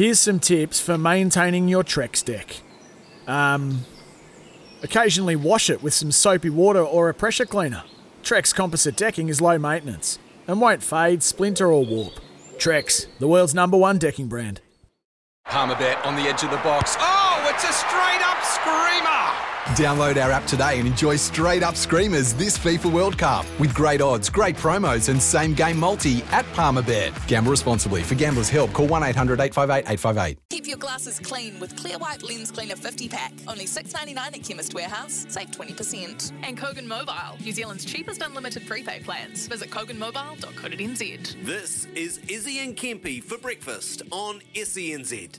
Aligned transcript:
Here's 0.00 0.18
some 0.18 0.40
tips 0.40 0.80
for 0.80 0.96
maintaining 0.96 1.68
your 1.68 1.84
Trex 1.84 2.24
deck. 2.24 2.62
Um, 3.26 3.84
occasionally 4.82 5.36
wash 5.36 5.68
it 5.68 5.82
with 5.82 5.92
some 5.92 6.10
soapy 6.10 6.48
water 6.48 6.82
or 6.82 7.10
a 7.10 7.12
pressure 7.12 7.44
cleaner. 7.44 7.82
Trex 8.22 8.54
composite 8.54 8.96
decking 8.96 9.28
is 9.28 9.42
low 9.42 9.58
maintenance 9.58 10.18
and 10.48 10.58
won't 10.58 10.82
fade, 10.82 11.22
splinter, 11.22 11.70
or 11.70 11.84
warp. 11.84 12.14
Trex, 12.56 13.08
the 13.18 13.28
world's 13.28 13.54
number 13.54 13.76
one 13.76 13.98
decking 13.98 14.28
brand. 14.28 14.62
Palmerbet 15.46 16.02
on 16.06 16.16
the 16.16 16.22
edge 16.22 16.42
of 16.44 16.50
the 16.50 16.56
box. 16.56 16.96
Oh, 16.98 17.46
it's 17.54 17.64
a 17.64 17.72
straight 17.74 18.22
up 18.22 18.42
screamer! 18.42 19.49
Download 19.76 20.16
our 20.22 20.30
app 20.32 20.46
today 20.46 20.78
and 20.78 20.88
enjoy 20.88 21.16
straight 21.16 21.62
up 21.62 21.76
screamers 21.76 22.32
this 22.34 22.58
FIFA 22.58 22.92
World 22.92 23.18
Cup 23.18 23.44
with 23.58 23.74
great 23.74 24.00
odds, 24.00 24.30
great 24.30 24.56
promos, 24.56 25.10
and 25.10 25.22
same 25.22 25.52
game 25.54 25.78
multi 25.78 26.22
at 26.30 26.46
Palmerbet. 26.54 27.14
Gamble 27.28 27.50
responsibly. 27.50 28.02
For 28.02 28.14
gamblers' 28.14 28.48
help, 28.48 28.72
call 28.72 28.86
1 28.86 29.02
800 29.02 29.38
858 29.38 29.92
858. 29.92 30.38
Keep 30.48 30.66
your 30.66 30.78
glasses 30.78 31.20
clean 31.20 31.60
with 31.60 31.76
Clear 31.76 31.98
White 31.98 32.22
Lens 32.22 32.50
Cleaner 32.50 32.74
50 32.74 33.08
pack. 33.10 33.32
Only 33.46 33.66
$6.99 33.66 34.16
at 34.16 34.42
Chemist 34.42 34.74
Warehouse. 34.74 35.26
Save 35.28 35.50
20%. 35.50 36.32
And 36.42 36.58
Kogan 36.58 36.86
Mobile, 36.86 37.36
New 37.44 37.52
Zealand's 37.52 37.84
cheapest 37.84 38.22
unlimited 38.22 38.66
prepaid 38.66 39.04
plans. 39.04 39.46
Visit 39.46 39.70
koganmobile.co.nz. 39.70 41.44
This 41.44 41.84
is 41.94 42.18
Izzy 42.28 42.60
and 42.60 42.76
Kempy 42.76 43.22
for 43.22 43.36
breakfast 43.38 44.02
on 44.10 44.40
SENZ. 44.54 45.38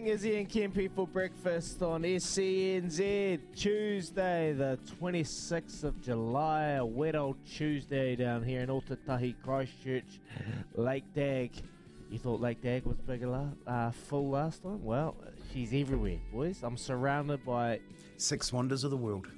Morning, 0.00 0.14
Izzy 0.14 0.38
and 0.38 0.48
Kempy 0.48 0.90
for 0.90 1.06
breakfast 1.06 1.82
on 1.82 2.04
SENZ. 2.04 3.38
Tuesday, 3.54 4.54
the 4.54 4.78
26th 4.98 5.84
of 5.84 6.00
July, 6.00 6.62
a 6.70 6.86
wet 6.86 7.14
old 7.14 7.36
Tuesday 7.44 8.16
down 8.16 8.42
here 8.42 8.62
in 8.62 8.70
Otautahi, 8.70 9.34
Christchurch, 9.44 10.20
Lake 10.74 11.04
Dagg. 11.14 11.52
You 12.08 12.18
thought 12.18 12.40
Lake 12.40 12.62
Dagg 12.62 12.86
was 12.86 12.96
bigger, 12.96 13.26
la- 13.26 13.50
uh, 13.66 13.90
full 13.90 14.30
last 14.30 14.62
time? 14.62 14.82
Well, 14.82 15.16
she's 15.52 15.74
everywhere, 15.74 16.18
boys. 16.32 16.62
I'm 16.62 16.78
surrounded 16.78 17.44
by. 17.44 17.80
Six 18.16 18.54
wonders 18.54 18.84
of 18.84 18.90
the 18.92 18.96
world. 18.96 19.28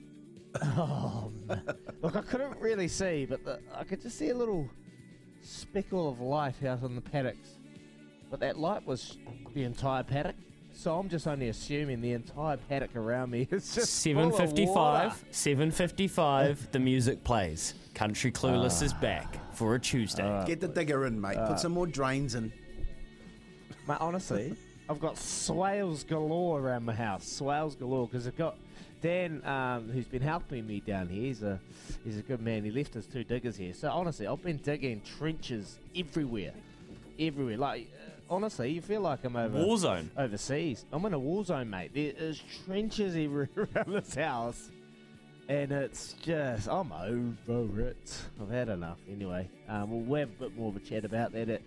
Oh, 0.63 1.33
man. 1.47 1.63
look, 2.03 2.15
I 2.15 2.23
couldn't 2.23 2.61
really 2.61 2.87
see, 2.87 3.27
but 3.27 3.45
the, 3.45 3.59
I 3.75 3.83
could 3.83 4.01
just 4.01 4.17
see 4.17 4.29
a 4.29 4.37
little 4.37 4.71
speckle 5.41 6.09
of 6.09 6.21
light 6.21 6.63
out 6.63 6.85
on 6.85 6.95
the 6.95 7.01
paddocks. 7.01 7.59
But 8.31 8.39
that 8.41 8.59
light 8.61 8.87
was 8.87 9.19
the 9.55 9.65
entire 9.65 10.05
paddock. 10.05 10.37
So 10.75 10.99
I'm 10.99 11.09
just 11.09 11.27
only 11.27 11.49
assuming 11.49 12.01
the 12.01 12.13
entire 12.13 12.57
paddock 12.57 12.97
around 12.97 13.31
me 13.31 13.47
is 13.51 13.75
just 13.75 14.03
full 14.05 14.19
of 14.19 14.33
water. 14.33 14.47
755 14.49 15.25
755 15.31 16.73
the 16.73 16.79
music 16.79 17.23
plays 17.25 17.75
country 17.95 18.33
clueless 18.33 18.83
is 18.83 18.93
back 18.95 19.55
for 19.55 19.75
a 19.75 19.79
tuesday 19.81 20.45
Get 20.47 20.61
the 20.61 20.69
digger 20.69 21.07
in, 21.07 21.21
mate. 21.21 21.37
Put 21.47 21.61
some 21.61 21.73
more 21.73 21.87
drains 21.87 22.35
in. 22.35 22.53
Mate, 23.87 23.99
honestly, 24.01 24.55
I've 24.89 25.01
got 25.01 25.19
swales 25.19 26.05
galore 26.05 26.61
around 26.61 26.85
my 26.85 26.95
house. 26.95 27.27
Swales 27.27 27.75
galore 27.77 28.07
because 28.09 28.27
I've 28.27 28.37
got 28.37 28.57
Dan, 29.01 29.45
um, 29.45 29.91
who's 29.91 30.07
been 30.07 30.23
helping 30.23 30.67
me 30.67 30.81
down 30.81 31.09
here. 31.09 31.23
He's 31.23 31.43
a 31.43 31.61
he's 32.05 32.19
a 32.19 32.23
good 32.23 32.41
man. 32.41 32.65
He 32.65 32.71
left 32.71 32.97
us 32.97 33.07
two 33.07 33.25
diggers 33.25 33.57
here. 33.57 33.75
So 33.75 33.91
honestly, 33.91 34.27
I've 34.27 34.43
been 34.43 34.59
digging 34.59 35.03
trenches 35.19 35.79
everywhere, 35.97 36.53
everywhere. 37.19 37.59
Like 37.59 37.93
uh, 37.95 38.11
honestly, 38.33 38.71
you 38.71 38.81
feel 38.81 39.03
like 39.03 39.25
I'm 39.25 39.37
over 39.37 39.63
war 39.63 39.77
zone 39.77 40.11
overseas. 40.17 40.87
I'm 40.93 41.05
in 41.05 41.13
a 41.13 41.19
war 41.19 41.45
zone, 41.45 41.69
mate. 41.69 41.93
There 41.95 42.13
is 42.17 42.43
trenches 42.65 43.15
everywhere 43.15 43.51
around 43.57 43.93
this 43.93 44.15
house. 44.15 44.71
And 45.49 45.71
it's 45.71 46.15
just, 46.23 46.69
I'm 46.69 46.93
over 46.93 47.81
it. 47.81 48.19
I've 48.41 48.51
had 48.51 48.69
enough. 48.69 48.99
Anyway, 49.11 49.51
um, 49.69 50.07
we'll 50.09 50.21
have 50.21 50.31
a 50.31 50.45
bit 50.45 50.57
more 50.57 50.71
of 50.71 50.77
a 50.77 50.81
chat 50.81 51.05
about 51.05 51.33
that 51.33 51.49
at 51.49 51.63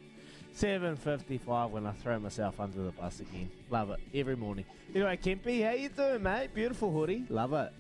7.55 0.56 1.70
when 1.70 1.86
I 1.86 1.92
throw 1.92 2.18
myself 2.18 2.60
under 2.60 2.82
the 2.84 2.92
bus 2.92 3.20
again. 3.20 3.52
Love 3.70 3.92
it. 3.92 4.00
Every 4.14 4.36
morning. 4.36 4.66
Anyway, 4.94 5.18
Kempy, 5.18 5.64
how 5.64 5.74
you 5.74 5.90
doing, 5.90 6.24
mate? 6.24 6.54
Beautiful 6.54 6.92
hoodie. 6.92 7.26
Love 7.30 7.54
it. 7.54 7.72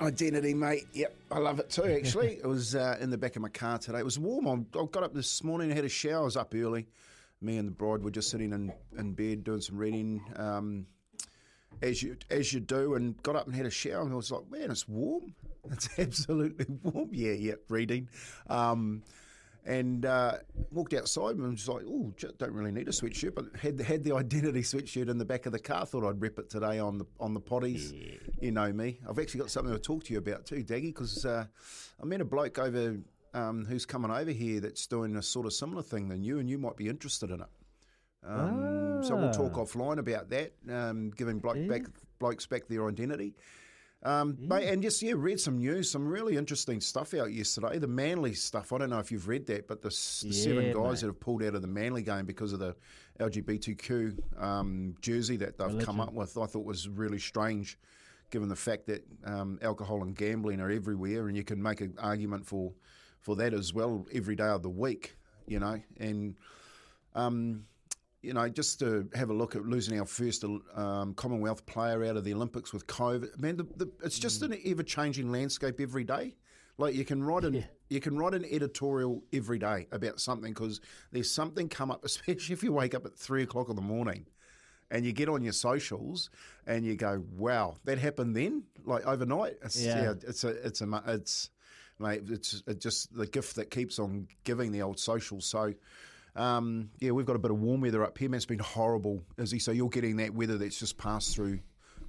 Identity, 0.00 0.52
mate. 0.52 0.86
Yep, 0.92 1.16
I 1.30 1.38
love 1.38 1.60
it 1.60 1.70
too, 1.70 1.84
actually. 1.84 2.34
it 2.42 2.46
was 2.46 2.74
uh, 2.74 2.98
in 3.00 3.10
the 3.10 3.16
back 3.16 3.36
of 3.36 3.42
my 3.42 3.48
car 3.48 3.78
today. 3.78 4.00
It 4.00 4.04
was 4.04 4.18
warm. 4.18 4.48
I 4.48 4.78
I 4.78 4.86
got 4.90 5.04
up 5.04 5.14
this 5.14 5.44
morning 5.44 5.70
and 5.70 5.76
had 5.76 5.84
a 5.84 5.88
shower. 5.88 6.22
I 6.22 6.24
was 6.24 6.36
up 6.36 6.52
early. 6.54 6.88
Me 7.44 7.58
and 7.58 7.68
the 7.68 7.72
bride 7.72 8.02
were 8.02 8.10
just 8.10 8.30
sitting 8.30 8.52
in, 8.52 8.72
in 8.98 9.12
bed 9.12 9.44
doing 9.44 9.60
some 9.60 9.76
reading, 9.76 10.24
um, 10.36 10.86
as 11.82 12.02
you 12.02 12.16
as 12.30 12.52
you 12.52 12.60
do, 12.60 12.94
and 12.94 13.22
got 13.22 13.36
up 13.36 13.46
and 13.46 13.54
had 13.54 13.66
a 13.66 13.70
shower. 13.70 14.02
And 14.02 14.12
I 14.12 14.16
was 14.16 14.30
like, 14.30 14.50
man, 14.50 14.70
it's 14.70 14.88
warm. 14.88 15.34
It's 15.72 15.88
absolutely 15.98 16.66
warm. 16.82 17.08
Yeah, 17.12 17.32
yeah, 17.32 17.54
reading. 17.70 18.10
Um, 18.48 19.02
and 19.66 20.04
uh, 20.04 20.34
walked 20.70 20.92
outside 20.92 21.36
and 21.36 21.50
was 21.50 21.68
like, 21.68 21.82
oh, 21.88 22.12
don't 22.38 22.52
really 22.52 22.70
need 22.70 22.86
a 22.88 22.90
sweatshirt, 22.90 23.34
but 23.34 23.46
had 23.58 23.80
had 23.80 24.04
the 24.04 24.14
identity 24.14 24.60
sweatshirt 24.60 25.08
in 25.08 25.16
the 25.16 25.24
back 25.24 25.46
of 25.46 25.52
the 25.52 25.58
car. 25.58 25.86
Thought 25.86 26.06
I'd 26.06 26.20
rep 26.20 26.38
it 26.38 26.50
today 26.50 26.78
on 26.78 26.98
the 26.98 27.06
on 27.18 27.32
the 27.34 27.40
potties. 27.40 27.92
You 28.40 28.52
know 28.52 28.72
me. 28.72 29.00
I've 29.08 29.18
actually 29.18 29.40
got 29.40 29.50
something 29.50 29.72
to 29.72 29.78
talk 29.78 30.04
to 30.04 30.12
you 30.12 30.18
about 30.18 30.44
too, 30.44 30.62
Daggy, 30.62 30.94
because 30.94 31.24
uh, 31.24 31.46
I 32.00 32.04
met 32.04 32.20
a 32.20 32.24
bloke 32.26 32.58
over 32.58 32.98
um, 33.34 33.66
who's 33.66 33.84
coming 33.84 34.10
over 34.10 34.30
here 34.30 34.60
that's 34.60 34.86
doing 34.86 35.16
a 35.16 35.22
sort 35.22 35.44
of 35.46 35.52
similar 35.52 35.82
thing 35.82 36.08
than 36.08 36.22
you, 36.22 36.38
and 36.38 36.48
you 36.48 36.56
might 36.56 36.76
be 36.76 36.88
interested 36.88 37.30
in 37.30 37.40
it. 37.40 37.48
Um, 38.26 39.02
So 39.04 39.14
we'll 39.16 39.32
talk 39.32 39.52
Ah. 39.58 39.64
offline 39.64 39.98
about 39.98 40.30
that, 40.30 40.54
um, 40.70 41.10
giving 41.10 41.38
bloke 41.40 41.68
back, 41.68 41.82
blokes 42.18 42.46
back 42.46 42.66
their 42.68 42.88
identity. 42.88 43.34
Um, 44.02 44.36
mate, 44.38 44.68
and 44.68 44.82
just 44.82 45.00
yeah, 45.02 45.14
read 45.16 45.40
some 45.40 45.58
news, 45.58 45.90
some 45.90 46.06
really 46.06 46.36
interesting 46.36 46.80
stuff 46.80 47.14
out 47.14 47.32
yesterday. 47.32 47.78
The 47.78 47.86
Manly 47.86 48.34
stuff. 48.34 48.72
I 48.72 48.78
don't 48.78 48.90
know 48.90 48.98
if 48.98 49.10
you've 49.10 49.28
read 49.28 49.46
that, 49.46 49.66
but 49.66 49.80
the, 49.82 49.88
the 49.88 49.92
seven 49.92 50.72
guys 50.72 50.74
mate. 50.74 51.00
that 51.00 51.06
have 51.06 51.20
pulled 51.20 51.42
out 51.42 51.54
of 51.54 51.62
the 51.62 51.68
Manly 51.68 52.02
game 52.02 52.26
because 52.26 52.52
of 52.52 52.58
the 52.60 52.76
LGBTQ 53.20 54.18
um, 54.42 54.94
jersey 55.00 55.36
that 55.38 55.58
they've 55.58 55.78
come 55.80 56.00
up 56.00 56.12
with, 56.12 56.36
I 56.36 56.46
thought 56.46 56.64
was 56.64 56.88
really 56.88 57.18
strange, 57.18 57.78
given 58.30 58.48
the 58.48 58.56
fact 58.56 58.86
that 58.86 59.04
um, 59.24 59.58
alcohol 59.62 60.02
and 60.02 60.14
gambling 60.14 60.60
are 60.60 60.70
everywhere, 60.70 61.28
and 61.28 61.36
you 61.36 61.44
can 61.44 61.62
make 61.62 61.80
an 61.80 61.94
argument 61.98 62.46
for 62.46 62.72
for 63.24 63.34
that 63.36 63.54
as 63.54 63.72
well 63.72 64.06
every 64.12 64.36
day 64.36 64.44
of 64.44 64.62
the 64.62 64.70
week. 64.70 65.16
You 65.46 65.58
know, 65.58 65.80
and 65.98 66.36
um, 67.14 67.64
you 68.22 68.32
know, 68.32 68.48
just 68.48 68.78
to 68.78 69.08
have 69.14 69.30
a 69.30 69.34
look 69.34 69.56
at 69.56 69.66
losing 69.66 69.98
our 69.98 70.06
first 70.06 70.44
um, 70.74 71.14
Commonwealth 71.14 71.66
player 71.66 72.04
out 72.04 72.16
of 72.16 72.24
the 72.24 72.32
Olympics 72.32 72.72
with 72.72 72.86
COVID. 72.86 73.38
Man, 73.38 73.56
the, 73.56 73.64
the, 73.76 73.90
it's 74.02 74.18
just 74.18 74.42
an 74.42 74.56
ever-changing 74.64 75.30
landscape 75.30 75.80
every 75.80 76.04
day. 76.04 76.36
Like 76.78 76.94
you 76.94 77.04
can 77.04 77.22
write 77.22 77.44
an 77.44 77.64
you 77.88 78.00
can 78.00 78.16
write 78.16 78.34
an 78.34 78.44
editorial 78.50 79.22
every 79.32 79.58
day 79.58 79.86
about 79.92 80.18
something 80.20 80.52
because 80.52 80.80
there's 81.12 81.30
something 81.30 81.68
come 81.68 81.90
up, 81.90 82.04
especially 82.06 82.52
if 82.54 82.62
you 82.62 82.72
wake 82.72 82.94
up 82.94 83.04
at 83.06 83.16
three 83.16 83.42
o'clock 83.42 83.68
in 83.68 83.76
the 83.76 83.82
morning 83.82 84.26
and 84.90 85.04
you 85.04 85.12
get 85.12 85.28
on 85.28 85.42
your 85.42 85.52
socials 85.52 86.30
and 86.66 86.84
you 86.84 86.96
go, 86.96 87.22
"Wow, 87.36 87.76
that 87.84 87.98
happened 87.98 88.34
then, 88.34 88.64
like 88.84 89.06
overnight." 89.06 89.56
It's, 89.62 89.80
Yeah. 89.80 90.02
yeah. 90.02 90.14
it's 90.26 90.42
a 90.44 90.48
it's 90.66 90.80
a 90.80 91.02
it's 91.06 91.50
mate, 91.98 92.22
it's 92.28 92.62
it 92.66 92.80
just 92.80 93.14
the 93.14 93.26
gift 93.26 93.56
that 93.56 93.70
keeps 93.70 93.98
on 93.98 94.28
giving 94.44 94.72
the 94.72 94.82
old 94.82 94.98
socials. 94.98 95.46
So. 95.46 95.74
Um, 96.36 96.90
yeah, 96.98 97.12
we've 97.12 97.26
got 97.26 97.36
a 97.36 97.38
bit 97.38 97.52
of 97.52 97.60
warm 97.60 97.80
weather 97.80 98.02
up 98.02 98.18
here. 98.18 98.28
Man, 98.28 98.38
it's 98.38 98.44
been 98.44 98.58
horrible, 98.58 99.22
Izzy. 99.38 99.60
So 99.60 99.70
you're 99.70 99.88
getting 99.88 100.16
that 100.16 100.34
weather 100.34 100.58
that's 100.58 100.80
just 100.80 100.98
passed 100.98 101.32
through 101.32 101.60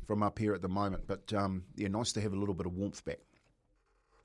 from 0.07 0.23
up 0.23 0.39
here 0.39 0.55
at 0.55 0.63
the 0.63 0.67
moment. 0.67 1.03
But 1.05 1.31
um, 1.33 1.63
yeah, 1.75 1.89
nice 1.89 2.11
to 2.13 2.21
have 2.21 2.33
a 2.33 2.35
little 2.35 2.55
bit 2.55 2.65
of 2.65 2.73
warmth 2.73 3.05
back. 3.05 3.19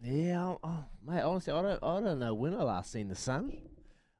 Yeah, 0.03 0.55
oh, 0.65 0.85
mate. 1.07 1.21
Honestly, 1.21 1.53
I 1.53 1.61
don't, 1.61 1.83
I 1.83 2.01
don't 2.01 2.19
know 2.19 2.33
when 2.33 2.55
I 2.55 2.63
last 2.63 2.93
seen 2.93 3.09
the 3.09 3.15
sun. 3.15 3.59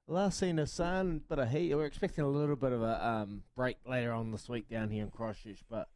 Last 0.07 0.41
seen 0.41 0.57
the 0.57 0.67
sun, 0.67 1.23
bit 1.29 1.39
of 1.39 1.49
heat. 1.49 1.75
We're 1.75 1.87
expecting 1.87 2.25
a 2.25 2.29
little 2.29 2.57
bit 2.57 2.73
of 2.73 2.83
a 2.83 3.07
um, 3.07 3.43
break 3.57 3.77
later 3.87 4.13
on 4.13 4.33
this 4.33 4.49
week 4.49 4.69
down 4.69 4.91
here 4.91 5.05
in 5.05 5.11
Christchurch, 5.11 5.63
but 5.71 5.89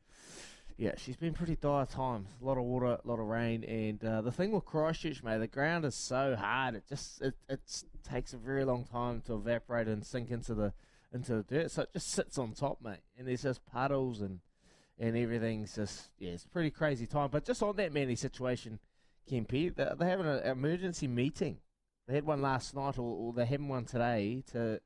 yeah, 0.77 0.93
she's 0.97 1.17
been 1.17 1.35
pretty 1.35 1.57
dire 1.57 1.87
times. 1.87 2.31
A 2.41 2.45
lot 2.45 2.59
of 2.59 2.65
water, 2.65 2.87
a 2.87 3.01
lot 3.05 3.21
of 3.21 3.27
rain, 3.27 3.63
and 3.65 4.05
uh, 4.05 4.23
the 4.23 4.33
thing 4.33 4.51
with 4.51 4.65
Christchurch, 4.65 5.23
mate, 5.23 5.39
the 5.39 5.47
ground 5.47 5.85
is 5.85 5.95
so 5.95 6.35
hard. 6.35 6.75
It 6.75 6.85
just 6.89 7.23
it, 7.23 7.35
it 7.49 7.61
takes 8.09 8.33
a 8.33 8.37
very 8.37 8.65
long 8.65 8.85
time 8.85 9.23
to 9.27 9.35
evaporate 9.35 9.87
and 9.87 10.05
sink 10.05 10.31
into 10.31 10.55
the 10.55 10.73
into 11.13 11.37
the 11.37 11.43
dirt. 11.43 11.71
So 11.71 11.83
it 11.83 11.93
just 11.93 12.11
sits 12.11 12.39
on 12.39 12.53
top, 12.53 12.79
mate, 12.83 13.03
and 13.17 13.29
there's 13.29 13.43
just 13.43 13.65
puddles 13.67 14.21
and 14.21 14.41
and 14.99 15.17
everything's 15.17 15.77
just 15.77 16.11
yeah, 16.19 16.31
it's 16.31 16.45
pretty 16.45 16.71
crazy 16.71 17.07
time. 17.07 17.29
But 17.31 17.45
just 17.45 17.63
on 17.63 17.77
that 17.77 17.93
Manly 17.93 18.17
situation, 18.17 18.81
Kempy, 19.31 19.75
they're, 19.75 19.95
they're 19.97 20.09
having 20.09 20.27
an 20.27 20.43
emergency 20.45 21.07
meeting. 21.07 21.59
They 22.09 22.15
had 22.15 22.27
one 22.27 22.43
last 22.43 22.75
night, 22.75 22.99
or, 22.99 23.17
or 23.17 23.33
they're 23.33 23.47
having 23.47 23.69
one 23.69 23.85
today 23.85 24.43
to 24.53 24.81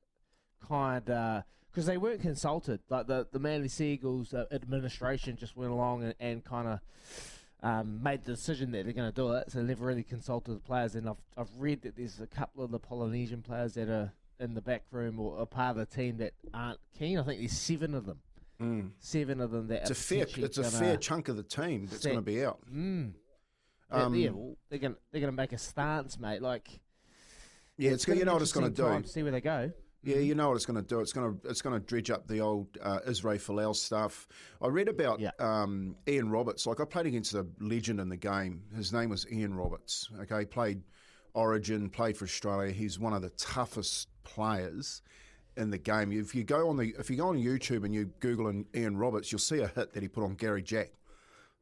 kind 0.66 1.08
of 1.08 1.44
because 1.70 1.86
they 1.86 1.96
weren't 1.96 2.20
consulted. 2.20 2.80
Like 2.88 3.06
the 3.06 3.26
the 3.30 3.38
Manly 3.38 3.68
Seagulls 3.68 4.34
uh, 4.34 4.46
administration 4.52 5.36
just 5.36 5.56
went 5.56 5.70
along 5.70 6.04
and, 6.04 6.14
and 6.20 6.44
kind 6.44 6.68
of 6.68 6.80
um, 7.62 8.02
made 8.02 8.24
the 8.24 8.32
decision 8.32 8.70
that 8.72 8.84
they're 8.84 8.92
going 8.92 9.10
to 9.10 9.14
do 9.14 9.32
it. 9.32 9.50
So 9.50 9.58
they 9.60 9.64
never 9.66 9.84
really 9.86 10.02
consulted 10.02 10.54
the 10.54 10.60
players. 10.60 10.94
And 10.94 11.08
I've 11.08 11.16
I've 11.36 11.50
read 11.56 11.82
that 11.82 11.96
there's 11.96 12.20
a 12.20 12.26
couple 12.26 12.64
of 12.64 12.70
the 12.70 12.78
Polynesian 12.78 13.42
players 13.42 13.74
that 13.74 13.88
are 13.88 14.12
in 14.40 14.54
the 14.54 14.62
back 14.62 14.84
room 14.90 15.18
or 15.18 15.40
a 15.40 15.46
part 15.46 15.76
of 15.76 15.76
the 15.76 15.86
team 15.96 16.18
that 16.18 16.32
aren't 16.54 16.78
keen. 16.96 17.18
I 17.18 17.22
think 17.22 17.40
there's 17.40 17.52
seven 17.52 17.94
of 17.94 18.06
them. 18.06 18.20
Mm. 18.60 18.90
Seven 18.98 19.40
of 19.40 19.50
them 19.52 19.68
that 19.68 19.82
It's 19.82 19.90
are 19.90 19.92
a 19.92 19.96
fair, 20.24 20.26
it's 20.44 20.58
a 20.58 20.64
fair 20.64 20.96
chunk 20.96 21.28
of 21.28 21.36
the 21.36 21.44
team 21.44 21.86
that's 21.86 22.04
going 22.04 22.16
to 22.16 22.22
be 22.22 22.44
out. 22.44 22.58
Mm. 22.72 23.12
Um, 23.90 24.14
yeah, 24.14 24.30
well, 24.30 24.56
they're 24.68 24.78
gonna 24.78 24.96
they're 25.10 25.20
gonna 25.20 25.32
make 25.32 25.52
a 25.52 25.58
stance, 25.58 26.18
mate. 26.18 26.42
Like 26.42 26.68
Yeah, 27.76 27.92
it's, 27.92 28.04
gonna 28.04 28.18
you 28.18 28.24
know 28.24 28.34
what 28.34 28.42
it's 28.42 28.52
going 28.52 28.72
to 28.72 29.00
do. 29.00 29.08
see 29.08 29.22
where 29.22 29.32
they 29.32 29.40
go. 29.40 29.72
Yeah, 30.02 30.18
you 30.18 30.34
know 30.34 30.48
what 30.48 30.54
it's 30.54 30.66
going 30.66 30.80
to 30.80 30.86
do. 30.86 31.00
It's 31.00 31.12
going 31.12 31.38
to 31.40 31.48
it's 31.48 31.60
going 31.60 31.78
to 31.78 31.84
dredge 31.84 32.10
up 32.10 32.28
the 32.28 32.40
old 32.40 32.68
uh, 32.80 33.00
Israel 33.06 33.38
Folau 33.38 33.74
stuff. 33.74 34.28
I 34.62 34.68
read 34.68 34.88
about 34.88 35.20
um, 35.40 35.96
Ian 36.06 36.30
Roberts. 36.30 36.66
Like 36.66 36.80
I 36.80 36.84
played 36.84 37.06
against 37.06 37.34
a 37.34 37.46
legend 37.60 37.98
in 38.00 38.08
the 38.08 38.16
game. 38.16 38.62
His 38.76 38.92
name 38.92 39.10
was 39.10 39.26
Ian 39.30 39.54
Roberts. 39.54 40.08
Okay, 40.20 40.44
played 40.44 40.82
Origin, 41.34 41.90
played 41.90 42.16
for 42.16 42.24
Australia. 42.24 42.72
He's 42.72 42.98
one 42.98 43.12
of 43.12 43.22
the 43.22 43.30
toughest 43.30 44.08
players 44.22 45.02
in 45.56 45.70
the 45.70 45.78
game. 45.78 46.12
If 46.12 46.34
you 46.34 46.44
go 46.44 46.68
on 46.68 46.76
the 46.76 46.94
if 46.98 47.10
you 47.10 47.16
go 47.16 47.28
on 47.28 47.36
YouTube 47.36 47.84
and 47.84 47.92
you 47.92 48.10
Google 48.20 48.46
an 48.46 48.66
Ian 48.74 48.96
Roberts, 48.96 49.32
you'll 49.32 49.40
see 49.40 49.58
a 49.60 49.66
hit 49.66 49.92
that 49.92 50.02
he 50.02 50.08
put 50.08 50.22
on 50.22 50.34
Gary 50.34 50.62
Jack. 50.62 50.90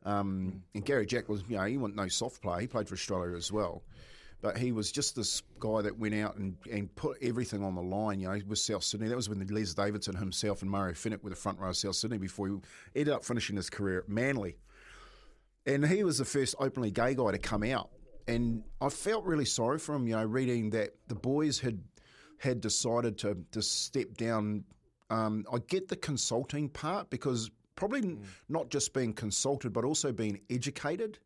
Um, 0.05 0.63
and 0.75 0.85
Gary 0.85 1.05
Jack 1.05 1.29
was, 1.29 1.43
you 1.49 1.57
know, 1.57 1.65
he 1.65 1.79
wasn't 1.79 1.97
no 1.97 2.07
soft 2.07 2.41
player. 2.41 2.61
He 2.61 2.67
played 2.69 2.87
for 2.87 2.95
Australia 2.95 3.37
as 3.37 3.51
well. 3.51 3.83
But 4.43 4.59
he 4.59 4.71
was 4.71 4.93
just 4.93 5.17
this 5.17 5.43
guy 5.59 5.83
that 5.83 5.99
went 5.99 6.15
out 6.15 6.37
and, 6.37 6.57
and 6.71 6.95
put 6.95 7.17
everything 7.23 7.65
on 7.65 7.75
the 7.75 7.83
line, 7.83 8.21
you 8.21 8.29
know, 8.29 8.39
with 8.47 8.59
South 8.59 8.85
Sydney. 8.85 9.09
That 9.09 9.17
was 9.17 9.29
when 9.29 9.45
Les 9.47 9.75
Davidson 9.75 10.15
himself 10.15 10.63
and 10.63 10.71
Mario 10.71 10.95
Fenech 10.95 11.23
were 11.23 11.31
the 11.31 11.37
front 11.37 11.59
row 11.59 11.71
of 11.71 11.77
South 11.77 11.97
Sydney 11.97 12.19
before 12.19 12.49
he 12.49 12.55
ended 12.95 13.15
up 13.15 13.25
finishing 13.25 13.57
his 13.57 13.71
career 13.71 14.01
at 14.01 14.09
Manly. 14.09 14.57
And 15.65 15.85
he 15.87 16.05
was 16.05 16.19
the 16.19 16.25
first 16.25 16.55
openly 16.61 16.91
gay 16.91 17.15
guy 17.15 17.33
to 17.33 17.39
come 17.39 17.63
out. 17.63 17.91
And 18.29 18.63
I 18.81 18.89
felt 18.89 19.25
really 19.25 19.45
sorry 19.45 19.79
for 19.79 19.95
him, 19.95 20.07
you 20.07 20.17
know, 20.17 20.25
reading 20.25 20.71
that 20.71 20.91
the 21.09 21.15
boys 21.15 21.59
had 21.61 21.81
had 22.39 22.61
decided 22.61 23.19
to, 23.19 23.39
to 23.53 23.63
step 23.63 24.15
down. 24.17 24.65
Um, 25.09 25.45
I 25.53 25.59
get 25.59 25.89
the 25.89 25.97
consulting 25.97 26.69
part 26.69 27.09
because 27.09 27.51
probably 27.77 28.19
not 28.49 28.69
just 28.69 28.93
being 28.93 29.13
consulted, 29.13 29.73
but 29.73 29.85
also 29.85 30.13
being 30.13 30.41
educated 30.51 31.19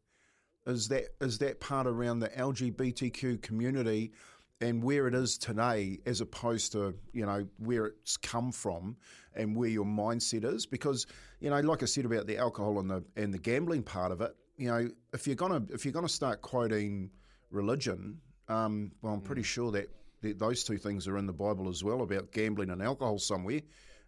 is 0.66 0.88
that 0.88 1.04
is 1.20 1.38
that 1.38 1.60
part 1.60 1.86
around 1.86 2.20
the 2.20 2.28
LGBTQ 2.28 3.42
community 3.42 4.12
and 4.60 4.82
where 4.82 5.08
it 5.08 5.14
is 5.14 5.38
today, 5.38 5.98
as 6.04 6.20
opposed 6.20 6.72
to 6.72 6.94
you 7.12 7.24
know 7.24 7.46
where 7.58 7.86
it's 7.86 8.16
come 8.16 8.52
from 8.52 8.96
and 9.34 9.56
where 9.56 9.70
your 9.70 9.86
mindset 9.86 10.44
is. 10.44 10.66
Because 10.66 11.06
you 11.40 11.50
know, 11.50 11.60
like 11.60 11.82
I 11.82 11.86
said 11.86 12.04
about 12.04 12.26
the 12.26 12.38
alcohol 12.38 12.78
and 12.78 12.90
the 12.90 13.04
and 13.16 13.32
the 13.32 13.38
gambling 13.38 13.82
part 13.82 14.12
of 14.12 14.20
it, 14.20 14.34
you 14.56 14.68
know, 14.68 14.88
if 15.14 15.26
you're 15.26 15.36
gonna 15.36 15.62
if 15.70 15.84
you're 15.84 15.92
gonna 15.92 16.08
start 16.08 16.42
quoting 16.42 17.10
religion, 17.50 18.20
um, 18.48 18.92
well, 19.00 19.14
I'm 19.14 19.20
pretty 19.20 19.42
sure 19.42 19.70
that, 19.72 19.88
that 20.22 20.38
those 20.38 20.64
two 20.64 20.76
things 20.76 21.08
are 21.08 21.16
in 21.16 21.26
the 21.26 21.32
Bible 21.32 21.68
as 21.68 21.82
well 21.82 22.02
about 22.02 22.32
gambling 22.32 22.70
and 22.70 22.82
alcohol 22.82 23.18
somewhere. 23.18 23.60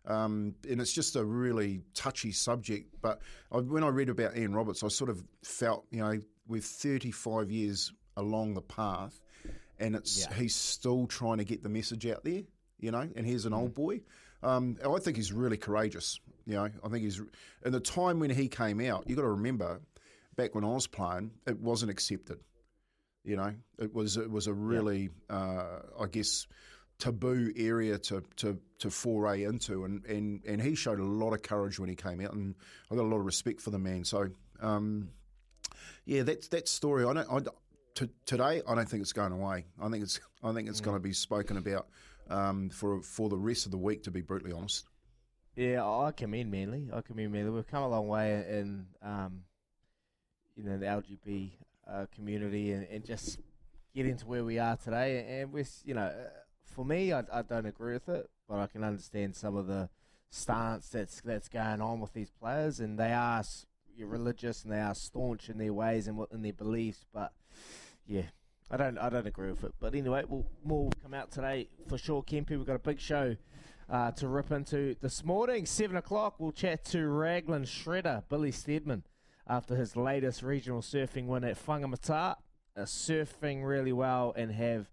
Um, 0.05 0.57
and 0.69 0.81
it's 0.81 0.93
just 0.93 1.15
a 1.15 1.25
really 1.25 1.83
touchy 1.95 2.33
subject. 2.33 2.97
But 3.01 3.23
I, 3.53 3.59
when 3.59 3.85
I 3.85 3.89
read 3.89 4.09
about 4.09 4.37
Ian 4.37 4.55
Roberts, 4.55 4.83
I 4.83 4.89
sort 4.89 5.11
of 5.11 5.23
felt, 5.45 5.87
you 5.91 6.01
know, 6.01 6.19
with 6.53 6.65
35 6.65 7.51
years 7.51 7.93
along 8.17 8.55
the 8.55 8.63
path, 8.63 9.21
and 9.79 9.97
it's 9.97 10.27
he's 10.35 10.55
still 10.55 11.07
trying 11.07 11.39
to 11.39 11.45
get 11.45 11.63
the 11.63 11.69
message 11.69 12.07
out 12.07 12.23
there, 12.25 12.43
you 12.79 12.91
know. 12.91 13.09
And 13.17 13.27
he's 13.27 13.47
an 13.47 13.53
old 13.53 13.75
boy. 13.75 14.03
Um, 14.43 14.77
I 14.87 14.99
think 14.99 15.17
he's 15.17 15.33
really 15.33 15.57
courageous. 15.57 16.21
You 16.47 16.55
know, 16.55 16.69
I 16.85 16.89
think 16.89 17.05
he's 17.05 17.21
in 17.65 17.73
the 17.73 17.81
time 17.81 18.21
when 18.21 18.31
he 18.31 18.49
came 18.49 18.81
out. 18.81 19.09
You 19.09 19.17
got 19.17 19.23
to 19.23 19.31
remember, 19.31 19.81
back 20.37 20.55
when 20.55 20.65
I 20.65 20.69
was 20.69 20.87
playing, 20.87 21.33
it 21.47 21.59
wasn't 21.59 21.91
accepted. 21.91 22.39
You 23.25 23.37
know, 23.37 23.55
it 23.79 23.95
was 23.95 24.17
it 24.17 24.31
was 24.31 24.47
a 24.47 24.53
really, 24.53 25.11
uh, 25.31 25.79
I 25.99 26.07
guess, 26.11 26.47
taboo 26.99 27.53
area 27.57 27.99
to, 27.99 28.23
to, 28.37 28.59
to 28.79 28.91
foray 28.91 29.45
into, 29.45 29.85
and, 29.85 30.05
and, 30.07 30.41
and 30.47 30.63
he 30.63 30.75
showed 30.75 31.01
a 31.01 31.05
lot 31.05 31.33
of 31.33 31.43
courage 31.43 31.79
when 31.79 31.89
he 31.89 31.97
came 31.97 32.21
out, 32.21 32.33
and 32.33 32.55
I 32.91 32.95
got 32.95 33.03
a 33.03 33.09
lot 33.09 33.19
of 33.19 33.25
respect 33.25 33.61
for 33.61 33.71
the 33.71 33.79
man. 33.79 34.05
So, 34.05 34.29
um, 34.61 35.09
yeah, 36.05 36.23
that's 36.23 36.49
that 36.49 36.69
story. 36.69 37.05
I 37.05 37.13
don't. 37.13 37.29
I, 37.31 37.41
to, 37.97 38.09
today, 38.25 38.63
I 38.67 38.75
don't 38.75 38.89
think 38.89 39.03
it's 39.03 39.13
going 39.13 39.33
away. 39.33 39.67
I 39.81 39.89
think 39.89 40.03
it's 40.03 40.21
I 40.43 40.53
think 40.53 40.69
it's 40.69 40.81
going 40.81 40.97
to 40.97 41.01
be 41.01 41.13
spoken 41.13 41.57
about 41.57 41.89
um, 42.31 42.71
for 42.71 43.03
for 43.03 43.29
the 43.29 43.37
rest 43.37 43.67
of 43.67 43.73
the 43.73 43.79
week. 43.79 44.03
To 44.05 44.11
be 44.11 44.21
brutally 44.21 44.53
honest. 44.53 44.87
Yeah, 45.55 45.87
I 45.87 46.13
commend 46.13 46.51
Manly. 46.51 46.89
I 46.93 47.03
commend 47.03 47.33
Manly. 47.33 47.51
We've 47.51 47.67
come 47.67 47.83
a 47.83 47.89
long 47.89 48.09
way 48.09 48.43
in, 48.49 48.87
um, 49.03 49.43
you 50.57 50.65
know, 50.65 50.79
the 50.79 50.87
LGB 50.87 51.51
uh, 51.87 52.07
community 52.15 52.73
and, 52.73 52.87
and 52.91 53.05
just 53.05 53.39
getting 53.95 54.17
to 54.17 54.27
where 54.27 54.45
we 54.45 54.59
are 54.59 54.79
today. 54.79 55.41
And 55.41 55.53
we're, 55.53 55.67
you 55.85 55.93
know, 55.93 56.11
for 56.65 56.87
me, 56.87 57.13
I, 57.13 57.23
I 57.31 57.43
don't 57.43 57.67
agree 57.67 57.93
with 57.93 58.09
it, 58.09 58.31
but 58.49 58.61
I 58.61 58.67
can 58.67 58.83
understand 58.83 59.37
some 59.37 59.57
of 59.57 59.67
the 59.67 59.91
stance 60.31 60.89
that's 60.89 61.21
that's 61.21 61.49
going 61.49 61.83
on 61.83 62.01
with 62.01 62.15
these 62.15 62.31
players, 62.31 62.81
and 62.81 62.99
they 62.99 63.13
are 63.13 63.45
religious 63.99 64.65
and 64.65 64.73
they 64.73 64.81
are 64.81 64.95
staunch 64.95 65.49
in 65.49 65.59
their 65.59 65.73
ways 65.73 66.07
and 66.07 66.17
what 66.17 66.33
in 66.33 66.43
their 66.43 66.53
beliefs. 66.53 67.05
But 67.13 67.33
yeah, 68.07 68.23
I 68.71 68.77
don't 68.77 68.99
I 68.99 69.09
don't 69.09 69.27
agree 69.27 69.51
with 69.51 69.65
it. 69.65 69.75
But 69.81 69.95
anyway, 69.95 70.25
we'll, 70.27 70.47
more 70.65 70.85
will 70.85 70.93
come 71.03 71.15
out 71.15 71.31
today 71.31 71.69
for 71.89 71.99
sure. 71.99 72.23
Kempi, 72.23 72.51
we've 72.51 72.67
got 72.67 72.77
a 72.77 72.81
big 72.81 73.01
show 73.01 73.37
uh, 73.91 74.11
to 74.13 74.29
rip 74.29 74.51
into 74.51 74.97
this 75.01 75.25
morning. 75.25 75.67
Seven 75.67 75.97
o'clock, 75.97 76.37
we'll 76.39 76.53
chat 76.53 76.85
to 76.87 77.07
Raglan 77.07 77.65
Shredder, 77.65 78.23
Billy 78.29 78.51
Stairmand, 78.51 79.03
after 79.47 79.77
his 79.77 79.97
latest 79.97 80.43
regional 80.43 80.81
surfing 80.81 81.27
win 81.27 81.45
at 81.45 81.65
Whangamata. 81.67 82.37
Uh, 82.75 82.83
surfing 82.83 83.63
really 83.63 83.93
well 83.93 84.33
and 84.35 84.51
have, 84.51 84.91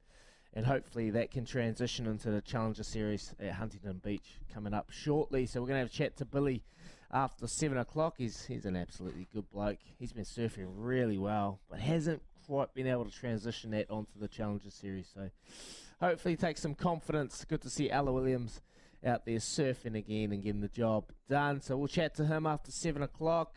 and 0.53 0.65
hopefully 0.65 1.09
that 1.11 1.31
can 1.31 1.45
transition 1.45 2.05
into 2.05 2.29
the 2.29 2.41
Challenger 2.41 2.83
Series 2.83 3.33
at 3.39 3.53
Huntington 3.53 4.01
Beach 4.03 4.41
coming 4.53 4.73
up 4.73 4.91
shortly. 4.91 5.45
So 5.45 5.61
we're 5.61 5.67
going 5.67 5.77
to 5.77 5.83
have 5.83 5.87
a 5.87 5.91
chat 5.91 6.17
to 6.17 6.25
Billy 6.25 6.65
after 7.11 7.47
seven 7.47 7.77
o'clock. 7.77 8.15
He's 8.17 8.45
he's 8.45 8.65
an 8.65 8.75
absolutely 8.75 9.27
good 9.33 9.49
bloke. 9.51 9.79
He's 9.97 10.13
been 10.13 10.25
surfing 10.25 10.67
really 10.75 11.17
well, 11.17 11.59
but 11.69 11.79
hasn't 11.79 12.21
quite 12.45 12.73
been 12.73 12.87
able 12.87 13.05
to 13.05 13.11
transition 13.11 13.71
that 13.71 13.89
onto 13.89 14.19
the 14.19 14.27
Challenger 14.27 14.71
Series. 14.71 15.09
So 15.13 15.29
hopefully 15.99 16.35
take 16.35 16.57
some 16.57 16.75
confidence. 16.75 17.45
Good 17.47 17.61
to 17.61 17.69
see 17.69 17.91
Ella 17.91 18.11
Williams 18.11 18.61
out 19.05 19.25
there 19.25 19.37
surfing 19.37 19.95
again 19.95 20.31
and 20.31 20.43
getting 20.43 20.61
the 20.61 20.67
job 20.67 21.11
done. 21.29 21.61
So 21.61 21.77
we'll 21.77 21.87
chat 21.87 22.15
to 22.15 22.25
him 22.25 22.45
after 22.45 22.71
seven 22.71 23.01
o'clock. 23.01 23.55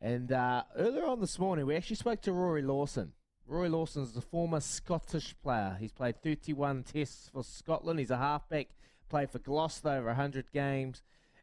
And 0.00 0.32
uh, 0.32 0.64
earlier 0.76 1.04
on 1.06 1.20
this 1.20 1.38
morning, 1.38 1.66
we 1.66 1.76
actually 1.76 1.96
spoke 1.96 2.22
to 2.22 2.32
Rory 2.32 2.62
Lawson. 2.62 3.12
Rory 3.46 3.68
Lawson 3.68 4.02
is 4.02 4.16
a 4.16 4.20
former 4.20 4.60
Scottish 4.60 5.34
player. 5.42 5.76
He's 5.78 5.92
played 5.92 6.22
31 6.22 6.84
tests 6.84 7.28
for 7.32 7.42
Scotland. 7.42 7.98
He's 7.98 8.10
a 8.10 8.16
halfback, 8.16 8.68
played 9.08 9.30
for 9.30 9.40
Gloucester 9.40 9.88
over 9.88 10.06
100 10.06 10.52
games. 10.52 11.02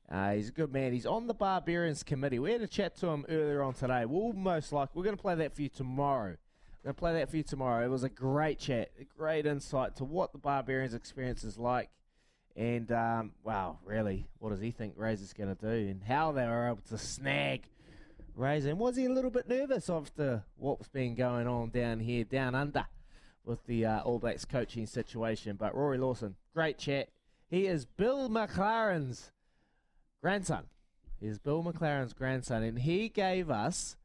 Uh, 0.10 0.32
he's 0.32 0.50
a 0.50 0.54
good 0.54 0.72
man. 0.72 0.94
He's 0.94 1.06
on 1.06 1.28
the 1.28 1.34
Barbarians 1.34 2.04
committee. 2.04 2.40
We 2.40 2.54
had 2.54 2.62
a 2.62 2.68
chat 2.68 2.96
to 2.98 3.08
him 3.08 3.26
earlier 3.28 3.62
on 3.62 3.74
today. 3.74 4.06
We'll 4.06 4.34
most 4.34 4.72
likely 4.72 4.94
we're 4.96 5.04
going 5.04 5.18
to 5.18 5.22
play 5.22 5.36
that 5.36 5.54
for 5.54 5.62
you 5.62 5.70
tomorrow. 5.70 6.38
We're 6.82 6.94
going 6.94 6.96
to 6.96 7.00
play 7.00 7.14
that 7.14 7.30
for 7.30 7.38
you 7.38 7.44
tomorrow. 7.44 7.84
It 7.84 7.90
was 7.90 8.04
a 8.04 8.10
great 8.10 8.60
chat, 8.60 8.92
a 9.00 9.04
great 9.04 9.46
insight 9.46 9.98
to 9.98 10.06
what 10.06 10.32
the 10.32 10.38
Barbarians 10.38 10.94
experience 10.94 11.44
is 11.44 11.58
like. 11.58 11.90
And 12.56 12.92
um, 12.92 13.34
wow, 13.44 13.80
really, 13.86 14.28
what 14.40 14.50
does 14.50 14.62
he 14.62 14.72
think 14.72 14.94
Razor's 14.96 15.34
going 15.34 15.56
to 15.56 15.62
do, 15.62 15.90
and 15.90 16.02
how 16.02 16.32
they 16.32 16.46
were 16.46 16.68
able 16.68 16.82
to 16.90 16.98
snag 16.98 17.64
Razor? 18.34 18.70
And 18.70 18.80
was 18.80 18.96
he 18.96 19.06
a 19.06 19.12
little 19.12 19.30
bit 19.30 19.48
nervous 19.48 19.90
after 19.90 20.44
what's 20.56 20.88
been 20.88 21.14
going 21.14 21.48
on 21.48 21.70
down 21.70 22.00
here, 22.00 22.24
down 22.24 22.56
under, 22.56 22.88
with 23.46 23.64
the 23.68 23.86
uh, 23.86 24.00
All 24.00 24.18
Blacks 24.18 24.46
coaching 24.46 24.88
situation? 24.88 25.56
But 25.56 25.76
Rory 25.76 26.00
Lawson, 26.00 26.36
great 26.54 26.80
chat. 26.80 27.10
He 27.48 27.68
is 27.68 27.86
Bill 27.86 28.28
McLaren's 28.28 29.32
grandson. 30.22 30.66
He 31.20 31.28
is 31.28 31.40
Bill 31.40 31.64
McLaren's 31.64 32.14
grandson, 32.14 32.64
and 32.64 32.80
he 32.80 33.10
gave 33.10 33.50
us 33.50 33.96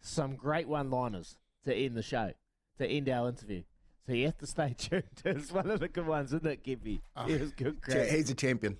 some 0.00 0.36
great 0.36 0.68
one-liners 0.68 1.36
to 1.64 1.74
end 1.74 1.96
the 1.96 2.02
show, 2.02 2.32
to 2.78 2.86
end 2.86 3.08
our 3.08 3.28
interview. 3.28 3.62
So 4.06 4.12
you 4.12 4.26
have 4.26 4.38
to 4.38 4.46
stay 4.46 4.74
tuned. 4.78 5.04
It's 5.24 5.52
one 5.52 5.70
of 5.70 5.80
the 5.80 5.88
good 5.88 6.06
ones, 6.06 6.32
isn't 6.32 6.46
it, 6.46 6.64
Gippy? 6.64 7.00
It 7.28 7.40
was 7.40 7.52
good. 7.52 7.76
Cha- 7.84 7.92
Great. 7.92 8.10
He's 8.10 8.30
a 8.30 8.34
champion. 8.34 8.76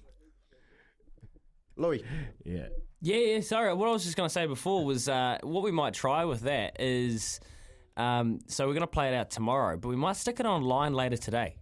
Louis. 1.77 2.03
Yeah. 2.45 2.69
Yeah, 3.01 3.17
yeah. 3.17 3.41
Sorry, 3.41 3.73
what 3.75 3.89
I 3.89 3.93
was 3.93 4.05
just 4.05 4.17
going 4.17 4.29
to 4.29 4.33
say 4.33 4.47
before 4.47 4.85
was 4.85 5.09
uh, 5.09 5.39
what 5.43 5.63
we 5.65 5.71
might 5.71 5.95
try 5.95 6.25
with 6.27 6.41
that 6.43 6.81
is 6.81 7.41
um, 7.97 8.41
so 8.47 8.67
we're 8.67 8.75
going 8.75 8.83
to 8.83 8.87
play 8.87 9.09
it 9.09 9.15
out 9.15 9.31
tomorrow, 9.31 9.77
but 9.77 9.89
we 9.89 9.97
might 9.97 10.17
stick 10.17 10.41
it 10.41 10.47
online 10.47 10.93
later 10.95 11.17
today. 11.17 11.57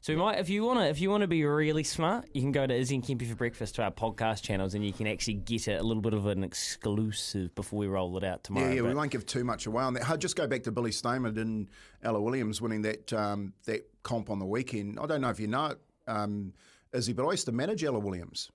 So 0.00 0.12
we 0.12 0.16
might, 0.16 0.38
if 0.38 0.48
you 0.48 0.64
want 0.64 0.80
to, 0.80 0.86
if 0.86 1.00
you 1.00 1.10
want 1.10 1.20
to 1.22 1.26
be 1.28 1.44
really 1.44 1.84
smart, 1.84 2.28
you 2.32 2.40
can 2.40 2.52
go 2.52 2.66
to 2.66 2.74
Izzy 2.74 2.96
and 2.96 3.04
Kempy 3.04 3.28
for 3.28 3.36
breakfast 3.36 3.76
to 3.76 3.82
our 3.82 3.90
podcast 3.90 4.42
channels, 4.42 4.74
and 4.74 4.84
you 4.84 4.92
can 4.92 5.06
actually 5.06 5.34
get 5.34 5.68
it 5.68 5.80
a 5.80 5.82
little 5.82 6.00
bit 6.00 6.14
of 6.14 6.26
an 6.26 6.42
exclusive 6.42 7.54
before 7.54 7.78
we 7.78 7.86
roll 7.86 8.16
it 8.16 8.24
out 8.24 8.44
tomorrow. 8.44 8.68
Yeah, 8.68 8.74
yeah, 8.74 8.82
we 8.82 8.94
won't 8.94 9.10
give 9.10 9.26
too 9.26 9.44
much 9.44 9.66
away 9.66 9.82
on 9.84 9.94
that. 9.94 10.08
I'll 10.08 10.16
just 10.16 10.36
go 10.36 10.46
back 10.46 10.62
to 10.64 10.72
Billy 10.72 10.90
Stairmand 10.90 11.36
and 11.36 11.68
Ella 12.02 12.20
Williams 12.20 12.60
winning 12.60 12.82
that 12.82 13.12
um, 13.12 13.52
that 13.64 13.88
comp 14.02 14.30
on 14.30 14.38
the 14.38 14.46
weekend. 14.46 14.98
I 15.00 15.06
don't 15.06 15.20
know 15.20 15.30
if 15.30 15.38
you 15.38 15.46
know 15.46 15.66
it, 15.66 15.78
um, 16.06 16.52
Izzy, 16.92 17.12
but 17.12 17.26
I 17.26 17.30
used 17.30 17.46
to 17.46 17.52
manage 17.52 17.84
Ella 17.84 17.98
Williams. 17.98 18.50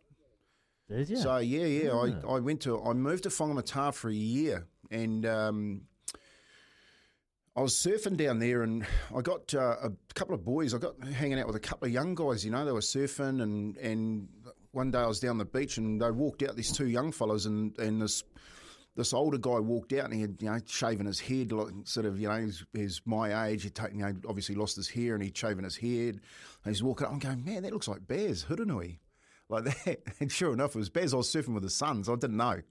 Did 0.90 1.10
you? 1.10 1.18
So 1.18 1.38
yeah, 1.38 1.66
yeah, 1.66 1.92
I, 1.92 2.36
I 2.36 2.40
went 2.40 2.62
to 2.62 2.82
I 2.82 2.94
moved 2.94 3.24
to 3.24 3.30
Whangamata 3.30 3.94
for 3.94 4.10
a 4.10 4.14
year, 4.14 4.68
and 4.90 5.26
um, 5.26 5.82
I 7.58 7.62
was 7.62 7.74
surfing 7.74 8.18
down 8.18 8.38
there, 8.38 8.62
and 8.62 8.86
I 9.16 9.22
got 9.22 9.52
uh, 9.56 9.78
a 9.82 9.92
couple 10.14 10.36
of 10.36 10.46
boys. 10.46 10.76
I 10.76 10.78
got 10.78 11.04
hanging 11.04 11.40
out 11.40 11.48
with 11.48 11.56
a 11.56 11.60
couple 11.60 11.88
of 11.88 11.92
young 11.92 12.14
guys. 12.14 12.46
You 12.46 12.52
know, 12.52 12.64
they 12.64 12.72
were 12.72 12.82
surfing, 12.82 13.42
and 13.42 13.76
and 13.78 14.28
one 14.74 14.92
day 14.92 15.00
I 15.00 15.08
was 15.08 15.20
down 15.20 15.40
the 15.40 15.46
beach, 15.46 15.80
and 15.80 16.00
they 16.00 16.12
walked 16.12 16.44
out 16.44 16.56
these 16.56 16.72
two 16.72 16.88
young 16.88 17.12
fellas, 17.12 17.46
and 17.46 17.78
and 17.80 18.02
this. 18.02 18.24
This 18.96 19.14
older 19.14 19.38
guy 19.38 19.60
walked 19.60 19.94
out 19.94 20.06
and 20.06 20.14
he 20.16 20.22
had, 20.22 20.38
you 20.42 20.50
know, 20.50 20.58
shaven 20.66 21.06
his 21.06 21.20
head, 21.20 21.52
like, 21.52 21.72
sort 21.84 22.08
of, 22.08 22.20
you 22.20 22.30
know, 22.30 22.42
he's, 22.42 22.66
he's 22.74 23.00
my 23.06 23.46
age. 23.46 23.62
He'd 23.62 23.76
taken, 23.76 24.00
you 24.00 24.06
know, 24.08 24.16
obviously 24.28 24.56
lost 24.56 24.76
his 24.76 24.90
hair 24.90 25.14
and 25.14 25.24
he'd 25.24 25.38
shaven 25.38 25.66
his 25.66 25.78
head. 25.78 26.16
And 26.16 26.22
he's 26.74 26.82
walking 26.82 27.06
up. 27.06 27.14
I'm 27.14 27.20
going, 27.20 27.46
man, 27.46 27.62
that 27.62 27.72
looks 27.72 27.88
like 27.88 28.08
Baz 28.08 28.44
Hurunui 28.50 28.98
like 29.50 29.64
that. 29.86 30.00
And 30.20 30.32
sure 30.32 30.54
enough, 30.54 30.76
it 30.76 30.80
was 30.80 30.90
Baz. 30.90 31.14
I 31.14 31.18
was 31.18 31.32
surfing 31.32 31.54
with 31.54 31.62
his 31.62 31.76
sons. 31.78 32.10
I 32.10 32.16
didn't 32.16 32.38
know. 32.38 32.62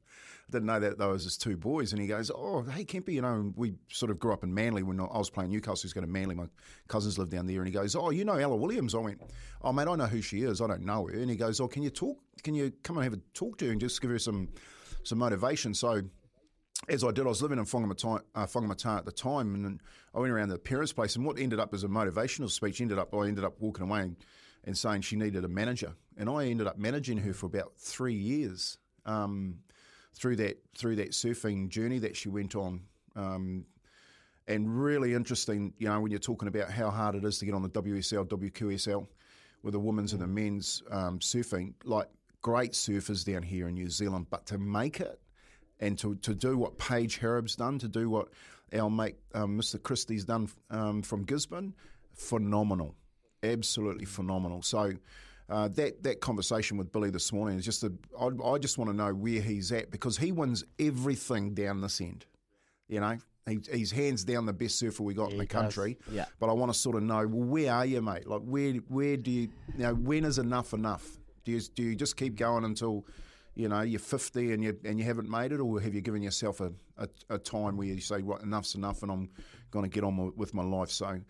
Didn't 0.49 0.67
know 0.67 0.79
that 0.79 0.97
those 0.97 1.25
his 1.25 1.37
two 1.37 1.57
boys. 1.57 1.93
And 1.93 2.01
he 2.01 2.07
goes, 2.07 2.31
"Oh, 2.31 2.63
hey 2.63 2.85
Kempy, 2.85 3.15
you 3.15 3.23
know, 3.23 3.53
we 3.57 3.75
sort 3.89 4.11
of 4.11 4.19
grew 4.21 4.33
up 4.33 4.45
in 4.45 4.55
Manly 4.55 4.85
when 4.85 5.01
I 5.01 5.19
was 5.19 5.29
playing 5.29 5.51
Newcastle. 5.51 5.83
He's 5.83 5.93
going 5.93 6.07
to 6.07 6.13
Manly. 6.13 6.37
My 6.37 6.47
cousins 6.87 7.19
lived 7.19 7.33
down 7.33 7.47
there." 7.47 7.59
And 7.59 7.67
he 7.67 7.73
goes, 7.73 7.97
"Oh, 7.97 8.11
you 8.11 8.25
know 8.25 8.35
Ella 8.35 8.57
Williams?" 8.57 8.95
I 8.95 8.99
went, 8.99 9.21
"Oh, 9.63 9.73
mate, 9.73 9.89
I 9.89 9.97
know 9.97 10.07
who 10.07 10.23
she 10.23 10.43
is. 10.43 10.61
I 10.61 10.69
don't 10.69 10.83
know 10.83 11.07
her." 11.07 11.15
And 11.15 11.29
he 11.29 11.37
goes, 11.37 11.61
"Oh, 11.61 11.67
can 11.67 11.83
you 11.83 11.91
talk? 11.91 12.19
Can 12.45 12.55
you 12.55 12.73
come 12.85 12.97
and 12.97 13.05
have 13.05 13.15
a 13.15 13.21
talk 13.35 13.59
to 13.59 13.67
her 13.67 13.73
and 13.73 13.81
just 13.81 14.01
give 14.01 14.11
her 14.11 14.19
some 14.19 14.49
some 15.03 15.19
motivation?" 15.19 15.75
So 15.75 16.03
as 16.89 17.03
I 17.03 17.11
did, 17.11 17.25
I 17.25 17.29
was 17.29 17.43
living 17.43 17.59
in 17.59 17.65
Whangamata, 17.65 18.21
uh, 18.35 18.97
at 18.97 19.05
the 19.05 19.13
time, 19.13 19.55
and 19.55 19.81
I 20.15 20.21
went 20.21 20.33
around 20.33 20.51
the 20.51 20.59
parents' 20.59 20.93
place, 20.93 21.17
and 21.17 21.25
what 21.25 21.39
ended 21.39 21.59
up 21.59 21.75
as 21.75 21.85
a 21.85 21.89
motivational 21.89 22.51
speech 22.51 22.81
ended 22.81 22.99
up, 22.99 23.15
I 23.15 23.27
ended 23.27 23.45
up 23.45 23.61
walking 23.61 23.85
away 23.85 24.03
and, 24.03 24.17
and 24.65 24.77
saying 24.77 25.01
she 25.03 25.17
needed 25.17 25.45
a 25.45 25.49
manager, 25.49 25.95
and 26.17 26.29
I 26.29 26.47
ended 26.47 26.67
up 26.67 26.79
managing 26.79 27.19
her 27.19 27.33
for 27.33 27.47
about 27.47 27.73
three 27.79 28.15
years 28.15 28.79
um, 29.07 29.59
through 30.17 30.37
that 30.37 30.59
through 30.77 30.97
that 30.97 31.11
surfing 31.13 31.69
journey 31.69 31.99
that 32.01 32.17
she 32.17 32.29
went 32.29 32.57
on. 32.57 32.81
Um, 33.15 33.67
and 34.49 34.81
really 34.81 35.15
interesting, 35.15 35.73
you 35.79 35.89
know, 35.89 36.01
when 36.01 36.13
you're 36.13 36.21
talking 36.21 36.47
about 36.47 36.71
how 36.71 36.89
hard 36.89 37.17
it 37.17 37.25
is 37.25 37.39
to 37.39 37.45
get 37.45 37.55
on 37.55 37.63
the 37.63 37.69
WSL, 37.69 38.27
WQSL, 38.29 39.07
with 39.63 39.73
the 39.73 39.81
women's 39.81 40.13
and 40.13 40.23
the 40.23 40.27
men's 40.27 40.83
um, 40.91 41.19
surfing, 41.19 41.75
like 41.85 42.07
great 42.43 42.73
surfers 42.73 43.25
down 43.25 43.43
here 43.43 43.67
in 43.67 43.75
New 43.75 43.91
Zealand, 43.91 44.27
but 44.31 44.47
to 44.47 44.59
make 44.59 45.01
it 45.01 45.21
and 45.81 45.99
to, 45.99 46.15
to 46.17 46.33
do 46.33 46.57
what 46.57 46.79
Paige 46.79 47.19
Hareb's 47.19 47.57
done, 47.57 47.79
to 47.81 47.89
do 47.89 48.09
what 48.09 48.29
our 48.73 48.89
mate 48.89 49.17
um, 49.35 49.59
Mr. 49.59 49.83
Christie's 49.83 50.25
done 50.25 50.49
um, 50.71 51.03
from 51.03 51.25
Gisborne, 51.25 51.75
phenomenal, 52.15 52.95
absolutely 53.43 54.05
phenomenal. 54.05 54.63
So 54.63 54.93
uh, 55.49 55.69
that 55.69 56.03
that 56.03 56.21
conversation 56.21 56.77
with 56.77 56.93
Billy 56.93 57.11
this 57.11 57.33
morning 57.33 57.59
is 57.59 57.65
just 57.65 57.85
a, 57.85 57.93
I, 58.21 58.29
I 58.45 58.59
just 58.59 58.79
want 58.79 58.91
to 58.91 58.97
know 58.97 59.15
where 59.15 59.41
he's 59.41 59.71
at 59.73 59.91
because 59.91 60.19
he 60.19 60.33
wins 60.33 60.65
everything 60.79 61.55
down 61.55 61.81
this 61.81 62.01
end. 62.01 62.27
You 62.89 63.01
know, 63.01 63.19
he, 63.49 63.61
he's 63.73 63.93
hands 63.93 64.25
down 64.25 64.47
the 64.47 64.53
best 64.53 64.79
surfer 64.79 65.03
we 65.03 65.15
got 65.15 65.31
in 65.31 65.39
the 65.39 65.47
does. 65.47 65.53
country. 65.53 65.99
Yeah. 66.11 66.27
But 66.41 66.49
I 66.51 66.53
want 66.53 66.73
to 66.73 66.79
sort 66.79 66.97
of 66.97 67.05
know, 67.05 67.27
well, 67.27 67.49
where 67.49 67.73
are 67.73 67.87
you, 67.87 68.03
mate? 68.03 68.27
Like, 68.27 68.43
where 68.43 68.73
where 68.89 69.17
do 69.17 69.31
you, 69.31 69.49
you 69.77 69.85
know, 69.85 69.95
when 69.95 70.25
is 70.25 70.39
enough 70.39 70.73
enough? 70.73 71.19
Do 71.45 71.53
you 71.53 71.61
do 71.61 71.83
you 71.85 71.95
just 71.95 72.17
keep 72.17 72.35
going 72.37 72.65
until, 72.65 73.07
you 73.55 73.69
know, 73.69 73.83
you're 73.83 74.01
50 74.01 74.53
and 74.53 74.65
you 74.65 74.77
and 74.85 74.99
you 74.99 75.05
haven't 75.05 75.31
made 75.31 75.53
it, 75.53 75.61
or 75.61 75.81
have 75.81 75.95
you 75.95 76.01
given 76.01 76.23
yourself 76.23 76.61
a, 76.61 76.73
a, 76.99 77.09
a 77.31 77.39
time 77.39 77.77
where 77.77 77.87
you 77.87 78.01
say, 78.01 78.21
right, 78.21 78.43
enough's 78.43 78.75
enough, 78.75 79.03
and 79.03 79.13
I'm 79.13 79.31
going 79.71 79.85
to 79.85 79.89
get 79.89 80.03
on 80.03 80.33
with 80.37 80.53
my 80.53 80.65
life? 80.65 80.91
So, 80.91 81.21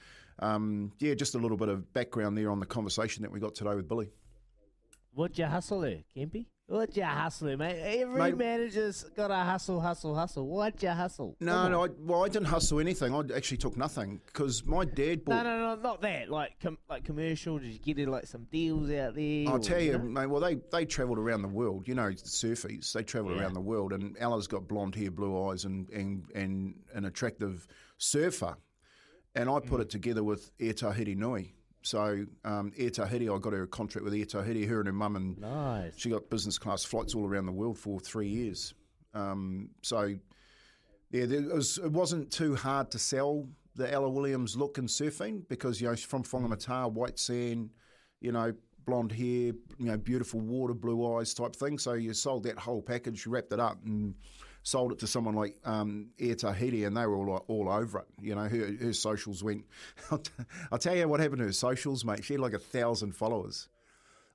um, 0.41 0.93
yeah, 0.99 1.15
just 1.15 1.35
a 1.35 1.39
little 1.39 1.57
bit 1.57 1.69
of 1.69 1.93
background 1.93 2.37
there 2.37 2.51
on 2.51 2.61
the 2.61 2.67
conversation 2.67 3.23
that 3.23 3.31
we 3.33 3.41
got 3.41 3.55
today 3.55 3.75
with 3.75 3.89
Billy. 3.89 4.11
What'd 5.15 5.39
you 5.39 5.47
hustle 5.47 5.81
there, 5.81 6.01
Kempy? 6.15 6.47
What'd 6.69 6.97
you 6.97 7.05
hustle 7.05 7.47
there, 7.47 7.57
mate? 7.57 7.79
Every 8.01 8.21
Mate- 8.21 8.37
manager's 8.37 9.05
got 9.17 9.29
to 9.29 9.37
hustle, 9.37 9.81
hustle, 9.81 10.17
hustle. 10.17 10.49
What'd 10.49 10.83
you 10.83 10.89
hustle? 10.91 11.37
No, 11.39 11.53
Come 11.53 11.71
no. 11.73 11.85
I, 11.85 11.89
well, 12.01 12.25
I 12.25 12.29
didn't 12.29 12.49
hustle 12.49 12.81
anything. 12.81 13.15
I 13.15 13.23
actually 13.37 13.59
took 13.59 13.77
nothing 13.77 14.21
because 14.27 14.67
my 14.67 14.85
dad 14.85 15.25
bought. 15.25 15.45
No, 15.45 15.57
no, 15.59 15.75
no, 15.77 15.81
not 15.81 16.03
that. 16.03 16.29
Like, 16.29 16.59
com- 16.61 16.77
like 16.91 17.05
commercial. 17.05 17.59
Did 17.61 17.69
you 17.73 17.79
get 17.79 18.01
it 18.01 18.09
like 18.09 18.27
some 18.27 18.49
deals 18.51 18.91
out 18.91 19.15
there? 19.15 19.45
I'll 19.47 19.55
or, 19.55 19.59
tell 19.61 19.81
you, 19.81 19.93
know? 19.93 19.99
mate. 20.01 20.27
Well, 20.27 20.41
they 20.41 20.57
they 20.73 20.85
travelled 20.85 21.19
around 21.19 21.43
the 21.43 21.49
world. 21.49 21.87
You 21.87 21.95
know, 21.95 22.11
surfies. 22.11 22.93
They 22.93 23.05
travelled 23.05 23.37
Yeah. 23.37 23.43
around 23.43 23.55
the 23.55 23.61
world, 23.61 23.93
and 23.93 24.17
Ella's 24.19 24.49
got 24.49 24.67
blonde 24.67 24.97
hair, 24.97 25.13
blue 25.13 25.49
eyes, 25.49 25.65
and 25.67 25.89
and 25.91 26.25
and 26.35 26.75
an 26.95 27.05
attractive 27.05 27.69
surfer. 27.99 28.57
And 29.37 29.49
I 29.51 29.55
Mm. 29.61 29.67
put 29.67 29.81
it 29.81 29.91
together 29.91 30.25
with 30.25 30.51
Air 30.59 30.73
Tahiti 30.73 31.15
Nui. 31.15 31.55
So 31.83 32.27
um, 32.45 32.73
Air 32.77 32.91
Tahiti, 32.91 33.29
I 33.29 33.39
got 33.39 33.53
her 33.53 33.63
a 33.63 33.67
contract 33.69 34.05
with 34.05 34.15
Air 34.15 34.25
Tahiti. 34.25 34.65
Her 34.67 34.81
and 34.81 34.87
her 34.89 34.93
mum 34.93 35.15
and 35.15 35.39
Nice. 35.39 35.95
she 35.97 36.11
got 36.11 36.29
business 36.31 36.59
class 36.59 36.85
flights 36.85 37.15
all 37.15 37.27
around 37.27 37.47
the 37.47 37.53
world 37.53 37.79
for 37.79 38.01
three 38.01 38.29
years. 38.29 38.75
Um, 39.15 39.71
so 39.83 40.17
yeah, 41.11 41.27
there 41.27 41.43
was, 41.43 41.79
it 41.79 41.93
wasn't 41.93 42.33
too 42.33 42.57
hard 42.57 42.91
to 42.91 42.99
sell 42.99 43.49
the 43.77 43.91
Ella 43.93 44.09
Williams 44.11 44.57
look 44.57 44.79
in 44.79 44.87
surfing 44.87 45.47
because 45.49 45.81
you 45.81 45.87
know 45.89 45.95
she's 45.95 46.07
from 46.07 46.23
Whangamata, 46.25 46.91
white 46.91 47.19
sand, 47.19 47.71
you 48.21 48.33
know, 48.33 48.53
blonde 48.87 49.13
hair, 49.13 49.53
you 49.79 49.87
know, 49.87 49.97
beautiful 49.99 50.41
water, 50.41 50.73
blue 50.75 51.15
eyes 51.17 51.35
type 51.35 51.55
thing. 51.55 51.79
So 51.79 51.93
you 51.93 52.15
sold 52.15 52.45
that 52.45 52.59
whole 52.59 52.81
package, 52.83 53.27
you 53.27 53.33
wrapped 53.33 53.53
it 53.53 53.61
up 53.61 53.79
and 53.85 54.15
sold 54.67 54.91
it 54.91 54.99
to 54.99 55.07
someone 55.07 55.37
like 55.37 55.57
um, 55.65 56.09
Air 56.19 56.35
Tahiti, 56.35 56.83
and 56.85 56.97
they 56.97 57.07
were 57.07 57.17
all 57.17 57.45
all 57.47 57.69
over 57.69 58.01
it. 58.01 58.07
You 58.21 58.35
know, 58.35 58.49
her, 58.49 58.77
her 58.81 58.93
socials 58.93 59.45
went. 59.45 59.65
I'll, 60.73 60.79
tell 60.79 60.97
you 60.97 61.07
what 61.07 61.21
happened 61.21 61.39
to 61.39 61.45
her 61.45 61.53
socials, 61.53 62.05
mate. 62.05 62.25
She 62.25 62.35
had 62.35 62.41
like 62.41 62.53
a 62.53 62.59
thousand 62.59 63.13
followers. 63.13 63.69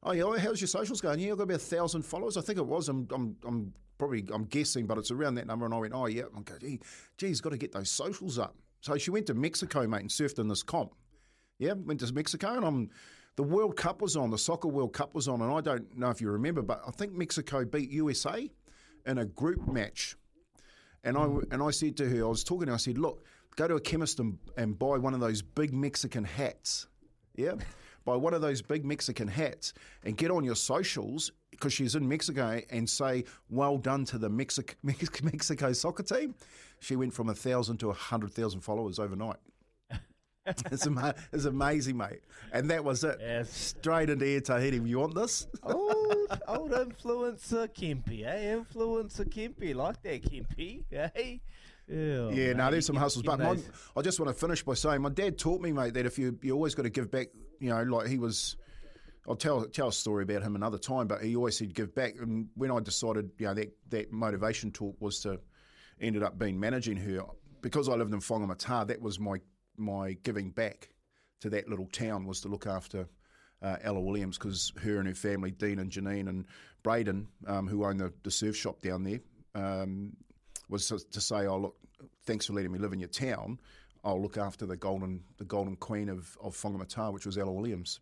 Oh 0.04 0.14
yeah, 0.14 0.38
how's 0.38 0.62
your 0.62 0.70
socials 0.70 1.02
going? 1.02 1.20
Yeah, 1.20 1.34
I've 1.34 1.38
got 1.38 1.44
about 1.44 1.56
a 1.56 1.60
thousand 1.60 2.04
followers. 2.04 2.38
I 2.38 2.42
think 2.42 2.60
it 2.60 2.66
was. 2.66 2.88
I'm, 2.88 3.08
I'm, 3.14 3.36
I'm 3.46 3.74
probably, 3.98 4.26
I'm 4.34 4.46
guessing, 4.46 4.88
but 4.88 4.98
it's 4.98 5.12
around 5.12 5.36
that 5.36 5.48
number. 5.48 5.66
And 5.66 5.74
I 5.74 5.78
went, 5.78 5.94
oh 5.94 6.06
yeah. 6.06 6.24
I 6.36 6.42
go, 6.42 6.58
gee, 6.60 6.80
geez, 7.18 7.42
got 7.42 7.50
to 7.50 7.58
get 7.58 7.74
those 7.74 7.92
socials 7.92 8.40
up. 8.40 8.56
So 8.80 8.98
she 8.98 9.12
went 9.12 9.26
to 9.28 9.34
Mexico, 9.34 9.86
mate, 9.86 10.02
and 10.02 10.10
surfed 10.10 10.40
in 10.40 10.48
this 10.48 10.64
comp. 10.64 10.96
Yeah, 11.60 11.74
went 11.74 12.00
to 12.00 12.14
Mexico, 12.14 12.56
and 12.56 12.66
I'm. 12.66 12.90
The 13.36 13.44
World 13.44 13.76
Cup 13.76 14.02
was 14.02 14.16
on. 14.16 14.30
The 14.30 14.38
Soccer 14.38 14.68
World 14.68 14.94
Cup 14.94 15.14
was 15.14 15.28
on, 15.28 15.42
and 15.42 15.52
I 15.52 15.62
don't 15.62 15.98
know 15.98 16.10
if 16.10 16.22
you 16.22 16.30
remember, 16.30 16.62
but 16.62 16.82
I 16.86 16.92
think 16.92 17.14
Mexico 17.14 17.64
beat 17.64 17.90
USA 17.92 18.50
in 19.06 19.18
a 19.18 19.26
group 19.26 19.68
match. 19.68 20.16
And 21.04 21.18
I 21.18 21.24
and 21.52 21.64
I 21.64 21.72
said 21.72 21.98
to 21.98 22.10
her, 22.10 22.26
I 22.26 22.28
was 22.28 22.44
talking 22.44 22.68
to 22.68 22.72
her, 22.72 22.76
I 22.76 22.78
said, 22.78 22.98
look, 22.98 23.26
go 23.56 23.68
to 23.68 23.76
a 23.76 23.82
chemist 23.82 24.20
and, 24.20 24.38
and 24.58 24.78
buy 24.78 24.98
one 24.98 25.14
of 25.14 25.20
those 25.20 25.42
big 25.42 25.74
Mexican 25.74 26.24
hats. 26.24 26.88
Yeah. 27.36 27.54
buy 28.06 28.16
one 28.16 28.34
of 28.34 28.42
those 28.42 28.62
big 28.62 28.84
Mexican 28.86 29.28
hats 29.28 29.74
and 30.04 30.18
get 30.18 30.32
on 30.32 30.44
your 30.44 30.56
socials 30.56 31.32
because 31.52 31.74
she's 31.74 31.96
in 31.96 32.08
Mexico 32.08 32.60
and 32.70 32.90
say, 32.90 33.24
well 33.50 33.78
done 33.78 34.06
to 34.06 34.18
the 34.18 34.30
Mexico, 34.30 34.74
Mexico 34.84 35.74
soccer 35.74 36.04
team. 36.04 36.36
She 36.80 36.96
went 36.96 37.14
from 37.14 37.30
a 37.30 37.36
thousand 37.36 37.78
to 37.78 37.90
a 37.90 37.94
hundred 37.94 38.34
thousand 38.34 38.62
followers 38.62 38.98
overnight. 38.98 39.38
it's, 40.72 40.88
ama- 40.88 41.16
it's 41.32 41.46
amazing, 41.46 41.98
mate. 41.98 42.22
And 42.52 42.70
that 42.72 42.84
was 42.84 43.04
it. 43.04 43.18
Yes. 43.20 43.52
Straight 43.52 44.10
into 44.10 44.26
Air 44.26 44.42
Tahiti. 44.42 44.78
You 44.78 45.00
want 45.00 45.16
this? 45.16 45.48
old, 45.64 46.40
old 46.48 46.72
influencer 46.72 47.68
Kempy, 47.70 48.26
eh? 48.26 48.56
Influencer 48.56 49.28
Kempy, 49.30 49.76
like 49.76 50.02
that 50.02 50.24
Kempy, 50.24 50.84
eh? 50.92 51.38
Yeah, 51.88 52.30
Yeah, 52.30 52.54
no, 52.54 52.72
there's 52.72 52.86
some 52.86 52.96
hustles. 52.96 53.24
But 53.24 53.40
my, 53.40 53.58
I 53.96 54.02
just 54.02 54.20
want 54.20 54.30
to 54.30 54.40
finish 54.40 54.64
by 54.64 54.74
saying 54.74 55.02
my 55.02 55.10
dad 55.10 55.38
taught 55.38 55.62
me, 55.62 55.72
mate, 55.72 55.94
that 55.94 56.06
if 56.06 56.18
you 56.18 56.38
you 56.42 56.54
always 56.54 56.74
got 56.74 56.84
to 56.84 56.90
give 56.90 57.12
back. 57.12 57.28
You 57.60 57.70
know, 57.70 57.84
like 57.84 58.08
he 58.08 58.18
was. 58.18 58.58
I'll 59.28 59.36
tell 59.36 59.64
tell 59.66 59.90
a 59.90 59.94
story 59.94 60.24
about 60.24 60.42
him 60.42 60.56
another 60.56 60.80
time, 60.80 61.08
but 61.08 61.22
he 61.22 61.36
always 61.36 61.58
said 61.58 61.76
give 61.76 61.94
back. 61.94 62.16
And 62.20 62.48
when 62.56 62.72
I 62.72 62.80
decided, 62.80 63.30
you 63.38 63.46
know, 63.48 63.54
that 63.54 63.72
that 63.90 64.12
motivation 64.12 64.72
talk 64.72 64.96
was 65.00 65.20
to 65.22 65.40
ended 66.00 66.24
up 66.24 66.40
being 66.40 66.60
managing 66.60 66.98
her 66.98 67.24
because 67.62 67.88
I 67.88 67.94
lived 67.94 68.14
in 68.14 68.20
Whangamata. 68.20 68.88
That 68.88 69.00
was 69.02 69.20
my 69.20 69.38
my 69.82 70.14
giving 70.24 70.50
back 70.52 70.90
to 71.42 71.50
that 71.50 71.68
little 71.68 71.88
town 71.88 72.26
was 72.26 72.42
to 72.42 72.48
look 72.48 72.68
after. 72.68 73.08
Uh, 73.62 73.78
Ella 73.84 74.00
Williams, 74.00 74.40
because 74.40 74.74
her 74.82 74.98
and 74.98 75.08
her 75.08 75.14
family, 75.14 75.52
Dean 75.52 75.78
and 75.78 75.92
Janine 75.92 76.28
and 76.28 76.46
Braden, 76.82 77.28
um, 77.46 77.68
who 77.68 77.86
own 77.86 77.98
the, 77.98 78.12
the 78.24 78.32
surf 78.32 78.56
shop 78.56 78.82
down 78.82 79.04
there, 79.04 79.20
um, 79.54 80.14
was 80.68 80.88
to, 80.88 80.98
to 81.12 81.22
say, 81.22 81.46
"Oh 81.46 81.58
look, 81.58 81.76
thanks 82.26 82.48
for 82.48 82.54
letting 82.54 82.72
me 82.72 82.80
live 82.80 82.92
in 82.92 83.00
your 83.00 83.10
town. 83.10 83.60
I'll 84.04 84.20
look 84.20 84.38
after 84.38 84.66
the 84.66 84.78
golden 84.78 85.24
the 85.38 85.46
golden 85.46 85.76
queen 85.76 86.10
of 86.10 86.36
of 86.42 86.56
Whangamata, 86.56 87.14
which 87.14 87.28
was 87.28 87.38
Ella 87.38 87.52
Williams." 87.52 88.00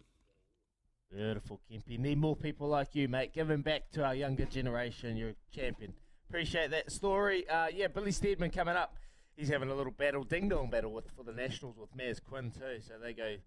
Beautiful, 1.12 1.60
Kempy. 1.70 1.98
Need 1.98 2.20
more 2.20 2.36
people 2.36 2.68
like 2.68 2.94
you, 2.94 3.08
mate. 3.08 3.34
Giving 3.34 3.62
back 3.62 3.92
to 3.94 4.06
our 4.06 4.14
younger 4.14 4.46
generation. 4.46 5.18
You're 5.18 5.30
a 5.30 5.36
champion. 5.52 5.94
Appreciate 6.30 6.70
that 6.72 6.92
story. 6.92 7.50
Uh, 7.50 7.68
yeah, 7.74 7.88
Billy 7.88 8.12
Stairmand 8.12 8.54
coming 8.54 8.76
up. 8.76 8.96
He's 9.40 9.48
having 9.48 9.70
a 9.70 9.74
little 9.74 9.94
battle, 9.94 10.26
ding 10.26 10.50
dong 10.50 10.70
battle 10.70 10.92
with 10.92 11.06
for 11.16 11.24
the 11.24 11.32
Nationals 11.32 11.78
with 11.78 11.96
Maz 11.96 12.22
Quinn 12.22 12.52
too. 12.52 12.82
So 12.86 12.96
they 13.02 13.14
go 13.14 13.38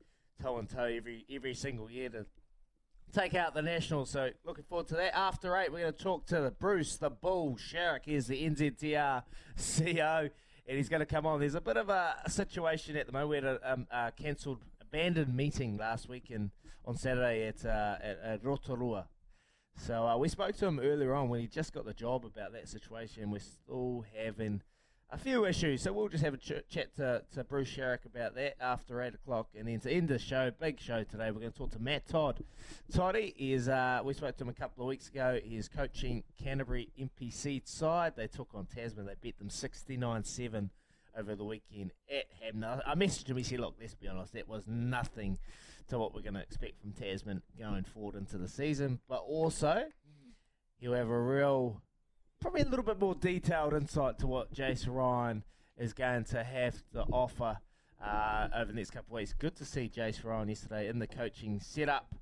toe 0.42 0.56
and 0.56 0.66
toe 0.66 0.84
every 0.84 1.26
every 1.30 1.52
single 1.52 1.90
year 1.90 2.08
to 2.08 2.24
take 3.12 3.34
out 3.34 3.52
the 3.52 3.60
Nationals. 3.60 4.08
So 4.08 4.30
looking 4.46 4.64
forward 4.64 4.88
to 4.88 4.94
that. 4.94 5.14
After 5.14 5.54
eight, 5.58 5.70
we're 5.70 5.80
going 5.80 5.92
to 5.92 6.02
talk 6.02 6.24
to 6.28 6.40
the 6.40 6.50
Bruce 6.50 6.96
the 6.96 7.10
Bull 7.10 7.58
Sharrock. 7.58 8.06
He's 8.06 8.26
the 8.26 8.42
NZTR 8.42 9.22
CEO, 9.58 10.30
and 10.66 10.76
he's 10.78 10.88
going 10.88 11.00
to 11.00 11.06
come 11.06 11.26
on. 11.26 11.40
There's 11.40 11.54
a 11.54 11.60
bit 11.60 11.76
of 11.76 11.90
a, 11.90 12.16
a 12.24 12.30
situation 12.30 12.96
at 12.96 13.04
the 13.04 13.12
moment. 13.12 13.28
We 13.28 13.36
had 13.36 13.44
a 13.44 13.72
um, 13.72 13.86
uh, 13.90 14.12
cancelled, 14.12 14.64
abandoned 14.80 15.36
meeting 15.36 15.76
last 15.76 16.08
week 16.08 16.30
and 16.30 16.52
on 16.86 16.96
Saturday 16.96 17.46
at, 17.46 17.66
uh, 17.66 17.96
at, 18.02 18.18
at 18.24 18.44
Rotorua. 18.44 19.08
So 19.76 20.06
uh, 20.06 20.16
we 20.16 20.30
spoke 20.30 20.56
to 20.56 20.66
him 20.66 20.80
earlier 20.80 21.14
on 21.14 21.28
when 21.28 21.40
he 21.40 21.48
just 21.48 21.74
got 21.74 21.84
the 21.84 21.92
job 21.92 22.24
about 22.24 22.54
that 22.54 22.66
situation. 22.66 23.30
We're 23.30 23.40
still 23.40 24.06
having 24.16 24.62
a 25.12 25.18
few 25.18 25.44
issues, 25.44 25.82
so 25.82 25.92
we'll 25.92 26.08
just 26.08 26.24
have 26.24 26.32
a 26.32 26.38
ch- 26.38 26.64
chat 26.70 26.96
to, 26.96 27.22
to 27.34 27.44
Bruce 27.44 27.68
Sharrock 27.68 28.06
about 28.06 28.34
that 28.34 28.54
after 28.60 29.02
eight 29.02 29.14
o'clock, 29.14 29.48
and 29.56 29.68
then 29.68 29.78
to 29.80 29.90
end 29.92 30.08
the 30.08 30.18
show, 30.18 30.50
big 30.58 30.80
show 30.80 31.04
today, 31.04 31.30
we're 31.30 31.40
going 31.40 31.52
to 31.52 31.58
talk 31.58 31.70
to 31.72 31.78
Matt 31.78 32.08
Todd. 32.08 32.42
Toddy 32.90 33.34
is 33.38 33.68
uh, 33.68 34.00
we 34.02 34.14
spoke 34.14 34.38
to 34.38 34.44
him 34.44 34.48
a 34.48 34.54
couple 34.54 34.82
of 34.82 34.88
weeks 34.88 35.08
ago. 35.08 35.38
He's 35.44 35.68
coaching 35.68 36.24
Canterbury 36.42 36.88
NPC 36.98 37.68
side. 37.68 38.14
They 38.16 38.26
took 38.26 38.48
on 38.54 38.66
Tasman. 38.66 39.04
They 39.04 39.14
beat 39.20 39.38
them 39.38 39.50
sixty 39.50 39.98
nine 39.98 40.24
seven 40.24 40.70
over 41.16 41.36
the 41.36 41.44
weekend 41.44 41.92
at 42.10 42.24
Hanmer. 42.42 42.80
I 42.86 42.94
messaged 42.94 43.28
him. 43.28 43.36
He 43.36 43.42
said, 43.42 43.60
"Look, 43.60 43.74
let's 43.78 43.94
be 43.94 44.08
honest, 44.08 44.32
that 44.32 44.48
was 44.48 44.66
nothing 44.66 45.36
to 45.88 45.98
what 45.98 46.14
we're 46.14 46.22
going 46.22 46.34
to 46.34 46.40
expect 46.40 46.80
from 46.80 46.92
Tasman 46.92 47.42
going 47.58 47.84
forward 47.84 48.14
into 48.14 48.38
the 48.38 48.48
season, 48.48 49.00
but 49.08 49.22
also." 49.26 49.84
He'll 50.78 50.94
have 50.94 51.10
a 51.10 51.20
real 51.20 51.80
probably 52.42 52.62
a 52.62 52.68
little 52.68 52.84
bit 52.84 52.98
more 52.98 53.14
detailed 53.14 53.72
insight 53.72 54.18
to 54.18 54.26
what 54.26 54.52
Jace 54.52 54.88
Ryan 54.88 55.44
is 55.78 55.92
going 55.92 56.24
to 56.24 56.42
have 56.42 56.74
to 56.92 57.02
offer 57.12 57.58
uh, 58.04 58.48
over 58.56 58.64
the 58.64 58.72
next 58.72 58.90
couple 58.90 59.14
of 59.14 59.20
weeks. 59.20 59.32
Good 59.32 59.54
to 59.56 59.64
see 59.64 59.88
Jace 59.88 60.24
Ryan 60.24 60.48
yesterday 60.48 60.88
in 60.88 60.98
the 60.98 61.06
coaching 61.06 61.60
setup. 61.60 62.16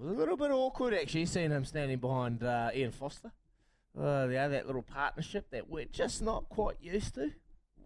A 0.00 0.02
little 0.02 0.36
bit 0.36 0.50
awkward 0.50 0.94
actually 0.94 1.26
seeing 1.26 1.52
him 1.52 1.64
standing 1.64 1.98
behind 1.98 2.42
uh, 2.42 2.70
Ian 2.74 2.90
Foster. 2.90 3.30
Uh, 3.96 4.26
yeah, 4.28 4.48
that 4.48 4.66
little 4.66 4.82
partnership 4.82 5.46
that 5.52 5.70
we're 5.70 5.84
just 5.84 6.22
not 6.22 6.48
quite 6.48 6.76
used 6.80 7.14
to. 7.14 7.30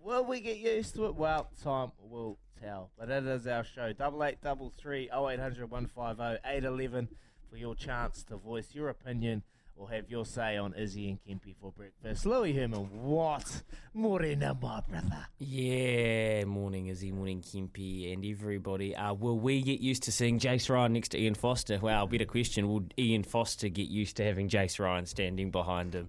Will 0.02 0.24
we 0.24 0.40
get 0.40 0.56
used 0.56 0.94
to 0.94 1.04
it? 1.04 1.14
Well, 1.14 1.50
time 1.62 1.92
will 2.00 2.38
tell. 2.58 2.90
But 2.98 3.10
it 3.10 3.26
is 3.26 3.46
our 3.46 3.64
show. 3.64 3.92
Double 3.92 4.24
eight 4.24 4.40
double 4.40 4.72
three 4.78 5.10
oh 5.12 5.28
eight 5.28 5.40
hundred 5.40 5.70
one 5.70 5.88
five 5.88 6.20
oh 6.20 6.38
eight 6.46 6.64
eleven 6.64 7.08
for 7.50 7.58
your 7.58 7.74
chance 7.74 8.22
to 8.24 8.36
voice 8.36 8.68
your 8.72 8.88
opinion 8.88 9.42
or 9.76 9.90
have 9.90 10.10
your 10.10 10.24
say 10.24 10.56
on 10.56 10.74
Izzy 10.74 11.10
and 11.10 11.18
Kempy 11.22 11.54
for 11.60 11.70
breakfast. 11.72 12.24
Louis 12.26 12.52
Herman, 12.54 12.88
what? 13.02 13.62
Morena, 13.94 14.56
my 14.60 14.80
brother. 14.88 15.26
Yeah, 15.38 16.44
morning 16.44 16.86
Izzy, 16.86 17.12
morning 17.12 17.42
Kempy, 17.42 18.12
and 18.12 18.24
everybody. 18.24 18.96
Uh, 18.96 19.12
will 19.14 19.38
we 19.38 19.60
get 19.62 19.80
used 19.80 20.02
to 20.04 20.12
seeing 20.12 20.38
Jace 20.38 20.70
Ryan 20.70 20.94
next 20.94 21.10
to 21.10 21.18
Ian 21.20 21.34
Foster? 21.34 21.78
Well, 21.78 22.06
better 22.06 22.24
question. 22.24 22.68
Will 22.68 22.84
Ian 22.98 23.22
Foster 23.22 23.68
get 23.68 23.88
used 23.88 24.16
to 24.16 24.24
having 24.24 24.48
Jace 24.48 24.78
Ryan 24.78 25.06
standing 25.06 25.50
behind 25.50 25.94
him? 25.94 26.08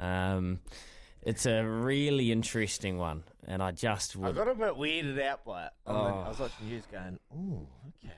Um, 0.00 0.58
it's 1.22 1.46
a 1.46 1.62
really 1.62 2.30
interesting 2.32 2.98
one, 2.98 3.22
and 3.46 3.62
I 3.62 3.70
just 3.72 4.16
I 4.22 4.32
got 4.32 4.48
a 4.48 4.54
bit 4.54 4.74
weirded 4.74 5.20
out 5.22 5.44
by 5.44 5.66
it. 5.66 5.72
I, 5.86 5.92
mean, 5.92 6.00
Oh. 6.02 6.22
I 6.24 6.28
was 6.28 6.38
watching 6.38 6.68
news 6.68 6.84
going, 6.90 7.18
oh, 7.34 7.66
okay. 8.04 8.14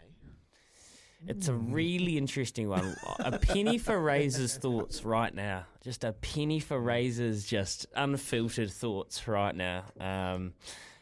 It's 1.26 1.48
a 1.48 1.54
really 1.54 2.16
interesting 2.16 2.68
one. 2.68 2.96
a 3.18 3.38
penny 3.38 3.78
for 3.78 3.98
Razor's 3.98 4.56
thoughts 4.56 5.04
right 5.04 5.34
now. 5.34 5.64
Just 5.82 6.04
a 6.04 6.12
penny 6.12 6.60
for 6.60 6.78
Razor's 6.78 7.44
just 7.44 7.86
unfiltered 7.96 8.70
thoughts 8.70 9.26
right 9.26 9.54
now. 9.54 9.84
Um, 9.98 10.54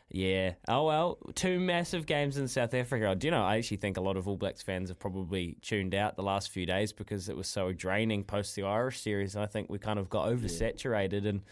yeah. 0.08 0.54
Oh 0.68 0.84
well, 0.86 1.18
two 1.34 1.58
massive 1.60 2.06
games 2.06 2.38
in 2.38 2.48
South 2.48 2.72
Africa. 2.74 3.14
Do 3.14 3.26
you 3.26 3.30
know? 3.30 3.42
I 3.42 3.58
actually 3.58 3.78
think 3.78 3.96
a 3.96 4.00
lot 4.00 4.16
of 4.16 4.26
All 4.26 4.36
Blacks 4.36 4.62
fans 4.62 4.88
have 4.88 4.98
probably 4.98 5.58
tuned 5.62 5.94
out 5.94 6.16
the 6.16 6.22
last 6.22 6.50
few 6.50 6.64
days 6.64 6.92
because 6.92 7.28
it 7.28 7.36
was 7.36 7.48
so 7.48 7.72
draining 7.72 8.24
post 8.24 8.54
the 8.54 8.62
Irish 8.62 9.00
series. 9.00 9.34
And 9.34 9.44
I 9.44 9.46
think 9.46 9.68
we 9.68 9.78
kind 9.78 9.98
of 9.98 10.08
got 10.08 10.28
oversaturated 10.28 11.26
and 11.26 11.42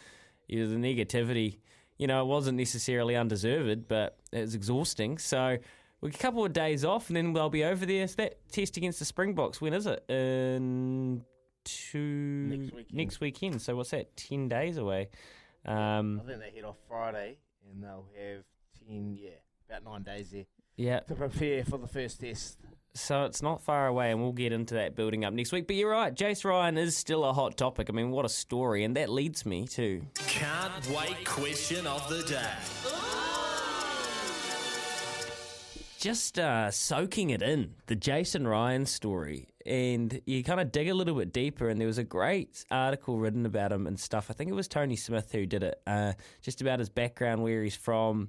you 0.49 0.65
know, 0.65 0.71
the 0.71 0.77
negativity. 0.77 1.59
You 1.99 2.07
know, 2.07 2.23
it 2.23 2.27
wasn't 2.27 2.59
necessarily 2.59 3.15
undeserved, 3.15 3.89
but 3.89 4.17
it 4.33 4.41
was 4.41 4.55
exhausting. 4.55 5.19
So 5.19 5.59
a 6.05 6.11
couple 6.11 6.45
of 6.45 6.53
days 6.53 6.85
off, 6.85 7.09
and 7.09 7.17
then 7.17 7.33
they'll 7.33 7.51
be 7.51 7.65
over 7.65 7.87
there. 7.87 8.07
So 8.07 8.17
that 8.19 8.37
test 8.53 8.77
against 8.77 8.99
the 8.99 9.05
Springboks. 9.05 9.61
When 9.61 9.73
is 9.73 9.87
it? 9.87 10.05
In 10.09 11.23
two 11.65 11.99
Next 11.99 12.75
weekend. 12.75 12.95
next 12.95 13.21
weekend. 13.21 13.63
So 13.63 13.77
what's 13.77 13.91
that? 13.91 14.17
Ten 14.17 14.49
days 14.49 14.77
away. 14.77 15.09
Um, 15.65 16.21
I 16.23 16.27
think 16.29 16.41
they 16.41 16.51
head 16.51 16.65
off 16.65 16.77
Friday 16.87 17.39
and 17.71 17.83
they'll 17.83 18.07
have 18.19 18.45
10, 18.87 19.17
yeah, 19.19 19.31
about 19.69 19.85
nine 19.85 20.03
days 20.03 20.31
there 20.31 20.45
yeah. 20.77 21.01
to 21.01 21.15
prepare 21.15 21.65
for 21.65 21.79
the 21.79 21.89
first 21.89 22.21
test. 22.21 22.59
So 22.97 23.25
it's 23.25 23.43
not 23.43 23.61
far 23.61 23.89
away, 23.89 24.13
and 24.13 24.21
we'll 24.21 24.33
get 24.33 24.53
into 24.53 24.75
that 24.75 24.95
building 24.95 25.25
up 25.25 25.33
next 25.33 25.51
week. 25.51 25.67
But 25.67 25.75
you're 25.75 25.91
right, 25.91 26.15
Jace 26.15 26.45
Ryan 26.45 26.79
is 26.79 26.97
still 26.97 27.25
a 27.25 27.33
hot 27.33 27.57
topic. 27.57 27.89
I 27.91 27.93
mean, 27.93 28.13
what 28.13 28.25
a 28.25 28.29
story, 28.29 28.85
and 28.85 28.97
that 28.97 29.09
leads 29.09 29.45
me 29.45 29.67
to 29.69 30.07
Can't 30.15 30.89
wait 30.91 31.25
question 31.25 31.89
of 31.89 32.09
the 32.09 32.23
day. 32.23 33.14
Just 36.05 36.39
uh, 36.39 36.71
soaking 36.71 37.31
it 37.31 37.41
in 37.41 37.77
the 37.87 37.97
Jason 37.97 38.47
Ryan 38.47 38.85
story, 38.85 39.49
and 39.65 40.21
you 40.27 40.45
kind 40.45 40.61
of 40.61 40.71
dig 40.71 40.91
a 40.91 40.95
little 40.95 41.15
bit 41.15 41.33
deeper. 41.33 41.71
And 41.71 41.81
there 41.81 41.87
was 41.87 41.97
a 41.97 42.05
great 42.05 42.63
article 42.71 43.19
written 43.19 43.47
about 43.47 43.73
him 43.73 43.87
and 43.87 43.99
stuff. 43.99 44.27
I 44.29 44.35
think 44.35 44.51
it 44.51 44.55
was 44.55 44.69
Tony 44.69 44.97
Smith 44.97 45.33
who 45.33 45.47
did 45.47 45.63
it, 45.63 45.81
uh, 45.87 46.13
just 46.43 46.61
about 46.61 46.79
his 46.79 46.91
background, 46.91 47.43
where 47.43 47.63
he's 47.63 47.75
from, 47.75 48.29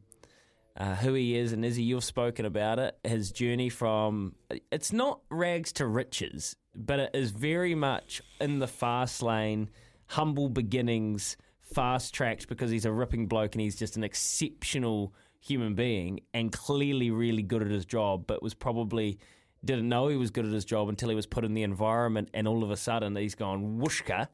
uh, 0.78 0.96
who 0.96 1.16
he 1.16 1.36
is, 1.36 1.52
and 1.52 1.66
Izzy, 1.66 1.84
you've 1.84 2.06
spoken 2.06 2.46
about 2.46 2.80
it. 2.80 2.98
His 3.04 3.34
journey 3.34 3.68
from 3.68 4.36
it's 4.72 4.94
not 4.94 5.20
rags 5.30 5.74
to 5.74 5.86
riches, 5.86 6.56
but 6.74 7.00
it 7.00 7.12
is 7.14 7.32
very 7.32 7.76
much 7.76 8.22
in 8.40 8.60
the 8.60 8.68
fast 8.68 9.22
lane, 9.22 9.70
humble 10.08 10.48
beginnings, 10.48 11.36
fast 11.60 12.14
tracked 12.14 12.48
because 12.48 12.72
he's 12.72 12.86
a 12.86 12.92
ripping 12.94 13.28
bloke 13.28 13.54
and 13.54 13.62
he's 13.62 13.76
just 13.76 13.98
an 13.98 14.04
exceptional 14.06 15.14
human 15.40 15.76
being 15.76 16.22
and 16.34 16.52
clearly 16.52 17.12
really 17.12 17.44
good 17.44 17.62
at 17.62 17.70
his 17.70 17.86
job, 17.86 18.26
but 18.28 18.42
was 18.42 18.54
probably 18.54 19.20
didn't 19.64 19.90
know 19.90 20.08
he 20.08 20.16
was 20.16 20.32
good 20.32 20.46
at 20.46 20.52
his 20.52 20.66
job 20.66 20.90
until 20.90 21.10
he 21.10 21.16
was 21.16 21.26
put 21.26 21.44
in 21.44 21.54
the 21.54 21.64
environment 21.64 22.30
and 22.34 22.48
all 22.48 22.64
of 22.64 22.70
a 22.70 22.78
sudden 22.78 23.16
he's 23.16 23.36
gone 23.36 23.80
whooshka. 23.80 24.28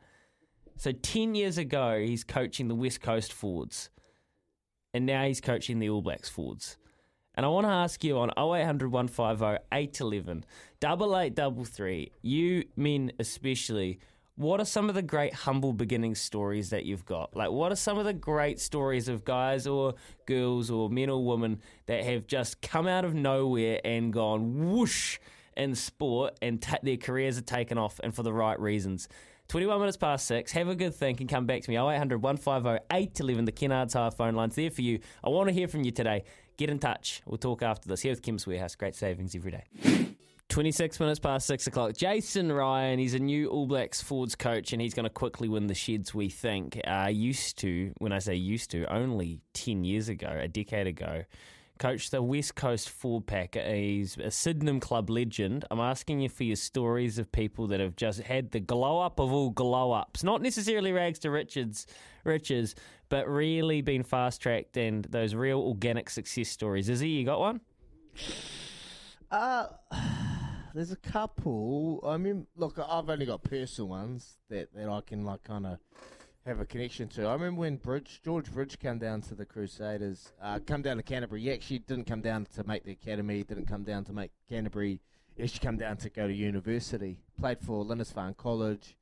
So 0.78 0.92
10 0.92 1.36
years 1.36 1.58
ago, 1.58 2.00
he's 2.00 2.24
coaching 2.24 2.68
the 2.68 2.76
West 2.76 3.02
Coast 3.02 3.32
Forwards 3.32 3.90
and 4.94 5.06
now 5.06 5.26
he's 5.26 5.42
coaching 5.42 5.80
the 5.80 5.90
All 5.90 6.02
Blacks 6.02 6.30
Forwards. 6.30 6.78
And 7.36 7.46
I 7.46 7.50
want 7.50 7.66
to 7.66 7.72
ask 7.72 8.04
you 8.04 8.18
on 8.18 8.30
0800 8.32 8.92
150 8.92 9.64
811, 9.72 10.46
double 10.80 11.18
eight 11.18 11.34
double 11.34 11.64
three, 11.64 12.12
you 12.22 12.66
men 12.76 13.14
especially, 13.20 14.00
what 14.36 14.60
are 14.60 14.66
some 14.66 14.90
of 14.90 14.96
the 14.96 15.02
great 15.02 15.34
humble 15.34 15.74
beginning 15.74 16.16
stories 16.16 16.70
that 16.70 16.86
you've 16.86 17.06
got? 17.06 17.36
Like, 17.36 17.52
what 17.52 17.72
are 17.72 17.76
some 17.76 17.98
of 17.98 18.06
the 18.06 18.14
great 18.14 18.60
stories 18.60 19.08
of 19.08 19.24
guys 19.26 19.68
or 19.68 19.96
girls 20.26 20.72
or 20.72 20.90
men 20.90 21.10
or 21.10 21.24
women 21.24 21.62
that 21.86 22.04
have 22.04 22.28
just 22.28 22.62
come 22.62 22.88
out 22.88 23.06
of 23.06 23.14
nowhere 23.14 23.80
and 23.84 24.12
gone 24.12 24.72
whoosh 24.72 25.20
in 25.58 25.76
sport 25.76 26.38
and 26.42 26.66
their 26.82 26.98
careers 26.98 27.38
are 27.38 27.42
taken 27.44 27.78
off 27.78 28.00
and 28.04 28.16
for 28.16 28.24
the 28.24 28.34
right 28.34 28.60
reasons? 28.60 29.08
21 29.50 29.80
minutes 29.80 29.98
past 29.98 30.28
six. 30.28 30.54
Have 30.54 30.70
a 30.70 30.76
good 30.76 30.96
think 30.96 31.20
and 31.20 31.30
come 31.30 31.46
back 31.46 31.62
to 31.64 31.70
me. 31.70 31.78
0800 31.78 32.22
150 32.22 32.86
811. 32.90 33.44
The 33.44 33.52
Kennards 33.52 33.94
Hire 33.94 34.10
phone 34.10 34.34
line's 34.34 34.56
there 34.56 34.72
for 34.72 34.82
you. 34.82 35.00
I 35.22 35.30
want 35.30 35.50
to 35.50 35.54
hear 35.54 35.68
from 35.68 35.84
you 35.84 35.92
today. 35.92 36.24
Get 36.56 36.70
in 36.70 36.80
touch. 36.80 37.22
We'll 37.26 37.38
talk 37.38 37.62
after 37.62 37.90
this. 37.90 38.00
Here 38.00 38.14
with 38.14 38.22
Chemist 38.22 38.48
Warehouse. 38.48 38.76
Great 38.76 38.96
savings 38.96 39.36
every 39.36 39.52
day. 39.52 40.08
26 40.52 41.00
minutes 41.00 41.18
past 41.18 41.48
6 41.48 41.68
o'clock. 41.68 41.96
Jason 41.96 42.52
Ryan, 42.52 43.00
he's 43.00 43.14
a 43.14 43.20
new 43.20 43.48
All 43.48 43.66
Blacks 43.66 44.02
forwards 44.02 44.36
coach 44.36 44.74
and 44.74 44.82
he's 44.82 44.94
going 44.94 45.06
to 45.06 45.10
quickly 45.10 45.48
win 45.48 45.68
the 45.68 45.74
Sheds, 45.74 46.14
we 46.14 46.28
think. 46.28 46.78
Uh, 46.86 47.08
used 47.10 47.58
to, 47.60 47.94
when 48.00 48.12
I 48.12 48.20
say 48.20 48.36
used 48.36 48.70
to, 48.72 48.84
only 48.94 49.40
10 49.54 49.86
years 49.86 50.10
ago, 50.10 50.28
a 50.28 50.50
decade 50.50 50.88
ago, 50.88 51.24
coached 51.80 52.12
the 52.12 52.22
West 52.22 52.56
Coast 52.56 52.90
forward 52.90 53.28
pack. 53.28 53.56
He's 53.56 54.18
a 54.18 54.30
Sydenham 54.30 54.82
club 54.82 55.10
legend. 55.10 55.64
I'm 55.72 55.80
asking 55.80 56.20
you 56.20 56.28
for 56.28 56.44
your 56.44 56.58
stories 56.58 57.18
of 57.18 57.32
people 57.32 57.68
that 57.68 57.80
have 57.80 57.96
just 57.96 58.20
had 58.20 58.52
the 58.52 58.60
glow 58.60 59.00
up 59.00 59.22
of 59.22 59.32
all 59.32 59.52
glow 59.52 59.94
ups. 59.94 60.22
Not 60.22 60.42
necessarily 60.42 60.92
rags 60.92 61.20
to 61.20 61.32
riches, 61.32 61.88
riches 62.26 62.76
but 63.08 63.26
really 63.26 63.82
been 63.82 64.04
fast 64.04 64.42
tracked 64.42 64.76
and 64.76 65.06
those 65.06 65.34
real 65.34 65.62
organic 65.62 66.10
success 66.10 66.50
stories. 66.50 66.90
Izzy, 66.90 67.08
you 67.08 67.24
got 67.24 67.40
one? 67.40 67.62
Uh, 69.32 69.68
there's 70.74 70.92
a 70.92 70.98
couple. 70.98 72.04
I 72.06 72.18
mean, 72.18 72.48
look, 72.56 72.80
I've 72.80 73.10
only 73.10 73.26
got 73.26 73.44
personal 73.44 73.90
ones 73.90 74.38
that, 74.50 74.74
that 74.74 74.90
I 74.90 75.02
can 75.02 75.26
like 75.26 75.44
kind 75.44 75.66
of 75.66 75.80
have 76.46 76.60
a 76.60 76.66
connection 76.66 77.08
to. 77.10 77.28
I 77.28 77.34
remember 77.34 77.60
when 77.60 77.78
Bridge 77.78 78.22
George 78.24 78.52
Bridge 78.52 78.80
came 78.80 78.98
down 78.98 79.22
to 79.24 79.36
the 79.36 79.46
Crusaders, 79.46 80.32
uh, 80.42 80.60
come 80.66 80.82
down 80.82 80.98
to 80.98 81.04
Canterbury. 81.04 81.42
He 81.42 81.52
actually 81.52 81.80
didn't 81.80 82.06
come 82.06 82.22
down 82.22 82.48
to 82.56 82.64
make 82.66 82.84
the 82.84 82.92
academy. 82.92 83.44
Didn't 83.44 83.68
come 83.68 83.84
down 83.84 84.06
to 84.06 84.14
make 84.14 84.32
Canterbury 84.50 85.00
He 85.36 85.44
actually 85.44 85.60
come 85.60 85.78
down 85.78 85.98
to 85.98 86.10
go 86.10 86.28
to 86.28 86.34
university. 86.34 87.20
Played 87.40 87.60
for 87.60 87.84
Lindisfarne 87.84 88.36
College. 88.36 88.96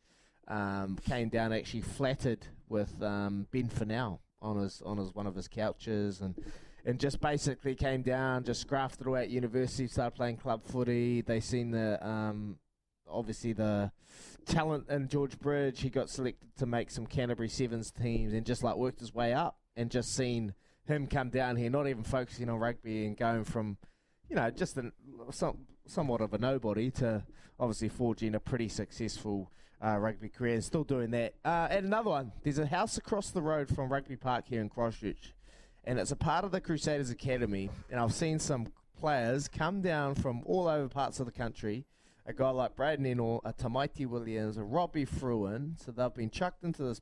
Um, 0.47 0.97
came 1.05 1.29
down 1.29 1.53
actually 1.53 1.82
flattered 1.82 2.47
with 2.69 3.01
um, 3.03 3.45
Ben 3.51 3.67
Funnell 3.67 4.19
on 4.41 4.58
his 4.58 4.82
on 4.84 4.97
his 4.97 5.13
one 5.13 5.27
of 5.27 5.36
his 5.36 5.47
couches 5.47 6.21
and 6.21 6.36
and 6.89 6.99
just 6.99 7.21
basically 7.21 7.75
came 7.75 8.02
down, 8.02 8.43
just 8.43 8.67
grafted 8.67 9.06
away 9.06 9.21
at 9.21 9.30
university, 9.30 9.88
started 9.88 10.15
playing 10.15 10.38
club 10.38 10.65
footy. 10.65 11.21
They 11.21 11.39
seen 11.39 11.71
the 11.71 12.06
um, 12.06 12.58
obviously 13.08 13.54
the 13.54 13.91
talent 14.45 14.89
in 14.89 15.08
George 15.08 15.39
Bridge. 15.39 15.82
He 15.82 15.89
got 15.89 16.10
selected 16.10 16.49
to 16.58 16.65
make 16.65 16.89
some 16.89 17.06
Canterbury 17.06 17.49
Sevens 17.49 17.91
teams 17.91 18.34
and 18.34 18.45
just 18.45 18.63
like 18.63 18.75
worked 18.75 18.99
his 18.99 19.13
way 19.13 19.34
up 19.34 19.58
and 19.75 19.91
just 19.91 20.15
seen 20.15 20.54
him 20.86 21.06
come 21.06 21.30
down 21.30 21.56
here, 21.56 21.69
not 21.69 21.88
even 21.88 22.04
focusing 22.04 22.49
on 22.49 22.58
rugby 22.58 23.06
and 23.06 23.15
going 23.15 23.43
from, 23.43 23.78
you 24.28 24.36
know, 24.36 24.49
just 24.49 24.75
an, 24.78 24.91
some, 25.32 25.60
somewhat 25.86 26.21
of 26.21 26.34
a 26.34 26.38
nobody 26.39 26.89
to 26.91 27.23
obviously 27.60 27.89
forging 27.89 28.34
a 28.34 28.39
pretty 28.39 28.67
successful 28.67 29.52
uh, 29.86 29.97
rugby 29.97 30.30
career 30.30 30.56
and 30.56 30.63
still 30.63 30.84
doing 30.84 31.12
that. 31.12 31.36
Uh, 31.45 31.67
and 31.69 31.86
another 31.86 32.10
one, 32.10 32.32
there's 32.43 32.58
a 32.58 32.65
house 32.65 32.97
across 32.97 33.30
the 33.30 33.41
road 33.41 33.69
from 33.73 33.91
Rugby 33.91 34.15
Park 34.15 34.45
here 34.47 34.62
in 34.62 34.69
Christchurch, 34.69 35.34
and 35.85 35.99
it's 35.99 36.11
a 36.11 36.15
part 36.15 36.45
of 36.45 36.51
the 36.51 36.61
Crusaders 36.61 37.09
Academy. 37.09 37.69
And 37.89 37.99
I've 37.99 38.13
seen 38.13 38.39
some 38.39 38.67
players 38.99 39.47
come 39.47 39.81
down 39.81 40.15
from 40.15 40.43
all 40.45 40.67
over 40.67 40.87
parts 40.87 41.19
of 41.19 41.25
the 41.25 41.31
country. 41.31 41.85
A 42.25 42.33
guy 42.33 42.49
like 42.49 42.75
Braydon 42.75 43.05
Ennor, 43.05 43.41
a 43.43 43.53
Tamaiti 43.53 44.05
Williams, 44.05 44.57
a 44.57 44.63
Robbie 44.63 45.05
Fruean. 45.05 45.83
So 45.83 45.91
they've 45.91 46.13
been 46.13 46.29
chucked 46.29 46.63
into 46.63 46.83
this 46.83 47.01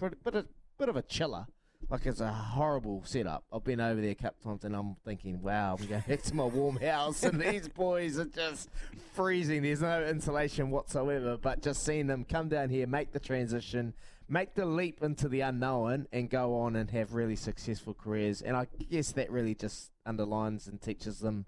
bit, 0.00 0.34
of, 0.34 0.46
bit 0.78 0.88
of 0.88 0.96
a 0.96 1.02
chiller. 1.02 1.46
Like 1.90 2.06
it's 2.06 2.20
a 2.20 2.32
horrible 2.32 3.02
setup. 3.04 3.44
I've 3.52 3.64
been 3.64 3.80
over 3.80 4.00
there 4.00 4.12
a 4.12 4.14
couple 4.14 4.52
times 4.52 4.64
and 4.64 4.74
I'm 4.74 4.96
thinking, 5.04 5.42
wow, 5.42 5.76
I'm 5.78 5.86
going 5.86 6.02
back 6.08 6.22
to 6.22 6.34
my 6.34 6.44
warm 6.44 6.76
house 6.76 7.22
and 7.24 7.38
these 7.38 7.68
boys 7.68 8.18
are 8.18 8.24
just 8.24 8.70
freezing. 9.12 9.62
There's 9.62 9.82
no 9.82 10.02
insulation 10.02 10.70
whatsoever. 10.70 11.36
But 11.36 11.62
just 11.62 11.84
seeing 11.84 12.06
them 12.06 12.24
come 12.24 12.48
down 12.48 12.70
here, 12.70 12.86
make 12.86 13.12
the 13.12 13.20
transition, 13.20 13.92
make 14.28 14.54
the 14.54 14.66
leap 14.66 15.02
into 15.02 15.28
the 15.28 15.40
unknown, 15.40 16.06
and 16.12 16.30
go 16.30 16.58
on 16.60 16.76
and 16.76 16.90
have 16.90 17.14
really 17.14 17.36
successful 17.36 17.94
careers. 17.94 18.42
And 18.42 18.56
I 18.56 18.66
guess 18.90 19.12
that 19.12 19.30
really 19.30 19.54
just 19.54 19.90
underlines 20.06 20.66
and 20.66 20.80
teaches 20.80 21.20
them 21.20 21.46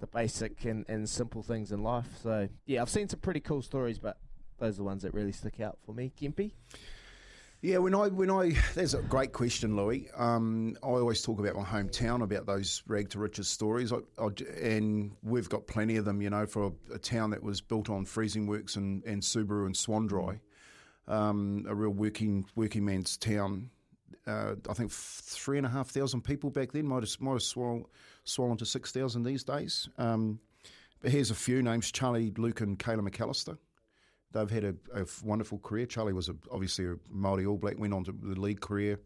the 0.00 0.06
basic 0.06 0.64
and, 0.64 0.84
and 0.88 1.08
simple 1.08 1.42
things 1.42 1.72
in 1.72 1.82
life. 1.82 2.06
So 2.22 2.48
yeah, 2.66 2.82
I've 2.82 2.90
seen 2.90 3.08
some 3.08 3.20
pretty 3.20 3.40
cool 3.40 3.62
stories, 3.62 3.98
but 3.98 4.18
those 4.58 4.74
are 4.74 4.78
the 4.78 4.84
ones 4.84 5.02
that 5.02 5.14
really 5.14 5.32
stick 5.32 5.60
out 5.60 5.78
for 5.84 5.92
me. 5.92 6.12
Kempy. 6.20 6.52
Yeah, 7.62 7.76
when 7.76 7.94
I 7.94 8.08
when 8.08 8.30
I 8.30 8.52
that's 8.74 8.94
a 8.94 9.02
great 9.02 9.32
question, 9.32 9.76
Louis. 9.76 10.08
Um, 10.16 10.76
I 10.82 10.86
always 10.86 11.20
talk 11.20 11.38
about 11.38 11.56
my 11.56 11.64
hometown, 11.64 12.22
about 12.22 12.46
those 12.46 12.82
rag 12.86 13.10
to 13.10 13.18
riches 13.18 13.48
stories, 13.48 13.92
I, 13.92 13.98
I, 14.18 14.28
and 14.62 15.12
we've 15.22 15.48
got 15.48 15.66
plenty 15.66 15.96
of 15.96 16.06
them. 16.06 16.22
You 16.22 16.30
know, 16.30 16.46
for 16.46 16.68
a, 16.68 16.94
a, 16.94 16.98
town 16.98 17.30
that 17.30 17.42
was 17.42 17.60
built 17.60 17.90
on 17.90 18.06
freezing 18.06 18.46
works 18.46 18.76
and, 18.76 19.04
and 19.04 19.20
Subaru 19.20 19.66
and 19.66 19.76
Swan 19.76 20.06
um, 21.10 21.66
a 21.68 21.74
real 21.74 21.90
working 21.90 22.46
working 22.54 22.84
man's 22.84 23.16
town. 23.16 23.70
Uh, 24.26 24.54
I 24.68 24.74
think 24.74 24.90
three 24.92 25.58
and 25.58 25.66
a 25.66 25.70
half 25.70 25.88
thousand 25.88 26.22
people 26.22 26.50
back 26.50 26.72
then 26.72 26.86
might 26.86 27.02
have 27.02 27.20
might 27.20 27.32
have 27.32 27.42
swollen, 27.42 27.84
swollen 28.24 28.56
to 28.58 28.66
six 28.66 28.92
thousand 28.92 29.24
these 29.24 29.44
days. 29.44 29.88
Um, 29.98 30.40
but 31.00 31.10
here's 31.10 31.30
a 31.30 31.34
few 31.34 31.62
names: 31.62 31.90
Charlie, 31.90 32.32
Luke, 32.36 32.60
and 32.60 32.78
Kayla 32.78 33.06
McAlister. 33.06 33.58
They've 34.32 34.50
had 34.50 34.64
a, 34.64 34.74
a 34.94 35.06
wonderful 35.24 35.58
career. 35.58 35.86
Charlie 35.86 36.12
was 36.12 36.28
a, 36.28 36.36
obviously 36.52 36.86
a 36.86 36.94
Māori 37.12 37.48
All 37.48 37.58
Black, 37.58 37.78
went 37.80 37.92
on 37.92 38.04
to 38.04 38.12
the 38.12 38.40
league 38.40 38.60
career. 38.60 39.00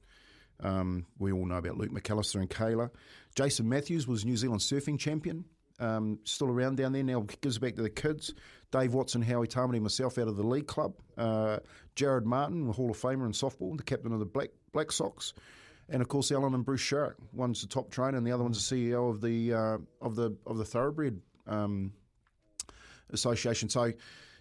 Um, 0.61 1.07
we 1.19 1.33
all 1.33 1.47
know 1.47 1.57
about 1.57 1.79
Luke 1.79 1.93
McAlister 1.93 2.37
and 2.37 2.51
Kayla. 2.51 2.91
Jason 3.35 3.69
Matthews 3.69 4.07
was 4.07 4.27
New 4.27 4.37
Zealand 4.37 4.61
surfing 4.61 4.99
champion. 4.99 5.47
Um, 5.81 6.21
still 6.25 6.49
around 6.49 6.77
down 6.77 6.93
there 6.93 7.03
now, 7.03 7.27
gives 7.41 7.59
back 7.59 7.75
to 7.77 7.83
the 7.83 7.91
kids. 7.91 8.35
Dave 8.75 8.93
Watson, 8.93 9.23
Howie 9.23 9.47
Tamati, 9.47 9.81
myself 9.81 10.19
out 10.19 10.27
of 10.27 10.37
the 10.37 10.43
league 10.43 10.67
club. 10.67 10.95
Uh, 11.17 11.59
Jared 11.95 12.27
Martin, 12.27 12.67
the 12.67 12.73
Hall 12.73 12.91
of 12.91 13.01
Famer 13.01 13.25
in 13.25 13.31
softball, 13.31 13.77
the 13.77 13.85
captain 13.85 14.13
of 14.13 14.19
the 14.19 14.25
Black 14.25 14.49
Black 14.73 14.91
Sox, 14.91 15.33
and 15.89 16.03
of 16.03 16.09
course 16.09 16.33
Alan 16.33 16.55
and 16.55 16.65
Bruce 16.65 16.81
Sharrock. 16.81 17.15
One's 17.33 17.61
the 17.61 17.69
top 17.69 17.89
trainer, 17.93 18.19
and 18.19 18.27
the 18.27 18.33
other 18.33 18.43
one's 18.43 18.69
the 18.69 18.75
CEO 18.75 19.09
of 19.11 19.21
the 19.21 19.55
uh, 19.55 19.79
of 20.05 20.17
the 20.17 20.37
of 20.45 20.59
the 20.59 20.65
Thoroughbred 20.65 21.21
um, 21.47 21.93
Association. 23.11 23.69
So 23.69 23.93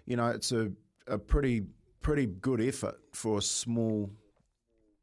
you 0.08 0.15
know, 0.15 0.30
it's 0.30 0.52
a, 0.52 0.72
a 1.06 1.19
pretty 1.19 1.67
pretty 2.02 2.26
good 2.26 2.60
effort 2.60 3.00
for 3.12 3.38
a 3.38 3.41
small 3.41 4.10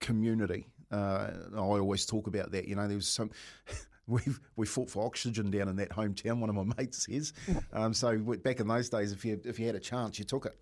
community. 0.00 0.66
Uh, 0.90 1.30
I 1.54 1.58
always 1.58 2.04
talk 2.04 2.26
about 2.26 2.50
that. 2.50 2.66
You 2.66 2.74
know, 2.74 2.88
there 2.88 2.96
was 2.96 3.06
some. 3.06 3.30
We 4.10 4.20
we 4.56 4.66
fought 4.66 4.90
for 4.90 5.06
oxygen 5.06 5.50
down 5.50 5.68
in 5.68 5.76
that 5.76 5.90
hometown. 5.90 6.40
One 6.40 6.50
of 6.50 6.56
my 6.56 6.74
mates 6.78 7.06
says. 7.06 7.32
Um, 7.72 7.94
so 7.94 8.18
back 8.18 8.60
in 8.60 8.66
those 8.68 8.88
days, 8.88 9.12
if 9.12 9.24
you 9.24 9.40
if 9.44 9.58
you 9.58 9.66
had 9.66 9.76
a 9.76 9.80
chance, 9.80 10.18
you 10.18 10.24
took 10.24 10.46
it. 10.46 10.56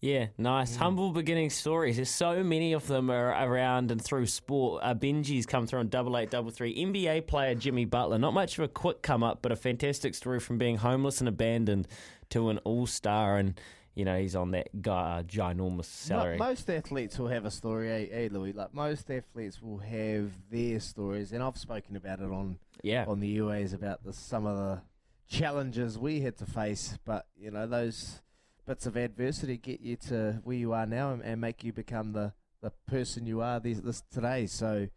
Yeah, 0.00 0.26
nice. 0.36 0.74
Mm. 0.74 0.78
Humble 0.78 1.10
beginning 1.10 1.50
stories. 1.50 1.96
There's 1.96 2.10
so 2.10 2.44
many 2.44 2.74
of 2.74 2.86
them 2.86 3.10
are 3.10 3.30
around 3.30 3.90
and 3.90 4.02
through 4.02 4.26
sport. 4.26 4.82
Uh, 4.84 4.94
Benji's 4.94 5.46
come 5.46 5.66
through 5.66 5.80
on 5.80 5.88
double 5.88 6.16
eight, 6.18 6.30
double 6.30 6.50
three. 6.50 6.74
NBA 6.74 7.26
player 7.26 7.54
Jimmy 7.54 7.86
Butler. 7.86 8.18
Not 8.18 8.34
much 8.34 8.58
of 8.58 8.64
a 8.64 8.68
quick 8.68 9.02
come 9.02 9.22
up, 9.22 9.40
but 9.40 9.52
a 9.52 9.56
fantastic 9.56 10.14
story 10.14 10.38
from 10.38 10.58
being 10.58 10.76
homeless 10.76 11.20
and 11.20 11.28
abandoned 11.28 11.88
to 12.30 12.50
an 12.50 12.58
all 12.58 12.86
star. 12.86 13.38
And 13.38 13.58
you 13.96 14.04
know, 14.04 14.18
he's 14.18 14.36
on 14.36 14.50
that 14.50 14.82
guy, 14.82 15.18
uh, 15.18 15.22
ginormous 15.22 15.86
salary. 15.86 16.36
Most 16.36 16.68
athletes 16.68 17.18
will 17.18 17.28
have 17.28 17.46
a 17.46 17.50
story, 17.50 17.90
eh, 17.90 18.06
eh, 18.12 18.28
Louis? 18.30 18.52
Like 18.52 18.74
most 18.74 19.10
athletes 19.10 19.60
will 19.62 19.78
have 19.78 20.30
their 20.50 20.78
stories, 20.80 21.32
and 21.32 21.42
I've 21.42 21.56
spoken 21.56 21.96
about 21.96 22.20
it 22.20 22.30
on 22.30 22.58
yeah 22.82 23.06
on 23.08 23.20
the 23.20 23.38
UAs 23.38 23.72
about 23.72 24.04
the, 24.04 24.12
some 24.12 24.44
of 24.44 24.56
the 24.58 24.82
challenges 25.26 25.98
we 25.98 26.20
had 26.20 26.36
to 26.36 26.46
face. 26.46 26.98
But 27.06 27.26
you 27.36 27.50
know, 27.50 27.66
those 27.66 28.20
bits 28.66 28.84
of 28.84 28.96
adversity 28.96 29.56
get 29.56 29.80
you 29.80 29.96
to 30.08 30.40
where 30.44 30.56
you 30.56 30.74
are 30.74 30.86
now 30.86 31.12
and, 31.12 31.22
and 31.22 31.40
make 31.40 31.64
you 31.64 31.72
become 31.72 32.12
the 32.12 32.34
the 32.60 32.72
person 32.86 33.26
you 33.26 33.40
are 33.40 33.60
this, 33.60 33.80
this 33.80 34.02
today. 34.12 34.46
So 34.46 34.88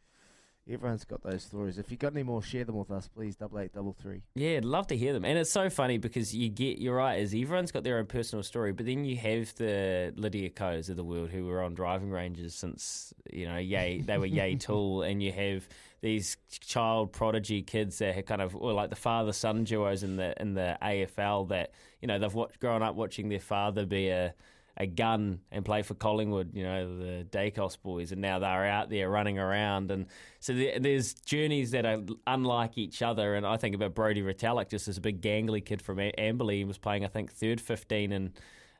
Everyone's 0.71 1.03
got 1.03 1.23
those 1.23 1.43
stories. 1.43 1.77
If 1.77 1.89
you've 1.89 1.99
got 1.99 2.13
any 2.13 2.23
more, 2.23 2.43
share 2.43 2.63
them 2.63 2.77
with 2.77 2.91
us, 2.91 3.07
please. 3.07 3.35
Double 3.35 3.59
eight, 3.59 3.73
double 3.73 3.95
three. 3.99 4.21
Yeah, 4.35 4.57
I'd 4.57 4.65
love 4.65 4.87
to 4.87 4.97
hear 4.97 5.13
them. 5.13 5.25
And 5.25 5.37
it's 5.37 5.51
so 5.51 5.69
funny 5.69 5.97
because 5.97 6.35
you 6.35 6.49
get 6.49 6.77
you're 6.77 6.95
right, 6.95 7.19
is 7.19 7.33
everyone's 7.33 7.71
got 7.71 7.83
their 7.83 7.97
own 7.97 8.05
personal 8.05 8.43
story, 8.43 8.71
but 8.71 8.85
then 8.85 9.03
you 9.05 9.17
have 9.17 9.53
the 9.55 10.13
Lydia 10.15 10.49
Ko's 10.49 10.89
of 10.89 10.95
the 10.95 11.03
world 11.03 11.29
who 11.29 11.45
were 11.45 11.63
on 11.63 11.73
driving 11.73 12.11
ranges 12.11 12.53
since 12.53 13.13
you 13.31 13.47
know, 13.47 13.57
yay 13.57 14.01
they 14.01 14.17
were 14.17 14.25
yay 14.25 14.55
tall, 14.59 15.01
and 15.01 15.23
you 15.23 15.31
have 15.31 15.67
these 16.01 16.37
child 16.61 17.11
prodigy 17.11 17.61
kids 17.61 17.97
that 17.99 18.17
are 18.17 18.21
kind 18.21 18.41
of 18.41 18.55
or 18.55 18.71
like 18.73 18.89
the 18.89 18.95
father 18.95 19.33
son 19.33 19.63
duos 19.63 20.03
in 20.03 20.15
the 20.15 20.39
in 20.41 20.53
the 20.53 20.77
AFL 20.81 21.49
that 21.49 21.71
you 22.01 22.07
know 22.07 22.19
they've 22.19 22.33
watched, 22.33 22.59
grown 22.59 22.81
up 22.81 22.95
watching 22.95 23.29
their 23.29 23.39
father 23.39 23.85
be 23.85 24.09
a 24.09 24.33
a 24.79 24.87
gun 24.87 25.41
and 25.51 25.65
play 25.65 25.81
for 25.81 25.93
Collingwood, 25.93 26.55
you 26.55 26.63
know, 26.63 26.97
the 26.97 27.27
Daicos 27.29 27.77
boys, 27.81 28.13
and 28.13 28.21
now 28.21 28.39
they're 28.39 28.65
out 28.65 28.89
there 28.89 29.09
running 29.09 29.37
around. 29.37 29.91
And 29.91 30.05
so 30.39 30.53
there's 30.53 31.13
journeys 31.13 31.71
that 31.71 31.85
are 31.85 31.99
unlike 32.25 32.77
each 32.77 33.01
other. 33.01 33.35
And 33.35 33.45
I 33.45 33.57
think 33.57 33.75
about 33.75 33.93
Brodie 33.93 34.21
Retallick, 34.21 34.69
just 34.69 34.87
as 34.87 34.97
a 34.97 35.01
big 35.01 35.21
gangly 35.21 35.63
kid 35.63 35.81
from 35.81 35.97
Amberley, 35.97 36.57
he 36.57 36.63
was 36.63 36.77
playing, 36.77 37.03
I 37.03 37.07
think, 37.09 37.31
third 37.31 37.59
15 37.59 38.11
and 38.13 38.31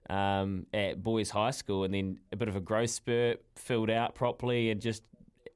um, 0.10 0.66
at 0.74 1.04
boys' 1.04 1.30
high 1.30 1.52
school, 1.52 1.84
and 1.84 1.94
then 1.94 2.20
a 2.32 2.36
bit 2.36 2.48
of 2.48 2.56
a 2.56 2.62
growth 2.62 2.90
spurt, 2.90 3.44
filled 3.56 3.90
out 3.90 4.16
properly, 4.16 4.72
and 4.72 4.82
just 4.82 5.04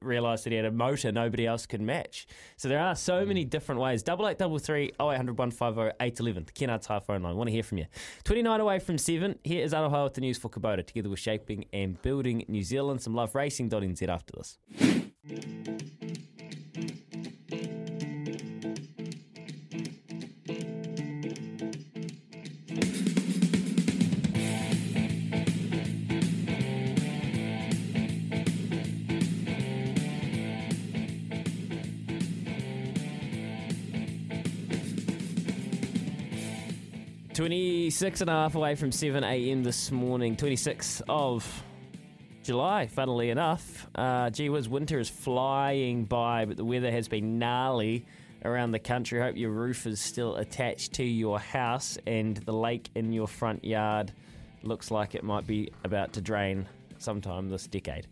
realised 0.03 0.45
that 0.45 0.51
he 0.51 0.55
had 0.57 0.65
a 0.65 0.71
motor 0.71 1.11
nobody 1.11 1.45
else 1.45 1.65
could 1.65 1.81
match. 1.81 2.27
So 2.57 2.67
there 2.67 2.79
are 2.79 2.95
so 2.95 3.21
hmm. 3.21 3.27
many 3.29 3.45
different 3.45 3.81
ways. 3.81 4.03
Double 4.03 4.27
eight 4.27 4.37
double 4.37 4.59
three 4.59 4.91
oh 4.99 5.11
eight 5.11 5.17
hundred 5.17 5.37
one 5.37 5.51
five 5.51 5.77
oh 5.77 5.91
eight 5.99 6.19
eleven. 6.19 6.45
The 6.45 6.51
Kennards 6.51 6.85
Hire 6.85 7.01
phone 7.01 7.23
line. 7.23 7.35
Want 7.35 7.47
to 7.47 7.53
hear 7.53 7.63
from 7.63 7.77
you. 7.79 7.85
Twenty 8.23 8.41
nine 8.41 8.59
away 8.59 8.79
from 8.79 8.97
seven. 8.97 9.39
Here 9.43 9.63
is 9.63 9.73
Aroha 9.73 10.05
with 10.05 10.13
the 10.15 10.21
news 10.21 10.37
for 10.37 10.49
Kubota. 10.49 10.85
Together 10.85 11.09
with 11.09 11.19
shaping 11.19 11.65
and 11.73 12.01
building 12.01 12.45
New 12.47 12.63
Zealand. 12.63 13.01
Some 13.01 13.15
love 13.15 13.35
racing.nz 13.35 14.07
after 14.07 14.33
this. 14.37 16.02
26 37.33 38.21
and 38.21 38.29
a 38.29 38.33
half 38.33 38.53
away 38.53 38.75
from 38.75 38.91
7 38.91 39.23
a.m. 39.23 39.63
this 39.63 39.91
morning, 39.91 40.35
26th 40.35 41.01
of 41.09 41.63
July, 42.43 42.85
funnily 42.85 43.31
enough. 43.31 43.87
Uh, 43.95 44.29
gee 44.29 44.49
whiz, 44.49 44.69
winter 44.69 44.99
is 44.99 45.09
flying 45.09 46.05
by, 46.05 46.45
but 46.45 46.57
the 46.57 46.65
weather 46.65 46.91
has 46.91 47.07
been 47.07 47.39
gnarly 47.39 48.05
around 48.45 48.71
the 48.71 48.79
country. 48.79 49.19
Hope 49.19 49.35
your 49.35 49.49
roof 49.49 49.87
is 49.87 49.99
still 49.99 50.35
attached 50.35 50.93
to 50.93 51.03
your 51.03 51.39
house 51.39 51.97
and 52.05 52.37
the 52.37 52.53
lake 52.53 52.89
in 52.93 53.11
your 53.11 53.27
front 53.27 53.65
yard 53.65 54.11
looks 54.61 54.91
like 54.91 55.15
it 55.15 55.23
might 55.23 55.47
be 55.47 55.71
about 55.83 56.13
to 56.13 56.21
drain 56.21 56.67
sometime 56.99 57.49
this 57.49 57.65
decade. 57.65 58.05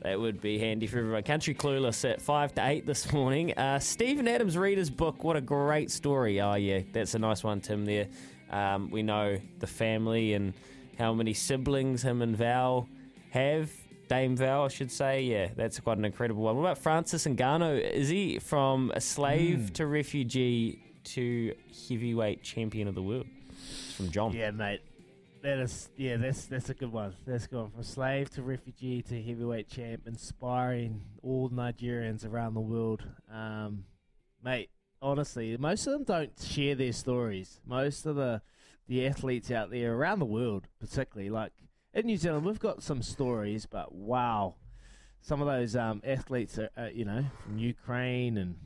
That 0.00 0.18
would 0.18 0.40
be 0.40 0.58
handy 0.58 0.86
for 0.86 0.98
everyone. 0.98 1.22
Country 1.22 1.54
Clueless 1.54 2.10
at 2.10 2.22
5 2.22 2.54
to 2.54 2.66
8 2.66 2.86
this 2.86 3.12
morning. 3.12 3.52
Uh, 3.58 3.78
Steven 3.78 4.26
Adams' 4.26 4.56
Reader's 4.56 4.90
Book, 4.90 5.22
what 5.22 5.36
a 5.36 5.40
great 5.42 5.90
story. 5.90 6.40
Oh, 6.40 6.54
yeah, 6.54 6.80
that's 6.92 7.14
a 7.14 7.18
nice 7.18 7.44
one, 7.44 7.60
Tim, 7.60 7.84
there. 7.84 8.08
Um, 8.50 8.90
we 8.90 9.02
know 9.02 9.38
the 9.58 9.66
family 9.66 10.34
and 10.34 10.54
how 10.98 11.12
many 11.12 11.34
siblings 11.34 12.02
him 12.02 12.22
and 12.22 12.36
Val 12.36 12.88
have. 13.30 13.70
Dame 14.08 14.36
Val, 14.36 14.64
I 14.64 14.68
should 14.68 14.92
say. 14.92 15.22
Yeah, 15.22 15.48
that's 15.56 15.80
quite 15.80 15.96
an 15.98 16.04
incredible 16.04 16.42
one. 16.42 16.56
What 16.56 16.62
about 16.62 16.78
Francis 16.78 17.26
Ngannou? 17.26 17.80
Is 17.80 18.08
he 18.08 18.38
from 18.38 18.92
a 18.94 19.00
slave 19.00 19.72
to 19.74 19.86
refugee 19.86 20.82
to 21.04 21.54
heavyweight 21.88 22.42
champion 22.42 22.86
of 22.86 22.94
the 22.94 23.02
world? 23.02 23.26
It's 23.50 23.94
from 23.94 24.10
John. 24.10 24.32
Yeah, 24.32 24.50
mate. 24.50 24.82
That 25.42 25.58
is, 25.58 25.90
yeah, 25.96 26.16
that's 26.16 26.46
that's 26.46 26.70
a 26.70 26.74
good 26.74 26.90
one. 26.90 27.14
That's 27.26 27.46
going 27.46 27.70
from 27.70 27.82
slave 27.82 28.30
to 28.30 28.42
refugee 28.42 29.02
to 29.02 29.22
heavyweight 29.22 29.68
champ, 29.68 30.02
inspiring 30.06 31.02
all 31.22 31.50
Nigerians 31.50 32.26
around 32.26 32.54
the 32.54 32.60
world. 32.60 33.04
Um, 33.30 33.84
mate, 34.42 34.70
honestly, 35.04 35.56
most 35.58 35.86
of 35.86 35.92
them 35.92 36.04
don't 36.04 36.32
share 36.40 36.74
their 36.74 36.92
stories. 36.92 37.60
Most 37.66 38.06
of 38.06 38.16
the 38.16 38.42
the 38.88 39.06
athletes 39.06 39.50
out 39.50 39.70
there 39.70 39.94
around 39.94 40.18
the 40.18 40.26
world, 40.26 40.66
particularly 40.80 41.30
like 41.30 41.52
in 41.92 42.06
New 42.06 42.16
Zealand, 42.16 42.44
we've 42.44 42.58
got 42.58 42.82
some 42.82 43.02
stories, 43.02 43.66
but 43.66 43.94
wow, 43.94 44.56
some 45.20 45.40
of 45.40 45.46
those 45.46 45.74
um, 45.76 46.02
athletes 46.04 46.58
are, 46.58 46.70
uh, 46.76 46.88
you 46.92 47.04
know, 47.04 47.24
from 47.42 47.58
Ukraine 47.58 48.36
and 48.36 48.56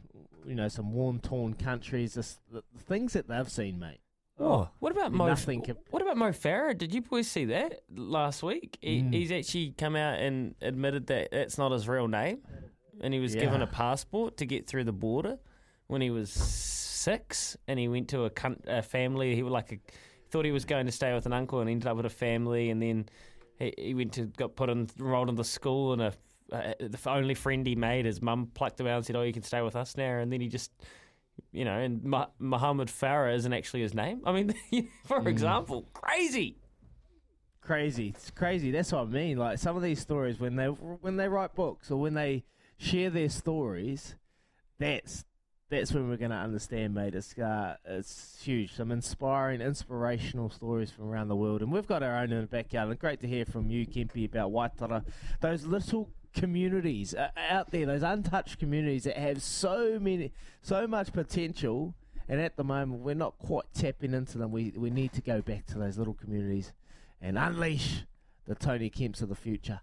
you 0.46 0.54
know 0.54 0.68
some 0.68 0.92
worn 0.94 1.20
torn 1.20 1.54
countries. 1.54 2.14
Just 2.14 2.40
the, 2.50 2.62
the 2.74 2.82
things 2.82 3.12
that 3.12 3.28
they've 3.28 3.50
seen, 3.50 3.78
mate. 3.78 4.00
Oh, 4.40 4.68
what 4.78 4.92
about 4.92 5.12
Mo? 5.12 5.26
nothing 5.26 5.62
com- 5.62 5.78
what 5.90 6.00
about 6.00 6.16
Mo 6.16 6.30
Farah? 6.30 6.76
Did 6.78 6.94
you 6.94 7.02
boys 7.02 7.26
see 7.28 7.46
that 7.46 7.80
last 7.94 8.42
week? 8.42 8.78
He, 8.80 9.02
Mm. 9.02 9.12
He's 9.12 9.32
actually 9.32 9.74
come 9.76 9.96
out 9.96 10.20
and 10.20 10.54
admitted 10.62 11.08
that 11.08 11.32
that's 11.32 11.58
not 11.58 11.72
his 11.72 11.88
real 11.88 12.06
name, 12.06 12.38
and 13.00 13.12
he 13.12 13.18
was 13.20 13.34
given 13.34 13.62
a 13.62 13.66
passport 13.66 14.36
to 14.36 14.46
get 14.46 14.66
through 14.68 14.84
the 14.84 14.92
border 14.92 15.38
when 15.88 16.00
he 16.00 16.10
was 16.10 16.30
six, 16.30 17.56
and 17.66 17.78
he 17.78 17.88
went 17.88 18.08
to 18.08 18.24
a, 18.26 18.30
a 18.66 18.82
family. 18.82 19.34
He 19.34 19.42
was 19.42 19.52
like 19.52 19.72
a, 19.72 19.78
thought 20.30 20.44
he 20.44 20.52
was 20.52 20.64
going 20.64 20.86
to 20.86 20.92
stay 20.92 21.12
with 21.12 21.26
an 21.26 21.32
uncle, 21.32 21.60
and 21.60 21.68
ended 21.68 21.88
up 21.88 21.96
with 21.96 22.06
a 22.06 22.10
family, 22.10 22.70
and 22.70 22.80
then 22.80 23.08
he, 23.58 23.74
he 23.76 23.94
went 23.94 24.12
to 24.14 24.26
got 24.26 24.56
put 24.56 24.70
in 24.70 24.88
enrolled 24.98 25.28
in 25.28 25.34
the 25.34 25.44
school, 25.44 25.92
and 25.92 26.02
a 26.02 26.12
uh, 26.50 26.72
the 26.80 26.98
only 27.10 27.34
friend 27.34 27.66
he 27.66 27.74
made, 27.74 28.06
his 28.06 28.22
mum 28.22 28.50
plucked 28.54 28.80
him 28.80 28.86
out 28.86 28.96
and 28.96 29.06
said, 29.06 29.16
"Oh, 29.16 29.22
you 29.22 29.32
can 29.32 29.42
stay 29.42 29.60
with 29.60 29.76
us 29.76 29.96
now," 29.96 30.18
and 30.18 30.32
then 30.32 30.40
he 30.40 30.48
just 30.48 30.72
you 31.52 31.64
know, 31.64 31.78
and 31.78 32.02
Mu- 32.02 32.24
Muhammad 32.38 32.88
Farah 32.88 33.34
isn't 33.34 33.52
actually 33.52 33.82
his 33.82 33.94
name. 33.94 34.22
I 34.24 34.32
mean, 34.32 34.54
for 35.06 35.28
example, 35.28 35.88
crazy. 35.92 36.56
crazy. 37.60 38.08
It's 38.16 38.30
crazy. 38.30 38.70
That's 38.70 38.92
what 38.92 39.02
I 39.02 39.04
mean. 39.04 39.38
Like 39.38 39.58
some 39.58 39.76
of 39.76 39.82
these 39.82 40.00
stories, 40.00 40.40
when 40.40 40.56
they 40.56 40.66
when 40.66 41.16
they 41.16 41.28
write 41.28 41.54
books 41.54 41.90
or 41.90 41.96
when 41.96 42.14
they 42.14 42.44
share 42.76 43.10
their 43.10 43.28
stories, 43.28 44.16
that's 44.78 45.24
that's 45.70 45.92
when 45.92 46.08
we're 46.08 46.16
going 46.16 46.30
to 46.30 46.36
understand, 46.36 46.94
mate. 46.94 47.14
It's 47.14 47.36
uh, 47.38 47.76
it's 47.84 48.38
huge. 48.42 48.74
Some 48.74 48.90
inspiring, 48.90 49.60
inspirational 49.60 50.50
stories 50.50 50.90
from 50.90 51.08
around 51.08 51.28
the 51.28 51.36
world, 51.36 51.62
and 51.62 51.70
we've 51.70 51.86
got 51.86 52.02
our 52.02 52.16
own 52.18 52.32
in 52.32 52.40
the 52.40 52.46
backyard. 52.46 52.88
And 52.88 52.98
great 52.98 53.20
to 53.20 53.28
hear 53.28 53.44
from 53.44 53.70
you, 53.70 53.86
Kempy, 53.86 54.24
about 54.24 54.50
Waitara. 54.50 55.04
Those 55.40 55.66
little 55.66 56.10
communities 56.34 57.14
uh, 57.14 57.28
out 57.50 57.70
there, 57.70 57.86
those 57.86 58.02
untouched 58.02 58.58
communities 58.58 59.04
that 59.04 59.16
have 59.16 59.42
so 59.42 59.98
many, 60.00 60.32
so 60.62 60.86
much 60.86 61.12
potential. 61.12 61.94
And 62.30 62.40
at 62.40 62.56
the 62.56 62.64
moment, 62.64 63.02
we're 63.02 63.14
not 63.14 63.38
quite 63.38 63.64
tapping 63.74 64.12
into 64.12 64.38
them. 64.38 64.50
We 64.50 64.72
we 64.76 64.90
need 64.90 65.12
to 65.14 65.22
go 65.22 65.42
back 65.42 65.66
to 65.66 65.78
those 65.78 65.98
little 65.98 66.14
communities 66.14 66.72
and 67.20 67.38
unleash 67.38 68.04
the 68.46 68.54
Tony 68.54 68.90
Kemps 68.90 69.20
of 69.22 69.28
the 69.28 69.34
future. 69.34 69.80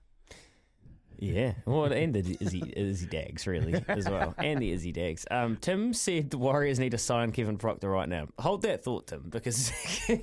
Yeah, 1.20 1.54
well, 1.66 1.86
and 1.86 2.14
the 2.14 2.38
Izzy, 2.40 2.74
Izzy 2.76 3.06
Dags, 3.08 3.48
really, 3.48 3.84
as 3.88 4.10
well. 4.10 4.34
And 4.38 4.62
the 4.62 4.72
Izzy 4.72 4.92
Dags. 4.92 5.26
Um, 5.32 5.58
Tim 5.58 5.94
said 5.94 6.30
the 6.30 6.38
Warriors 6.38 6.80
need 6.80 6.92
to 6.92 6.98
sign 6.98 7.32
Kevin 7.32 7.58
Proctor 7.58 7.90
right 7.90 8.08
now. 8.10 8.28
Hold 8.40 8.62
that 8.64 8.84
thought, 8.84 9.08
Tim, 9.08 9.26
because, 9.30 9.72
Cut 10.08 10.18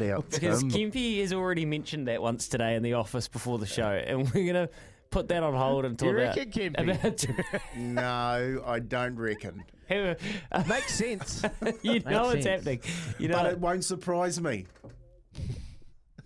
it 0.00 0.10
out, 0.10 0.30
because 0.30 0.60
Tim. 0.60 0.70
Kempy 0.70 1.20
has 1.20 1.32
already 1.32 1.64
mentioned 1.64 2.08
that 2.08 2.20
once 2.22 2.48
today 2.48 2.74
in 2.74 2.82
the 2.82 2.94
office 2.94 3.28
before 3.28 3.58
the 3.58 3.66
show, 3.66 3.88
and 3.90 4.30
we're 4.32 4.52
going 4.52 4.66
to 4.66 4.70
put 5.10 5.28
that 5.28 5.42
on 5.42 5.54
hold 5.54 5.84
until 5.84 6.08
You 6.08 6.18
about, 6.20 6.36
reckon, 6.36 6.72
Kempy? 6.72 7.30
about 7.50 7.60
No, 7.76 8.62
I 8.66 8.78
don't 8.80 9.16
reckon. 9.16 9.64
Makes 9.90 10.94
sense. 10.94 11.42
you 11.82 12.00
know 12.00 12.22
what's 12.24 12.44
sense. 12.44 12.64
happening. 12.64 12.80
You 13.18 13.28
know, 13.28 13.34
But 13.42 13.52
it 13.52 13.58
won't 13.58 13.84
surprise 13.84 14.40
me. 14.40 14.66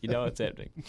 You 0.06 0.12
know 0.12 0.22
what's 0.22 0.40
happening. 0.40 0.70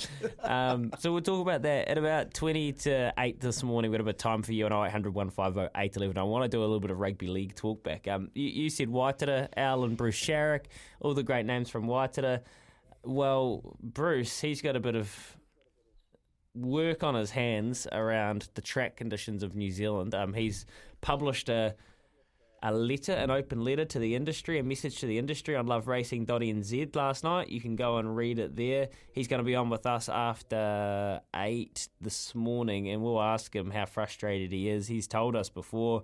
Um, 0.43 0.91
so 0.99 1.11
we'll 1.11 1.21
talk 1.21 1.41
about 1.41 1.63
that 1.63 1.89
at 1.89 1.97
about 1.97 2.33
20 2.33 2.71
to 2.73 3.13
8 3.17 3.41
this 3.41 3.63
morning. 3.63 3.91
We've 3.91 3.97
got 3.97 4.01
a 4.01 4.05
bit 4.05 4.15
of 4.15 4.17
time 4.17 4.43
for 4.43 4.53
you 4.53 4.65
on 4.65 4.71
0800 4.71 5.13
150 5.13 5.71
811. 5.75 6.17
I 6.17 6.23
want 6.23 6.43
to 6.43 6.47
do 6.47 6.61
a 6.61 6.63
little 6.63 6.79
bit 6.79 6.89
of 6.89 6.99
rugby 6.99 7.27
league 7.27 7.53
talk 7.53 7.83
back. 7.83 8.07
Um, 8.07 8.29
you, 8.33 8.45
you 8.45 8.69
said 8.69 8.87
Waitara, 8.87 9.49
Al 9.57 9.83
and 9.83 9.97
Bruce 9.97 10.15
Sharrock, 10.15 10.65
all 11.01 11.13
the 11.13 11.23
great 11.23 11.45
names 11.45 11.69
from 11.69 11.85
Waitara. 11.85 12.41
Well, 13.03 13.77
Bruce, 13.81 14.39
he's 14.39 14.61
got 14.61 14.77
a 14.77 14.79
bit 14.79 14.95
of 14.95 15.37
work 16.53 17.03
on 17.03 17.15
his 17.15 17.31
hands 17.31 17.87
around 17.91 18.47
the 18.53 18.61
track 18.61 18.95
conditions 18.95 19.43
of 19.43 19.53
New 19.53 19.71
Zealand. 19.71 20.15
Um, 20.15 20.33
he's 20.33 20.65
published 21.01 21.49
a 21.49 21.75
a 22.63 22.73
letter, 22.73 23.11
an 23.11 23.29
open 23.29 23.63
letter 23.63 23.85
to 23.85 23.99
the 23.99 24.15
industry, 24.15 24.59
a 24.59 24.63
message 24.63 24.99
to 24.99 25.05
the 25.05 25.17
industry 25.17 25.55
on 25.55 25.67
loveracing.nz 25.67 26.95
last 26.95 27.23
night. 27.23 27.49
You 27.49 27.61
can 27.61 27.75
go 27.75 27.97
and 27.97 28.15
read 28.15 28.39
it 28.39 28.55
there. 28.55 28.89
He's 29.13 29.27
going 29.27 29.39
to 29.39 29.45
be 29.45 29.55
on 29.55 29.69
with 29.69 29.85
us 29.85 30.09
after 30.09 31.21
8 31.35 31.89
this 32.01 32.33
morning, 32.33 32.89
and 32.89 33.01
we'll 33.01 33.21
ask 33.21 33.55
him 33.55 33.71
how 33.71 33.85
frustrated 33.85 34.51
he 34.51 34.69
is. 34.69 34.87
He's 34.87 35.07
told 35.07 35.35
us 35.35 35.49
before 35.49 36.03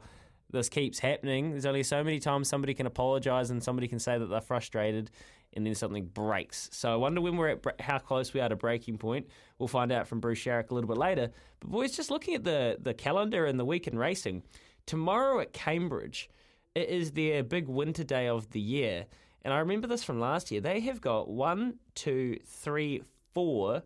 this 0.52 0.70
keeps 0.70 1.00
happening. 1.00 1.52
There's 1.52 1.66
only 1.66 1.84
so 1.84 2.04
many 2.04 2.20
times 2.20 2.48
somebody 2.48 2.74
can 2.74 2.86
apologise 2.86 3.50
and 3.50 3.62
somebody 3.64 3.88
can 3.88 4.00
say 4.00 4.18
that 4.18 4.28
they're 4.28 4.42
frustrated, 4.42 5.10
and 5.54 5.66
then 5.66 5.76
something 5.76 6.06
breaks. 6.06 6.70
So 6.72 6.92
I 6.92 6.96
wonder 6.96 7.22
when 7.22 7.38
we're 7.38 7.50
at 7.50 7.82
how 7.82 8.00
close 8.00 8.34
we 8.34 8.40
are 8.40 8.50
to 8.50 8.56
breaking 8.56 8.98
point. 8.98 9.28
We'll 9.60 9.68
find 9.68 9.92
out 9.92 10.08
from 10.08 10.20
Bruce 10.20 10.40
Sharrock 10.40 10.72
a 10.72 10.74
little 10.74 10.88
bit 10.88 10.98
later. 10.98 11.32
But 11.60 11.70
boys, 11.70 11.96
just 11.96 12.12
looking 12.12 12.36
at 12.36 12.44
the 12.44 12.78
the 12.80 12.94
calendar 12.94 13.46
and 13.46 13.60
the 13.60 13.66
week 13.66 13.88
in 13.88 13.98
racing, 13.98 14.44
tomorrow 14.86 15.40
at 15.40 15.54
Cambridge, 15.54 16.30
it 16.76 16.90
is 16.90 17.12
their 17.12 17.44
big 17.44 17.68
winter 17.68 18.04
day 18.04 18.28
of 18.28 18.50
the 18.52 18.60
year. 18.60 19.06
And 19.44 19.54
I 19.54 19.60
remember 19.60 19.88
this 19.88 20.04
from 20.04 20.20
last 20.20 20.52
year. 20.52 20.62
They 20.62 20.80
have 20.82 21.02
got 21.02 21.30
one, 21.30 21.76
two, 21.96 22.40
three, 22.46 23.04
four 23.34 23.84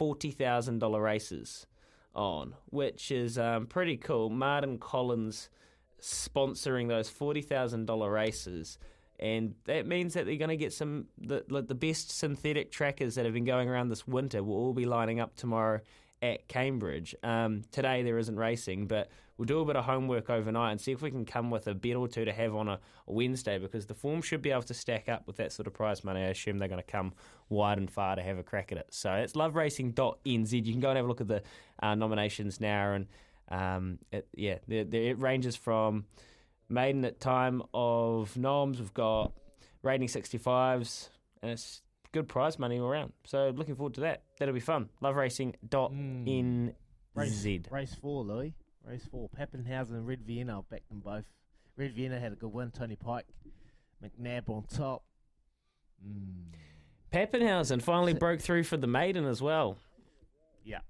$40,000 0.00 1.02
races 1.02 1.66
on, 2.14 2.54
which 2.66 3.10
is 3.10 3.38
um, 3.38 3.66
pretty 3.66 3.96
cool. 3.96 4.30
Martin 4.30 4.78
Collins 4.78 5.48
sponsoring 6.00 6.88
those 6.88 7.10
$40,000 7.10 8.12
races. 8.12 8.78
And 9.18 9.54
that 9.64 9.86
means 9.86 10.14
that 10.14 10.26
they're 10.26 10.36
going 10.36 10.50
to 10.50 10.58
get 10.58 10.74
some 10.74 11.06
the 11.16 11.42
the 11.48 11.74
best 11.74 12.10
synthetic 12.10 12.70
trackers 12.70 13.14
that 13.14 13.24
have 13.24 13.32
been 13.32 13.46
going 13.46 13.66
around 13.66 13.88
this 13.88 14.06
winter 14.06 14.42
will 14.42 14.56
all 14.56 14.74
be 14.74 14.84
lining 14.84 15.20
up 15.20 15.34
tomorrow 15.36 15.80
at 16.22 16.48
Cambridge. 16.48 17.14
Um, 17.22 17.62
today 17.70 18.02
there 18.02 18.18
isn't 18.18 18.36
racing, 18.36 18.86
but 18.86 19.10
we'll 19.36 19.46
do 19.46 19.60
a 19.60 19.64
bit 19.64 19.76
of 19.76 19.84
homework 19.84 20.30
overnight 20.30 20.72
and 20.72 20.80
see 20.80 20.92
if 20.92 21.02
we 21.02 21.10
can 21.10 21.24
come 21.24 21.50
with 21.50 21.66
a 21.66 21.74
bet 21.74 21.96
or 21.96 22.08
two 22.08 22.24
to 22.24 22.32
have 22.32 22.54
on 22.54 22.68
a, 22.68 22.80
a 23.06 23.12
Wednesday 23.12 23.58
because 23.58 23.86
the 23.86 23.94
form 23.94 24.22
should 24.22 24.42
be 24.42 24.50
able 24.50 24.62
to 24.62 24.74
stack 24.74 25.08
up 25.08 25.26
with 25.26 25.36
that 25.36 25.52
sort 25.52 25.66
of 25.66 25.74
prize 25.74 26.04
money. 26.04 26.20
I 26.20 26.28
assume 26.28 26.58
they're 26.58 26.68
going 26.68 26.82
to 26.82 26.90
come 26.90 27.12
wide 27.48 27.78
and 27.78 27.90
far 27.90 28.16
to 28.16 28.22
have 28.22 28.38
a 28.38 28.42
crack 28.42 28.72
at 28.72 28.78
it. 28.78 28.88
So 28.90 29.12
it's 29.12 29.34
loveracing.nz. 29.34 30.52
You 30.52 30.72
can 30.72 30.80
go 30.80 30.88
and 30.88 30.96
have 30.96 31.04
a 31.04 31.08
look 31.08 31.20
at 31.20 31.28
the 31.28 31.42
uh, 31.82 31.94
nominations 31.94 32.60
now, 32.60 32.92
and 32.92 33.06
um, 33.48 33.98
it, 34.10 34.26
yeah, 34.34 34.58
the, 34.66 34.82
the, 34.84 35.08
it 35.08 35.18
ranges 35.20 35.54
from 35.54 36.06
maiden 36.68 37.04
at 37.04 37.20
time 37.20 37.62
of 37.74 38.36
noms. 38.36 38.80
We've 38.80 38.94
got 38.94 39.32
rating 39.82 40.08
65s, 40.08 41.10
and 41.42 41.52
it's 41.52 41.82
good 42.12 42.28
prize 42.28 42.58
money 42.58 42.78
all 42.78 42.86
around. 42.86 43.12
So 43.24 43.52
looking 43.54 43.76
forward 43.76 43.94
to 43.94 44.00
that. 44.02 44.22
That'll 44.38 44.54
be 44.54 44.60
fun. 44.60 44.88
Loveracing.nz. 45.02 46.74
Race, 47.14 47.46
race 47.70 47.94
four, 47.94 48.24
Louis. 48.24 48.54
Race 48.84 49.06
four. 49.10 49.28
Pappenhausen 49.30 49.90
and 49.90 50.06
Red 50.06 50.22
Vienna. 50.26 50.54
I'll 50.54 50.62
back 50.62 50.86
them 50.88 51.00
both. 51.00 51.24
Red 51.76 51.94
Vienna 51.94 52.18
had 52.18 52.32
a 52.32 52.36
good 52.36 52.52
win. 52.52 52.70
Tony 52.70 52.96
Pike, 52.96 53.26
McNabb 54.02 54.48
on 54.48 54.64
top. 54.64 55.02
Mm. 56.06 56.52
Pappenhausen 57.12 57.80
finally 57.80 58.14
broke 58.14 58.40
through 58.40 58.64
for 58.64 58.76
the 58.76 58.86
maiden 58.86 59.24
as 59.24 59.40
well. 59.40 59.78
Yeah. 60.64 60.80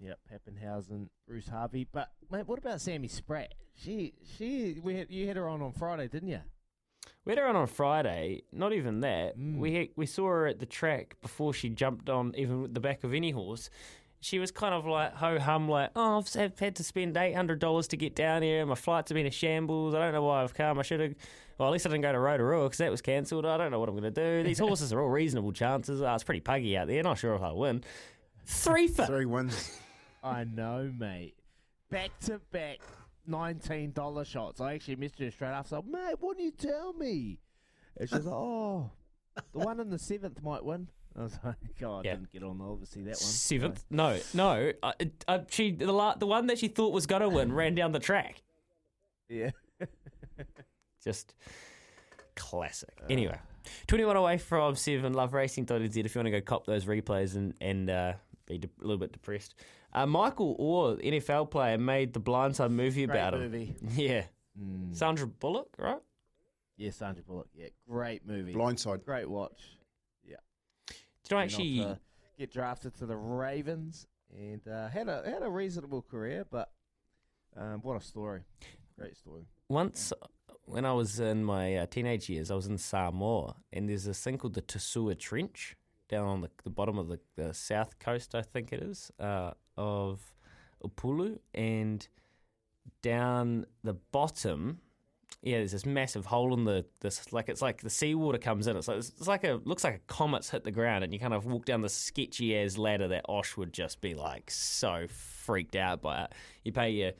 Yeah, 0.00 0.14
Pappenhausen, 0.30 1.08
Bruce 1.28 1.48
Harvey. 1.48 1.86
But 1.90 2.10
mate, 2.30 2.46
what 2.46 2.58
about 2.58 2.80
Sammy 2.80 3.08
Spratt? 3.08 3.54
She, 3.74 4.14
she, 4.36 4.80
we 4.82 4.96
had, 4.96 5.10
you 5.10 5.26
had 5.26 5.36
her 5.36 5.48
on 5.48 5.62
on 5.62 5.72
Friday, 5.72 6.08
didn't 6.08 6.28
you? 6.28 6.40
We 7.24 7.32
had 7.32 7.38
her 7.38 7.46
on 7.46 7.56
on 7.56 7.66
Friday. 7.66 8.42
Not 8.52 8.72
even 8.72 9.00
that. 9.00 9.38
Mm. 9.38 9.58
We 9.58 9.90
we 9.96 10.06
saw 10.06 10.26
her 10.28 10.46
at 10.46 10.58
the 10.58 10.66
track 10.66 11.16
before 11.22 11.52
she 11.52 11.68
jumped 11.68 12.08
on 12.08 12.34
even 12.36 12.62
with 12.62 12.74
the 12.74 12.80
back 12.80 13.04
of 13.04 13.12
any 13.14 13.30
horse. 13.30 13.70
She 14.22 14.38
was 14.38 14.50
kind 14.50 14.74
of 14.74 14.84
like 14.86 15.14
ho 15.14 15.38
hum, 15.38 15.68
like 15.68 15.90
oh 15.96 16.18
I've 16.18 16.32
had- 16.32 16.58
had 16.58 16.76
to 16.76 16.84
spend 16.84 17.16
eight 17.16 17.34
hundred 17.34 17.58
dollars 17.58 17.88
to 17.88 17.96
get 17.96 18.14
down 18.14 18.42
here. 18.42 18.64
My 18.66 18.74
flights 18.74 19.10
have 19.10 19.14
been 19.14 19.26
a 19.26 19.30
shambles. 19.30 19.94
I 19.94 19.98
don't 19.98 20.12
know 20.12 20.22
why 20.22 20.42
I've 20.42 20.54
come. 20.54 20.78
I 20.78 20.82
should 20.82 21.00
have. 21.00 21.14
Well, 21.58 21.68
at 21.68 21.72
least 21.72 21.86
I 21.86 21.90
didn't 21.90 22.02
go 22.02 22.12
to 22.12 22.18
Rotorua 22.18 22.64
because 22.64 22.78
that 22.78 22.90
was 22.90 23.02
cancelled. 23.02 23.44
I 23.44 23.58
don't 23.58 23.70
know 23.70 23.78
what 23.78 23.88
I'm 23.90 23.94
going 23.98 24.12
to 24.14 24.38
do. 24.42 24.42
These 24.48 24.58
horses 24.58 24.92
are 24.94 25.00
all 25.02 25.10
reasonable 25.10 25.52
chances. 25.52 26.00
Oh, 26.00 26.14
it's 26.14 26.24
pretty 26.24 26.40
puggy 26.40 26.74
out 26.76 26.86
there. 26.86 27.02
Not 27.02 27.18
sure 27.18 27.34
if 27.34 27.42
I'll 27.42 27.56
win. 27.56 27.84
Three 28.46 28.88
for 28.88 29.04
Three 29.06 29.26
wins. 29.26 29.78
I 30.24 30.44
know, 30.44 30.90
mate. 30.98 31.34
Back 31.90 32.10
to 32.20 32.40
back, 32.50 32.78
nineteen 33.30 33.92
dollar 33.92 34.24
shots. 34.24 34.60
I 34.60 34.74
actually 34.74 34.96
missed 34.96 35.18
her 35.20 35.30
straight 35.30 35.48
after. 35.48 35.76
So, 35.76 35.82
mate, 35.82 36.16
what 36.20 36.36
do 36.36 36.42
you 36.42 36.50
tell 36.50 36.92
me? 36.92 37.38
And 37.96 38.08
she's 38.08 38.24
like, 38.24 38.34
oh, 38.34 38.90
The 39.52 39.58
one 39.58 39.80
in 39.80 39.88
the 39.90 39.98
seventh 39.98 40.42
might 40.42 40.64
win. 40.64 40.88
I 41.18 41.22
was 41.22 41.38
like, 41.44 41.56
God, 41.80 42.04
Yeah. 42.04 42.12
I 42.12 42.14
didn't 42.16 42.30
get 42.32 42.42
on 42.42 42.60
obviously 42.60 43.02
that 43.02 43.08
one. 43.10 43.16
Seventh? 43.16 43.84
No, 43.90 44.18
no. 44.34 44.72
Uh, 44.82 44.92
uh, 45.26 45.38
she 45.50 45.72
the, 45.72 45.92
la- 45.92 46.14
the 46.16 46.26
one 46.26 46.46
that 46.48 46.58
she 46.58 46.68
thought 46.68 46.92
was 46.92 47.06
gonna 47.06 47.28
win 47.28 47.52
ran 47.52 47.74
down 47.74 47.92
the 47.92 47.98
track. 48.00 48.42
Yeah. 49.28 49.50
Just 51.04 51.34
classic. 52.36 52.90
Anyway, 53.08 53.38
21 53.86 54.16
away 54.16 54.38
from 54.38 54.74
7, 54.74 55.14
loveracing.nz 55.14 55.96
if 55.96 56.14
you 56.14 56.18
want 56.18 56.26
to 56.26 56.30
go 56.30 56.40
cop 56.40 56.66
those 56.66 56.84
replays 56.84 57.36
and, 57.36 57.54
and 57.60 57.90
uh, 57.90 58.12
be 58.50 58.58
de- 58.58 58.68
a 58.80 58.82
little 58.82 58.98
bit 58.98 59.12
depressed. 59.12 59.54
Uh, 59.92 60.06
Michael 60.06 60.56
Oher, 60.58 61.02
NFL 61.04 61.50
player, 61.50 61.78
made 61.78 62.12
the 62.12 62.20
Blindside 62.20 62.70
movie 62.70 63.06
Great 63.06 63.16
about 63.18 63.34
movie. 63.38 63.66
him. 63.66 63.76
Yeah. 63.96 64.24
Mm. 64.60 64.94
Sandra 64.94 65.26
Bullock, 65.26 65.68
right? 65.78 66.00
Yeah, 66.76 66.90
Sandra 66.90 67.22
Bullock. 67.22 67.48
Yeah, 67.54 67.68
great 67.88 68.26
movie. 68.26 68.52
Blindside. 68.54 69.04
Great 69.04 69.28
watch. 69.28 69.60
Yeah. 70.24 70.36
Did 71.24 71.32
I 71.32 71.36
Went 71.36 71.52
on 71.54 71.60
actually. 71.60 71.78
to 71.78 71.98
get 72.38 72.52
drafted 72.52 72.94
to 72.96 73.06
the 73.06 73.16
Ravens 73.16 74.06
and 74.36 74.66
uh, 74.68 74.88
had 74.88 75.08
a 75.08 75.22
had 75.24 75.42
a 75.42 75.50
reasonable 75.50 76.02
career, 76.02 76.44
but 76.50 76.70
um, 77.56 77.80
what 77.82 77.96
a 77.96 78.00
story! 78.04 78.42
Great 78.98 79.16
story. 79.16 79.42
Once, 79.68 80.12
when 80.64 80.84
I 80.84 80.92
was 80.92 81.20
in 81.20 81.44
my 81.44 81.76
uh, 81.76 81.86
teenage 81.86 82.28
years, 82.28 82.50
I 82.50 82.54
was 82.54 82.66
in 82.66 82.78
Samoa, 82.78 83.56
and 83.72 83.88
there's 83.88 84.04
this 84.04 84.22
thing 84.22 84.38
called 84.38 84.54
the 84.54 84.60
To 84.62 84.78
Sua 84.78 85.14
Trench 85.14 85.76
down 86.10 86.26
on 86.26 86.40
the, 86.42 86.50
the 86.64 86.70
bottom 86.70 86.98
of 86.98 87.08
the, 87.08 87.18
the 87.36 87.54
south 87.54 87.98
coast, 87.98 88.34
I 88.34 88.42
think 88.42 88.72
it 88.72 88.82
is, 88.82 89.10
uh, 89.18 89.52
of 89.78 90.20
Upolu, 90.84 91.38
and 91.54 92.06
down 93.02 93.64
the 93.82 93.94
bottom, 93.94 94.80
yeah, 95.42 95.58
there's 95.58 95.72
this 95.72 95.86
massive 95.86 96.26
hole 96.26 96.52
in 96.52 96.64
the 96.64 96.84
this 97.00 97.32
like 97.32 97.48
it's 97.48 97.62
like 97.62 97.80
the 97.80 97.88
seawater 97.88 98.38
comes 98.38 98.66
in. 98.66 98.76
It's 98.76 98.88
like 98.88 98.98
it's 98.98 99.28
like 99.28 99.44
a 99.44 99.60
looks 99.64 99.84
like 99.84 99.94
a 99.94 100.12
comet's 100.12 100.50
hit 100.50 100.64
the 100.64 100.70
ground, 100.70 101.04
and 101.04 101.12
you 101.12 101.18
kind 101.18 101.32
of 101.32 101.46
walk 101.46 101.64
down 101.64 101.80
the 101.80 101.88
sketchy 101.88 102.56
as 102.56 102.76
ladder 102.76 103.08
that 103.08 103.24
Osh 103.28 103.56
would 103.56 103.72
just 103.72 104.00
be 104.00 104.14
like 104.14 104.50
so 104.50 105.06
freaked 105.08 105.76
out 105.76 106.02
by 106.02 106.24
it. 106.24 106.32
You 106.64 106.72
pay 106.72 106.90
your 106.90 107.12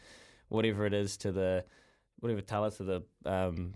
whatever 0.48 0.84
it 0.84 0.92
is 0.92 1.16
to 1.18 1.32
the 1.32 1.64
whatever 2.18 2.40
tell 2.42 2.64
us 2.64 2.76
to 2.78 2.84
the 2.84 3.02
um 3.24 3.74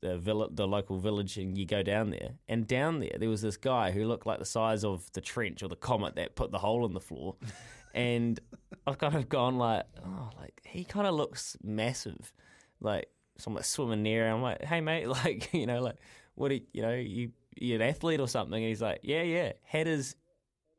the 0.00 0.18
vill- 0.18 0.48
the 0.50 0.66
local 0.66 0.98
village, 0.98 1.36
and 1.36 1.56
you 1.56 1.66
go 1.66 1.82
down 1.82 2.10
there. 2.10 2.32
And 2.48 2.66
down 2.66 3.00
there, 3.00 3.16
there 3.18 3.28
was 3.28 3.42
this 3.42 3.56
guy 3.56 3.90
who 3.90 4.06
looked 4.06 4.26
like 4.26 4.38
the 4.38 4.44
size 4.44 4.84
of 4.84 5.10
the 5.12 5.20
trench 5.20 5.62
or 5.62 5.68
the 5.68 5.76
comet 5.76 6.16
that 6.16 6.34
put 6.34 6.50
the 6.50 6.58
hole 6.58 6.84
in 6.86 6.94
the 6.94 7.00
floor. 7.00 7.36
and 7.94 8.38
I've 8.86 8.98
kind 8.98 9.14
of 9.14 9.28
gone 9.28 9.56
like, 9.56 9.84
oh, 10.04 10.30
like 10.38 10.60
he 10.64 10.84
kind 10.84 11.06
of 11.06 11.14
looks 11.14 11.56
massive, 11.62 12.32
like 12.80 13.08
someone 13.38 13.62
swimming 13.62 14.02
near. 14.02 14.28
I'm 14.28 14.42
like, 14.42 14.64
hey 14.64 14.80
mate, 14.80 15.08
like 15.24 15.52
you 15.52 15.66
know, 15.66 15.80
like 15.80 15.96
what? 16.34 16.50
Are, 16.50 16.54
you 16.54 16.62
you 16.72 16.82
know, 16.82 16.94
you 16.94 17.30
you 17.56 17.74
an 17.74 17.82
athlete 17.82 18.20
or 18.20 18.28
something? 18.28 18.62
And 18.62 18.68
he's 18.68 18.82
like, 18.82 19.00
yeah, 19.02 19.22
yeah. 19.22 19.52
Had 19.62 19.86
his 19.86 20.14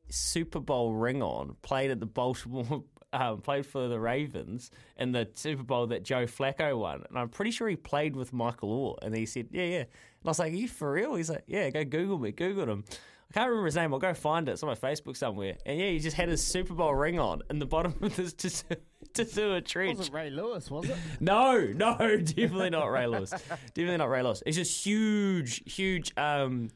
Super 0.09 0.59
Bowl 0.59 0.93
ring 0.93 1.21
on, 1.21 1.55
played 1.61 1.91
at 1.91 1.99
the 1.99 2.05
Baltimore, 2.05 2.83
um, 3.13 3.41
played 3.41 3.65
for 3.65 3.87
the 3.87 3.99
Ravens 3.99 4.71
in 4.97 5.11
the 5.11 5.27
Super 5.33 5.63
Bowl 5.63 5.87
that 5.87 6.03
Joe 6.03 6.25
Flacco 6.25 6.77
won. 6.77 7.03
And 7.09 7.17
I'm 7.17 7.29
pretty 7.29 7.51
sure 7.51 7.67
he 7.67 7.75
played 7.75 8.15
with 8.15 8.33
Michael 8.33 8.95
Oher. 8.95 9.05
And 9.05 9.15
he 9.15 9.25
said, 9.25 9.47
yeah, 9.51 9.63
yeah. 9.63 9.77
And 9.79 9.87
I 10.25 10.29
was 10.29 10.39
like, 10.39 10.53
are 10.53 10.55
you 10.55 10.67
for 10.67 10.91
real? 10.91 11.15
He's 11.15 11.29
like, 11.29 11.43
yeah, 11.47 11.69
go 11.69 11.83
Google 11.83 12.19
me. 12.19 12.31
Googled 12.31 12.67
him. 12.67 12.83
I 13.29 13.33
can't 13.33 13.47
remember 13.49 13.67
his 13.67 13.75
name. 13.75 13.93
I'll 13.93 13.99
go 13.99 14.13
find 14.15 14.49
it. 14.49 14.53
It's 14.53 14.63
on 14.63 14.69
my 14.69 14.75
Facebook 14.75 15.15
somewhere. 15.15 15.55
And 15.65 15.79
yeah, 15.79 15.89
he 15.89 15.99
just 15.99 16.17
had 16.17 16.29
his 16.29 16.43
Super 16.43 16.73
Bowl 16.73 16.95
ring 16.95 17.19
on 17.19 17.43
in 17.49 17.59
the 17.59 17.65
bottom 17.67 17.93
of 18.01 18.15
this 18.15 18.33
To 18.33 19.25
Sua 19.25 19.61
trench. 19.65 19.97
Wasn't 19.97 20.15
Ray 20.15 20.31
Lewis, 20.31 20.71
was 20.71 20.89
it? 20.89 20.97
No, 21.19 21.59
no, 21.59 21.95
definitely 21.97 22.71
not 22.71 22.85
Ray 22.85 23.05
Lewis. 23.05 23.29
definitely 23.29 23.97
not 23.97 24.09
Ray 24.09 24.23
Lewis. 24.23 24.41
It's 24.45 24.57
just 24.57 24.83
huge, 24.83 25.61
huge. 25.71 26.11
Um, 26.17 26.69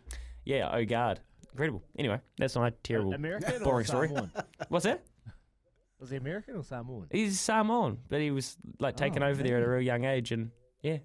yeah, 0.46 0.70
oh 0.72 0.86
god, 0.86 1.22
incredible. 1.52 1.82
Anyway, 1.98 2.20
that's 2.38 2.56
my 2.56 2.72
terrible, 2.84 3.14
American 3.14 3.56
or 3.56 3.60
boring 3.60 3.86
story. 3.86 4.10
What's 4.70 4.86
that? 4.86 5.04
Was 6.04 6.10
he 6.10 6.18
American 6.18 6.58
or 6.58 6.64
Samoan? 6.64 7.08
He's 7.12 7.40
Samoan, 7.40 7.98
but 8.10 8.20
he 8.20 8.30
was 8.30 8.58
like 8.78 8.98
taken 8.98 9.24
Oh, 9.24 9.28
over 9.28 9.42
there 9.42 9.56
at 9.56 9.64
a 9.64 9.70
real 9.70 9.82
young 9.82 10.04
age, 10.04 10.34
and 10.34 10.52
yeah, 10.82 10.98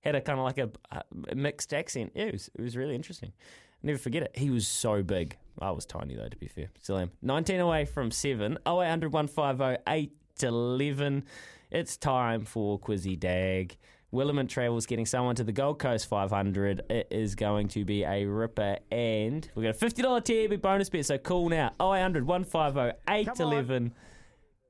had 0.00 0.14
a 0.14 0.22
kind 0.22 0.38
of 0.38 0.46
like 0.46 0.56
a, 0.56 0.70
a 0.90 1.34
mixed 1.34 1.74
accent. 1.74 2.12
Yeah, 2.14 2.24
it 2.24 2.32
was 2.32 2.50
it 2.54 2.62
was 2.62 2.74
really 2.74 2.94
interesting. 2.94 3.34
Never 3.82 3.98
forget 3.98 4.22
it. 4.22 4.30
He 4.32 4.48
was 4.48 4.66
so 4.66 5.02
big. 5.02 5.36
I 5.60 5.70
was 5.72 5.84
tiny 5.84 6.16
though, 6.16 6.30
to 6.30 6.36
be 6.38 6.48
fair. 6.48 6.70
Still 6.80 6.96
am. 6.96 7.10
19 7.20 7.60
away 7.60 7.84
from 7.84 8.10
seven. 8.10 8.56
0800 8.66 9.12
150 9.12 9.82
811. 9.86 11.24
It's 11.70 11.98
time 11.98 12.46
for 12.46 12.78
Quizzy 12.80 13.20
Dag. 13.20 13.76
Willamette 14.12 14.48
Travels 14.48 14.86
getting 14.86 15.04
someone 15.04 15.34
to 15.34 15.44
the 15.44 15.52
Gold 15.52 15.78
Coast 15.78 16.08
500. 16.08 16.84
It 16.88 17.08
is 17.10 17.34
going 17.34 17.68
to 17.68 17.84
be 17.84 18.02
a 18.04 18.24
ripper, 18.24 18.78
and 18.90 19.46
we've 19.54 19.66
got 19.66 19.76
a 19.76 19.86
$50 19.86 20.48
TAB 20.48 20.62
bonus 20.62 20.88
bet, 20.88 21.04
so 21.04 21.18
call 21.18 21.50
now. 21.50 21.72
0800 21.78 22.26
150 22.26 22.98
811. 23.06 23.92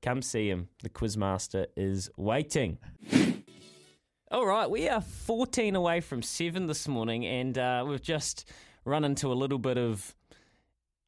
Come 0.02 0.22
see 0.22 0.48
him. 0.48 0.68
The 0.82 0.88
Quizmaster 0.88 1.66
is 1.76 2.11
waiting. 2.16 2.78
All 4.30 4.46
right, 4.46 4.70
we 4.70 4.88
are 4.88 5.00
14 5.00 5.74
away 5.74 6.00
from 6.00 6.22
7 6.22 6.66
this 6.66 6.87
morning, 6.87 7.24
and 7.24 7.56
uh, 7.56 7.84
we've 7.88 8.02
just 8.02 8.50
run 8.84 9.04
into 9.04 9.32
a 9.32 9.34
little 9.34 9.58
bit 9.58 9.78
of 9.78 10.14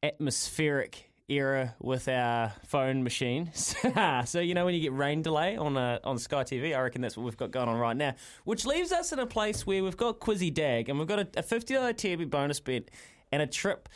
atmospheric 0.03 1.11
error 1.29 1.73
with 1.79 2.07
our 2.07 2.51
phone 2.65 3.03
machine. 3.03 3.51
so, 4.25 4.39
you 4.39 4.53
know, 4.53 4.65
when 4.65 4.73
you 4.73 4.81
get 4.81 4.93
rain 4.93 5.21
delay 5.21 5.55
on 5.55 5.77
uh, 5.77 5.99
on 6.03 6.17
Sky 6.17 6.43
TV, 6.43 6.75
I 6.75 6.81
reckon 6.81 7.01
that's 7.01 7.15
what 7.15 7.23
we've 7.23 7.37
got 7.37 7.51
going 7.51 7.69
on 7.69 7.77
right 7.77 7.95
now, 7.95 8.15
which 8.43 8.65
leaves 8.65 8.91
us 8.91 9.13
in 9.13 9.19
a 9.19 9.27
place 9.27 9.65
where 9.65 9.83
we've 9.83 9.97
got 9.97 10.19
Quizzy 10.19 10.53
Dag, 10.53 10.89
and 10.89 10.99
we've 10.99 11.07
got 11.07 11.19
a, 11.19 11.27
a 11.37 11.43
$50 11.43 11.95
TAB 11.95 12.29
bonus 12.29 12.59
bet 12.59 12.89
and 13.31 13.41
a 13.41 13.47
trip 13.47 13.87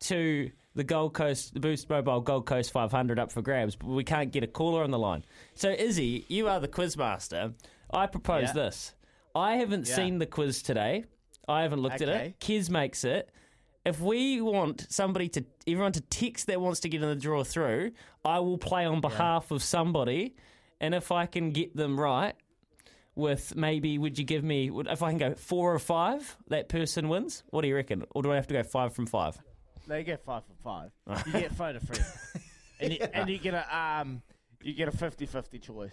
to 0.00 0.50
the 0.76 0.84
Gold 0.84 1.14
Coast, 1.14 1.54
the 1.54 1.60
Boost 1.60 1.88
Mobile 1.90 2.20
Gold 2.20 2.46
Coast 2.46 2.70
500 2.70 3.18
up 3.18 3.32
for 3.32 3.42
grabs, 3.42 3.74
but 3.74 3.88
we 3.88 4.04
can't 4.04 4.30
get 4.30 4.44
a 4.44 4.46
caller 4.46 4.84
on 4.84 4.90
the 4.90 4.98
line. 4.98 5.24
So, 5.54 5.70
Izzy, 5.70 6.24
you 6.28 6.48
are 6.48 6.60
the 6.60 6.68
quizmaster. 6.68 7.54
I 7.90 8.06
propose 8.06 8.48
Yeah. 8.48 8.52
this. 8.52 8.94
I 9.34 9.56
haven't 9.56 9.88
Yeah. 9.88 9.96
seen 9.96 10.18
the 10.18 10.26
quiz 10.26 10.62
today. 10.62 11.04
I 11.48 11.62
haven't 11.62 11.80
looked 11.80 12.02
at 12.02 12.08
it. 12.08 12.40
Kiz 12.40 12.68
makes 12.70 13.04
it. 13.04 13.30
If 13.84 14.00
we 14.00 14.40
want 14.40 14.86
somebody 14.90 15.28
to, 15.30 15.44
everyone 15.66 15.92
to 15.92 16.00
text 16.02 16.46
that 16.48 16.60
wants 16.60 16.80
to 16.80 16.88
get 16.88 17.02
in 17.02 17.08
the 17.08 17.14
draw 17.16 17.42
through, 17.44 17.92
I 18.24 18.40
will 18.40 18.58
play 18.58 18.84
on 18.84 19.00
behalf 19.00 19.50
of 19.50 19.62
somebody. 19.62 20.34
And 20.80 20.94
if 20.94 21.10
I 21.10 21.26
can 21.26 21.50
get 21.52 21.74
them 21.74 21.98
right, 21.98 22.34
with 23.14 23.56
maybe, 23.56 23.96
would 23.96 24.18
you 24.18 24.24
give 24.26 24.44
me, 24.44 24.70
if 24.90 25.02
I 25.02 25.08
can 25.08 25.18
go 25.18 25.34
four 25.34 25.72
or 25.74 25.78
five, 25.78 26.36
that 26.48 26.68
person 26.68 27.08
wins? 27.08 27.44
What 27.48 27.62
do 27.62 27.68
you 27.68 27.74
reckon? 27.74 28.04
Or 28.10 28.22
do 28.22 28.30
I 28.30 28.34
have 28.34 28.46
to 28.48 28.54
go 28.54 28.62
five 28.62 28.92
from 28.92 29.06
five? 29.06 29.38
No, 29.86 29.96
you 29.96 30.02
get 30.04 30.24
five 30.24 30.42
for 30.44 30.54
five. 30.62 30.90
You 31.26 31.32
get 31.40 31.52
phone 31.52 31.76
a 31.76 31.80
friend. 31.80 32.04
and, 32.80 32.92
you, 32.92 32.98
and 33.14 33.28
you 33.28 33.38
get 33.38 33.54
a 33.54 33.76
um, 33.76 34.22
you 34.62 34.72
get 34.74 34.88
a 34.88 34.92
50-50 34.92 35.60
choice 35.62 35.92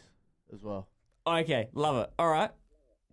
as 0.51 0.63
well. 0.63 0.87
Okay, 1.27 1.69
love 1.73 1.97
it. 2.03 2.11
All 2.17 2.29
right. 2.29 2.51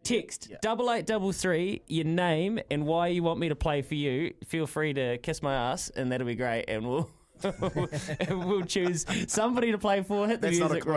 Text 0.03 0.51
double 0.63 0.91
eight 0.91 1.05
double 1.05 1.31
three 1.31 1.83
your 1.87 2.07
name 2.07 2.59
and 2.71 2.87
why 2.87 3.09
you 3.09 3.23
want 3.23 3.39
me 3.39 3.51
to 3.51 3.55
play 3.55 3.83
for 3.83 3.95
you. 3.95 4.33
Feel 4.47 4.67
free 4.67 4.95
to 4.95 5.19
kiss 5.19 5.43
my 5.43 5.53
ass, 5.55 5.91
and 5.91 6.11
that'll 6.11 6.27
be 6.27 6.35
great. 6.35 6.65
And 6.69 6.89
we'll 6.89 7.11
and 7.45 8.45
we'll 8.47 8.65
choose 8.65 9.05
somebody 9.31 9.73
to 9.73 9.79
play 9.79 10.03
for. 10.03 10.27
Hit 10.27 10.41
the 10.41 10.47
That's 10.49 10.59
not 10.59 10.71
a 10.71 10.75
music, 10.75 10.85
clue. 10.85 10.95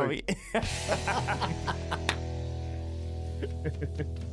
Robbie. 3.97 4.13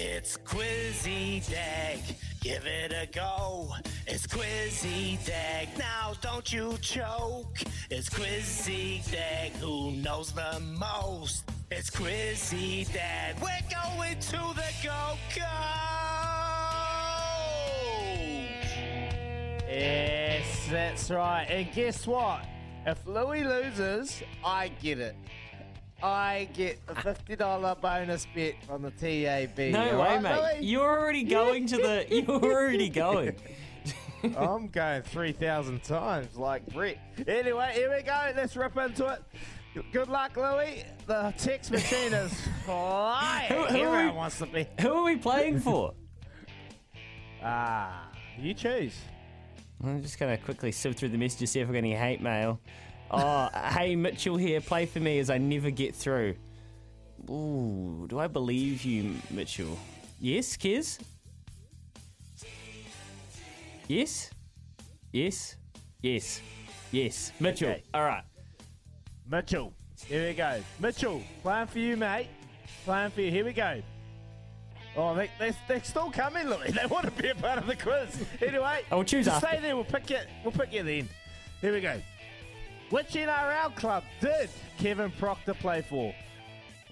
It's 0.00 0.36
Quizzy 0.36 1.40
Dag, 1.50 1.98
give 2.40 2.64
it 2.66 2.92
a 2.92 3.04
go. 3.12 3.74
It's 4.06 4.28
Quizzy 4.28 5.18
Dag, 5.26 5.76
now 5.76 6.12
don't 6.20 6.52
you 6.52 6.78
choke. 6.80 7.58
It's 7.90 8.08
Quizzy 8.08 9.02
Dag, 9.10 9.50
who 9.54 9.90
knows 9.90 10.30
the 10.30 10.60
most? 10.78 11.50
It's 11.72 11.90
Quizzy 11.90 12.84
Dag. 12.92 13.34
We're 13.42 13.48
going 13.68 14.20
to 14.20 14.54
the 14.54 14.72
Gold 14.84 15.18
Coast. 15.30 15.48
Yes, 19.68 20.68
that's 20.70 21.10
right. 21.10 21.46
And 21.50 21.72
guess 21.72 22.06
what? 22.06 22.46
If 22.86 23.04
Louis 23.04 23.42
loses, 23.42 24.22
I 24.44 24.68
get 24.80 25.00
it. 25.00 25.16
I 26.02 26.48
get 26.54 26.78
a 26.88 26.94
fifty 26.94 27.34
dollar 27.36 27.74
bonus 27.74 28.26
bet 28.34 28.54
from 28.64 28.82
the 28.82 28.90
TAB. 28.92 29.58
No 29.72 30.00
way, 30.00 30.18
mate. 30.20 30.62
You're 30.62 30.82
already 31.00 31.24
going 31.24 31.66
to 31.68 31.76
the. 31.76 32.06
You're 32.10 32.30
already 32.42 32.88
going. 32.88 33.34
I'm 34.36 34.66
going 34.66 35.02
3,000 35.02 35.80
times 35.84 36.36
like 36.36 36.66
Brett. 36.72 36.98
Anyway, 37.28 37.70
here 37.74 37.94
we 37.94 38.02
go. 38.02 38.32
Let's 38.34 38.56
rip 38.56 38.76
into 38.76 39.06
it. 39.06 39.22
Good 39.92 40.08
luck, 40.08 40.36
Louis. 40.36 40.84
The 41.06 41.32
text 41.38 41.70
machine 41.70 42.12
is 42.12 42.32
flying. 42.64 43.46
Who- 43.52 43.54
who 43.54 43.62
are 43.62 43.86
Everyone 43.86 44.06
we- 44.06 44.10
wants 44.12 44.38
to 44.38 44.46
be. 44.46 44.66
Who 44.80 44.92
are 44.92 45.04
we 45.04 45.16
playing 45.16 45.60
for? 45.60 45.94
Ah, 47.40 48.08
you 48.36 48.52
choose. 48.52 48.96
I'm 49.84 50.02
just 50.02 50.18
going 50.18 50.36
to 50.36 50.42
quickly 50.44 50.72
sift 50.72 50.98
through 50.98 51.10
the 51.10 51.18
messages, 51.18 51.52
see 51.52 51.60
if 51.60 51.68
we've 51.68 51.74
got 51.74 51.78
any 51.78 51.94
hate 51.94 52.20
mail. 52.20 52.58
Oh, 53.10 53.48
hey, 53.70 53.96
Mitchell 53.96 54.36
here. 54.36 54.60
Play 54.60 54.86
for 54.86 55.00
me 55.00 55.18
as 55.18 55.30
I 55.30 55.38
never 55.38 55.70
get 55.70 55.94
through. 55.94 56.34
Ooh, 57.30 58.06
do 58.08 58.18
I 58.18 58.26
believe 58.26 58.84
you, 58.84 59.14
Mitchell? 59.30 59.78
Yes, 60.20 60.56
Kiz? 60.56 60.98
Yes? 63.86 64.30
Yes? 65.12 65.56
Yes. 66.02 66.40
Yes. 66.92 67.32
Mitchell. 67.40 67.70
Okay. 67.70 67.82
All 67.94 68.04
right. 68.04 68.24
Mitchell. 69.30 69.72
Here 70.06 70.28
we 70.28 70.34
go. 70.34 70.60
Mitchell, 70.78 71.22
playing 71.42 71.66
for 71.66 71.78
you, 71.78 71.96
mate. 71.96 72.28
Playing 72.84 73.10
for 73.10 73.20
you. 73.22 73.30
Here 73.30 73.44
we 73.44 73.52
go. 73.52 73.82
Oh, 74.96 75.14
they, 75.14 75.30
they, 75.38 75.52
they're 75.66 75.82
still 75.82 76.10
coming, 76.10 76.48
Louis. 76.48 76.70
They 76.72 76.86
want 76.86 77.04
to 77.04 77.10
be 77.22 77.28
a 77.28 77.34
part 77.34 77.58
of 77.58 77.66
the 77.66 77.76
quiz. 77.76 78.24
Anyway, 78.40 78.80
Oh, 78.90 78.96
we'll 78.98 79.04
choose 79.04 79.28
after. 79.28 79.46
stay 79.46 79.60
there. 79.60 79.74
We'll 79.76 79.84
pick 79.84 80.08
you. 80.10 80.18
We'll 80.44 80.52
pick 80.52 80.72
you 80.72 80.82
then. 80.82 81.08
Here 81.60 81.72
we 81.72 81.80
go. 81.80 82.00
Which 82.90 83.08
NRL 83.08 83.74
club 83.76 84.02
did 84.20 84.48
Kevin 84.78 85.10
Proctor 85.12 85.54
play 85.54 85.82
for? 85.82 86.14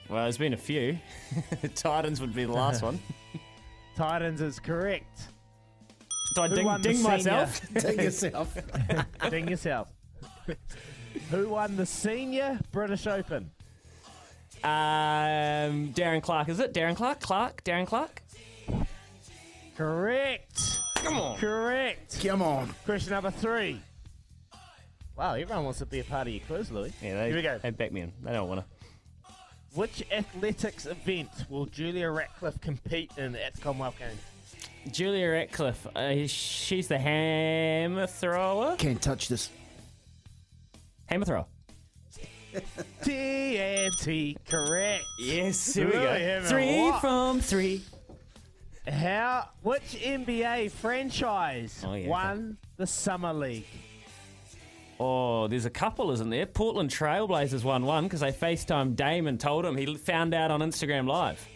Well, 0.09 0.23
there's 0.25 0.37
been 0.39 0.53
a 0.53 0.57
few. 0.59 0.99
Titans 1.75 2.21
would 2.21 2.35
be 2.35 2.45
the 2.45 2.53
last 2.53 2.83
one. 2.83 3.01
Titans 3.97 4.41
is 4.41 4.59
correct. 4.61 5.29
Do 6.35 6.43
I 6.43 6.49
Who 6.49 6.55
ding, 6.57 6.67
won 6.67 6.83
the 6.83 6.89
ding 6.89 6.97
senior- 6.99 7.11
myself? 7.11 7.61
Take 7.79 7.97
yourself. 8.03 8.57
Ding 9.31 9.49
yourself. 9.49 9.89
Who 11.31 11.49
won 11.49 11.77
the 11.77 11.87
senior 11.87 12.61
British 12.73 13.07
Open? 13.07 13.51
Um, 14.63 15.93
Darren 15.95 16.23
Clarke, 16.23 16.51
is 16.51 16.61
it? 16.61 16.75
Darren 16.75 16.95
Clarke? 16.95 17.21
Clarke? 17.21 17.65
Darren 17.65 17.87
Clarke? 17.87 18.23
Correct. 19.77 20.81
Come 20.97 21.19
on. 21.19 21.39
Correct. 21.39 22.21
Come 22.25 22.43
on. 22.43 22.75
Question 22.85 23.13
number 23.13 23.31
three. 23.31 23.81
Wow, 25.17 25.33
everyone 25.33 25.65
wants 25.65 25.79
to 25.79 25.87
be 25.87 26.01
a 26.01 26.05
part 26.05 26.27
of 26.27 26.35
your 26.35 26.43
quiz, 26.47 26.71
Louis. 26.71 26.93
Yeah, 27.03 27.15
they, 27.23 27.27
Here 27.29 27.37
we 27.37 27.43
go. 27.43 27.59
they 27.59 27.71
back 27.71 27.91
me 27.91 28.03
in. 28.03 28.13
They 28.23 28.33
don't 28.33 28.49
want 28.49 28.61
to. 28.61 28.67
Which 29.75 30.05
athletics 30.11 30.87
event 30.87 31.31
will 31.49 31.67
Julia 31.67 32.11
Ratcliffe 32.11 32.61
compete 32.61 33.11
in 33.17 33.35
at 33.37 33.55
the 33.55 33.61
Commonwealth 33.63 33.99
Games? 33.99 34.21
Julia 34.95 35.31
Ratcliffe, 35.31 35.87
uh, 35.97 36.27
she's 36.27 36.89
the 36.89 36.99
hammer 36.99 38.07
thrower. 38.07 38.77
Can't 38.77 39.01
touch 39.01 39.29
this. 39.29 39.51
Hammer 41.07 41.25
thrower. 41.25 41.47
TNT, 43.03 44.37
correct. 44.49 45.05
Yes, 45.19 45.75
here 45.75 45.87
we 45.87 45.93
go. 45.93 46.43
Three 46.45 46.83
what? 46.83 47.01
from 47.01 47.41
three. 47.41 47.83
How? 48.89 49.49
Which 49.63 49.83
NBA 49.83 50.71
franchise 50.71 51.83
Oh, 51.85 51.95
yeah, 51.95 52.09
won 52.09 52.57
the 52.77 52.87
Summer 52.87 53.33
League? 53.35 53.67
Oh, 54.99 55.47
there's 55.47 55.67
a 55.67 55.71
couple, 55.71 56.11
isn't 56.11 56.31
there? 56.31 56.47
Portland 56.47 56.91
Trailblazers 56.91 57.65
won 57.65 57.85
one 57.85 58.05
because 58.05 58.21
they 58.21 58.33
FaceTime 58.33 58.97
Dame 58.97 59.27
and 59.27 59.39
told 59.39 59.67
him 59.67 59.77
he 59.77 59.95
found 59.97 60.33
out 60.33 60.51
on 60.51 60.61
Instagram 60.61 61.07
Live. 61.07 61.47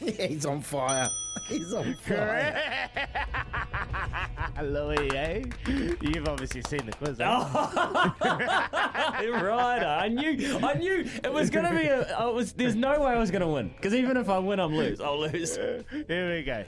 Yeah, 0.00 0.26
He's 0.26 0.46
on 0.46 0.60
fire. 0.60 1.08
He's 1.48 1.72
on 1.72 1.94
fire. 2.02 2.88
Louis, 4.62 5.10
eh? 5.14 5.44
You've 6.00 6.28
obviously 6.28 6.62
seen 6.62 6.84
the 6.84 6.92
quiz. 6.92 7.20
Eh? 7.20 7.24
Oh. 7.26 8.14
right, 8.20 9.82
I 9.82 10.08
knew, 10.08 10.58
I 10.62 10.74
knew 10.74 11.04
it 11.22 11.32
was 11.32 11.50
gonna 11.50 11.70
be 11.70 11.86
a. 11.86 12.16
I 12.16 12.26
was, 12.26 12.52
there's 12.52 12.74
no 12.74 13.00
way 13.00 13.12
I 13.12 13.18
was 13.18 13.30
gonna 13.30 13.48
win 13.48 13.68
because 13.68 13.94
even 13.94 14.16
if 14.16 14.28
I 14.28 14.38
win, 14.38 14.58
I'm 14.58 14.74
lose. 14.74 15.00
I'll 15.00 15.20
lose. 15.20 15.56
Here 15.56 16.34
we 16.34 16.42
go. 16.42 16.64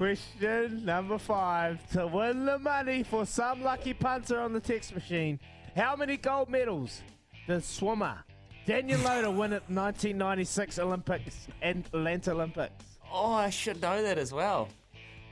Question 0.00 0.82
number 0.86 1.18
five. 1.18 1.86
To 1.90 2.06
win 2.06 2.46
the 2.46 2.58
money 2.58 3.02
for 3.02 3.26
some 3.26 3.62
lucky 3.62 3.92
punter 3.92 4.40
on 4.40 4.54
the 4.54 4.58
text 4.58 4.94
machine, 4.94 5.38
how 5.76 5.94
many 5.94 6.16
gold 6.16 6.48
medals 6.48 7.02
does 7.46 7.66
swimmer 7.66 8.24
Danyon 8.66 9.04
Loader 9.04 9.30
win 9.30 9.52
at 9.52 9.68
1996 9.68 10.78
Olympics 10.78 11.48
and 11.60 11.84
Atlanta 11.92 12.30
Olympics? 12.30 12.82
Oh, 13.12 13.30
I 13.30 13.50
should 13.50 13.82
know 13.82 14.02
that 14.02 14.16
as 14.16 14.32
well. 14.32 14.70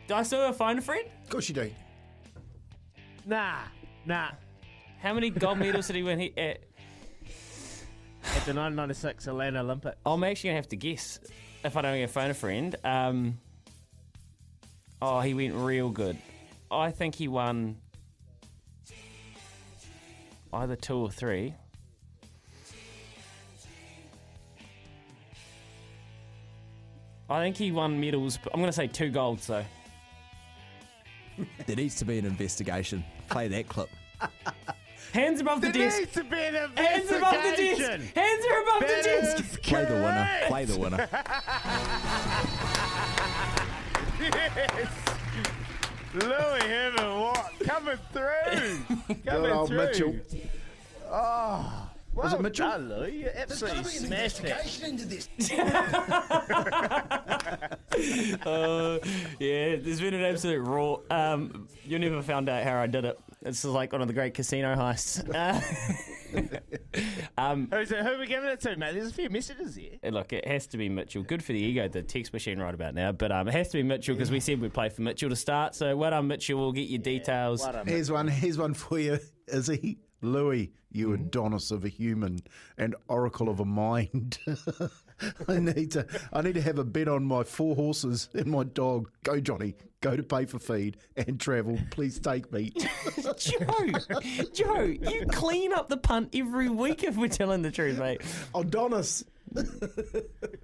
Do 0.06 0.12
I 0.12 0.22
still 0.22 0.42
have 0.42 0.54
a 0.54 0.58
phone 0.58 0.76
a 0.76 0.82
friend? 0.82 1.06
Of 1.22 1.30
course 1.30 1.48
you 1.48 1.54
do. 1.54 1.70
Nah, 3.24 3.60
nah. 4.04 4.32
How 5.00 5.14
many 5.14 5.30
gold 5.30 5.60
medals 5.60 5.86
did 5.86 5.96
he 5.96 6.02
win? 6.02 6.18
He, 6.18 6.34
uh, 6.36 6.40
At 6.40 6.60
the 8.44 8.52
1996 8.52 9.28
Atlanta 9.28 9.60
Olympics. 9.60 9.96
I'm 10.04 10.22
actually 10.24 10.48
gonna 10.48 10.56
have 10.56 10.68
to 10.68 10.76
guess 10.76 11.20
if 11.64 11.74
I 11.74 11.80
don't 11.80 11.96
get 11.96 12.04
a 12.04 12.08
phone 12.08 12.30
a 12.30 12.34
friend. 12.34 12.76
Um, 12.84 13.38
oh, 15.02 15.20
he 15.20 15.34
went 15.34 15.54
real 15.54 15.90
good. 15.90 16.16
I 16.70 16.90
think 16.90 17.14
he 17.14 17.28
won 17.28 17.76
either 20.52 20.76
two 20.76 20.96
or 20.96 21.10
three. 21.10 21.54
I 27.30 27.40
think 27.42 27.56
he 27.56 27.72
won 27.72 28.00
medals. 28.00 28.38
but 28.42 28.52
I'm 28.54 28.60
going 28.60 28.70
to 28.70 28.76
say 28.76 28.86
two 28.86 29.10
golds 29.10 29.46
though. 29.46 29.64
There 31.66 31.76
needs 31.76 31.94
to 31.96 32.04
be 32.04 32.18
an 32.18 32.24
investigation. 32.24 33.04
Play 33.28 33.48
that 33.48 33.68
clip. 33.68 33.90
Hands 35.12 35.40
above 35.40 35.60
the 35.60 35.68
There 35.70 35.84
desk. 35.88 35.98
needs 36.00 36.12
to 36.14 36.24
be 36.24 36.36
an 36.36 36.54
Hands 36.54 37.10
above 37.10 37.34
the 37.34 37.50
desk. 37.50 37.60
investigation. 37.60 38.00
Hands 38.14 38.44
are 38.50 38.62
above 38.62 38.80
That 38.80 39.02
the 39.02 39.08
desk. 39.08 39.40
is 39.40 39.58
Play 39.62 39.84
the 39.84 39.94
winner. 39.94 40.28
Play 40.48 40.64
the 40.64 40.78
winner. 40.78 41.08
Yes. 44.20 44.88
Louis 46.14 46.62
Heaven, 46.62 47.20
what? 47.20 47.52
Coming 47.64 47.98
through. 48.12 49.14
Coming 49.26 49.50
old 49.52 49.68
through. 49.68 49.76
Mitchell. 49.76 50.16
Oh. 51.10 51.84
Well 52.14 52.24
Was 52.24 52.32
it 52.32 52.40
Mitchell? 52.40 52.68
Done, 52.68 52.88
Louis. 52.88 53.16
You 53.18 53.30
absolutely 53.34 53.84
smashed 53.84 54.42
it. 54.44 54.82
into 54.82 55.04
this. 55.06 55.28
Uh, 58.46 58.98
yeah, 59.40 59.74
there's 59.76 60.00
been 60.00 60.14
an 60.14 60.24
absolute 60.24 60.60
raw. 60.60 60.98
Um, 61.10 61.66
you 61.84 61.98
never 61.98 62.22
found 62.22 62.48
out 62.48 62.62
how 62.62 62.78
I 62.78 62.86
did 62.86 63.04
it. 63.04 63.18
It's 63.42 63.64
like 63.64 63.92
one 63.92 64.02
of 64.02 64.08
the 64.08 64.14
great 64.14 64.34
casino 64.34 64.74
heists. 64.74 65.24
Uh, 66.28 66.40
um, 67.38 67.68
Who's 67.72 67.90
it, 67.90 68.04
who 68.04 68.12
are 68.12 68.18
we 68.18 68.26
giving 68.26 68.50
it 68.50 68.60
to, 68.60 68.76
mate? 68.76 68.92
There's 68.92 69.10
a 69.10 69.14
few 69.14 69.30
messages 69.30 69.76
here. 69.76 69.92
and 70.02 70.14
look, 70.14 70.32
it 70.34 70.46
has 70.46 70.66
to 70.68 70.76
be 70.76 70.88
Mitchell. 70.90 71.22
Good 71.22 71.42
for 71.42 71.52
the 71.52 71.58
ego, 71.58 71.88
the 71.88 72.02
text 72.02 72.34
machine 72.34 72.58
right 72.58 72.74
about 72.74 72.94
now. 72.94 73.12
But 73.12 73.32
um, 73.32 73.48
it 73.48 73.54
has 73.54 73.68
to 73.68 73.78
be 73.78 73.82
Mitchell 73.82 74.14
because 74.14 74.30
we 74.30 74.38
said 74.40 74.60
we'd 74.60 74.74
play 74.74 74.90
for 74.90 75.00
Mitchell 75.00 75.30
to 75.30 75.36
start. 75.36 75.74
So 75.74 75.96
well 75.96 76.10
done, 76.10 76.28
Mitchell. 76.28 76.58
We'll 76.58 76.72
get 76.72 76.90
your 76.90 77.00
details. 77.00 77.62
What 77.62 77.76
a 77.76 77.84
Here's 77.84 78.10
one. 78.10 78.28
Here's 78.28 78.58
one 78.58 78.74
for 78.74 78.98
you. 78.98 79.18
Is 79.46 79.68
he 79.68 79.98
Louis? 80.20 80.72
You 80.90 81.12
Adonis 81.14 81.70
of 81.70 81.84
a 81.84 81.88
human 81.88 82.40
and 82.76 82.94
oracle 83.08 83.48
of 83.48 83.60
a 83.60 83.64
mind. 83.64 84.38
I 85.48 85.58
need 85.58 85.92
to. 85.92 86.06
I 86.32 86.42
need 86.42 86.54
to 86.54 86.62
have 86.62 86.78
a 86.78 86.84
bet 86.84 87.08
on 87.08 87.24
my 87.24 87.42
four 87.42 87.74
horses 87.74 88.28
and 88.34 88.46
my 88.46 88.64
dog. 88.64 89.10
Go, 89.22 89.40
Johnny. 89.40 89.74
Go 90.00 90.16
to 90.16 90.22
pay 90.22 90.44
for 90.44 90.60
feed 90.60 90.96
and 91.16 91.40
travel. 91.40 91.78
Please 91.90 92.20
take 92.20 92.52
me. 92.52 92.72
Joe, 93.36 94.46
Joe, 94.52 94.82
you 94.84 95.26
clean 95.26 95.72
up 95.72 95.88
the 95.88 95.96
punt 95.96 96.30
every 96.34 96.68
week 96.68 97.02
if 97.02 97.16
we're 97.16 97.28
telling 97.28 97.62
the 97.62 97.72
truth, 97.72 97.98
mate. 97.98 98.22
Oh, 98.54 98.60
Adonis. 98.60 99.24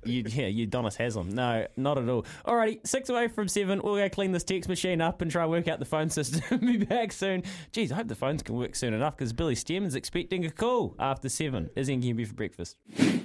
You, 0.04 0.22
yeah, 0.26 0.46
you 0.46 0.68
Donis 0.68 0.96
Haslam. 0.96 1.30
No, 1.30 1.66
not 1.76 1.98
at 1.98 2.08
all. 2.08 2.26
Alrighty, 2.46 2.86
six 2.86 3.08
away 3.08 3.28
from 3.28 3.48
seven. 3.48 3.80
We'll 3.82 3.96
go 3.96 4.08
clean 4.08 4.32
this 4.32 4.44
text 4.44 4.68
machine 4.68 5.00
up 5.00 5.22
and 5.22 5.30
try 5.30 5.42
and 5.42 5.50
work 5.50 5.66
out 5.66 5.78
the 5.78 5.84
phone 5.84 6.10
system. 6.10 6.58
Be 6.60 6.76
back 6.76 7.10
soon. 7.10 7.42
Jeez, 7.72 7.90
I 7.90 7.96
hope 7.96 8.08
the 8.08 8.14
phones 8.14 8.42
can 8.42 8.54
work 8.54 8.76
soon 8.76 8.94
enough 8.94 9.16
because 9.16 9.32
Billy 9.32 9.54
Stairmand's 9.54 9.94
expecting 9.94 10.44
a 10.44 10.50
call 10.50 10.94
after 10.98 11.28
seven. 11.28 11.70
Izzy 11.74 11.94
and 11.94 12.02
Kempy 12.02 12.26
for 12.26 12.34
breakfast. 12.34 12.76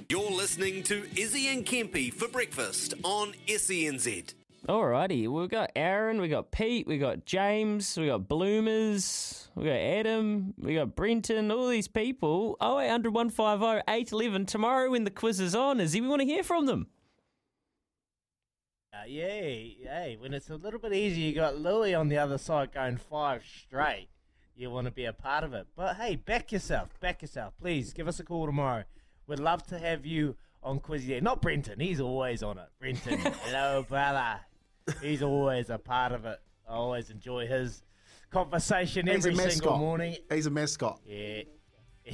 You're 0.08 0.30
listening 0.30 0.82
to 0.84 1.06
Izzy 1.16 1.48
and 1.48 1.64
Kempy 1.64 2.12
for 2.12 2.26
breakfast 2.28 2.94
on 3.04 3.34
SENZ. 3.46 4.34
Alrighty, 4.68 5.26
we've 5.26 5.48
got 5.48 5.72
Aaron, 5.74 6.20
we 6.20 6.28
got 6.28 6.50
Pete, 6.50 6.86
we 6.86 6.98
got 6.98 7.24
James, 7.24 7.96
we 7.96 8.06
got 8.06 8.28
Bloomers, 8.28 9.48
we 9.54 9.64
got 9.64 9.72
Adam, 9.72 10.52
we 10.58 10.74
got 10.74 10.94
Brenton, 10.94 11.50
all 11.50 11.68
these 11.68 11.88
people. 11.88 12.58
0800 12.60 13.12
150 13.14 13.82
811. 13.88 14.44
Tomorrow 14.46 14.90
when 14.90 15.04
the 15.04 15.10
quiz 15.10 15.40
is 15.40 15.54
on, 15.54 15.80
Izzy, 15.80 16.02
we 16.02 16.08
want 16.08 16.20
to 16.20 16.26
hear 16.26 16.42
from 16.42 16.66
them. 16.66 16.88
Uh, 18.92 19.06
yeah, 19.06 19.48
yeah. 19.78 20.14
When 20.18 20.34
it's 20.34 20.50
a 20.50 20.56
little 20.56 20.78
bit 20.78 20.92
easier, 20.92 21.26
you 21.28 21.34
got 21.34 21.56
Louis 21.56 21.94
on 21.94 22.08
the 22.08 22.18
other 22.18 22.36
side 22.36 22.72
going 22.72 22.98
five 22.98 23.42
straight. 23.44 24.08
You 24.54 24.70
want 24.70 24.84
to 24.84 24.90
be 24.90 25.06
a 25.06 25.12
part 25.14 25.42
of 25.42 25.54
it. 25.54 25.68
But 25.74 25.96
hey, 25.96 26.16
back 26.16 26.52
yourself. 26.52 26.90
Back 27.00 27.22
yourself. 27.22 27.54
Please 27.58 27.94
give 27.94 28.06
us 28.06 28.20
a 28.20 28.24
call 28.24 28.44
tomorrow. 28.44 28.84
We'd 29.26 29.38
love 29.38 29.62
to 29.68 29.78
have 29.78 30.04
you 30.04 30.36
on 30.62 30.80
Quizzy 30.80 31.08
Dag. 31.08 31.22
Not 31.22 31.40
Brenton. 31.40 31.80
He's 31.80 32.00
always 32.00 32.42
on 32.42 32.58
it. 32.58 32.68
Brenton, 32.78 33.18
hello, 33.44 33.86
brother. 33.88 34.40
He's 35.02 35.22
always 35.22 35.70
a 35.70 35.78
part 35.78 36.12
of 36.12 36.24
it. 36.26 36.38
I 36.68 36.72
always 36.74 37.10
enjoy 37.10 37.46
his 37.46 37.82
conversation 38.30 39.06
He's 39.06 39.16
every 39.26 39.32
a 39.32 39.36
mascot. 39.36 39.52
single 39.54 39.78
morning. 39.78 40.16
He's 40.30 40.46
a 40.46 40.50
mascot. 40.50 41.00
Yeah. 41.06 41.42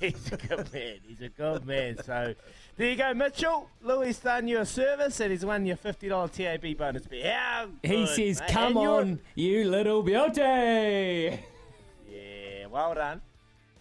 He's 0.00 0.32
a 0.32 0.36
good 0.36 0.72
man. 0.72 0.96
He's 1.06 1.20
a 1.22 1.28
good 1.28 1.64
man. 1.64 1.96
So 2.04 2.34
there 2.76 2.90
you 2.90 2.96
go, 2.96 3.14
Mitchell. 3.14 3.68
Louis 3.82 4.18
done 4.18 4.48
you 4.48 4.58
a 4.58 4.66
service 4.66 5.20
and 5.20 5.30
he's 5.30 5.44
won 5.46 5.64
your 5.64 5.76
$50 5.76 6.30
TAB 6.32 6.76
bonus 6.76 7.06
bet. 7.06 7.24
How 7.24 7.68
He 7.82 8.06
says, 8.06 8.40
mate. 8.40 8.50
Come 8.50 8.76
And 8.76 8.82
you're- 8.82 8.98
on, 9.02 9.20
you 9.36 9.70
little 9.70 10.02
beauty. 10.02 11.40
Yeah, 12.10 12.66
well 12.70 12.94
done. 12.94 13.20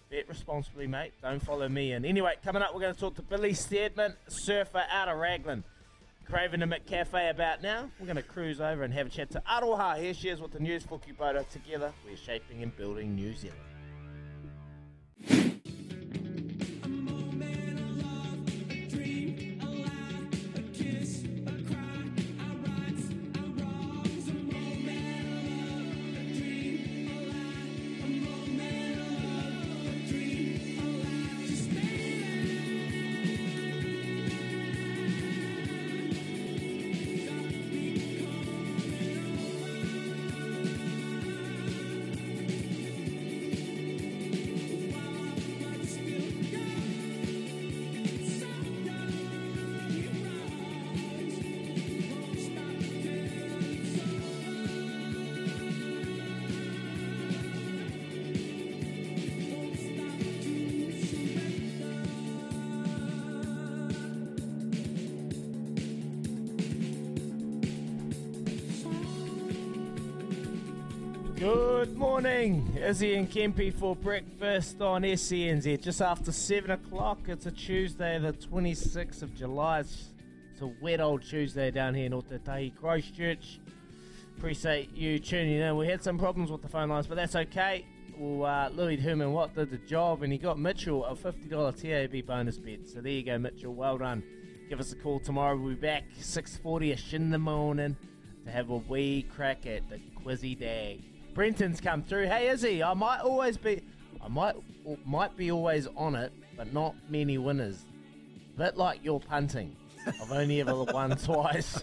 Bet 0.09 0.27
responsibly, 0.29 0.87
mate. 0.87 1.13
Don't 1.21 1.39
follow 1.43 1.67
me 1.69 1.91
in. 1.93 2.05
Anyway, 2.05 2.33
coming 2.43 2.61
up, 2.61 2.73
we're 2.73 2.81
going 2.81 2.93
to 2.93 2.99
talk 2.99 3.15
to 3.15 3.21
Billy 3.21 3.51
Stairmand, 3.51 4.15
surfer 4.27 4.83
out 4.89 5.07
of 5.09 5.17
Raglan. 5.17 5.63
Craving 6.29 6.61
him 6.61 6.73
at 6.73 6.85
Cafe 6.85 7.29
about 7.29 7.63
now. 7.63 7.89
We're 7.99 8.05
going 8.05 8.15
to 8.15 8.21
cruise 8.21 8.61
over 8.61 8.83
and 8.83 8.93
have 8.93 9.07
a 9.07 9.09
chat 9.09 9.31
to 9.31 9.41
Aroha. 9.49 9.99
Here 9.99 10.13
she 10.13 10.29
is 10.29 10.39
with 10.39 10.51
the 10.51 10.59
news 10.59 10.83
for 10.83 10.99
Kubota. 10.99 11.47
Together, 11.49 11.91
we're 12.05 12.17
shaping 12.17 12.61
and 12.61 12.75
building 12.77 13.15
New 13.15 13.33
Zealand. 13.33 13.59
Morning, 72.19 72.77
Izzy 72.77 73.15
and 73.15 73.31
Kempy 73.31 73.73
for 73.73 73.95
breakfast 73.95 74.81
on 74.81 75.03
SENZ. 75.03 75.81
Just 75.81 76.01
after 76.01 76.33
7 76.33 76.69
o'clock, 76.69 77.19
it's 77.27 77.45
a 77.45 77.51
Tuesday, 77.51 78.19
the 78.19 78.33
26th 78.33 79.21
of 79.21 79.33
July. 79.33 79.79
It's, 79.79 80.09
a 80.59 80.67
wet 80.81 80.99
old 80.99 81.23
Tuesday 81.23 81.71
down 81.71 81.95
here 81.95 82.07
in 82.07 82.11
Otautahi, 82.11 82.75
Christchurch. 82.75 83.61
Appreciate 84.37 84.93
you 84.93 85.17
tuning 85.17 85.61
in. 85.61 85.77
We 85.77 85.87
had 85.87 86.03
some 86.03 86.19
problems 86.19 86.51
with 86.51 86.61
the 86.61 86.67
phone 86.67 86.89
lines, 86.89 87.07
but 87.07 87.15
that's 87.15 87.37
okay. 87.37 87.85
Well, 88.17 88.45
uh, 88.45 88.69
Louis 88.71 88.97
Herman 88.97 89.31
Watt 89.31 89.55
did 89.55 89.71
the 89.71 89.77
job, 89.77 90.21
and 90.21 90.33
he 90.33 90.37
got 90.37 90.59
Mitchell 90.59 91.05
a 91.05 91.15
$50 91.15 91.81
TAB 91.81 92.27
bonus 92.27 92.57
bet. 92.57 92.79
So 92.85 92.99
there 92.99 93.13
you 93.13 93.23
go, 93.23 93.37
Mitchell. 93.37 93.73
Well 93.73 93.97
done. 93.97 94.23
Give 94.67 94.81
us 94.81 94.91
a 94.91 94.97
call 94.97 95.21
tomorrow. 95.21 95.55
We'll 95.55 95.75
be 95.75 95.79
back 95.79 96.03
6.40ish 96.19 97.13
in 97.13 97.29
the 97.29 97.39
morning 97.39 97.95
to 98.43 98.51
have 98.51 98.71
a 98.71 98.75
wee 98.75 99.25
crack 99.33 99.65
at 99.65 99.89
the 99.89 100.01
Quizzy 100.21 100.59
Dag. 100.59 101.18
Brenton's 101.39 101.79
come 101.79 102.03
through. 102.03 102.25
Hey, 102.25 102.49
is 102.49 102.63
he? 102.63 102.83
I 102.83 102.93
might 102.93 103.21
always 103.21 103.55
be, 103.55 103.81
I 104.21 104.27
might 104.27 104.55
might 105.05 105.37
be 105.37 105.51
always 105.51 105.87
on 105.95 106.13
it, 106.13 106.33
but 106.57 106.73
not 106.73 106.95
many 107.07 107.37
winners. 107.37 107.85
A 108.55 108.57
Bit 108.57 108.75
like 108.75 109.05
your 109.05 109.21
punting. 109.21 109.73
I've 110.05 110.33
only 110.33 110.59
ever 110.59 110.83
won 110.93 111.15
twice. 111.15 111.81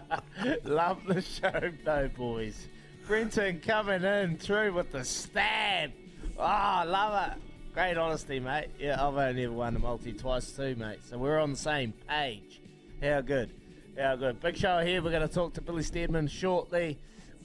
Love 0.64 0.98
the 1.06 1.22
show, 1.22 1.70
though, 1.86 2.10
boys. 2.18 2.68
Brenton 3.06 3.60
coming 3.60 4.02
in 4.02 4.36
through 4.36 4.74
with 4.74 4.92
the 4.92 5.02
stab. 5.02 5.90
Oh, 6.36 6.82
love 6.86 7.32
it. 7.32 7.42
Great 7.72 7.96
honesty, 7.96 8.40
mate. 8.40 8.68
Yeah, 8.78 9.02
I've 9.02 9.16
only 9.16 9.44
ever 9.44 9.54
won 9.54 9.74
a 9.74 9.78
multi 9.78 10.12
twice 10.12 10.52
too, 10.52 10.76
mate. 10.76 10.98
So 11.08 11.16
we're 11.16 11.38
on 11.38 11.52
the 11.52 11.56
same 11.56 11.94
page. 12.06 12.60
How 13.02 13.22
good. 13.22 13.52
How 13.98 14.16
good. 14.16 14.38
Big 14.42 14.58
show 14.58 14.80
here. 14.80 15.00
We're 15.00 15.12
going 15.12 15.26
to 15.26 15.34
talk 15.34 15.54
to 15.54 15.62
Billy 15.62 15.82
Stairmand 15.82 16.28
shortly. 16.28 16.98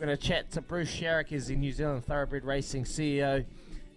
Going 0.03 0.17
to 0.17 0.21
chat 0.21 0.51
to 0.51 0.59
Bruce 0.59 0.93
Sharrock, 0.93 1.31
is 1.31 1.47
the 1.47 1.55
New 1.55 1.71
Zealand 1.71 2.03
Thoroughbred 2.03 2.43
Racing 2.43 2.83
CEO. 2.83 3.45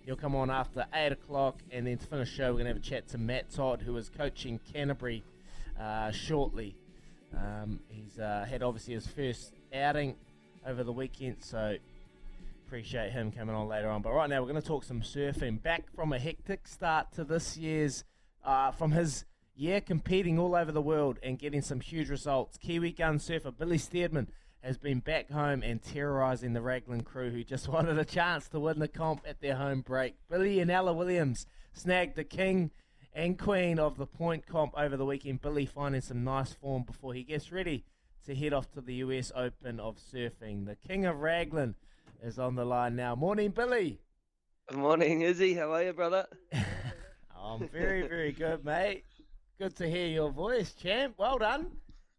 He'll 0.04 0.14
come 0.14 0.36
on 0.36 0.52
after 0.52 0.86
8 0.94 1.11
o'clock. 1.11 1.59
And 1.72 1.84
then 1.84 1.98
to 1.98 2.07
finish 2.07 2.30
the 2.30 2.36
show, 2.36 2.44
we're 2.52 2.62
going 2.62 2.66
to 2.66 2.74
have 2.74 2.76
a 2.76 2.80
chat 2.80 3.09
to 3.09 3.18
Matt 3.18 3.50
Todd, 3.50 3.82
who 3.82 3.96
is 3.96 4.09
coaching 4.09 4.61
Canterbury 4.72 5.24
uh, 5.80 6.12
shortly. 6.12 6.76
Um, 7.36 7.80
he's 7.88 8.20
uh, 8.20 8.46
had 8.48 8.62
obviously 8.62 8.94
his 8.94 9.04
first 9.04 9.52
outing 9.74 10.14
over 10.64 10.84
the 10.84 10.92
weekend, 10.92 11.38
so 11.40 11.74
appreciate 12.64 13.11
him 13.11 13.32
coming 13.32 13.57
on 13.57 13.66
later 13.66 13.88
on. 13.88 14.00
But 14.00 14.12
right 14.12 14.30
now, 14.30 14.40
we're 14.42 14.52
going 14.52 14.62
to 14.62 14.68
talk 14.68 14.84
some 14.84 15.00
surfing. 15.00 15.61
Back 15.61 15.92
from 15.92 16.12
a 16.12 16.20
hectic 16.20 16.68
start 16.68 17.11
to 17.14 17.24
this 17.24 17.57
year's, 17.57 18.04
uh, 18.44 18.70
from 18.70 18.92
his 18.92 19.24
year 19.57 19.80
competing 19.80 20.38
all 20.38 20.54
over 20.54 20.70
the 20.70 20.80
world 20.80 21.18
and 21.24 21.36
getting 21.36 21.62
some 21.62 21.80
huge 21.80 22.09
results. 22.11 22.59
Kiwi 22.59 22.92
gun 22.92 23.18
surfer 23.18 23.50
Billy 23.50 23.78
Stairmand 23.78 24.28
has 24.67 24.79
been 24.79 24.99
back 24.99 25.31
home 25.31 25.62
and 25.62 25.81
terrorising 25.81 26.53
the 26.53 26.61
Raglan 26.61 27.03
crew 27.03 27.31
who 27.31 27.45
just 27.45 27.69
wanted 27.73 27.99
a 27.99 28.05
chance 28.05 28.49
to 28.49 28.59
win 28.59 28.81
the 28.81 28.89
comp 28.89 29.23
at 29.27 29.41
their 29.41 29.55
home 29.55 29.81
break. 29.81 30.17
Billy 30.29 30.59
and 30.59 30.71
Ella 30.71 30.93
Williams 30.93 31.47
snagged 31.73 32.17
the 32.17 32.25
king 32.25 32.73
and 33.14 33.39
queen 33.39 33.79
of 33.79 33.97
the 33.97 34.07
point 34.07 34.45
comp 34.45 34.73
over 34.77 34.97
the 34.97 35.05
weekend. 35.05 35.41
Billy 35.41 35.67
finding 35.67 36.01
some 36.01 36.25
nice 36.25 36.53
form 36.53 36.83
before 36.83 37.14
he 37.14 37.23
gets 37.23 37.53
ready 37.53 37.85
to 38.25 38.35
head 38.35 38.53
off 38.53 38.69
to 38.73 38.81
the 38.81 38.95
US 38.95 39.31
Open 39.37 39.79
of 39.79 39.99
Surfing. 39.99 40.67
The 40.67 40.75
king 40.75 41.07
of 41.07 41.21
Raglan 41.21 41.77
is 42.21 42.37
on 42.37 42.57
the 42.57 42.64
line 42.64 42.97
now. 42.97 43.14
Morning, 43.14 43.53
Billy. 43.53 44.01
Good 44.69 44.79
morning, 44.79 45.21
Izzy. 45.21 45.55
How 45.55 45.73
are 45.75 45.85
you, 45.85 45.93
brother? 45.93 46.27
I'm 47.41 47.69
very, 47.69 48.03
very 48.03 48.33
good, 48.33 48.64
mate. 48.64 49.05
Good 49.61 49.77
to 49.77 49.89
hear 49.89 50.09
your 50.09 50.33
voice, 50.33 50.75
champ. 50.75 51.14
Well 51.19 51.39
done. 51.39 51.69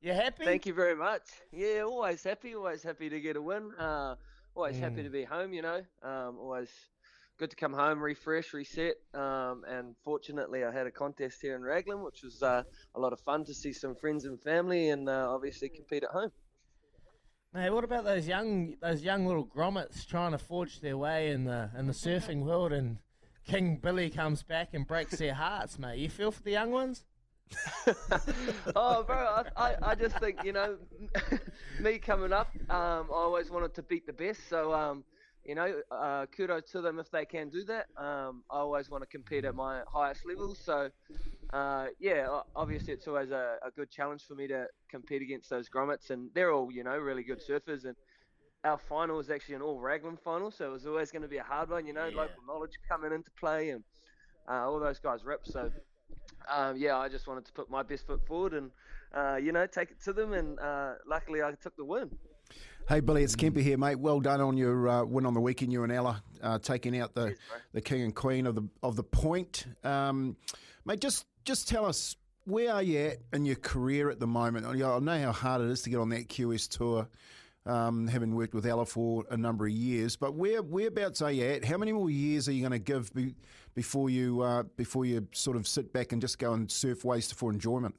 You 0.02 0.14
happy? 0.14 0.46
Thank 0.46 0.66
you 0.66 0.74
very 0.74 0.96
much. 0.96 1.24
Yeah, 1.52 1.82
always 1.82 2.24
happy. 2.24 2.56
Always 2.56 2.84
happy 2.84 3.10
to 3.10 3.20
get 3.20 3.36
a 3.36 3.42
win. 3.42 3.72
Uh, 3.78 4.16
always 4.56 4.78
happy 4.78 5.02
Mm. 5.02 5.06
to 5.06 5.10
be 5.10 5.24
home. 5.24 5.54
You 5.54 5.64
know, 5.64 5.82
um, 6.04 6.38
always 6.38 6.70
good 7.38 7.50
to 7.50 7.56
come 7.56 7.74
home, 7.74 8.00
refresh, 8.02 8.54
reset. 8.54 8.96
Um, 9.14 9.64
and 9.68 9.96
fortunately, 10.04 10.64
I 10.64 10.72
had 10.72 10.86
a 10.88 10.92
contest 10.92 11.42
here 11.42 11.56
in 11.56 11.64
Raglan, 11.64 12.04
which 12.04 12.22
was 12.24 12.44
uh, 12.44 12.64
a 12.96 13.00
lot 13.00 13.12
of 13.12 13.20
fun 13.22 13.44
to 13.46 13.54
see 13.54 13.74
some 13.74 13.96
friends 13.96 14.26
and 14.26 14.42
family, 14.42 14.90
and 14.90 15.10
uh, 15.10 15.28
obviously 15.34 15.70
compete 15.70 16.04
at 16.04 16.10
home. 16.12 16.32
Hey, 17.56 17.70
what 17.72 17.84
about 17.84 18.04
those 18.04 18.28
young 18.28 18.76
those 18.82 19.02
young 19.02 19.26
little 19.26 19.46
grommets 19.48 20.06
trying 20.06 20.32
to 20.32 20.38
forge 20.38 20.80
their 20.80 20.98
way 20.98 21.32
in 21.32 21.46
the 21.46 21.72
in 21.76 21.88
the 21.88 21.94
surfing 21.94 22.44
world 22.44 22.72
and 22.72 23.00
King 23.48 23.78
Billy 23.78 24.10
comes 24.12 24.44
back 24.44 24.74
and 24.74 24.86
breaks 24.86 25.18
their 25.18 25.34
hearts, 25.34 25.80
mate. 25.80 25.98
You 25.98 26.10
feel 26.10 26.32
for 26.32 26.44
the 26.44 26.52
young 26.52 26.70
ones? 26.70 27.06
oh, 28.76 29.04
bro, 29.04 29.16
I, 29.16 29.44
I, 29.56 29.76
I 29.82 29.96
just 29.96 30.20
think, 30.20 30.44
you 30.44 30.52
know, 30.54 30.78
me 31.80 32.00
coming 32.00 32.34
up, 32.34 32.52
um, 32.70 33.08
I 33.12 33.16
always 33.16 33.50
wanted 33.50 33.74
to 33.76 33.84
beat 33.84 34.06
the 34.06 34.14
best. 34.14 34.48
So, 34.50 34.74
um, 34.74 35.04
you 35.46 35.56
know, 35.56 35.82
uh, 35.92 36.26
kudos 36.36 36.72
to 36.72 36.82
them 36.82 37.00
if 37.00 37.10
they 37.12 37.26
can 37.26 37.50
do 37.50 37.64
that. 37.66 37.86
Um, 37.98 38.44
I 38.52 38.58
always 38.58 38.90
want 38.90 39.04
to 39.04 39.08
compete 39.08 39.46
at 39.46 39.56
my 39.56 39.82
highest 39.92 40.26
level. 40.26 40.56
So, 40.56 40.90
uh, 41.54 41.88
yeah, 42.00 42.42
obviously 42.56 42.94
it's 42.94 43.08
always 43.08 43.32
a, 43.32 43.58
a 43.66 43.72
good 43.72 43.90
challenge 43.92 44.24
for 44.24 44.36
me 44.36 44.48
to 44.48 44.68
compete 44.90 45.22
against 45.22 45.50
those 45.50 45.70
grommets. 45.70 46.10
And 46.10 46.30
they're 46.34 46.52
all, 46.52 46.72
you 46.72 46.84
know, 46.84 46.98
really 46.98 47.24
good 47.24 47.42
surfers. 47.48 47.86
And 47.86 47.96
our 48.64 48.78
final 48.78 49.18
was 49.18 49.30
actually 49.30 49.56
an 49.56 49.62
all 49.62 49.80
Raglan 49.80 50.18
final. 50.18 50.52
So 50.52 50.68
it 50.68 50.72
was 50.72 50.86
always 50.88 51.12
going 51.12 51.24
to 51.24 51.28
be 51.30 51.38
a 51.38 51.44
hard 51.44 51.70
one, 51.70 51.88
you 51.88 51.94
know, 51.94 52.10
local 52.10 52.44
knowledge 52.48 52.72
coming 52.90 53.14
into 53.14 53.32
play 53.40 53.70
and 53.72 53.84
uh, 54.50 54.70
all 54.70 54.80
those 54.80 55.00
guys 55.00 55.24
rip. 55.26 55.42
So, 55.46 55.72
um, 56.50 56.78
yeah, 56.78 56.98
I 56.98 57.10
just 57.10 57.28
wanted 57.28 57.46
to 57.46 57.52
put 57.52 57.70
my 57.70 57.84
best 57.84 58.08
foot 58.08 58.26
forward 58.26 58.54
and 58.54 58.72
uh, 59.14 59.38
you 59.38 59.52
know 59.52 59.66
take 59.66 59.92
it 59.92 60.02
to 60.04 60.14
them, 60.14 60.34
and 60.34 60.60
uh, 60.60 60.94
luckily 61.08 61.42
I 61.42 61.52
took 61.52 61.76
the 61.76 61.86
win. 61.86 62.10
Hey 62.88 63.02
Billy, 63.02 63.24
it's 63.24 63.36
Kempy 63.36 63.62
here, 63.62 63.78
mate. 63.78 64.00
Well 64.00 64.20
done 64.20 64.40
on 64.40 64.56
your 64.56 64.88
uh, 64.88 65.04
win 65.04 65.26
on 65.26 65.34
the 65.34 65.42
weekend. 65.42 65.74
You 65.74 65.84
and 65.84 65.92
Ella 65.92 66.24
uh, 66.42 66.60
taking 66.60 66.98
out 66.98 67.14
the, 67.14 67.36
the 67.74 67.82
king 67.82 68.02
and 68.02 68.16
queen 68.16 68.48
of 68.48 68.56
the 68.56 68.68
of 68.82 68.96
the 68.96 69.04
point, 69.04 69.66
um, 69.84 70.38
mate. 70.86 71.02
Just 71.02 71.26
just 71.44 71.68
tell 71.68 71.86
us 71.86 72.16
where 72.46 72.74
are 72.74 72.84
you 72.84 73.00
at 73.00 73.18
in 73.34 73.46
your 73.46 73.58
career 73.58 74.10
at 74.10 74.20
the 74.20 74.28
moment? 74.28 74.66
I 74.66 74.74
know 74.74 75.00
how 75.00 75.32
hard 75.34 75.62
it 75.62 75.70
is 75.70 75.82
to 75.82 75.90
get 75.90 76.00
on 76.00 76.10
that 76.10 76.30
QS 76.30 76.70
tour, 76.78 77.10
um, 77.68 78.08
having 78.08 78.34
worked 78.34 78.54
with 78.54 78.66
Ella 78.66 78.86
for 78.86 79.26
a 79.30 79.38
number 79.38 79.66
of 79.66 79.72
years. 79.72 80.16
But 80.16 80.34
where 80.34 80.62
whereabouts 80.62 81.22
are 81.22 81.32
you 81.32 81.46
at? 81.46 81.66
How 81.66 81.78
many 81.78 81.92
more 81.92 82.10
years 82.10 82.48
are 82.48 82.52
you 82.54 82.62
going 82.62 82.72
to 82.72 82.80
give 82.80 83.14
be, 83.14 83.36
before 83.76 84.10
you 84.10 84.42
uh, 84.42 84.64
before 84.76 85.06
you 85.06 85.28
sort 85.34 85.58
of 85.58 85.68
sit 85.68 85.94
back 85.94 86.12
and 86.12 86.22
just 86.22 86.40
go 86.40 86.54
and 86.54 86.72
surf 86.72 87.04
waves 87.04 87.32
for 87.32 87.52
enjoyment? 87.52 87.96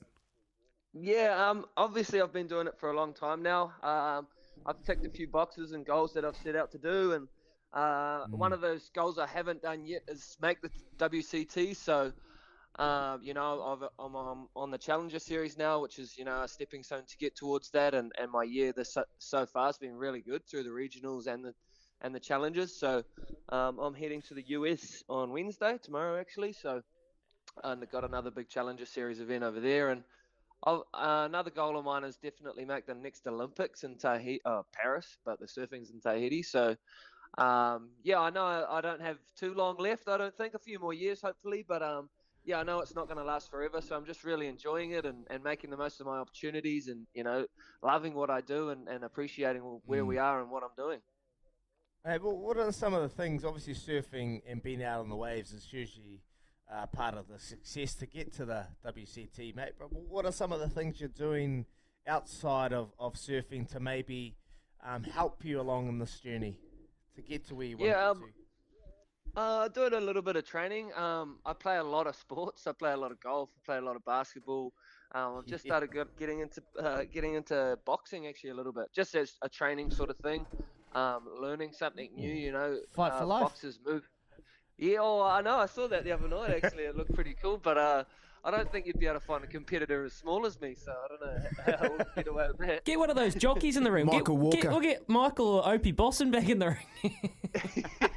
Yeah, 0.95 1.49
um, 1.49 1.67
obviously 1.77 2.21
I've 2.21 2.33
been 2.33 2.47
doing 2.47 2.67
it 2.67 2.75
for 2.79 2.91
a 2.91 2.97
long 2.97 3.13
time 3.13 3.43
now. 3.43 3.73
Um, 3.83 4.27
I've 4.67 4.83
ticked 4.83 5.07
a 5.07 5.11
few 5.11 5.29
boxes 5.29 5.73
and 5.73 5.85
goals 5.85 6.13
that 6.15 6.25
I've 6.25 6.37
set 6.37 6.57
out 6.57 6.71
to 6.73 6.79
do, 6.79 7.13
and 7.13 7.29
uh, 7.73 8.27
mm. 8.27 8.31
one 8.31 8.53
of 8.53 8.61
those 8.61 8.91
goals 8.95 9.19
I 9.19 9.27
haven't 9.27 9.63
done 9.63 9.85
yet 9.85 10.03
is 10.09 10.37
make 10.41 10.61
the 10.63 10.71
WCT. 10.99 11.77
So, 11.77 12.13
uh, 12.79 13.19
you 13.21 13.35
know, 13.35 13.61
i 13.99 14.05
am 14.05 14.15
I'm 14.15 14.49
on 14.55 14.71
the 14.71 14.79
Challenger 14.79 15.19
Series 15.19 15.59
now, 15.59 15.81
which 15.83 15.99
is 15.99 16.17
you 16.17 16.25
know 16.25 16.43
a 16.43 16.49
stepping 16.49 16.83
stone 16.83 17.03
to 17.09 17.17
get 17.19 17.37
towards 17.37 17.71
that. 17.71 17.95
And, 17.95 18.13
and 18.21 18.31
my 18.31 18.45
year 18.45 18.73
this 18.73 18.95
so, 18.95 19.05
so 19.19 19.47
far 19.47 19.67
has 19.67 19.79
been 19.79 19.97
really 19.97 20.21
good 20.21 20.43
through 20.49 20.63
the 20.63 20.71
regionals 20.71 21.27
and 21.27 21.45
the 21.45 21.55
and 22.01 22.15
the 22.15 22.21
challenges. 22.21 22.79
So, 22.79 23.03
um, 23.49 23.79
I'm 23.81 23.95
heading 23.95 24.23
to 24.29 24.35
the 24.35 24.45
US 24.49 25.03
on 25.09 25.33
Wednesday 25.33 25.79
tomorrow 25.83 26.21
actually. 26.21 26.53
So, 26.53 26.83
and 27.65 27.83
I've 27.83 27.91
got 27.91 28.05
another 28.05 28.31
big 28.31 28.49
Challenger 28.49 28.87
Series 28.87 29.21
event 29.21 29.43
over 29.43 29.59
there, 29.59 29.91
and 29.91 30.05
uh, 30.65 30.81
another 30.95 31.51
goal 31.51 31.77
of 31.77 31.85
mine 31.85 32.05
is 32.05 32.17
definitely 32.17 32.65
make 32.65 32.87
the 32.87 32.95
next 32.95 33.27
Olympics 33.27 33.83
in 33.83 33.97
Tahiti, 33.97 34.41
uh, 34.45 34.63
Paris, 34.73 35.19
but 35.25 35.41
the 35.41 35.47
surfing's 35.47 35.91
in 35.91 36.01
Tahiti. 36.01 36.43
So, 36.43 36.77
um, 37.39 37.91
yeah, 38.05 38.21
I 38.21 38.31
know 38.31 38.67
I 38.69 38.81
don't 38.81 39.01
have 39.01 39.19
too 39.37 39.55
long 39.55 39.77
left. 39.79 40.09
I 40.09 40.17
don't 40.17 40.37
think 40.37 40.55
a 40.55 40.59
few 40.61 40.79
more 40.79 40.95
years, 40.95 41.21
hopefully, 41.21 41.65
but 41.67 41.83
um, 41.83 42.09
yeah, 42.49 42.61
I 42.61 42.63
know 42.63 42.81
it's 42.81 42.95
not 42.95 43.09
going 43.09 43.19
to 43.19 43.25
last 43.25 43.51
forever. 43.51 43.83
So 43.83 43.95
I'm 43.95 44.07
just 44.07 44.25
really 44.25 44.47
enjoying 44.47 44.93
it 44.93 45.05
and, 45.05 45.27
and 45.29 45.45
making 45.45 45.69
the 45.69 45.77
most 45.77 46.01
of 46.01 46.07
my 46.07 46.17
opportunities, 46.17 46.89
and 46.89 47.07
you 47.13 47.23
know, 47.23 47.45
loving 47.83 48.15
what 48.15 48.31
I 48.31 48.41
do 48.41 48.71
and, 48.71 48.89
and 48.89 49.05
appreciating 49.05 49.61
where 49.85 50.03
mm. 50.03 50.07
we 50.07 50.17
are 50.17 50.41
and 50.41 50.51
what 50.51 50.63
I'm 50.63 50.71
doing. 50.75 51.01
Hey, 52.07 52.17
well, 52.17 52.39
what 52.39 52.57
are 52.57 52.73
some 52.73 52.95
of 52.95 53.03
the 53.03 53.09
things? 53.11 53.45
Obviously, 53.45 53.75
surfing 53.75 54.41
and 54.49 54.63
being 54.63 54.83
out 54.83 55.01
on 55.01 55.11
the 55.11 55.17
waves 55.17 55.53
is 55.53 55.71
usually 55.71 56.23
uh, 56.73 56.87
part 56.87 57.19
of 57.19 57.29
the 57.29 57.39
success 57.39 57.95
to 57.97 58.07
get 58.07 58.33
to 58.37 58.47
the 58.47 58.65
WCT, 58.83 59.55
mate. 59.55 59.73
But 59.79 59.93
what 59.93 60.25
are 60.25 60.33
some 60.33 60.51
of 60.51 60.61
the 60.61 60.71
things 60.71 61.01
you're 61.01 61.11
doing 61.11 61.67
outside 62.07 62.73
of, 62.73 62.93
of 62.99 63.13
surfing 63.13 63.69
to 63.73 63.81
maybe 63.81 64.37
um, 64.83 65.05
help 65.05 65.45
you 65.45 65.61
along 65.61 65.89
in 65.91 65.99
this 65.99 66.19
journey 66.19 66.57
to 67.15 67.21
get 67.21 67.47
to 67.49 67.55
where 67.55 67.67
you 67.67 67.77
want 67.77 67.91
yeah, 67.91 68.15
to? 68.15 68.21
Uh, 69.39 69.69
doing 69.69 69.95
a 69.95 70.01
little 70.01 70.21
bit 70.21 70.35
of 70.35 70.45
training. 70.45 70.93
Um, 70.95 71.37
I 71.47 71.53
play 71.53 71.77
a 71.77 71.85
lot 71.85 72.09
of 72.09 72.17
sports. 72.17 72.67
I 72.67 72.73
play 72.73 72.91
a 72.91 72.97
lot 72.97 73.13
of 73.13 73.21
golf. 73.21 73.51
I 73.57 73.61
play 73.65 73.77
a 73.79 73.81
lot 73.81 73.95
of 73.95 74.05
basketball. 74.05 74.73
Um, 75.13 75.37
I've 75.39 75.47
just 75.47 75.65
started 75.69 75.91
getting 76.19 76.41
into 76.41 76.61
uh, 76.77 77.05
getting 77.05 77.35
into 77.35 77.79
boxing 77.85 78.27
actually 78.27 78.51
a 78.51 78.55
little 78.55 78.73
bit, 78.73 78.87
just 78.93 79.15
as 79.15 79.35
a 79.43 79.49
training 79.49 79.93
sort 79.93 80.11
of 80.11 80.17
thing. 80.17 80.45
Um, 80.93 81.29
learning 81.41 81.71
something 81.73 82.11
new, 82.17 82.35
you 82.35 82.51
know. 82.51 82.81
Fight 82.91 83.13
uh, 83.13 83.21
for 83.21 83.27
life. 83.27 83.43
Boxers 83.43 83.79
move. 83.87 84.09
Yeah, 84.77 84.99
oh, 85.03 85.23
I 85.23 85.41
know. 85.41 85.59
I 85.59 85.67
saw 85.67 85.87
that 85.87 86.03
the 86.03 86.11
other 86.11 86.27
night. 86.27 86.61
Actually, 86.65 86.85
it 86.85 86.97
looked 86.97 87.15
pretty 87.15 87.37
cool. 87.41 87.59
But 87.59 87.79
uh, 87.79 88.05
I 88.45 88.51
don't 88.51 88.73
think 88.73 88.87
you'd 88.87 88.99
be 88.99 89.07
able 89.07 89.21
to 89.21 89.25
find 89.25 89.45
a 89.45 89.47
competitor 89.47 90.05
as 90.05 90.15
small 90.15 90.47
as 90.47 90.61
me. 90.61 90.75
So 90.75 90.91
I 90.93 91.07
don't 91.07 91.21
know 91.21 91.77
how 91.79 91.97
we'll 91.97 92.07
get 92.17 92.27
away 92.27 92.49
with 92.59 92.67
that. 92.67 92.85
Get 92.85 92.99
one 92.99 93.09
of 93.09 93.15
those 93.15 93.37
jockeys 93.37 93.77
in 93.77 93.85
the 93.85 93.93
ring. 93.93 94.07
Michael 94.07 94.35
get, 94.35 94.43
Walker. 94.43 94.63
Get, 94.63 94.71
we'll 94.73 94.81
get 94.81 95.09
Michael 95.09 95.47
or 95.47 95.73
Opie 95.75 95.93
Bosson 95.93 96.33
back 96.33 96.49
in 96.49 96.59
the 96.59 96.77
ring. 97.05 98.01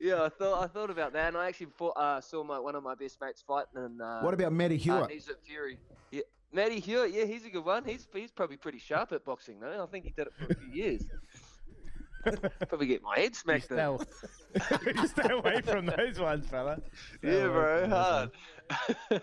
yeah, 0.00 0.22
I 0.22 0.28
thought 0.28 0.62
I 0.62 0.66
thought 0.66 0.90
about 0.90 1.12
that, 1.12 1.28
and 1.28 1.36
I 1.36 1.48
actually 1.48 1.68
fought, 1.76 1.96
uh, 1.96 2.20
saw 2.20 2.44
my 2.44 2.58
one 2.58 2.74
of 2.74 2.82
my 2.82 2.94
best 2.94 3.20
mates 3.20 3.42
fighting. 3.46 3.76
And 3.76 4.00
uh, 4.00 4.20
what 4.20 4.34
about 4.34 4.52
Matty 4.52 4.76
Hewitt? 4.76 5.02
Uh, 5.02 5.06
he's 5.08 5.28
at 5.28 5.42
Fury. 5.44 5.78
Yeah, 6.10 6.22
Matty 6.52 6.80
Hewitt. 6.80 7.12
Yeah, 7.12 7.24
he's 7.24 7.44
a 7.44 7.50
good 7.50 7.64
one. 7.64 7.84
He's 7.84 8.06
he's 8.12 8.30
probably 8.30 8.56
pretty 8.56 8.78
sharp 8.78 9.12
at 9.12 9.24
boxing 9.24 9.60
though. 9.60 9.82
I 9.82 9.86
think 9.86 10.04
he 10.04 10.10
did 10.10 10.28
it 10.28 10.32
for 10.36 10.52
a 10.52 10.54
few 10.54 10.72
years. 10.72 11.04
Probably 12.68 12.86
get 12.86 13.02
my 13.02 13.18
head 13.18 13.36
smacked 13.36 13.70
in. 13.70 13.76
Stay, 14.78 15.06
stay 15.06 15.30
away 15.30 15.60
from 15.60 15.84
those 15.86 16.18
ones, 16.18 16.46
fella. 16.46 16.80
Stay 17.18 17.38
yeah, 17.38 17.48
bro, 17.48 17.88
hard. 17.88 18.30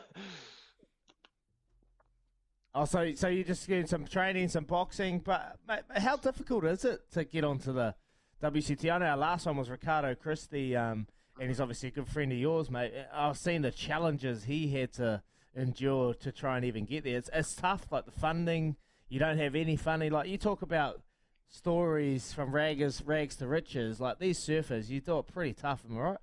oh, 2.75 2.85
so 2.85 3.13
so 3.15 3.27
you're 3.27 3.43
just 3.43 3.67
getting 3.67 3.87
some 3.87 4.05
training, 4.05 4.49
some 4.49 4.65
boxing, 4.65 5.19
but 5.19 5.57
mate, 5.67 5.79
how 5.97 6.15
difficult 6.15 6.65
is 6.65 6.85
it 6.85 6.99
to 7.13 7.23
get 7.23 7.43
onto 7.43 7.73
the 7.73 7.95
WCT? 8.41 8.91
I 8.91 8.97
know 8.97 9.05
our 9.05 9.17
last 9.17 9.45
one 9.45 9.57
was 9.57 9.69
Ricardo 9.69 10.15
Christie, 10.15 10.75
um, 10.75 11.07
and 11.39 11.49
he's 11.49 11.61
obviously 11.61 11.89
a 11.89 11.91
good 11.91 12.07
friend 12.07 12.31
of 12.31 12.37
yours, 12.37 12.69
mate. 12.71 12.93
I've 13.13 13.37
seen 13.37 13.61
the 13.61 13.71
challenges 13.71 14.45
he 14.45 14.69
had 14.69 14.93
to 14.93 15.21
endure 15.55 16.13
to 16.15 16.31
try 16.31 16.55
and 16.55 16.65
even 16.65 16.85
get 16.85 17.03
there. 17.03 17.17
It's, 17.17 17.29
it's 17.33 17.55
tough, 17.55 17.87
like 17.91 18.05
the 18.05 18.11
funding. 18.11 18.77
You 19.09 19.19
don't 19.19 19.37
have 19.37 19.55
any 19.55 19.75
funding. 19.75 20.11
Like 20.11 20.27
you 20.27 20.37
talk 20.37 20.61
about 20.61 21.01
stories 21.49 22.33
from 22.33 22.51
raggers, 22.51 23.01
rags 23.05 23.35
to 23.37 23.47
riches, 23.47 23.99
like 23.99 24.19
these 24.19 24.39
surfers, 24.39 24.89
you 24.89 25.01
do 25.01 25.19
it 25.19 25.27
pretty 25.27 25.53
tough, 25.53 25.83
am 25.89 25.97
I 25.97 26.01
right? 26.01 26.17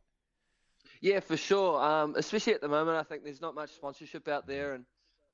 Yeah, 1.00 1.20
for 1.20 1.36
sure. 1.36 1.80
Um, 1.80 2.14
especially 2.16 2.54
at 2.54 2.60
the 2.60 2.68
moment, 2.68 2.96
I 2.96 3.02
think 3.02 3.22
there's 3.22 3.40
not 3.40 3.54
much 3.54 3.72
sponsorship 3.72 4.26
out 4.26 4.46
there, 4.46 4.74
and 4.74 4.84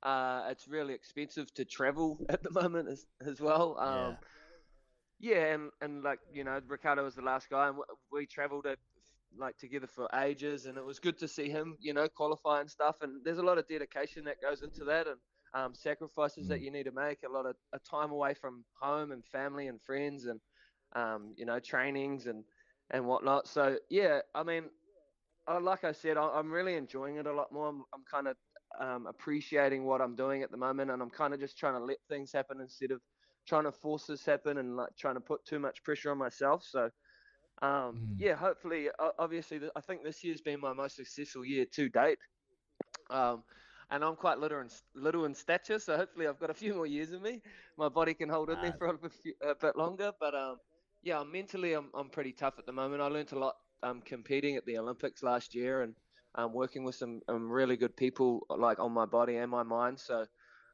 uh, 0.03 0.49
it's 0.51 0.69
really 0.69 0.93
expensive 0.93 1.53
to 1.55 1.65
travel 1.65 2.19
at 2.29 2.43
the 2.43 2.51
moment 2.51 2.89
as, 2.89 3.07
as 3.25 3.41
well. 3.41 3.79
Um, 3.79 3.95
yeah. 3.95 4.15
Yeah, 5.25 5.55
and, 5.55 5.71
and 5.81 6.03
like 6.03 6.19
you 6.33 6.45
know, 6.45 6.61
Ricardo 6.69 7.03
was 7.03 7.15
the 7.15 7.23
last 7.23 7.49
guy, 7.49 7.69
and 7.69 7.79
we 8.13 8.27
travelled 8.27 8.67
it 8.67 8.79
like 9.39 9.57
together 9.57 9.87
for 9.87 10.07
ages, 10.21 10.67
and 10.67 10.77
it 10.77 10.85
was 10.85 10.99
good 10.99 11.19
to 11.19 11.27
see 11.27 11.49
him, 11.49 11.77
you 11.81 11.95
know, 11.95 12.07
qualify 12.09 12.61
and 12.61 12.71
stuff. 12.71 12.97
And 13.01 13.25
there's 13.25 13.39
a 13.39 13.43
lot 13.43 13.57
of 13.57 13.67
dedication 13.67 14.23
that 14.25 14.43
goes 14.43 14.63
into 14.63 14.85
that, 14.85 15.07
and 15.07 15.17
um, 15.55 15.75
sacrifices 15.75 16.47
that 16.49 16.61
mm. 16.61 16.65
you 16.65 16.71
need 16.71 16.85
to 16.85 16.93
make, 16.93 17.21
a 17.27 17.33
lot 17.33 17.47
of 17.47 17.57
a 17.73 17.79
time 17.79 18.11
away 18.11 18.35
from 18.35 18.65
home 18.79 19.13
and 19.13 19.25
family 19.25 19.69
and 19.69 19.81
friends, 19.81 20.27
and 20.27 20.41
um, 20.95 21.33
you 21.39 21.47
know 21.47 21.59
trainings 21.59 22.27
and 22.27 22.45
and 22.91 23.07
whatnot. 23.07 23.49
So 23.49 23.79
yeah, 23.89 24.21
I 24.35 24.43
mean, 24.43 24.65
uh, 25.51 25.59
like 25.59 25.85
I 25.85 25.93
said, 25.93 26.19
I, 26.19 26.39
am 26.39 26.53
really 26.53 26.75
enjoying 26.75 27.17
it 27.17 27.27
a 27.27 27.33
lot 27.33 27.51
more. 27.51 27.69
I'm, 27.69 27.83
I'm 27.95 28.05
kind 28.11 28.29
of 28.29 28.37
um, 28.79 29.07
appreciating 29.07 29.85
what 29.85 30.03
I'm 30.03 30.17
doing 30.17 30.43
at 30.43 30.51
the 30.51 30.59
moment, 30.59 30.91
and 30.91 31.01
I'm 31.01 31.09
kind 31.09 31.33
of 31.33 31.41
just 31.41 31.57
trying 31.57 31.79
to 31.79 31.85
let 31.85 31.97
things 32.11 32.31
happen 32.31 32.61
instead 32.61 32.91
of 32.91 33.01
trying 33.47 33.65
to 33.65 33.73
force 33.73 34.07
this 34.07 34.25
happen 34.25 34.59
and 34.59 34.77
like 34.77 34.97
trying 34.99 35.15
to 35.15 35.21
put 35.21 35.45
too 35.45 35.59
much 35.59 35.83
pressure 35.83 36.11
on 36.11 36.19
myself. 36.19 36.65
So. 36.69 36.91
Um, 37.63 37.71
mm. 37.71 38.17
Yeah, 38.19 38.35
hopefully, 38.35 38.89
obviously, 39.17 39.61
I 39.77 39.81
think 39.81 40.03
this 40.03 40.25
year's 40.25 40.41
been 40.41 40.61
my 40.61 40.73
most 40.73 40.97
successful 40.97 41.45
year 41.45 41.65
to 41.77 41.89
date. 41.89 42.19
Um, 43.11 43.45
and 43.91 44.03
I'm 44.03 44.17
quite 44.17 44.39
little 44.39 44.61
in, 44.61 44.69
little 44.95 45.25
in 45.25 45.35
stature, 45.35 45.79
so 45.79 45.97
hopefully 45.97 46.27
I've 46.27 46.41
got 46.41 46.51
a 46.51 46.55
few 46.55 46.75
more 46.75 46.87
years 46.87 47.13
in 47.13 47.23
me. 47.23 47.43
My 47.79 47.89
body 47.89 48.15
can 48.15 48.29
hold 48.29 48.51
in 48.51 48.61
there 48.61 48.73
for 48.73 48.89
a, 48.89 49.11
few, 49.23 49.35
a 49.43 49.55
bit 49.55 49.77
longer, 49.77 50.13
but 50.19 50.35
um, 50.35 50.57
yeah, 51.03 51.23
mentally 51.23 51.75
I'm 51.75 51.91
I'm 51.95 52.09
pretty 52.09 52.33
tough 52.33 52.55
at 52.59 52.67
the 52.67 52.73
moment. 52.73 53.03
I 53.03 53.07
learned 53.07 53.33
a 53.33 53.39
lot 53.39 53.55
um, 53.83 54.01
competing 54.05 54.57
at 54.57 54.65
the 54.67 54.79
Olympics 54.79 55.23
last 55.23 55.55
year 55.55 55.83
and 55.83 55.95
um, 56.35 56.53
working 56.53 56.83
with 56.83 56.95
some 56.95 57.21
um, 57.29 57.51
really 57.51 57.77
good 57.77 57.97
people 57.97 58.47
like 58.49 58.81
on 58.81 58.93
my 58.93 59.07
body 59.07 59.37
and 59.37 59.51
my 59.51 59.63
mind. 59.63 60.01
So 60.01 60.25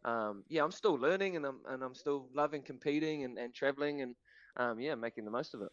um, 0.04 0.44
yeah, 0.48 0.64
I'm 0.64 0.72
still 0.72 0.94
learning 0.94 1.36
and 1.36 1.44
I'm 1.44 1.60
and 1.68 1.82
I'm 1.82 1.94
still 1.94 2.28
loving 2.34 2.62
competing 2.62 3.24
and, 3.24 3.38
and 3.38 3.52
traveling 3.54 4.02
and 4.02 4.14
um, 4.56 4.80
yeah, 4.80 4.94
making 4.94 5.24
the 5.24 5.30
most 5.30 5.54
of 5.54 5.62
it. 5.62 5.68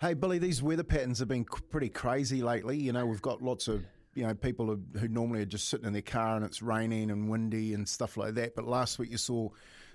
Hey 0.00 0.14
Billy, 0.14 0.38
these 0.38 0.62
weather 0.62 0.82
patterns 0.82 1.20
have 1.20 1.28
been 1.28 1.44
pretty 1.44 1.88
crazy 1.88 2.42
lately. 2.42 2.76
You 2.76 2.92
know, 2.92 3.06
we've 3.06 3.22
got 3.22 3.40
lots 3.40 3.68
of 3.68 3.84
you 4.14 4.26
know, 4.26 4.34
people 4.34 4.66
who, 4.66 4.80
who 4.98 5.08
normally 5.08 5.40
are 5.40 5.46
just 5.46 5.68
sitting 5.68 5.86
in 5.86 5.92
their 5.92 6.02
car 6.02 6.36
and 6.36 6.44
it's 6.44 6.62
raining 6.62 7.10
and 7.10 7.28
windy 7.28 7.74
and 7.74 7.88
stuff 7.88 8.16
like 8.16 8.34
that. 8.34 8.54
But 8.54 8.66
last 8.66 8.98
week 8.98 9.10
you 9.10 9.16
saw 9.16 9.48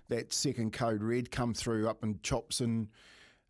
that 0.09 0.33
second 0.33 0.73
code 0.73 1.03
red 1.03 1.29
come 1.29 1.53
through 1.53 1.87
up 1.87 2.03
in 2.03 2.19
Chops 2.23 2.61
and 2.61 2.87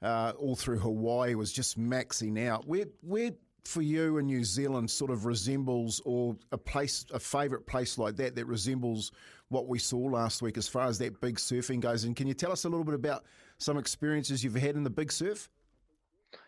uh, 0.01 0.34
all 0.38 0.55
through 0.55 0.80
Hawaii 0.80 1.36
was 1.36 1.53
just 1.53 1.80
maxing 1.80 2.45
out. 2.45 2.68
Where, 2.68 2.86
where 3.01 3.32
for 3.63 3.82
you 3.82 4.18
in 4.18 4.26
New 4.26 4.43
Zealand 4.43 4.89
sort 4.89 5.11
of 5.11 5.26
resembles 5.26 6.01
or 6.05 6.36
a 6.51 6.57
place, 6.57 7.05
a 7.13 7.20
favourite 7.20 7.65
place 7.65 7.97
like 7.97 8.15
that 8.18 8.36
that 8.36 8.45
resembles 8.45 9.11
what 9.50 9.68
we 9.68 9.80
saw 9.80 9.98
last 9.98 10.41
week 10.41 10.58
as 10.58 10.68
far 10.68 10.88
as 10.88 10.98
that 11.00 11.22
big 11.22 11.36
surfing 11.38 11.80
goes? 11.80 12.04
And 12.04 12.16
can 12.16 12.28
you 12.28 12.34
tell 12.34 12.52
us 12.52 12.66
a 12.66 12.70
little 12.70 12.84
bit 12.84 12.95
about 12.95 13.24
some 13.58 13.78
experiences 13.78 14.43
you've 14.43 14.56
had 14.56 14.76
in 14.76 14.84
the 14.84 14.89
big 14.89 15.12
surf? 15.12 15.50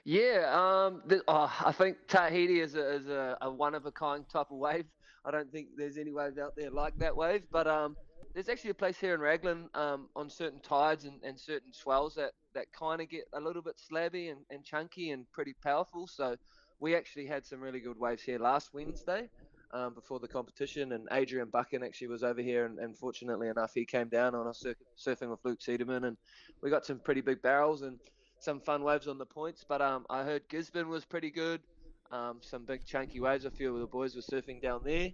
Yeah, 0.04 0.50
um, 0.54 1.02
the, 1.08 1.22
oh, 1.28 1.52
I 1.66 1.72
think 1.72 1.98
Tahiti 2.08 2.60
is 2.60 2.76
a, 2.76 2.96
is 2.96 3.08
a, 3.08 3.38
a 3.42 3.52
one 3.52 3.76
of 3.76 3.86
a 3.86 3.92
kind 3.92 4.28
type 4.30 4.48
of 4.52 4.58
wave. 4.58 4.86
I 5.26 5.32
don't 5.32 5.52
think 5.52 5.68
there's 5.78 5.98
any 5.98 6.12
waves 6.12 6.38
out 6.38 6.54
there 6.56 6.72
like 6.72 6.98
that 6.98 7.16
wave, 7.16 7.44
but 7.52 7.68
um, 7.68 7.96
there's 8.34 8.50
actually 8.50 8.72
a 8.72 8.76
place 8.76 8.98
here 8.98 9.14
in 9.14 9.22
Raglan 9.22 9.70
um, 9.74 10.08
on 10.16 10.30
certain 10.30 10.60
tides 10.60 11.06
and, 11.06 11.20
and 11.24 11.40
certain 11.40 11.74
swells 11.74 12.16
that, 12.16 12.32
that 12.54 12.72
kind 12.72 13.02
of 13.02 13.10
get 13.10 13.24
a 13.34 13.40
little 13.40 13.62
bit 13.62 13.76
slabby 13.78 14.32
and, 14.32 14.40
and 14.50 14.64
chunky 14.64 15.12
and 15.12 15.30
pretty 15.32 15.56
powerful. 15.64 16.08
So 16.08 16.36
we 16.80 16.96
actually 16.96 17.26
had 17.26 17.46
some 17.46 17.60
really 17.60 17.80
good 17.80 18.00
waves 18.00 18.24
here 18.24 18.40
last 18.40 18.74
Wednesday. 18.74 19.30
Um, 19.72 19.94
before 19.94 20.20
the 20.20 20.28
competition, 20.28 20.94
and 20.94 21.08
Adrian 21.12 21.50
Buchan 21.52 21.84
actually 21.84 22.08
was 22.08 22.24
over 22.24 22.42
here, 22.42 22.66
and, 22.66 22.80
and 22.80 22.98
fortunately 22.98 23.50
enough, 23.50 23.72
he 23.76 23.86
came 23.86 24.10
down 24.10 24.34
on 24.34 24.48
us 24.48 24.62
sur- 24.62 24.74
surfing 24.98 25.30
with 25.30 25.46
Luke 25.46 25.60
Cederman, 25.60 26.08
and 26.08 26.18
we 26.64 26.72
got 26.72 26.88
some 26.88 26.98
pretty 26.98 27.22
big 27.22 27.40
barrels 27.44 27.84
and 27.84 28.00
some 28.40 28.60
fun 28.62 28.84
waves 28.84 29.08
on 29.08 29.20
the 29.20 29.28
points. 29.28 29.64
But 29.70 29.80
um, 29.84 30.08
I 30.10 30.24
heard 30.24 30.50
Gisborne 30.50 30.90
was 30.90 31.06
pretty 31.06 31.30
good, 31.30 31.62
um, 32.12 32.40
some 32.42 32.66
big 32.66 32.84
chunky 32.84 33.20
waves. 33.20 33.46
A 33.46 33.52
few 33.52 33.72
of 33.76 33.80
the 33.80 33.86
boys 33.86 34.16
were 34.16 34.24
surfing 34.24 34.60
down 34.60 34.82
there. 34.84 35.10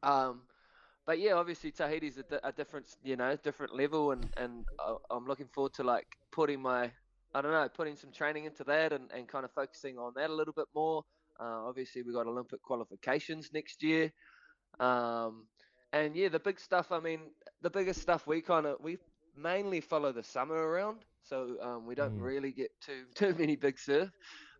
Um, 0.00 0.42
but 1.04 1.18
yeah, 1.18 1.32
obviously 1.32 1.72
Tahiti's 1.72 2.18
a, 2.18 2.48
a 2.48 2.52
different, 2.52 2.86
you 3.02 3.16
know, 3.16 3.36
different 3.42 3.74
level, 3.74 4.12
and 4.12 4.24
and 4.36 4.64
I'm 5.10 5.26
looking 5.26 5.48
forward 5.48 5.74
to 5.74 5.82
like 5.82 6.06
putting 6.30 6.62
my, 6.62 6.92
I 7.34 7.42
don't 7.42 7.50
know, 7.50 7.68
putting 7.68 7.96
some 7.96 8.12
training 8.12 8.44
into 8.44 8.62
that, 8.62 8.92
and, 8.92 9.10
and 9.12 9.26
kind 9.26 9.44
of 9.44 9.50
focusing 9.50 9.98
on 9.98 10.12
that 10.14 10.30
a 10.30 10.34
little 10.34 10.54
bit 10.54 10.66
more. 10.72 11.02
Uh, 11.40 11.66
obviously, 11.68 12.02
we 12.02 12.12
got 12.12 12.26
Olympic 12.26 12.62
qualifications 12.62 13.50
next 13.52 13.82
year, 13.82 14.12
um, 14.80 15.46
and 15.92 16.16
yeah, 16.16 16.28
the 16.28 16.40
big 16.40 16.60
stuff. 16.60 16.92
I 16.92 17.00
mean, 17.00 17.20
the 17.62 17.70
biggest 17.70 18.00
stuff 18.00 18.26
we 18.26 18.42
kind 18.42 18.66
of 18.66 18.76
we 18.80 18.98
mainly 19.36 19.80
follow 19.80 20.12
the 20.12 20.22
summer 20.22 20.54
around, 20.56 21.04
so 21.22 21.56
um, 21.60 21.86
we 21.86 21.94
don't 21.94 22.14
Mm. 22.14 22.20
really 22.20 22.52
get 22.52 22.70
too 22.80 23.04
too 23.14 23.34
many 23.34 23.56
big 23.56 23.78
surf, 23.78 24.10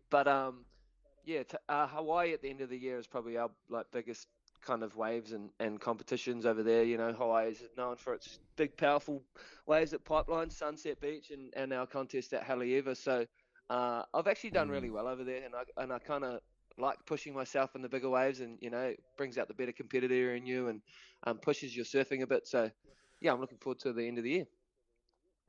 but 0.09 0.27
um, 0.27 0.65
yeah, 1.23 1.43
t- 1.43 1.57
uh, 1.69 1.87
Hawaii 1.87 2.33
at 2.33 2.41
the 2.41 2.49
end 2.49 2.61
of 2.61 2.69
the 2.69 2.77
year 2.77 2.97
is 2.97 3.07
probably 3.07 3.37
our 3.37 3.49
like 3.69 3.85
biggest 3.91 4.27
kind 4.61 4.83
of 4.83 4.95
waves 4.95 5.31
and, 5.33 5.51
and 5.59 5.79
competitions 5.79 6.45
over 6.45 6.63
there. 6.63 6.83
You 6.83 6.97
know, 6.97 7.13
Hawaii 7.13 7.51
is 7.51 7.63
known 7.77 7.97
for 7.97 8.13
its 8.13 8.39
big, 8.57 8.77
powerful 8.77 9.23
waves 9.65 9.93
at 9.93 10.03
Pipeline, 10.05 10.49
Sunset 10.49 10.99
Beach, 10.99 11.31
and, 11.31 11.51
and 11.55 11.73
our 11.73 11.85
contest 11.87 12.33
at 12.33 12.43
Haleiwa. 12.43 12.95
So 12.97 13.25
uh, 13.69 14.03
I've 14.13 14.27
actually 14.27 14.51
done 14.51 14.69
really 14.69 14.89
well 14.89 15.07
over 15.07 15.23
there, 15.23 15.43
and 15.45 15.55
I 15.55 15.63
and 15.81 15.91
I 15.93 15.99
kind 15.99 16.23
of 16.23 16.39
like 16.77 16.97
pushing 17.05 17.33
myself 17.33 17.75
in 17.75 17.81
the 17.81 17.89
bigger 17.89 18.09
waves, 18.09 18.39
and 18.39 18.57
you 18.61 18.69
know, 18.69 18.81
it 18.81 18.99
brings 19.17 19.37
out 19.37 19.47
the 19.47 19.53
better 19.53 19.71
competitor 19.71 20.35
in 20.35 20.45
you 20.45 20.67
and 20.67 20.81
um, 21.25 21.37
pushes 21.37 21.75
your 21.75 21.85
surfing 21.85 22.21
a 22.21 22.27
bit. 22.27 22.47
So 22.47 22.69
yeah, 23.21 23.33
I'm 23.33 23.41
looking 23.41 23.57
forward 23.57 23.79
to 23.79 23.93
the 23.93 24.07
end 24.07 24.17
of 24.17 24.23
the 24.23 24.31
year. 24.31 24.47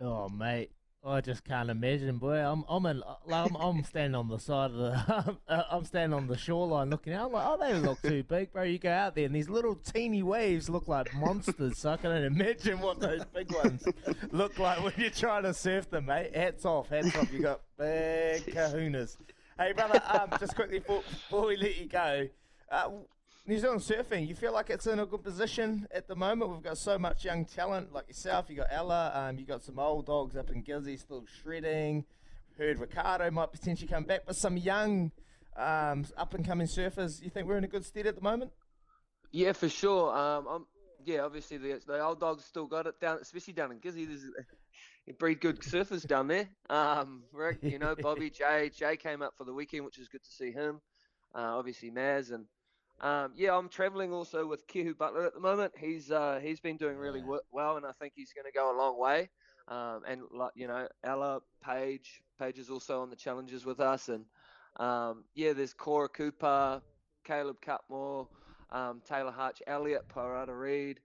Oh, 0.01 0.29
mate. 0.29 0.71
I 1.05 1.21
just 1.21 1.45
can't 1.45 1.71
imagine, 1.71 2.19
boy. 2.19 2.39
I'm 2.39 2.65
I'm 2.69 2.85
in, 2.87 3.03
I'm, 3.33 3.55
I'm 3.57 3.85
standing 3.85 4.17
on 4.17 4.29
the 4.29 4.39
side 4.39 4.73
of 4.73 4.77
the 4.77 5.37
uh, 5.49 5.63
I'm 5.71 5.85
standing 5.85 6.17
on 6.17 6.27
the 6.27 6.37
shoreline 6.37 6.91
looking 6.91 7.13
out. 7.13 7.27
I'm 7.27 7.33
like, 7.33 7.47
oh, 7.47 7.57
they 7.57 7.75
look 7.79 8.03
too 8.03 8.25
big, 8.25 8.53
bro. 8.53 8.65
You 8.65 8.79
go 8.79 8.91
out 8.91 9.15
there 9.15 9.25
and 9.25 9.35
these 9.35 9.49
little 9.49 9.77
teeny 9.77 10.25
waves 10.25 10.69
look 10.69 10.89
like 10.89 11.15
monsters. 11.15 11.79
so 11.79 11.91
I 11.91 11.99
can 11.99 12.11
imagine 12.11 12.81
what 12.81 12.99
those 12.99 13.25
big 13.27 13.53
ones 13.55 13.85
look 14.33 14.59
like 14.59 14.83
when 14.83 14.93
you're 14.97 15.11
trying 15.11 15.45
to 15.45 15.55
surf 15.55 15.89
them, 15.89 16.07
mate. 16.07 16.35
Hats 16.35 16.65
off, 16.65 16.89
hats 16.89 17.15
off. 17.17 17.33
You 17.33 17.43
got 17.43 17.61
big 17.79 18.47
kahunas. 18.47 19.17
Hey, 19.61 19.73
brother. 19.73 20.01
Um, 20.09 20.31
just 20.39 20.55
quickly 20.55 20.79
before, 20.79 21.03
before 21.03 21.47
we 21.49 21.57
let 21.57 21.77
you 21.77 21.87
go, 21.87 22.29
uh, 22.71 22.91
New 23.45 23.59
Zealand 23.59 23.81
surfing, 23.81 24.29
you 24.29 24.37
feel 24.37 24.53
like 24.53 24.71
it's 24.71 24.87
in 24.87 25.01
a 25.01 25.05
good 25.05 25.25
position 25.25 25.89
at 25.93 26.07
the 26.07 26.15
moment. 26.15 26.53
We've 26.53 26.63
got 26.63 26.79
so 26.79 26.97
much 26.97 27.25
young 27.25 27.45
talent 27.45 27.93
like 27.93 28.07
yourself. 28.07 28.49
You 28.49 28.55
got 28.55 28.69
Ella, 28.71 29.11
um, 29.13 29.37
you 29.37 29.45
got 29.45 29.65
some 29.65 29.81
old 29.81 30.07
dogs 30.07 30.37
up 30.37 30.51
in 30.51 30.63
Gizzy 30.63 30.97
still 30.97 31.25
shredding. 31.43 32.05
Heard 32.57 32.79
Ricardo 32.79 33.29
might 33.33 33.51
potentially 33.51 33.89
come 33.89 34.05
back, 34.05 34.21
but 34.27 34.37
some 34.37 34.57
young, 34.57 35.11
um, 35.57 36.07
up 36.17 36.35
and 36.35 36.47
coming 36.47 36.69
surfers. 36.69 37.21
You 37.21 37.29
think 37.29 37.49
we're 37.49 37.59
in 37.59 37.65
a 37.65 37.69
good 37.69 37.85
stead 37.85 38.07
at 38.07 38.15
the 38.15 38.23
moment? 38.23 38.53
Yeah, 39.33 39.55
for 39.55 39.69
sure. 39.69 40.17
Um, 40.17 40.47
I'm, 40.49 40.67
yeah, 41.05 41.23
obviously 41.23 41.57
the 41.57 41.81
the 41.85 42.01
old 42.01 42.21
dogs 42.21 42.45
still 42.45 42.67
got 42.67 42.87
it 42.87 43.01
down, 43.01 43.19
especially 43.21 43.55
down 43.55 43.73
in 43.73 43.81
Gizzy. 43.81 44.07
There's 44.07 44.23
you 45.09 45.15
breed 45.15 45.41
good 45.41 45.61
surfers 45.61 46.07
down 46.07 46.29
there. 46.29 46.49
Um, 46.69 47.25
Rick, 47.33 47.59
you 47.63 47.79
know, 47.79 47.97
Bobby, 48.01 48.31
Jay, 48.31 48.71
Jay 48.75 48.97
came 48.97 49.23
up 49.23 49.35
for 49.37 49.45
the 49.45 49.55
weekend, 49.55 49.85
which 49.85 49.99
is 49.99 50.09
good 50.09 50.23
to 50.23 50.31
see 50.31 50.53
him. 50.53 50.81
Uh, 51.35 51.57
obviously 51.59 51.91
Maz 51.91 52.33
and 52.33 52.47
um, 53.01 53.33
yeah, 53.37 53.57
I'm 53.57 53.69
travelling 53.69 54.13
also 54.13 54.47
with 54.47 54.67
Kehu 54.67 54.97
Butler 54.97 55.27
at 55.27 55.35
the 55.35 55.41
moment. 55.41 55.73
He's 55.79 56.11
uh, 56.11 56.41
he's 56.43 56.59
been 56.59 56.77
doing 56.77 56.97
really 56.97 57.21
w- 57.21 57.41
well, 57.53 57.77
and 57.77 57.87
I 57.87 57.93
think 57.93 58.13
he's 58.17 58.33
going 58.33 58.45
to 58.45 58.53
go 58.53 58.75
a 58.75 58.77
long 58.77 58.99
way. 58.99 59.29
Um, 59.69 60.03
and 60.07 60.23
you 60.57 60.67
know, 60.67 60.89
Ella 61.05 61.41
Paige, 61.65 62.23
Paige 62.41 62.59
is 62.59 62.71
also 62.71 63.03
on 63.03 63.11
the 63.11 63.17
challenges 63.17 63.65
with 63.65 63.79
us, 63.79 64.09
and 64.09 64.25
um, 64.79 65.23
yeah, 65.37 65.53
there's 65.53 65.75
Cora 65.75 66.09
Cooper, 66.09 66.83
Caleb 67.25 67.59
Cutmore, 67.61 68.27
um, 68.73 69.01
Taylor 69.09 69.31
Hutch, 69.31 69.63
Elliot 69.69 70.09
Paerata-Reed. 70.09 70.99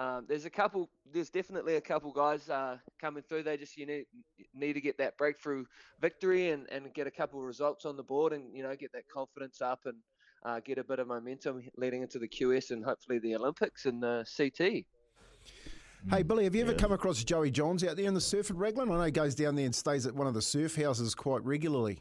Um, 0.00 0.24
there's 0.26 0.46
a 0.46 0.50
couple. 0.50 0.88
There's 1.12 1.28
definitely 1.28 1.76
a 1.76 1.80
couple 1.80 2.10
guys 2.10 2.48
uh, 2.48 2.78
coming 2.98 3.22
through. 3.22 3.42
They 3.42 3.58
just 3.58 3.76
you 3.76 3.84
need 3.84 4.06
need 4.54 4.72
to 4.72 4.80
get 4.80 4.96
that 4.96 5.18
breakthrough 5.18 5.66
victory 6.00 6.52
and, 6.52 6.66
and 6.72 6.92
get 6.94 7.06
a 7.06 7.10
couple 7.10 7.38
of 7.38 7.44
results 7.44 7.84
on 7.84 7.98
the 7.98 8.02
board, 8.02 8.32
and 8.32 8.44
you 8.56 8.62
know 8.62 8.74
get 8.74 8.92
that 8.92 9.06
confidence 9.12 9.60
up 9.60 9.80
and 9.84 9.96
uh, 10.46 10.58
get 10.60 10.78
a 10.78 10.84
bit 10.84 11.00
of 11.00 11.08
momentum 11.08 11.62
leading 11.76 12.00
into 12.00 12.18
the 12.18 12.26
QS 12.26 12.70
and 12.70 12.82
hopefully 12.82 13.18
the 13.18 13.36
Olympics 13.36 13.84
and 13.84 14.02
the 14.02 14.24
CT. 14.34 14.86
Hey, 16.08 16.22
Billy, 16.22 16.44
have 16.44 16.54
you 16.54 16.62
ever 16.62 16.72
come 16.72 16.92
across 16.92 17.22
Joey 17.22 17.50
Johns 17.50 17.84
out 17.84 17.96
there 17.96 18.06
in 18.06 18.14
the 18.14 18.22
surf 18.22 18.50
at 18.50 18.56
Raglan? 18.56 18.90
I 18.90 18.94
know 18.94 19.02
he 19.02 19.10
goes 19.10 19.34
down 19.34 19.54
there 19.54 19.66
and 19.66 19.74
stays 19.74 20.06
at 20.06 20.14
one 20.14 20.26
of 20.26 20.32
the 20.32 20.40
surf 20.40 20.76
houses 20.76 21.14
quite 21.14 21.44
regularly. 21.44 21.98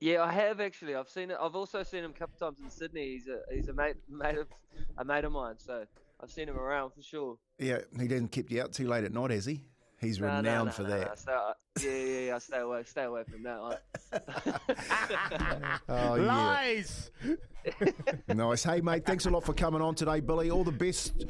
Yeah, 0.00 0.24
I 0.24 0.32
have 0.32 0.60
actually. 0.60 0.96
I've 0.96 1.08
seen 1.08 1.30
it. 1.30 1.36
I've 1.40 1.54
also 1.54 1.84
seen 1.84 2.02
him 2.02 2.10
a 2.10 2.18
couple 2.18 2.36
times 2.36 2.58
in 2.58 2.68
Sydney. 2.68 3.12
He's 3.12 3.28
a 3.28 3.42
he's 3.54 3.68
a 3.68 3.72
mate 3.72 3.94
mate 4.08 4.38
of 4.38 4.48
a 4.98 5.04
mate 5.04 5.24
of 5.24 5.30
mine, 5.30 5.54
so 5.58 5.84
I've 6.22 6.30
seen 6.30 6.48
him 6.48 6.56
around 6.58 6.92
for 6.92 7.02
sure. 7.02 7.36
Yeah, 7.58 7.78
he 7.98 8.06
didn't 8.06 8.28
keep 8.30 8.50
you 8.50 8.62
out 8.62 8.72
too 8.72 8.86
late 8.86 9.04
at 9.04 9.12
night, 9.12 9.30
has 9.32 9.44
he? 9.44 9.64
He's 10.00 10.20
No, 10.20 10.28
no, 10.28 10.36
renowned 10.36 10.66
no, 10.66 10.72
for 10.72 10.82
no, 10.82 10.88
that. 10.90 11.08
no, 11.26 11.52
stay, 11.76 11.88
yeah, 11.88 12.12
yeah, 12.14 12.26
yeah. 12.26 12.38
Stay 12.38 12.58
away, 12.58 12.82
stay 12.84 13.04
away 13.04 13.22
from 13.24 13.42
that 13.44 13.60
one. 13.60 13.76
Oh, 15.88 16.14
yeah. 16.16 16.24
Lies. 16.24 17.10
nice. 18.28 18.62
Hey, 18.64 18.80
mate, 18.80 19.04
thanks 19.04 19.26
a 19.26 19.30
lot 19.30 19.44
for 19.44 19.52
coming 19.54 19.80
on 19.80 19.94
today, 19.94 20.20
Billy. 20.20 20.50
All 20.50 20.64
the 20.64 20.72
best 20.72 21.24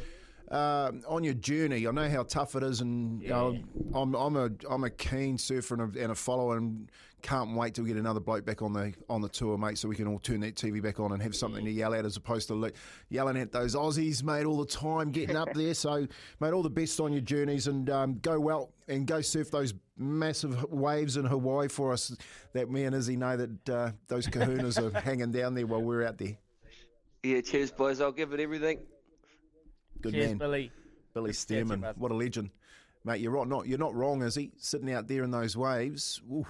uh, 0.50 0.92
on 1.06 1.24
your 1.24 1.34
journey. 1.34 1.86
I 1.86 1.90
know 1.90 2.08
how 2.08 2.22
tough 2.22 2.56
it 2.56 2.62
is, 2.62 2.80
and 2.80 3.22
you 3.22 3.28
know, 3.28 3.58
I'm 3.94 4.14
I'm 4.14 4.36
a 4.36 4.50
I'm 4.70 4.84
a 4.84 4.90
keen 4.90 5.36
surfer 5.38 5.74
and 5.74 5.96
a, 5.96 6.02
and 6.02 6.12
a 6.12 6.14
follower, 6.14 6.56
and 6.56 6.90
can't 7.22 7.54
wait 7.54 7.74
to 7.74 7.86
get 7.86 7.96
another 7.96 8.20
bloke 8.20 8.44
back 8.44 8.62
on 8.62 8.72
the 8.72 8.92
on 9.08 9.20
the 9.22 9.28
tour, 9.28 9.56
mate, 9.56 9.78
so 9.78 9.88
we 9.88 9.96
can 9.96 10.06
all 10.08 10.18
turn 10.18 10.40
that 10.40 10.56
TV 10.56 10.82
back 10.82 10.98
on 11.00 11.12
and 11.12 11.22
have 11.22 11.34
something 11.34 11.64
to 11.64 11.70
yell 11.70 11.94
at 11.94 12.04
as 12.04 12.16
opposed 12.16 12.48
to 12.48 12.54
le- 12.54 12.72
yelling 13.08 13.36
at 13.36 13.52
those 13.52 13.74
Aussies, 13.74 14.22
mate, 14.22 14.44
all 14.44 14.58
the 14.58 14.66
time, 14.66 15.10
getting 15.10 15.36
up 15.36 15.52
there. 15.54 15.72
So, 15.74 16.06
mate, 16.40 16.52
all 16.52 16.62
the 16.62 16.70
best 16.70 16.98
on 17.00 17.12
your 17.12 17.22
journeys, 17.22 17.68
and 17.68 17.88
um, 17.90 18.18
go 18.18 18.38
well 18.40 18.72
and 18.88 19.06
go 19.06 19.20
surf 19.20 19.50
those 19.50 19.72
massive 19.96 20.70
waves 20.70 21.16
in 21.16 21.24
Hawaii 21.24 21.68
for 21.68 21.92
us. 21.92 22.14
That 22.52 22.70
me 22.70 22.84
and 22.84 22.94
Izzy 22.94 23.16
know 23.16 23.36
that 23.36 23.68
uh, 23.70 23.92
those 24.08 24.26
kahunas 24.26 24.78
are 24.82 25.00
hanging 25.00 25.30
down 25.30 25.54
there 25.54 25.66
while 25.66 25.82
we're 25.82 26.04
out 26.04 26.18
there. 26.18 26.36
yeah, 27.22 27.40
cheers, 27.40 27.70
boys. 27.70 28.00
I'll 28.00 28.12
give 28.12 28.32
it 28.32 28.40
everything. 28.40 28.80
Good 30.00 30.14
Cheers, 30.14 30.28
man. 30.30 30.38
Billy. 30.38 30.72
Billy 31.14 31.30
Good 31.30 31.36
to 31.36 31.54
catch 31.54 31.58
you, 31.58 31.64
Stairmand, 31.76 31.96
what 31.98 32.10
a 32.10 32.14
legend, 32.14 32.50
mate. 33.04 33.20
You're 33.20 33.30
right. 33.30 33.46
Not 33.46 33.68
you're 33.68 33.78
not 33.78 33.94
wrong, 33.94 34.22
is 34.22 34.34
he? 34.34 34.50
Sitting 34.56 34.92
out 34.92 35.06
there 35.06 35.22
in 35.22 35.30
those 35.30 35.56
waves, 35.56 36.20
Ooh. 36.30 36.46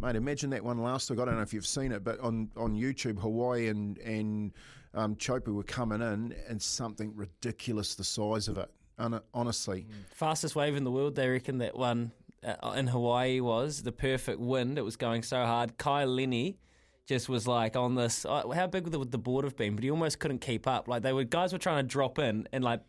Mate. 0.00 0.16
Imagine 0.16 0.50
that 0.50 0.64
one 0.64 0.78
last 0.78 1.10
week. 1.10 1.20
I 1.20 1.24
don't 1.24 1.36
know 1.36 1.42
if 1.42 1.54
you've 1.54 1.66
seen 1.66 1.92
it, 1.92 2.04
but 2.04 2.20
on, 2.20 2.50
on 2.56 2.74
YouTube, 2.74 3.18
Hawaii 3.20 3.68
and 3.68 3.98
and 3.98 4.52
um, 4.94 5.14
Chopu 5.16 5.54
were 5.54 5.62
coming 5.62 6.00
in, 6.00 6.34
and 6.48 6.60
something 6.60 7.14
ridiculous 7.14 7.94
the 7.94 8.04
size 8.04 8.48
of 8.48 8.58
it. 8.58 8.70
Hon- 8.98 9.20
honestly, 9.34 9.86
Fastest 10.14 10.56
wave 10.56 10.76
in 10.76 10.84
the 10.84 10.90
world, 10.90 11.14
they 11.14 11.28
reckon 11.28 11.58
that 11.58 11.76
one 11.76 12.12
uh, 12.44 12.70
in 12.76 12.86
Hawaii 12.86 13.40
was 13.40 13.82
the 13.82 13.92
perfect 13.92 14.40
wind. 14.40 14.78
It 14.78 14.82
was 14.82 14.96
going 14.96 15.22
so 15.22 15.44
hard. 15.44 15.76
Kai 15.78 16.04
Lenny 16.04 16.58
just 17.06 17.28
was 17.28 17.46
like 17.46 17.76
on 17.76 17.94
this. 17.94 18.24
Uh, 18.24 18.48
how 18.50 18.66
big 18.66 18.84
would 18.84 18.92
the, 18.92 19.04
the 19.04 19.18
board 19.18 19.44
have 19.44 19.56
been? 19.56 19.74
But 19.74 19.84
he 19.84 19.90
almost 19.90 20.18
couldn't 20.18 20.40
keep 20.40 20.66
up. 20.66 20.88
Like 20.88 21.02
they 21.02 21.12
were 21.12 21.24
guys 21.24 21.52
were 21.52 21.58
trying 21.58 21.84
to 21.84 21.88
drop 21.88 22.18
in 22.18 22.48
and 22.52 22.64
like 22.64 22.80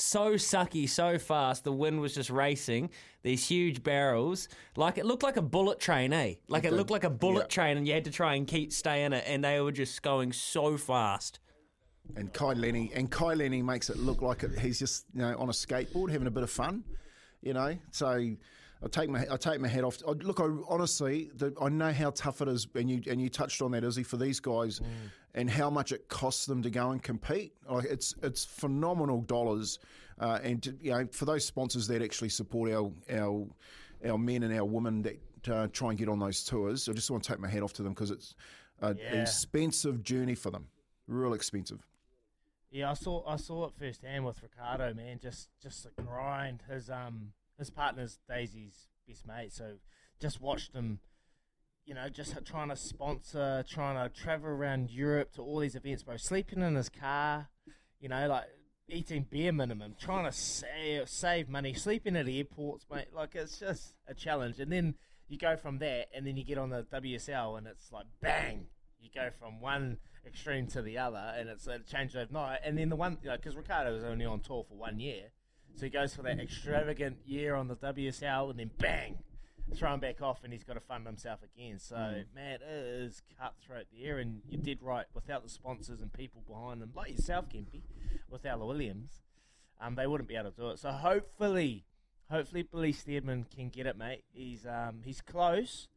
so 0.00 0.32
sucky, 0.34 0.88
so 0.88 1.18
fast. 1.18 1.64
The 1.64 1.72
wind 1.72 2.00
was 2.00 2.14
just 2.14 2.30
racing. 2.30 2.90
These 3.22 3.46
huge 3.48 3.82
barrels, 3.82 4.48
like 4.76 4.96
it 4.98 5.04
looked 5.04 5.22
like 5.22 5.36
a 5.36 5.42
bullet 5.42 5.78
train, 5.78 6.12
eh? 6.12 6.34
Like 6.48 6.64
it 6.64 6.72
looked 6.72 6.90
like 6.90 7.04
a 7.04 7.10
bullet 7.10 7.42
Yeah. 7.42 7.46
train, 7.48 7.76
and 7.76 7.86
you 7.86 7.92
had 7.94 8.04
to 8.06 8.10
try 8.10 8.34
and 8.34 8.46
keep 8.46 8.72
stay 8.72 9.04
in 9.04 9.12
it. 9.12 9.24
And 9.26 9.44
they 9.44 9.60
were 9.60 9.72
just 9.72 10.02
going 10.02 10.32
so 10.32 10.76
fast. 10.76 11.38
and 12.16 12.32
Kai 12.32 12.54
Lenny 12.54 12.90
and 12.94 13.08
Kai 13.10 13.34
Lenny 13.34 13.62
makes 13.62 13.88
it 13.88 13.96
look 13.96 14.20
like 14.20 14.42
it, 14.42 14.58
he's 14.58 14.78
just 14.80 15.04
you 15.14 15.20
know 15.20 15.36
on 15.38 15.48
a 15.48 15.52
skateboard 15.52 16.10
having 16.10 16.26
a 16.26 16.30
bit 16.30 16.42
of 16.42 16.50
fun, 16.50 16.82
you 17.42 17.52
know. 17.52 17.76
So 17.92 18.08
I 18.08 18.88
take 18.90 19.10
my 19.10 19.24
I 19.30 19.36
take 19.36 19.60
my 19.60 19.68
head 19.68 19.84
off. 19.84 19.98
I, 20.08 20.12
look, 20.12 20.40
I 20.40 20.46
honestly, 20.68 21.30
the, 21.36 21.54
I 21.60 21.68
know 21.68 21.92
how 21.92 22.10
tough 22.10 22.40
it 22.42 22.48
is, 22.48 22.66
and 22.74 22.90
you 22.90 23.00
and 23.08 23.20
you 23.20 23.28
touched 23.28 23.60
on 23.62 23.70
that, 23.72 23.84
Izzy, 23.84 24.02
for 24.02 24.16
these 24.16 24.40
guys, 24.40 24.80
and 25.34 25.48
how 25.50 25.70
much 25.70 25.92
it 25.92 26.08
costs 26.08 26.46
them 26.46 26.62
to 26.62 26.70
go 26.70 26.90
and 26.90 27.02
compete. 27.02 27.52
Like 27.68 27.84
it's 27.84 28.14
it's 28.22 28.44
phenomenal 28.44 29.20
dollars, 29.22 29.78
uh, 30.18 30.38
and 30.42 30.62
to, 30.62 30.76
you 30.80 30.90
know 30.92 31.06
for 31.12 31.24
those 31.24 31.44
sponsors 31.44 31.86
that 31.88 32.02
actually 32.02 32.30
support 32.30 32.70
our 32.72 32.90
our 33.12 33.46
our 34.06 34.18
men 34.18 34.42
and 34.42 34.52
our 34.56 34.64
women 34.64 35.02
that 35.02 35.20
uh, 35.48 35.68
try 35.72 35.90
and 35.90 35.98
get 35.98 36.08
on 36.08 36.18
those 36.18 36.44
tours. 36.44 36.88
I 36.88 36.92
just 36.92 37.10
want 37.10 37.22
to 37.22 37.28
take 37.30 37.40
my 37.40 37.48
hat 37.48 37.62
off 37.62 37.72
to 37.74 37.82
them 37.82 37.92
because 37.92 38.10
it's 38.10 38.34
an 38.80 38.98
Yeah. 38.98 39.22
expensive 39.22 40.02
journey 40.02 40.34
for 40.34 40.50
them, 40.50 40.68
real 41.06 41.34
expensive. 41.34 41.86
Yeah, 42.70 42.90
I 42.90 42.94
saw 42.94 43.26
I 43.26 43.36
saw 43.36 43.66
it 43.66 43.72
firsthand 43.74 44.24
with 44.24 44.42
Ricardo, 44.42 44.94
man. 44.94 45.18
Just 45.20 45.48
just 45.62 45.84
the 45.84 46.02
grind. 46.02 46.62
His 46.68 46.88
um 46.90 47.32
his 47.58 47.70
partner's 47.70 48.18
Daisy's 48.28 48.86
best 49.06 49.26
mate, 49.26 49.52
so 49.52 49.74
just 50.20 50.40
watched 50.40 50.72
him 50.74 51.00
you 51.84 51.94
know, 51.94 52.08
just 52.08 52.34
trying 52.44 52.68
to 52.68 52.76
sponsor, 52.76 53.64
trying 53.68 53.96
to 53.96 54.14
travel 54.14 54.48
around 54.48 54.90
Europe 54.90 55.32
to 55.32 55.42
all 55.42 55.58
these 55.58 55.74
events, 55.74 56.02
bro. 56.02 56.16
Sleeping 56.16 56.62
in 56.62 56.74
his 56.74 56.88
car, 56.88 57.48
you 58.00 58.08
know, 58.08 58.28
like 58.28 58.44
eating 58.88 59.26
bare 59.30 59.52
minimum, 59.52 59.94
trying 59.98 60.24
to 60.24 60.32
save, 60.32 61.08
save 61.08 61.48
money, 61.48 61.72
sleeping 61.74 62.16
at 62.16 62.28
airports, 62.28 62.86
mate. 62.92 63.08
Like 63.14 63.34
it's 63.34 63.58
just 63.58 63.94
a 64.06 64.14
challenge. 64.14 64.58
And 64.60 64.72
then 64.72 64.94
you 65.28 65.38
go 65.38 65.56
from 65.56 65.78
that, 65.78 66.08
and 66.14 66.26
then 66.26 66.36
you 66.36 66.44
get 66.44 66.58
on 66.58 66.70
the 66.70 66.84
WSL, 66.92 67.56
and 67.56 67.66
it's 67.66 67.92
like 67.92 68.06
bang, 68.20 68.66
you 68.98 69.08
go 69.14 69.30
from 69.38 69.60
one 69.60 69.98
extreme 70.26 70.66
to 70.68 70.82
the 70.82 70.98
other, 70.98 71.34
and 71.36 71.48
it's 71.48 71.66
a 71.66 71.78
change 71.78 72.16
overnight. 72.16 72.60
And 72.64 72.76
then 72.76 72.88
the 72.88 72.96
one, 72.96 73.18
because 73.22 73.56
Ricardo 73.56 73.94
was 73.94 74.04
only 74.04 74.24
on 74.24 74.40
tour 74.40 74.64
for 74.68 74.74
one 74.74 74.98
year, 74.98 75.30
so 75.76 75.86
he 75.86 75.90
goes 75.90 76.14
for 76.14 76.22
that 76.22 76.40
extravagant 76.40 77.18
year 77.24 77.54
on 77.54 77.68
the 77.68 77.76
WSL, 77.76 78.50
and 78.50 78.58
then 78.58 78.70
bang, 78.78 79.18
throw 79.74 79.94
him 79.94 80.00
back 80.00 80.20
off, 80.22 80.44
and 80.44 80.52
he's 80.52 80.64
got 80.64 80.74
to 80.74 80.80
fund 80.80 81.06
himself 81.06 81.40
again. 81.42 81.78
So 81.78 81.96
Mm. 81.96 82.34
man, 82.34 82.54
it 82.62 82.62
is 82.62 83.22
cutthroat 83.38 83.86
there, 83.92 84.18
and 84.18 84.42
you 84.48 84.58
did 84.58 84.82
right. 84.82 85.06
Without 85.14 85.42
the 85.42 85.48
sponsors 85.48 86.00
and 86.00 86.12
people 86.12 86.42
behind 86.46 86.80
them, 86.82 86.92
like 86.94 87.10
yourself, 87.12 87.48
Kempy, 87.48 87.82
with 88.28 88.44
Ella 88.44 88.66
Williams, 88.66 89.22
um, 89.80 89.94
they 89.94 90.06
wouldn't 90.06 90.28
be 90.28 90.36
able 90.36 90.50
to 90.50 90.56
do 90.56 90.70
it. 90.70 90.78
So 90.78 90.90
hopefully, 90.90 91.84
hopefully 92.30 92.62
Billy 92.62 92.92
Stairmand 92.92 93.50
can 93.54 93.68
get 93.70 93.86
it, 93.86 93.96
mate. 93.96 94.24
He's 94.32 94.66
um, 94.66 95.02
he's 95.04 95.20
close. 95.20 95.88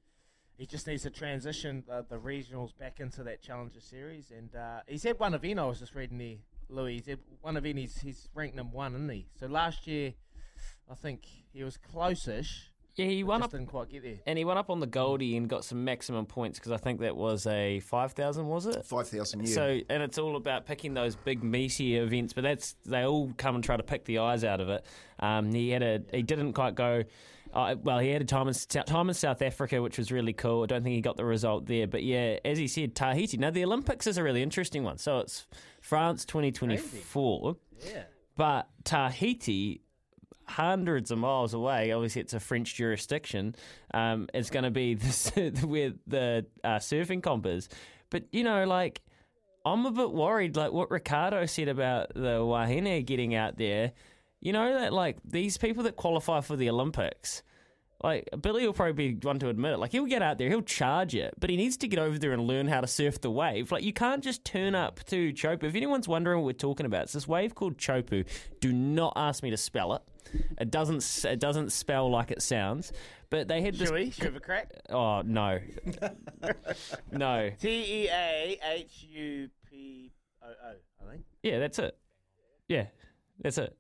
He 0.56 0.66
just 0.68 0.86
needs 0.86 1.02
to 1.04 1.10
transition 1.10 1.84
uh, 1.90 2.04
the 2.08 2.20
regionals 2.20 2.78
back 2.78 3.00
into 3.00 3.24
that 3.24 3.42
Challenger 3.42 3.80
Series, 3.82 4.30
and 4.32 4.56
uh, 4.56 4.82
he's 4.88 5.04
had 5.04 5.18
one 5.20 5.34
event. 5.34 5.60
I 5.60 5.66
was 5.66 5.80
just 5.80 5.96
reading 5.96 6.20
there, 6.20 6.38
Louis. 6.70 6.94
He's 6.98 7.08
had 7.08 7.20
one 7.42 7.58
event. 7.58 7.80
He's 7.80 7.98
he's 8.00 8.30
ranked 8.36 8.56
number 8.56 8.76
one, 8.78 8.94
isn't 8.94 9.10
he? 9.10 9.26
So 9.40 9.48
last 9.48 9.88
year, 9.88 10.14
I 10.90 10.94
think 10.94 11.26
he 11.52 11.64
was 11.64 11.78
close-ish. 11.78 12.70
Yeah, 12.96 13.06
he 13.08 13.24
won 13.24 13.42
up 13.42 13.50
Didn't 13.52 13.68
quite 13.68 13.90
get 13.90 14.04
there. 14.04 14.18
and 14.28 14.38
he 14.38 14.46
went 14.46 14.60
up 14.60 14.70
on 14.70 14.80
the 14.80 14.86
Goldie 14.86 15.36
and 15.36 15.50
got 15.50 15.66
some 15.66 15.84
maximum 15.84 16.28
points 16.28 16.60
because 16.60 16.72
I 16.72 16.78
think 16.78 17.00
that 17.00 17.16
was 17.16 17.48
a 17.48 17.80
five 17.80 18.12
thousand, 18.12 18.48
was 18.48 18.68
it? 18.68 18.86
Five 18.86 19.08
thousand, 19.08 19.48
yeah. 19.48 19.54
So, 19.56 19.80
and 19.90 20.04
it's 20.04 20.20
all 20.20 20.36
about 20.36 20.66
picking 20.68 20.94
those 20.94 21.16
big 21.16 21.44
meaty 21.44 21.96
events, 21.98 22.34
but 22.34 22.44
that's 22.44 22.76
they 22.86 23.04
all 23.04 23.32
come 23.38 23.56
and 23.56 23.64
try 23.64 23.78
to 23.78 23.84
pick 23.84 24.06
the 24.06 24.20
eyes 24.20 24.44
out 24.44 24.62
of 24.62 24.70
it. 24.70 24.86
Um, 25.20 25.52
he 25.52 25.70
had 25.72 25.82
a 25.82 26.02
he 26.12 26.22
didn't 26.22 26.54
quite 26.54 26.76
go. 26.76 27.04
Uh, 27.52 27.76
well, 27.84 28.00
he 28.00 28.10
had 28.10 28.20
a 28.22 28.26
time 28.26 28.48
in 28.48 28.54
time 28.54 29.10
in 29.10 29.14
South 29.14 29.42
Africa, 29.44 29.80
which 29.82 29.98
was 30.00 30.12
really 30.12 30.34
cool. 30.34 30.64
I 30.64 30.66
don't 30.66 30.82
think 30.84 30.96
he 30.96 31.02
got 31.02 31.18
the 31.18 31.26
result 31.26 31.68
there, 31.68 31.86
but 31.88 32.02
yeah, 32.04 32.38
as 32.44 32.58
he 32.58 32.68
said, 32.68 32.96
Tahiti. 32.96 33.38
Now 33.38 33.52
the 33.52 33.64
Olympics 33.64 34.08
is 34.08 34.18
a 34.18 34.24
really 34.24 34.42
interesting 34.42 34.84
one. 34.84 34.98
So 34.98 35.20
it's 35.20 35.46
France 35.82 36.26
twenty 36.26 36.52
twenty 36.52 36.78
four, 36.78 37.58
Yeah. 37.88 38.04
but 38.38 38.70
Tahiti. 38.84 39.82
Hundreds 40.46 41.10
of 41.12 41.18
miles 41.18 41.54
away, 41.54 41.92
obviously 41.92 42.22
it's 42.22 42.34
a 42.34 42.40
French 42.40 42.76
jurisdiction. 42.76 43.56
Um, 43.94 44.28
it's 44.34 44.50
going 44.50 44.64
to 44.64 44.72
be 44.72 44.94
the, 44.96 45.98
the 46.08 46.46
uh, 46.64 46.80
surfing 46.80 47.24
comp 47.24 47.48
but 48.14 48.26
you 48.32 48.44
know, 48.44 48.66
like 48.66 49.02
I'm 49.66 49.86
a 49.86 49.92
bit 49.92 50.12
worried, 50.12 50.56
like 50.56 50.72
what 50.72 50.92
Ricardo 50.92 51.46
said 51.46 51.68
about 51.68 52.14
the 52.14 52.44
Wahine 52.44 53.06
getting 53.06 53.34
out 53.34 53.58
there. 53.58 53.94
You 54.40 54.54
know 54.54 54.74
that 54.74 54.94
like 54.94 55.18
these 55.26 55.58
people 55.58 55.84
that 55.84 55.96
qualify 55.96 56.42
for 56.42 56.56
the 56.56 56.70
Olympics, 56.70 57.44
like 58.04 58.30
Billy 58.42 58.66
will 58.66 58.74
probably 58.74 59.14
be 59.14 59.26
one 59.26 59.40
to 59.40 59.48
admit 59.48 59.74
it. 59.74 59.80
Like 59.80 59.94
he'll 59.94 60.06
get 60.06 60.22
out 60.22 60.38
there, 60.38 60.50
he'll 60.50 60.62
charge 60.62 61.16
it, 61.16 61.34
but 61.40 61.50
he 61.50 61.56
needs 61.56 61.78
to 61.78 61.88
get 61.88 61.98
over 61.98 62.20
there 62.20 62.34
and 62.34 62.46
learn 62.46 62.68
how 62.68 62.82
to 62.82 62.88
surf 62.88 63.22
the 63.22 63.32
wave. 63.32 63.72
Like 63.72 63.84
you 63.84 63.94
can't 63.94 64.24
just 64.24 64.44
turn 64.44 64.76
up 64.76 65.04
to 65.06 65.32
Chopu. 65.32 65.64
If 65.64 65.76
anyone's 65.76 66.08
wondering 66.08 66.40
what 66.40 66.46
we're 66.46 66.54
talking 66.54 66.86
about, 66.86 67.04
it's 67.04 67.14
this 67.14 67.28
wave 67.28 67.56
called 67.56 67.78
Chopu. 67.78 68.26
Do 68.60 68.74
not 68.74 69.14
ask 69.16 69.42
me 69.42 69.50
to 69.50 69.58
spell 69.58 69.94
it. 69.94 70.02
It 70.60 70.72
doesn't. 70.72 71.26
It 71.26 71.40
doesn't 71.40 71.72
spell 71.72 72.10
like 72.10 72.32
it 72.32 72.42
sounds. 72.42 72.92
But 73.30 73.48
they 73.48 73.62
had 73.62 73.76
this. 73.76 73.90
Should 73.90 73.96
we? 73.96 74.12
Should 74.12 74.20
we 74.22 74.26
have 74.28 74.36
a 74.36 74.40
crack? 74.40 74.72
Oh 74.90 75.22
no, 75.22 75.60
no. 77.12 77.50
T 77.60 77.70
E 78.04 78.10
A 78.10 78.60
H 78.64 79.06
U 79.10 79.50
P 79.70 80.12
O 80.44 80.48
O. 80.48 80.74
I 81.06 81.12
think. 81.12 81.24
Yeah, 81.42 81.60
that's 81.60 81.80
it. 81.80 81.98
Yeah, 82.68 82.86
that's 83.40 83.58
it. 83.58 83.76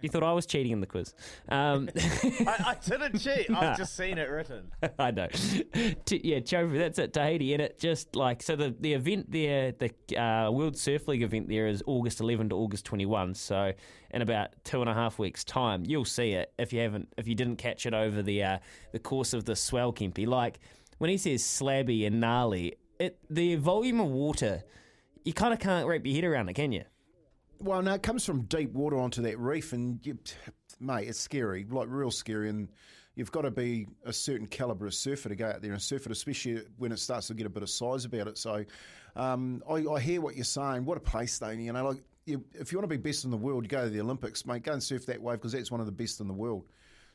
You 0.00 0.08
thought 0.08 0.22
I 0.22 0.32
was 0.32 0.46
cheating 0.46 0.72
in 0.72 0.80
the 0.80 0.86
quiz. 0.86 1.12
Um, 1.48 1.88
I, 1.96 2.64
I 2.66 2.76
didn't 2.84 3.18
cheat. 3.18 3.50
Nah. 3.50 3.70
I've 3.72 3.76
just 3.76 3.96
seen 3.96 4.16
it 4.18 4.30
written. 4.30 4.70
I 4.98 5.10
know. 5.10 5.26
T- 5.28 6.20
yeah, 6.22 6.38
Chofu, 6.38 6.78
that's 6.78 6.98
it, 6.98 7.12
Tahiti. 7.12 7.52
And 7.52 7.62
it 7.62 7.80
just 7.80 8.14
like, 8.14 8.42
so 8.42 8.54
the, 8.54 8.74
the 8.78 8.92
event 8.94 9.30
there, 9.30 9.72
the 9.72 10.16
uh, 10.16 10.50
World 10.50 10.76
Surf 10.76 11.08
League 11.08 11.22
event 11.22 11.48
there 11.48 11.66
is 11.66 11.82
August 11.86 12.20
11 12.20 12.50
to 12.50 12.56
August 12.56 12.84
21. 12.84 13.34
So 13.34 13.72
in 14.10 14.22
about 14.22 14.50
two 14.64 14.80
and 14.80 14.88
a 14.88 14.94
half 14.94 15.18
weeks' 15.18 15.42
time, 15.42 15.84
you'll 15.84 16.04
see 16.04 16.32
it 16.32 16.52
if 16.58 16.72
you 16.72 16.80
haven't, 16.80 17.12
if 17.16 17.26
you 17.26 17.34
didn't 17.34 17.56
catch 17.56 17.86
it 17.86 17.94
over 17.94 18.22
the, 18.22 18.42
uh, 18.44 18.58
the 18.92 19.00
course 19.00 19.32
of 19.32 19.44
the 19.44 19.56
swell, 19.56 19.92
Kempy. 19.92 20.26
Like 20.26 20.60
when 20.98 21.10
he 21.10 21.18
says 21.18 21.42
slabby 21.42 22.06
and 22.06 22.20
gnarly, 22.20 22.76
it, 23.00 23.18
the 23.28 23.56
volume 23.56 24.00
of 24.00 24.08
water, 24.08 24.62
you 25.24 25.32
kind 25.32 25.52
of 25.52 25.58
can't 25.58 25.88
wrap 25.88 26.06
your 26.06 26.14
head 26.14 26.24
around 26.24 26.48
it, 26.48 26.54
can 26.54 26.70
you? 26.70 26.84
Well, 27.60 27.82
no, 27.82 27.94
it 27.94 28.02
comes 28.02 28.24
from 28.24 28.42
deep 28.42 28.72
water 28.72 28.98
onto 28.98 29.22
that 29.22 29.38
reef, 29.38 29.72
and 29.72 30.04
you, 30.04 30.18
mate, 30.80 31.08
it's 31.08 31.18
scary, 31.18 31.66
like 31.68 31.88
real 31.90 32.10
scary. 32.10 32.48
And 32.48 32.68
you've 33.14 33.32
got 33.32 33.42
to 33.42 33.50
be 33.50 33.86
a 34.04 34.12
certain 34.12 34.46
calibre 34.46 34.88
of 34.88 34.94
surfer 34.94 35.28
to 35.28 35.36
go 35.36 35.48
out 35.48 35.62
there 35.62 35.72
and 35.72 35.80
surf 35.80 36.06
it, 36.06 36.12
especially 36.12 36.62
when 36.78 36.92
it 36.92 36.98
starts 36.98 37.28
to 37.28 37.34
get 37.34 37.46
a 37.46 37.50
bit 37.50 37.62
of 37.62 37.70
size 37.70 38.04
about 38.04 38.28
it. 38.28 38.38
So, 38.38 38.64
um, 39.16 39.62
I, 39.68 39.86
I 39.86 40.00
hear 40.00 40.20
what 40.20 40.36
you're 40.36 40.44
saying. 40.44 40.84
What 40.84 40.98
a 40.98 41.00
place, 41.00 41.38
though. 41.38 41.50
You 41.50 41.72
know, 41.72 41.88
like 41.88 42.02
you, 42.26 42.44
if 42.54 42.72
you 42.72 42.78
want 42.78 42.90
to 42.90 42.96
be 42.96 43.02
best 43.02 43.24
in 43.24 43.30
the 43.30 43.36
world, 43.36 43.64
you 43.64 43.68
go 43.68 43.84
to 43.84 43.90
the 43.90 44.00
Olympics, 44.00 44.44
mate. 44.44 44.62
Go 44.62 44.72
and 44.72 44.82
surf 44.82 45.06
that 45.06 45.20
wave 45.22 45.38
because 45.38 45.52
that's 45.52 45.70
one 45.70 45.80
of 45.80 45.86
the 45.86 45.92
best 45.92 46.20
in 46.20 46.28
the 46.28 46.34
world. 46.34 46.64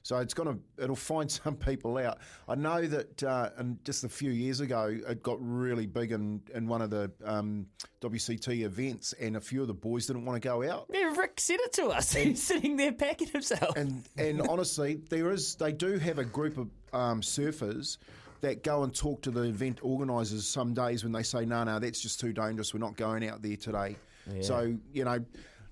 So 0.03 0.17
it's 0.17 0.33
gonna 0.33 0.57
it'll 0.77 0.95
find 0.95 1.31
some 1.31 1.55
people 1.55 1.97
out. 1.97 2.19
I 2.47 2.55
know 2.55 2.85
that 2.87 3.23
uh, 3.23 3.49
and 3.57 3.83
just 3.83 4.03
a 4.03 4.09
few 4.09 4.31
years 4.31 4.59
ago 4.59 4.97
it 5.07 5.23
got 5.23 5.37
really 5.39 5.85
big 5.85 6.11
in, 6.11 6.41
in 6.53 6.67
one 6.67 6.81
of 6.81 6.89
the 6.89 7.11
um, 7.23 7.67
WCT 8.01 8.63
events, 8.63 9.13
and 9.13 9.37
a 9.37 9.41
few 9.41 9.61
of 9.61 9.67
the 9.67 9.73
boys 9.73 10.07
didn't 10.07 10.25
want 10.25 10.41
to 10.41 10.47
go 10.47 10.63
out. 10.63 10.87
Yeah, 10.91 11.13
Rick 11.15 11.39
said 11.39 11.59
it 11.61 11.73
to 11.73 11.87
us. 11.87 12.13
He's 12.21 12.41
sitting 12.41 12.77
there 12.77 12.91
packing 12.91 13.29
himself. 13.29 13.75
And 13.75 14.03
and 14.17 14.41
honestly, 14.41 15.01
there 15.09 15.31
is 15.31 15.55
they 15.55 15.71
do 15.71 15.97
have 15.97 16.17
a 16.17 16.25
group 16.25 16.57
of 16.57 16.69
um, 16.93 17.21
surfers 17.21 17.97
that 18.41 18.63
go 18.63 18.83
and 18.83 18.93
talk 18.93 19.21
to 19.21 19.29
the 19.31 19.43
event 19.43 19.79
organisers 19.83 20.47
some 20.47 20.73
days 20.73 21.03
when 21.03 21.13
they 21.13 21.21
say, 21.21 21.45
no, 21.45 21.63
no, 21.63 21.77
that's 21.77 22.01
just 22.01 22.19
too 22.19 22.33
dangerous. 22.33 22.73
We're 22.73 22.79
not 22.79 22.97
going 22.97 23.27
out 23.27 23.43
there 23.43 23.55
today. 23.55 23.95
Yeah. 24.31 24.41
So 24.41 24.75
you 24.93 25.05
know 25.05 25.23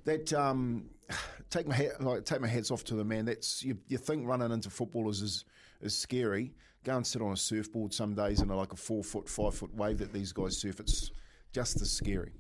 that. 0.06 0.34
Um, 0.34 0.86
take 1.50 1.68
my 1.68 1.76
hat, 1.76 2.02
like 2.02 2.26
take 2.26 2.42
my 2.42 2.48
hats 2.48 2.72
off 2.72 2.84
to 2.86 2.96
the 2.96 3.04
man. 3.04 3.26
That's 3.26 3.64
you, 3.64 3.78
you 3.88 3.98
think 3.98 4.28
running 4.28 4.52
into 4.52 4.70
footballers 4.70 5.22
is 5.22 5.46
is 5.82 5.98
scary. 5.98 6.54
Go 6.84 6.96
and 6.96 7.06
sit 7.06 7.22
on 7.22 7.34
a 7.34 7.38
surfboard 7.38 7.94
some 7.94 8.16
days 8.16 8.42
in 8.42 8.50
a, 8.50 8.56
like 8.56 8.72
a 8.72 8.78
four 8.78 9.04
foot, 9.04 9.28
five 9.28 9.54
foot 9.54 9.74
wave 9.76 9.98
that 9.98 10.14
these 10.14 10.32
guys 10.32 10.58
surf. 10.58 10.80
It's 10.80 11.12
just 11.52 11.82
as 11.82 11.92
scary. 11.92 12.34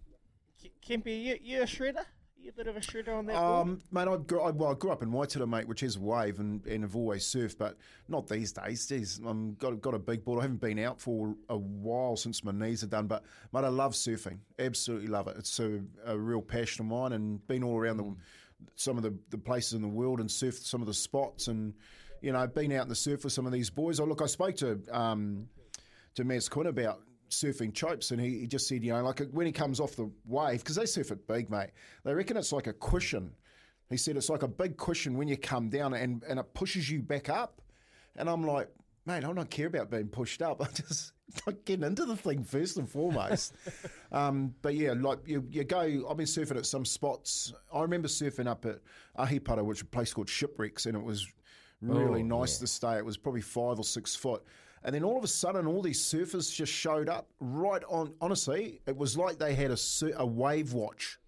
Kempy, 0.85 1.23
you, 1.23 1.37
you 1.41 1.61
a 1.61 1.65
shredder? 1.65 2.05
You 2.41 2.51
a 2.51 2.53
bit 2.53 2.67
of 2.67 2.77
a 2.77 2.79
shredder 2.79 3.17
on 3.17 3.25
that 3.25 3.35
board? 3.35 3.67
Um, 3.67 3.81
mate, 3.91 4.07
I 4.07 4.15
grew, 4.15 4.41
I, 4.41 4.51
well, 4.51 4.71
I 4.71 4.73
grew 4.73 4.91
up 4.91 5.03
in 5.03 5.11
Waitara, 5.11 5.47
mate, 5.47 5.67
which 5.67 5.83
is 5.83 5.97
a 5.97 5.99
wave, 5.99 6.39
and, 6.39 6.65
and 6.65 6.83
have 6.83 6.95
always 6.95 7.25
surfed, 7.25 7.57
but 7.57 7.77
not 8.07 8.27
these 8.27 8.53
days. 8.53 9.19
I'm 9.25 9.55
got 9.55 9.81
got 9.81 9.93
a 9.93 9.99
big 9.99 10.23
board. 10.23 10.39
I 10.39 10.43
haven't 10.43 10.61
been 10.61 10.79
out 10.79 11.01
for 11.01 11.35
a 11.49 11.57
while 11.57 12.15
since 12.15 12.43
my 12.43 12.53
knees 12.53 12.81
are 12.81 12.87
done, 12.87 13.07
but 13.07 13.23
mate, 13.51 13.65
I 13.65 13.67
love 13.67 13.91
surfing. 13.91 14.39
Absolutely 14.57 15.09
love 15.09 15.27
it. 15.27 15.35
It's 15.37 15.59
a, 15.59 15.81
a 16.05 16.17
real 16.17 16.41
passion 16.41 16.85
of 16.85 16.91
mine, 16.91 17.11
and 17.11 17.45
been 17.45 17.61
all 17.61 17.77
around 17.77 17.97
the 17.97 18.15
some 18.75 18.97
of 18.97 19.03
the, 19.03 19.13
the 19.29 19.37
places 19.37 19.73
in 19.73 19.81
the 19.81 19.87
world 19.87 20.19
and 20.19 20.29
surfed 20.29 20.63
some 20.63 20.81
of 20.81 20.87
the 20.87 20.93
spots, 20.93 21.47
and 21.47 21.73
you 22.21 22.31
know, 22.31 22.45
been 22.47 22.71
out 22.73 22.83
in 22.83 22.89
the 22.89 22.95
surf 22.95 23.23
with 23.23 23.33
some 23.33 23.45
of 23.45 23.51
these 23.51 23.69
boys. 23.69 23.99
Oh, 23.99 24.05
look, 24.05 24.21
I 24.21 24.25
spoke 24.25 24.55
to 24.57 24.79
um, 24.91 25.47
to 26.15 26.25
Maz 26.25 26.49
Quinn 26.49 26.67
about 26.67 27.01
surfing 27.29 27.73
chopes, 27.73 28.11
and 28.11 28.19
he, 28.19 28.39
he 28.39 28.47
just 28.47 28.67
said, 28.67 28.83
you 28.83 28.91
know, 28.91 29.03
like 29.03 29.21
when 29.31 29.45
he 29.45 29.51
comes 29.51 29.79
off 29.79 29.95
the 29.95 30.11
wave, 30.25 30.59
because 30.59 30.75
they 30.75 30.85
surf 30.85 31.11
it 31.11 31.27
big, 31.27 31.49
mate. 31.49 31.69
They 32.03 32.13
reckon 32.13 32.37
it's 32.37 32.51
like 32.51 32.67
a 32.67 32.73
cushion. 32.73 33.33
He 33.89 33.97
said 33.97 34.17
it's 34.17 34.29
like 34.29 34.43
a 34.43 34.47
big 34.47 34.77
cushion 34.77 35.17
when 35.17 35.27
you 35.27 35.37
come 35.37 35.69
down, 35.69 35.93
and 35.93 36.23
and 36.23 36.39
it 36.39 36.53
pushes 36.53 36.89
you 36.89 37.01
back 37.01 37.29
up. 37.29 37.61
And 38.15 38.29
I'm 38.29 38.43
like, 38.45 38.69
mate, 39.05 39.23
I 39.23 39.33
don't 39.33 39.49
care 39.49 39.67
about 39.67 39.89
being 39.89 40.07
pushed 40.07 40.41
up. 40.41 40.61
I 40.63 40.67
just 40.71 41.13
like 41.45 41.65
getting 41.65 41.85
into 41.85 42.05
the 42.05 42.15
thing 42.15 42.43
first 42.43 42.77
and 42.77 42.89
foremost. 42.89 43.53
um, 44.11 44.53
but 44.61 44.75
yeah, 44.75 44.93
like 44.97 45.19
you, 45.25 45.45
you 45.51 45.63
go. 45.63 45.79
I've 46.09 46.17
been 46.17 46.25
surfing 46.25 46.57
at 46.57 46.65
some 46.65 46.85
spots. 46.85 47.53
I 47.73 47.81
remember 47.81 48.07
surfing 48.07 48.47
up 48.47 48.65
at 48.65 48.79
Ahipara, 49.17 49.63
which 49.63 49.79
is 49.79 49.81
a 49.83 49.85
place 49.85 50.13
called 50.13 50.29
Shipwrecks, 50.29 50.85
and 50.85 50.95
it 50.95 51.03
was 51.03 51.27
really 51.81 52.21
Oh, 52.21 52.39
nice 52.39 52.57
yeah. 52.57 52.61
to 52.61 52.67
stay. 52.67 52.97
It 52.97 53.05
was 53.05 53.17
probably 53.17 53.41
five 53.41 53.77
or 53.79 53.83
six 53.83 54.15
foot. 54.15 54.43
And 54.83 54.95
then 54.95 55.03
all 55.03 55.17
of 55.17 55.23
a 55.25 55.27
sudden, 55.27 55.67
all 55.67 55.81
these 55.81 56.01
surfers 56.01 56.53
just 56.53 56.71
showed 56.71 57.09
up 57.09 57.27
right 57.41 57.83
on. 57.89 58.13
Honestly, 58.21 58.81
it 58.87 58.95
was 58.95 59.17
like 59.17 59.37
they 59.37 59.53
had 59.53 59.71
a, 59.71 59.77
sur- 59.77 60.13
a 60.15 60.25
wave 60.25 60.71
watch, 60.71 61.19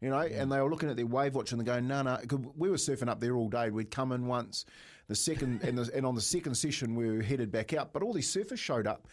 you 0.00 0.08
know, 0.08 0.20
and 0.20 0.50
they 0.50 0.58
were 0.60 0.70
looking 0.70 0.88
at 0.88 0.96
their 0.96 1.06
wave 1.06 1.34
watch 1.34 1.52
and 1.52 1.60
they're 1.60 1.74
going, 1.74 1.86
no, 1.86 2.00
no. 2.02 2.18
We 2.56 2.70
were 2.70 2.76
surfing 2.76 3.08
up 3.08 3.20
there 3.20 3.36
all 3.36 3.50
day. 3.50 3.68
We'd 3.68 3.90
come 3.90 4.12
in 4.12 4.26
once, 4.26 4.64
the 5.08 5.14
second, 5.14 5.62
and, 5.62 5.76
the, 5.76 5.90
and 5.94 6.06
on 6.06 6.14
the 6.14 6.22
second 6.22 6.54
session, 6.54 6.94
we 6.94 7.10
were 7.10 7.22
headed 7.22 7.52
back 7.52 7.74
out. 7.74 7.92
But 7.92 8.02
all 8.02 8.14
these 8.14 8.34
surfers 8.34 8.58
showed 8.58 8.86
up. 8.86 9.08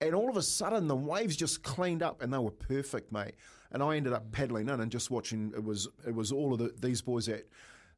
And 0.00 0.14
all 0.14 0.30
of 0.30 0.36
a 0.36 0.42
sudden, 0.42 0.86
the 0.86 0.96
waves 0.96 1.36
just 1.36 1.62
cleaned 1.62 2.02
up, 2.02 2.22
and 2.22 2.32
they 2.32 2.38
were 2.38 2.50
perfect, 2.50 3.12
mate. 3.12 3.34
And 3.72 3.82
I 3.82 3.96
ended 3.96 4.12
up 4.12 4.30
paddling 4.32 4.68
in 4.68 4.80
and 4.80 4.90
just 4.90 5.10
watching. 5.10 5.52
It 5.54 5.64
was 5.64 5.88
it 6.06 6.14
was 6.14 6.32
all 6.32 6.52
of 6.52 6.58
the, 6.58 6.72
these 6.80 7.02
boys 7.02 7.26
that 7.26 7.48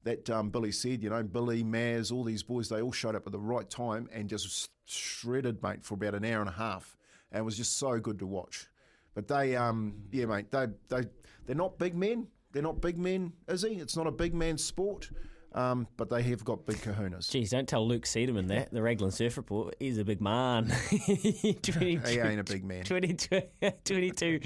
that 0.05 0.31
um, 0.31 0.51
Billy 0.51 0.73
said, 0.73 1.03
you 1.03 1.11
know, 1.11 1.23
Billy, 1.23 1.63
Maz, 1.63 2.11
all 2.11 2.25
these 2.25 2.43
boys, 2.43 2.69
they 2.69 2.81
all 2.81 2.93
showed 2.93 3.15
up 3.15 3.27
at 3.27 3.33
the 3.33 3.39
right 3.39 3.69
time 3.69 4.09
and 4.13 4.29
just 4.29 4.71
shredded, 4.87 5.63
mate, 5.63 5.85
for 5.85 5.95
about 5.95 6.15
an 6.15 6.25
hour 6.25 6.41
and 6.41 6.49
a 6.49 6.55
half. 6.55 6.97
And 7.31 7.41
it 7.41 7.45
was 7.45 7.57
just 7.57 7.77
so 7.77 7.99
good 8.01 8.19
to 8.21 8.27
watch. 8.27 8.67
But 9.15 9.29
they, 9.29 9.57
um, 9.57 10.05
yeah, 10.11 10.27
mate, 10.27 10.51
they, 10.51 10.69
they, 10.89 11.03
they're 11.47 11.57
not 11.57 11.79
big 11.79 11.95
men. 11.95 12.29
They're 12.53 12.63
not 12.63 12.81
big 12.81 12.99
men, 12.99 13.33
is 13.47 13.63
he? 13.63 13.75
It's 13.75 13.97
not 13.97 14.07
a 14.07 14.13
big 14.13 14.35
man 14.35 14.59
sport. 14.59 15.11
Um, 15.53 15.89
but 15.97 16.11
they 16.11 16.23
have 16.23 16.45
got 16.45 16.65
big 16.65 16.77
kahunas. 16.77 17.31
Geez, 17.31 17.51
don't 17.51 17.69
tell 17.69 17.87
Luke 17.87 18.05
Cederman 18.05 18.49
that. 18.49 18.73
The 18.73 18.83
Raglan 18.83 19.11
Surf 19.11 19.37
Report. 19.37 19.75
He's 19.81 19.99
a 19.99 20.05
big 20.05 20.21
man. 20.21 20.73
22, 20.89 21.73
he 22.07 22.19
ain't 22.21 22.41
a 22.41 22.45
big 22.45 22.65
man. 22.65 22.85
22, 22.85 23.43
22 23.85 24.41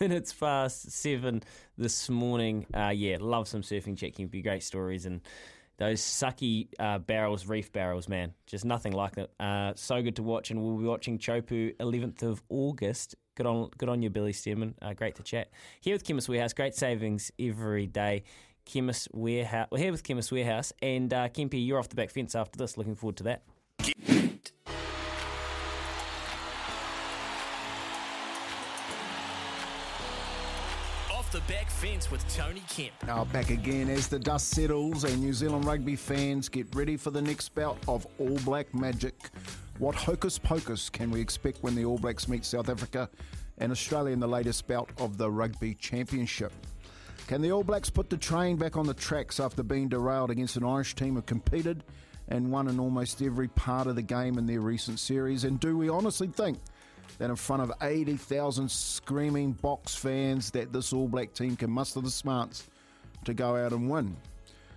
minutes 0.00 0.32
past 0.32 0.90
seven 0.90 1.42
this 1.76 2.08
morning. 2.08 2.66
Uh, 2.74 2.92
yeah, 2.94 3.18
love 3.20 3.46
some 3.46 3.62
surfing 3.62 3.96
checking. 3.96 4.26
Be 4.26 4.42
great 4.42 4.64
stories 4.64 5.06
and 5.06 5.20
those 5.78 6.00
sucky 6.00 6.68
uh, 6.80 6.98
barrels, 6.98 7.46
reef 7.46 7.72
barrels, 7.72 8.08
man. 8.08 8.34
Just 8.46 8.64
nothing 8.64 8.92
like 8.92 9.16
it. 9.16 9.30
Uh, 9.38 9.72
so 9.76 10.02
good 10.02 10.16
to 10.16 10.24
watch, 10.24 10.50
and 10.50 10.60
we'll 10.60 10.76
be 10.76 10.84
watching 10.84 11.18
Chopu 11.18 11.76
11th 11.76 12.22
of 12.24 12.42
August. 12.48 13.14
Good 13.36 13.46
on, 13.46 13.70
good 13.78 13.88
on 13.88 14.02
you, 14.02 14.10
Billy 14.10 14.32
Stairmand. 14.32 14.74
Uh, 14.82 14.92
great 14.94 15.14
to 15.14 15.22
chat 15.22 15.50
here 15.80 15.94
with 15.94 16.02
Chemist 16.04 16.28
Warehouse. 16.28 16.52
Great 16.52 16.74
savings 16.74 17.30
every 17.38 17.86
day. 17.86 18.24
Chemist 18.68 19.08
Warehouse. 19.12 19.66
We're 19.72 19.78
here 19.78 19.92
with 19.92 20.04
Chemist 20.04 20.30
Warehouse, 20.30 20.72
and 20.82 21.12
uh, 21.12 21.28
Kempy, 21.30 21.66
you're 21.66 21.78
off 21.78 21.88
the 21.88 21.96
back 21.96 22.10
fence 22.10 22.34
after 22.34 22.58
this. 22.58 22.76
Looking 22.76 22.94
forward 22.94 23.16
to 23.16 23.24
that. 23.24 23.42
Off 31.10 31.32
the 31.32 31.40
back 31.48 31.70
fence 31.70 32.10
with 32.10 32.26
Tony 32.34 32.62
Kemp. 32.68 32.92
Now 33.06 33.24
back 33.24 33.48
again 33.50 33.88
as 33.88 34.06
the 34.06 34.18
dust 34.18 34.50
settles 34.50 35.04
and 35.04 35.18
New 35.20 35.32
Zealand 35.32 35.64
rugby 35.64 35.96
fans 35.96 36.50
get 36.50 36.74
ready 36.74 36.98
for 36.98 37.10
the 37.10 37.22
next 37.22 37.54
bout 37.54 37.78
of 37.88 38.06
All 38.18 38.38
Black 38.44 38.74
magic. 38.74 39.14
What 39.78 39.94
hocus 39.94 40.38
pocus 40.38 40.90
can 40.90 41.10
we 41.10 41.20
expect 41.20 41.62
when 41.62 41.74
the 41.74 41.86
All 41.86 41.98
Blacks 41.98 42.28
meet 42.28 42.44
South 42.44 42.68
Africa 42.68 43.08
and 43.56 43.72
Australia 43.72 44.12
in 44.12 44.20
the 44.20 44.28
latest 44.28 44.68
bout 44.68 44.90
of 44.98 45.16
the 45.16 45.30
Rugby 45.30 45.74
Championship? 45.74 46.52
Can 47.28 47.42
the 47.42 47.52
All 47.52 47.62
Blacks 47.62 47.90
put 47.90 48.08
the 48.08 48.16
train 48.16 48.56
back 48.56 48.78
on 48.78 48.86
the 48.86 48.94
tracks 48.94 49.38
after 49.38 49.62
being 49.62 49.90
derailed 49.90 50.30
against 50.30 50.56
an 50.56 50.64
Irish 50.64 50.94
team 50.94 51.14
who 51.14 51.20
competed 51.20 51.84
and 52.28 52.50
won 52.50 52.68
in 52.68 52.80
almost 52.80 53.20
every 53.20 53.48
part 53.48 53.86
of 53.86 53.96
the 53.96 54.02
game 54.02 54.38
in 54.38 54.46
their 54.46 54.62
recent 54.62 54.98
series? 54.98 55.44
And 55.44 55.60
do 55.60 55.76
we 55.76 55.90
honestly 55.90 56.28
think 56.28 56.58
that 57.18 57.28
in 57.28 57.36
front 57.36 57.60
of 57.60 57.70
80,000 57.82 58.70
screaming 58.70 59.54
Boks 59.62 59.94
fans 59.94 60.50
that 60.52 60.72
this 60.72 60.94
All 60.94 61.06
Black 61.06 61.34
team 61.34 61.54
can 61.54 61.70
muster 61.70 62.00
the 62.00 62.10
smarts 62.10 62.66
to 63.26 63.34
go 63.34 63.56
out 63.56 63.72
and 63.72 63.90
win? 63.90 64.16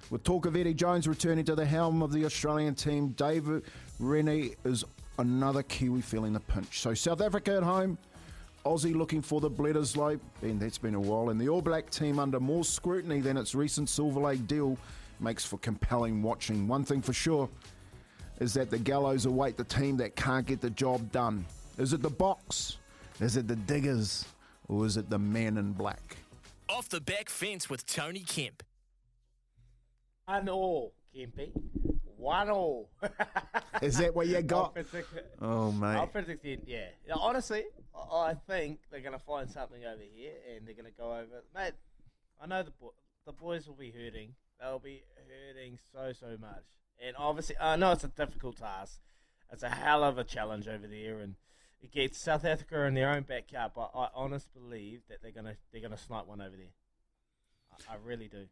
With 0.10 0.26
talk 0.26 0.46
of 0.46 0.58
Eddie 0.58 0.74
Jones 0.74 1.08
returning 1.08 1.46
to 1.46 1.56
the 1.56 1.66
helm 1.66 2.04
of 2.04 2.12
the 2.12 2.26
Australian 2.26 2.76
team, 2.76 3.14
David 3.14 3.64
Rennie 3.98 4.56
is 4.66 4.84
another 5.20 5.64
Kiwi 5.64 6.02
feeling 6.02 6.34
the 6.34 6.42
pinch. 6.42 6.82
So 6.82 6.94
South 6.96 7.22
Africa 7.22 7.56
at 7.56 7.64
home, 7.64 7.98
Aussie 8.66 8.96
looking 8.96 9.22
for 9.22 9.42
the 9.42 9.50
Bledisloe, 9.50 10.20
and 10.42 10.60
that's 10.60 10.78
been 10.78 10.96
a 10.96 11.00
while, 11.00 11.30
and 11.30 11.40
the 11.40 11.50
All 11.50 11.62
Black 11.62 11.90
team 11.90 12.20
under 12.20 12.40
more 12.40 12.64
scrutiny 12.64 13.20
than 13.20 13.38
its 13.38 13.56
recent 13.56 13.90
Silver 13.90 14.20
Lake 14.20 14.46
deal 14.48 14.78
makes 15.20 15.46
for 15.46 15.58
compelling 15.58 16.22
watching. 16.22 16.68
One 16.68 16.84
thing 16.84 17.02
for 17.02 17.14
sure 17.14 17.50
is 18.40 18.54
that 18.54 18.70
the 18.70 18.78
gallows 18.78 19.26
await 19.26 19.58
the 19.58 19.64
team 19.64 19.98
that 19.98 20.16
can't 20.16 20.46
get 20.46 20.62
the 20.62 20.70
job 20.70 21.12
done. 21.12 21.46
Is 21.78 21.94
it 21.94 22.02
the 22.02 22.10
Boks? 22.10 22.78
Is 23.20 23.38
it 23.38 23.48
the 23.48 23.56
diggers? 23.56 24.26
Or 24.68 24.86
is 24.86 24.98
it 24.98 25.10
the 25.10 25.20
man 25.20 25.58
in 25.58 25.74
black? 25.74 26.18
Off 26.70 26.88
the 26.90 27.02
back 27.02 27.30
fence 27.30 27.70
with 27.70 27.86
Tony 27.86 28.22
Kemp. 28.22 28.64
One 30.26 30.50
all, 30.50 30.94
Kempy. 31.16 31.52
One 32.22 32.52
all. 32.52 32.92
Is 33.82 33.98
that 33.98 34.14
what 34.16 34.28
you 34.28 34.40
got? 34.44 34.78
Offensive- 34.78 35.08
Oh, 35.42 35.72
mate. 35.72 35.98
Offensive 36.04 36.38
end, 36.46 36.62
yeah. 36.68 36.90
Now, 37.08 37.16
honestly, 37.20 37.64
I 37.96 38.16
I 38.32 38.34
think 38.48 38.80
they're 38.92 39.02
going 39.02 39.18
to 39.18 39.26
find 39.26 39.50
something 39.50 39.84
over 39.84 40.04
here 40.04 40.34
and 40.56 40.68
they're 40.68 40.76
going 40.76 40.86
to 40.86 40.92
go 40.98 41.14
over. 41.14 41.44
Mate, 41.56 41.74
I 42.40 42.46
know 42.46 42.62
the 42.62 42.70
bo- 42.80 42.94
the 43.26 43.32
boys 43.34 43.68
will 43.68 43.76
be 43.76 43.90
hurting. 43.92 44.36
They'll 44.60 44.78
be 44.78 45.02
hurting 45.28 45.80
so, 45.92 46.14
so 46.14 46.38
much. 46.40 46.64
And 47.04 47.16
obviously, 47.18 47.56
I 47.60 47.76
know 47.76 47.92
it's 47.94 48.04
a 48.04 48.08
difficult 48.10 48.58
task. 48.58 49.00
It's 49.52 49.64
a 49.64 49.70
hell 49.70 50.04
of 50.04 50.20
a 50.20 50.24
challenge 50.24 50.68
over 50.68 50.86
there. 50.86 51.20
And 51.22 51.34
it 51.82 51.92
gets 51.92 52.20
South 52.20 52.46
Africa 52.46 52.84
in 52.86 52.94
their 52.94 53.10
own 53.10 53.24
backyard. 53.24 53.72
But 53.76 53.90
I 53.96 54.10
honestly 54.14 54.52
believe 54.54 55.02
that 55.10 55.24
they're 55.24 55.32
going 55.32 55.48
to 55.48 55.58
they're 55.72 55.82
gonna 55.82 55.98
snipe 55.98 56.28
one 56.28 56.40
over 56.42 56.56
there. 56.56 56.74
I, 57.90 57.94
I 57.94 57.98
really 58.04 58.28
do. 58.28 58.46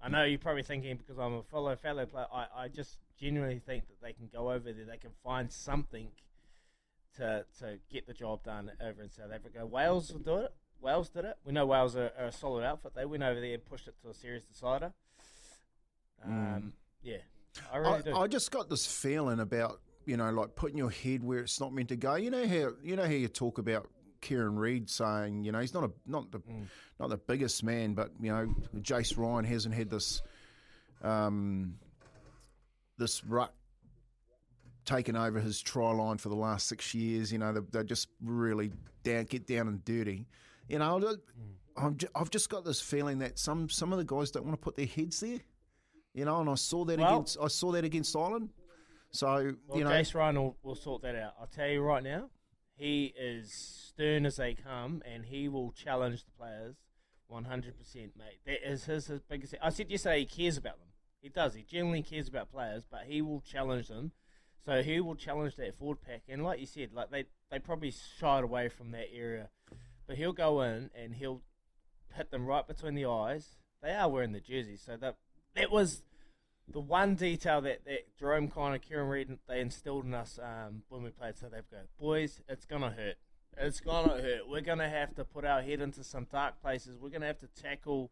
I 0.00 0.08
know 0.08 0.24
you're 0.24 0.38
probably 0.38 0.62
thinking 0.62 0.96
because 0.96 1.18
I'm 1.18 1.34
a 1.34 1.42
fellow 1.42 1.74
fellow 1.76 2.06
player. 2.06 2.26
I, 2.32 2.46
I 2.56 2.68
just 2.68 2.98
genuinely 3.20 3.60
think 3.64 3.88
that 3.88 4.00
they 4.00 4.12
can 4.12 4.28
go 4.32 4.50
over 4.52 4.72
there. 4.72 4.84
They 4.84 4.96
can 4.96 5.10
find 5.24 5.50
something 5.52 6.08
to 7.16 7.44
to 7.58 7.78
get 7.90 8.06
the 8.06 8.14
job 8.14 8.44
done 8.44 8.70
over 8.80 9.02
in 9.02 9.10
South 9.10 9.32
Africa. 9.34 9.66
Wales 9.66 10.12
will 10.12 10.20
do 10.20 10.36
it. 10.36 10.54
Wales 10.80 11.08
did 11.08 11.24
it. 11.24 11.36
We 11.44 11.52
know 11.52 11.66
Wales 11.66 11.96
are, 11.96 12.12
are 12.18 12.26
a 12.26 12.32
solid 12.32 12.64
outfit. 12.64 12.92
They 12.94 13.04
went 13.04 13.24
over 13.24 13.40
there 13.40 13.54
and 13.54 13.64
pushed 13.64 13.88
it 13.88 13.94
to 14.02 14.10
a 14.10 14.14
series 14.14 14.44
decider. 14.44 14.92
Um, 16.24 16.72
Yeah, 17.02 17.18
I 17.72 17.78
really 17.78 17.98
I, 17.98 18.02
do. 18.02 18.16
I 18.16 18.26
just 18.28 18.50
got 18.50 18.68
this 18.68 18.86
feeling 18.86 19.40
about 19.40 19.80
you 20.04 20.16
know 20.16 20.30
like 20.30 20.54
putting 20.54 20.78
your 20.78 20.90
head 20.90 21.24
where 21.24 21.40
it's 21.40 21.60
not 21.60 21.72
meant 21.72 21.88
to 21.88 21.96
go. 21.96 22.14
You 22.14 22.30
know 22.30 22.46
how 22.46 22.72
you 22.82 22.96
know 22.96 23.04
how 23.04 23.10
you 23.10 23.28
talk 23.28 23.58
about 23.58 23.88
Kieran 24.20 24.56
Read 24.58 24.88
saying 24.90 25.44
you 25.44 25.52
know 25.52 25.60
he's 25.60 25.74
not 25.74 25.84
a 25.84 25.90
not 26.06 26.30
the 26.32 26.38
Mm. 26.40 26.66
not 26.98 27.08
the 27.10 27.16
biggest 27.18 27.62
man, 27.62 27.94
but 27.94 28.10
you 28.20 28.30
know 28.30 28.54
Jason 28.82 29.22
Ryan 29.22 29.44
hasn't 29.44 29.74
had 29.74 29.90
this 29.90 30.22
um, 31.02 31.76
this 32.96 33.24
rut 33.24 33.52
taken 34.84 35.16
over 35.16 35.38
his 35.40 35.60
try 35.60 35.90
line 35.92 36.18
for 36.18 36.28
the 36.28 36.34
last 36.36 36.66
six 36.66 36.94
years. 36.94 37.32
You 37.32 37.38
know 37.38 37.52
they, 37.52 37.60
they 37.70 37.84
just 37.84 38.08
really 38.22 38.72
down 39.02 39.24
get 39.24 39.46
down 39.46 39.68
and 39.68 39.84
dirty. 39.84 40.26
You 40.68 40.78
know 40.78 40.98
Mm. 40.98 41.18
I'm 41.76 41.96
ju- 41.96 42.08
I've 42.16 42.30
just 42.30 42.50
got 42.50 42.64
this 42.64 42.80
feeling 42.80 43.18
that 43.20 43.38
some 43.38 43.68
some 43.68 43.92
of 43.92 43.98
the 43.98 44.04
guys 44.04 44.30
don't 44.32 44.44
want 44.44 44.54
to 44.58 44.62
put 44.64 44.76
their 44.76 44.86
heads 44.86 45.20
there. 45.20 45.38
You 46.14 46.24
know, 46.24 46.40
and 46.40 46.50
I 46.50 46.56
saw 46.56 46.84
that 46.86 46.98
Well- 46.98 47.14
against 47.16 47.38
I 47.40 47.46
saw 47.48 47.70
that 47.72 47.84
against 47.84 48.16
Ireland. 48.16 48.50
So 49.10 49.54
Well, 49.68 49.78
you 49.78 49.84
know, 49.84 49.90
Jason 49.90 50.18
Ryan 50.18 50.36
will, 50.36 50.56
will 50.62 50.74
sort 50.74 51.02
that 51.02 51.14
out. 51.14 51.34
I'll 51.40 51.46
tell 51.46 51.68
you 51.68 51.80
right 51.80 52.02
now, 52.02 52.28
he 52.78 53.12
is 53.18 53.52
stern 53.52 54.24
as 54.24 54.36
they 54.36 54.54
come, 54.54 55.02
and 55.04 55.26
he 55.26 55.48
will 55.48 55.72
challenge 55.72 56.24
the 56.24 56.30
players 56.30 56.76
100%, 57.30 57.64
mate. 57.94 58.40
That 58.46 58.70
is 58.70 58.84
his, 58.84 59.08
his 59.08 59.20
biggest. 59.20 59.54
I 59.62 59.70
said 59.70 59.90
yesterday 59.90 60.20
he 60.20 60.26
cares 60.26 60.56
about 60.56 60.78
them. 60.78 60.88
He 61.20 61.28
does. 61.28 61.54
He 61.54 61.62
genuinely 61.62 62.02
cares 62.02 62.28
about 62.28 62.52
players, 62.52 62.84
but 62.88 63.02
he 63.06 63.20
will 63.20 63.40
challenge 63.40 63.88
them. 63.88 64.12
So 64.64 64.82
he 64.82 65.00
will 65.00 65.16
challenge 65.16 65.56
that 65.56 65.76
forward 65.78 66.02
pack, 66.02 66.22
and 66.28 66.44
like 66.44 66.60
you 66.60 66.66
said, 66.66 66.90
like 66.92 67.10
they 67.10 67.24
they 67.50 67.58
probably 67.58 67.92
shied 68.20 68.44
away 68.44 68.68
from 68.68 68.90
that 68.90 69.06
area, 69.14 69.48
but 70.06 70.16
he'll 70.16 70.32
go 70.32 70.60
in 70.60 70.90
and 70.94 71.14
he'll 71.14 71.40
hit 72.14 72.30
them 72.30 72.44
right 72.44 72.66
between 72.66 72.94
the 72.94 73.06
eyes. 73.06 73.56
They 73.82 73.94
are 73.94 74.08
wearing 74.08 74.32
the 74.32 74.40
jerseys, 74.40 74.82
so 74.84 74.96
that 74.98 75.16
that 75.54 75.70
was 75.70 76.02
the 76.72 76.80
one 76.80 77.14
detail 77.14 77.60
that, 77.62 77.84
that 77.86 78.16
Jerome 78.18 78.48
Kaino, 78.48 78.80
Kieran 78.80 79.08
Read, 79.08 79.38
they 79.48 79.60
instilled 79.60 80.04
in 80.04 80.14
us 80.14 80.38
um, 80.42 80.82
when 80.88 81.02
we 81.02 81.10
played 81.10 81.36
South 81.36 81.52
Africa. 81.52 81.84
Boys, 81.98 82.40
it's 82.48 82.66
gonna 82.66 82.90
hurt. 82.90 83.16
It's 83.56 83.80
gonna 83.80 84.20
hurt. 84.20 84.48
We're 84.48 84.60
gonna 84.60 84.88
have 84.88 85.14
to 85.16 85.24
put 85.24 85.44
our 85.44 85.62
head 85.62 85.80
into 85.80 86.04
some 86.04 86.26
dark 86.30 86.60
places. 86.60 86.98
We're 87.00 87.08
gonna 87.10 87.26
have 87.26 87.40
to 87.40 87.48
tackle 87.60 88.10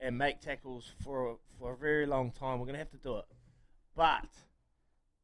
and 0.00 0.16
make 0.16 0.40
tackles 0.40 0.92
for 1.04 1.38
for 1.58 1.72
a 1.72 1.76
very 1.76 2.06
long 2.06 2.30
time. 2.32 2.58
We're 2.58 2.66
gonna 2.66 2.78
have 2.78 2.90
to 2.90 2.96
do 2.98 3.18
it, 3.18 3.26
but 3.94 4.26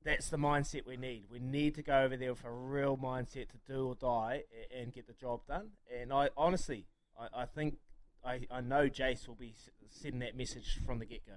that's 0.05 0.29
the 0.29 0.37
mindset 0.37 0.87
we 0.87 0.97
need. 0.97 1.25
We 1.31 1.39
need 1.39 1.75
to 1.77 1.83
go 1.83 2.03
over 2.03 2.17
there 2.17 2.33
with 2.35 2.45
a 2.45 2.51
real 2.51 2.97
mindset 2.97 3.49
to 3.51 3.59
do 3.67 3.87
or 3.89 3.95
die 3.95 4.43
a- 4.53 4.79
and 4.81 4.93
get 4.93 5.07
the 5.07 5.15
job 5.15 5.41
done. 5.49 5.71
And 5.91 6.13
I 6.13 6.29
honestly, 6.37 6.87
I, 7.19 7.43
I 7.43 7.47
think 7.47 7.79
I, 8.25 8.41
I 8.51 8.61
know 8.61 8.89
Jace 8.89 9.27
will 9.27 9.35
be 9.35 9.55
sending 9.89 10.21
that 10.21 10.37
message 10.37 10.81
from 10.85 10.99
the 10.99 11.07
get 11.07 11.27
go. 11.27 11.33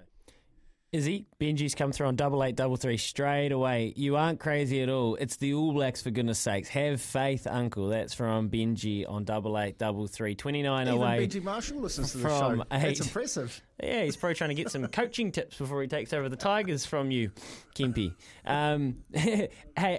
Is 0.94 1.04
he? 1.04 1.26
Benji's 1.40 1.76
come 1.76 1.92
through 1.92 2.08
on 2.08 2.16
double 2.16 2.42
eight, 2.44 2.56
double 2.56 2.78
three 2.78 2.96
straight 2.96 3.52
away. 3.52 3.94
You 3.98 4.16
aren't 4.16 4.40
crazy 4.40 4.82
at 4.82 4.90
all. 4.90 5.16
It's 5.16 5.36
the 5.36 5.54
All 5.54 5.74
Blacks 5.74 6.02
for 6.02 6.12
goodness 6.12 6.40
sakes. 6.40 6.70
Have 6.70 7.02
faith, 7.02 7.46
Uncle. 7.46 7.90
That's 7.90 8.14
from 8.14 8.50
Benji 8.50 9.06
on 9.08 9.26
double 9.26 9.60
eight, 9.60 9.78
double 9.78 10.08
three. 10.08 10.34
Twenty 10.34 10.64
nine 10.64 10.88
even 10.88 11.02
away. 11.02 11.28
Benji 11.28 11.44
Marshall 11.44 11.80
listens 11.80 12.14
to 12.14 12.20
the 12.20 12.30
show. 12.30 12.64
That's 12.72 13.02
impressive. 13.02 13.62
Yeah, 13.82 14.04
he's 14.04 14.18
probably 14.18 14.36
trying 14.36 14.50
to 14.50 14.56
get 14.56 14.72
some 14.72 14.86
coaching 14.88 15.32
tips 15.32 15.58
before 15.58 15.82
he 15.82 15.88
takes 15.88 16.12
over 16.12 16.30
the 16.30 16.36
Tigers 16.36 16.86
from 16.86 17.12
you, 17.12 17.32
Kempy. 17.76 18.14
Um, 18.44 19.04
hey, 19.14 19.50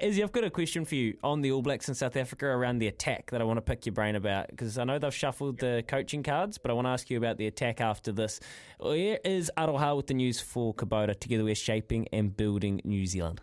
Izzy, 0.03 0.23
I've 0.23 0.33
got 0.33 0.43
a 0.45 0.51
question 0.51 0.85
for 0.85 0.97
you 0.97 1.17
on 1.23 1.43
the 1.43 1.53
All 1.53 1.63
Blacks 1.63 1.89
in 1.89 1.95
South 1.95 2.17
Africa 2.17 2.47
around 2.47 2.79
the 2.79 2.89
attack 2.89 3.31
that 3.31 3.41
I 3.41 3.45
want 3.45 3.59
to 3.59 3.63
pick 3.63 3.87
your 3.87 3.93
brain 3.93 4.17
about 4.17 4.49
because 4.49 4.79
I 4.79 4.85
know 4.85 4.99
they've 4.99 5.15
shuffled 5.15 5.59
the 5.59 5.85
coaching 5.87 6.25
cards, 6.25 6.59
but 6.59 6.71
I 6.71 6.75
want 6.75 6.87
to 6.87 6.91
ask 6.91 7.09
you 7.09 7.19
about 7.19 7.37
the 7.37 7.47
attack 7.47 7.81
after 7.81 8.11
this. 8.11 8.41
Here 8.83 9.19
is 9.25 9.51
Aroha 9.57 9.97
with 9.97 10.09
the 10.09 10.15
news 10.15 10.41
for 10.41 10.75
Kubota. 10.75 11.19
Together 11.19 11.45
we're 11.45 11.55
shaping 11.55 12.09
and 12.13 12.37
building 12.37 12.81
New 12.85 13.07
Zealand. 13.07 13.41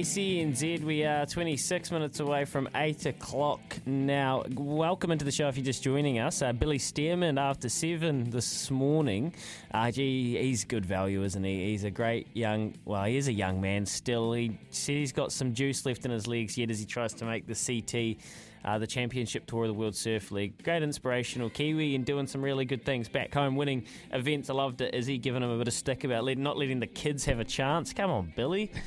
SENZ, 0.00 0.82
we 0.84 1.04
are 1.04 1.26
26 1.26 1.90
minutes 1.90 2.18
away 2.20 2.46
from 2.46 2.66
8 2.74 3.04
o'clock 3.06 3.60
now. 3.84 4.42
Welcome 4.54 5.10
into 5.10 5.26
the 5.26 5.30
show 5.30 5.48
if 5.48 5.56
you're 5.58 5.66
just 5.66 5.82
joining 5.82 6.18
us. 6.18 6.40
Uh, 6.40 6.54
Billy 6.54 6.78
Stairmand 6.78 7.38
after 7.38 7.68
7 7.68 8.30
this 8.30 8.70
morning. 8.70 9.34
Uh, 9.72 9.90
gee, 9.90 10.38
he's 10.38 10.64
good 10.64 10.86
value, 10.86 11.22
isn't 11.24 11.44
he? 11.44 11.66
He's 11.66 11.84
a 11.84 11.90
great 11.90 12.26
young, 12.32 12.74
well, 12.86 13.04
he 13.04 13.18
is 13.18 13.28
a 13.28 13.32
young 13.32 13.60
man 13.60 13.84
still. 13.84 14.32
He 14.32 14.58
said 14.70 14.96
he's 14.96 15.12
got 15.12 15.30
some 15.30 15.52
juice 15.52 15.84
left 15.84 16.06
in 16.06 16.10
his 16.10 16.26
legs 16.26 16.56
yet 16.56 16.70
as 16.70 16.80
he 16.80 16.86
tries 16.86 17.12
to 17.14 17.26
make 17.26 17.46
the 17.46 17.54
CT. 17.54 18.24
Uh, 18.64 18.78
the 18.78 18.86
Championship 18.86 19.44
Tour 19.46 19.64
of 19.64 19.68
the 19.68 19.74
World 19.74 19.96
Surf 19.96 20.30
League. 20.30 20.62
Great 20.62 20.84
inspirational 20.84 21.50
Kiwi 21.50 21.96
and 21.96 22.06
doing 22.06 22.26
some 22.28 22.40
really 22.40 22.64
good 22.64 22.84
things. 22.84 23.08
Back 23.08 23.34
home, 23.34 23.56
winning 23.56 23.84
events. 24.12 24.48
I 24.48 24.54
loved 24.54 24.80
it. 24.80 24.94
Is 24.94 25.06
he 25.06 25.18
giving 25.18 25.42
him 25.42 25.50
a 25.50 25.58
bit 25.58 25.66
of 25.66 25.74
stick 25.74 26.04
about 26.04 26.24
not 26.38 26.56
letting 26.56 26.78
the 26.78 26.86
kids 26.86 27.24
have 27.24 27.40
a 27.40 27.44
chance? 27.44 27.92
Come 27.92 28.10
on, 28.10 28.32
Billy. 28.36 28.70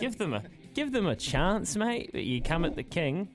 give 0.00 0.18
them 0.18 0.34
a 0.34 0.42
give 0.74 0.92
them 0.92 1.06
a 1.06 1.14
chance, 1.14 1.76
mate. 1.76 2.10
But 2.12 2.24
You 2.24 2.42
come 2.42 2.64
at 2.64 2.74
the 2.74 2.82
king, 2.82 3.28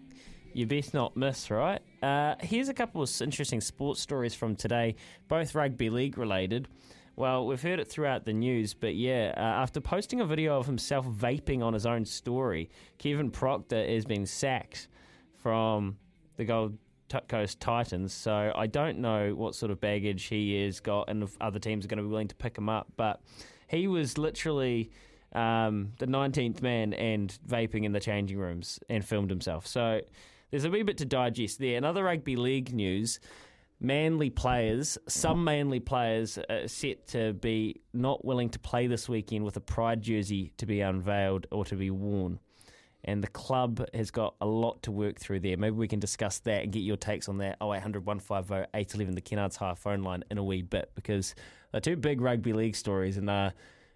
you 0.53 0.65
best 0.65 0.93
not 0.93 1.15
miss, 1.15 1.49
right? 1.51 1.81
Uh, 2.01 2.35
here's 2.39 2.69
a 2.69 2.73
couple 2.73 3.01
of 3.01 3.21
interesting 3.21 3.61
sports 3.61 4.01
stories 4.01 4.33
from 4.33 4.55
today, 4.55 4.95
both 5.27 5.55
rugby 5.55 5.89
league 5.89 6.17
related. 6.17 6.67
Well, 7.17 7.45
we've 7.45 7.61
heard 7.61 7.79
it 7.79 7.87
throughout 7.87 8.25
the 8.25 8.33
news, 8.33 8.73
but 8.73 8.95
yeah, 8.95 9.33
uh, 9.37 9.39
after 9.39 9.79
posting 9.79 10.19
a 10.19 10.25
video 10.25 10.57
of 10.57 10.65
himself 10.65 11.05
vaping 11.05 11.63
on 11.63 11.73
his 11.73 11.85
own 11.85 12.03
story, 12.03 12.69
Kevin 12.97 13.31
Proctor 13.31 13.87
has 13.87 14.03
been 14.03 14.25
sacked 14.25 14.89
from 15.41 15.97
the 16.35 16.43
Gold 16.43 16.77
Coast 17.29 17.61
Titans. 17.61 18.13
So 18.13 18.51
I 18.53 18.67
don't 18.67 18.99
know 18.99 19.33
what 19.33 19.55
sort 19.55 19.71
of 19.71 19.79
baggage 19.79 20.25
he 20.25 20.61
has 20.65 20.81
got, 20.81 21.09
and 21.09 21.23
if 21.23 21.37
other 21.39 21.59
teams 21.59 21.85
are 21.85 21.87
going 21.87 21.99
to 21.99 22.03
be 22.03 22.09
willing 22.09 22.27
to 22.27 22.35
pick 22.35 22.57
him 22.57 22.67
up. 22.67 22.87
But 22.97 23.21
he 23.67 23.87
was 23.87 24.17
literally 24.17 24.91
um, 25.35 25.93
the 25.99 26.07
19th 26.07 26.61
man 26.61 26.93
and 26.93 27.37
vaping 27.47 27.83
in 27.83 27.91
the 27.91 27.99
changing 27.99 28.37
rooms 28.37 28.79
and 28.89 29.03
filmed 29.03 29.29
himself. 29.29 29.67
So 29.67 30.01
there's 30.51 30.65
a 30.65 30.69
wee 30.69 30.83
bit 30.83 30.97
to 30.99 31.05
digest 31.05 31.59
there. 31.59 31.77
Another 31.77 32.03
rugby 32.03 32.35
league 32.35 32.73
news. 32.73 33.19
Manly 33.81 34.29
players, 34.29 34.97
some 35.09 35.43
Manly 35.43 35.81
players 35.81 36.39
are 36.49 36.67
set 36.67 37.07
to 37.07 37.33
be 37.33 37.81
not 37.93 38.23
willing 38.23 38.49
to 38.51 38.59
play 38.59 38.87
this 38.87 39.09
weekend 39.09 39.43
with 39.43 39.57
a 39.57 39.61
pride 39.61 40.01
jersey 40.01 40.53
to 40.57 40.65
be 40.65 40.79
unveiled 40.79 41.45
or 41.51 41.65
to 41.65 41.75
be 41.75 41.91
worn 41.91 42.39
and 43.05 43.23
the 43.23 43.27
club 43.27 43.85
has 43.93 44.11
got 44.11 44.35
a 44.41 44.45
lot 44.45 44.81
to 44.81 44.91
work 44.91 45.19
through 45.19 45.39
there. 45.39 45.55
Maybe 45.55 45.75
we 45.75 45.87
can 45.87 45.99
discuss 45.99 46.39
that 46.39 46.63
and 46.63 46.71
get 46.71 46.79
your 46.79 46.97
takes 46.97 47.29
on 47.29 47.37
that 47.37 47.57
0800 47.61 48.05
150 48.05 48.67
811, 48.73 49.15
the 49.15 49.21
Kennards 49.21 49.55
Hire 49.55 49.75
phone 49.75 50.01
line, 50.01 50.23
in 50.29 50.37
a 50.37 50.43
wee 50.43 50.63
bit 50.63 50.91
because 50.95 51.35
they're 51.71 51.81
two 51.81 51.95
big 51.95 52.19
rugby 52.19 52.51
league 52.51 52.75
stories 52.75 53.17
and 53.17 53.29
uh, 53.29 53.51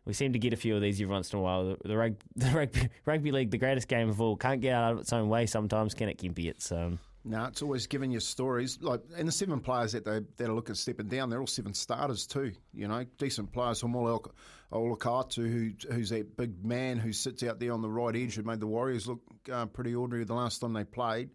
we 0.10 0.14
seem 0.14 0.34
to 0.34 0.40
get 0.40 0.54
a 0.54 0.58
few 0.58 0.76
of 0.76 0.82
these 0.82 1.00
every 1.00 1.14
once 1.14 1.32
in 1.32 1.38
a 1.38 1.42
while. 1.42 1.66
The, 1.66 1.78
the, 1.88 1.96
rug, 1.96 2.16
the 2.36 2.50
rugby, 2.50 2.90
rugby 3.06 3.32
league, 3.32 3.52
the 3.52 3.60
greatest 3.60 3.88
game 3.88 4.10
of 4.10 4.20
all, 4.20 4.36
can't 4.36 4.60
get 4.60 4.74
out 4.74 4.94
of 4.94 5.00
its 5.00 5.14
own 5.14 5.30
way 5.30 5.46
sometimes, 5.46 5.94
can 5.94 6.10
it, 6.10 6.18
Kempy? 6.18 6.48
It's. 6.48 6.72
Um, 6.72 6.98
no, 7.24 7.46
it's 7.46 7.62
always 7.62 7.86
giving 7.86 8.10
you 8.10 8.20
stories. 8.20 8.80
Like, 8.82 9.02
and 9.16 9.28
the 9.28 9.32
seven 9.32 9.60
players 9.60 9.92
that 9.92 10.06
they 10.06 10.22
that 10.38 10.50
are 10.50 10.54
looking 10.54 10.74
stepping 10.74 11.10
down, 11.10 11.30
they're 11.30 11.40
all 11.40 11.46
seven 11.46 11.76
starters 11.76 12.26
too. 12.26 12.54
You 12.74 12.88
know, 12.88 13.06
decent 13.20 13.52
players. 13.52 13.84
Haumole 13.84 14.26
Olakau'atu, 14.72 15.36
who, 15.36 15.94
who's 15.94 16.10
that 16.10 16.36
big 16.36 16.66
man 16.66 16.98
who 16.98 17.14
sits 17.14 17.44
out 17.44 17.60
there 17.60 17.74
on 17.74 17.84
the 17.84 17.90
right 17.90 18.16
edge, 18.16 18.36
who 18.36 18.42
made 18.42 18.60
the 18.60 18.68
Warriors 18.68 19.06
look 19.06 19.22
uh, 19.52 19.68
pretty 19.68 19.94
ordinary 19.94 20.24
the 20.26 20.34
last 20.34 20.60
time 20.60 20.74
they 20.74 20.86
played. 20.86 21.30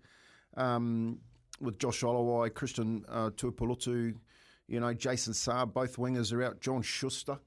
Um, 0.57 1.21
with 1.61 1.79
Josh 1.79 2.01
Aloiai, 2.01 2.53
Christian 2.53 3.05
uh, 3.09 3.31
Tuipulotu, 3.31 4.15
you 4.67 4.81
know, 4.81 4.93
Jason 4.95 5.33
Saab, 5.33 5.73
both 5.75 5.97
wingers 5.97 6.33
are 6.33 6.43
out. 6.43 6.61
Josh 6.61 6.87
Schuster, 6.87 7.39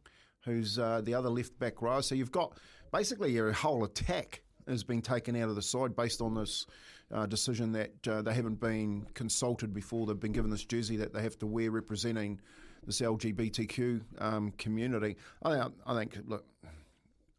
who's 0.47 0.79
uh, 0.79 1.01
the 1.03 1.13
other 1.13 1.29
left 1.29 1.57
back 1.59 1.81
row. 1.81 2.01
So 2.01 2.15
you've 2.15 2.31
got 2.31 2.57
basically 2.91 3.31
your 3.31 3.51
whole 3.51 3.83
attack 3.83 4.41
has 4.67 4.83
been 4.83 5.01
taken 5.01 5.35
out 5.35 5.49
of 5.49 5.55
the 5.55 5.61
side 5.61 5.95
based 5.95 6.21
on 6.21 6.33
this 6.33 6.65
uh, 7.11 7.25
decision 7.25 7.71
that 7.73 8.07
uh, 8.07 8.21
they 8.21 8.33
haven't 8.33 8.59
been 8.59 9.05
consulted 9.13 9.73
before 9.73 10.05
they've 10.05 10.19
been 10.19 10.33
given 10.33 10.51
this 10.51 10.65
jersey 10.65 10.97
that 10.97 11.13
they 11.13 11.21
have 11.21 11.37
to 11.39 11.47
wear 11.47 11.71
representing 11.71 12.39
this 12.85 13.01
LGBTQ 13.01 14.01
um, 14.19 14.51
community. 14.57 15.15
I 15.43 15.67
I 15.85 15.95
think, 15.95 16.17
look, 16.25 16.45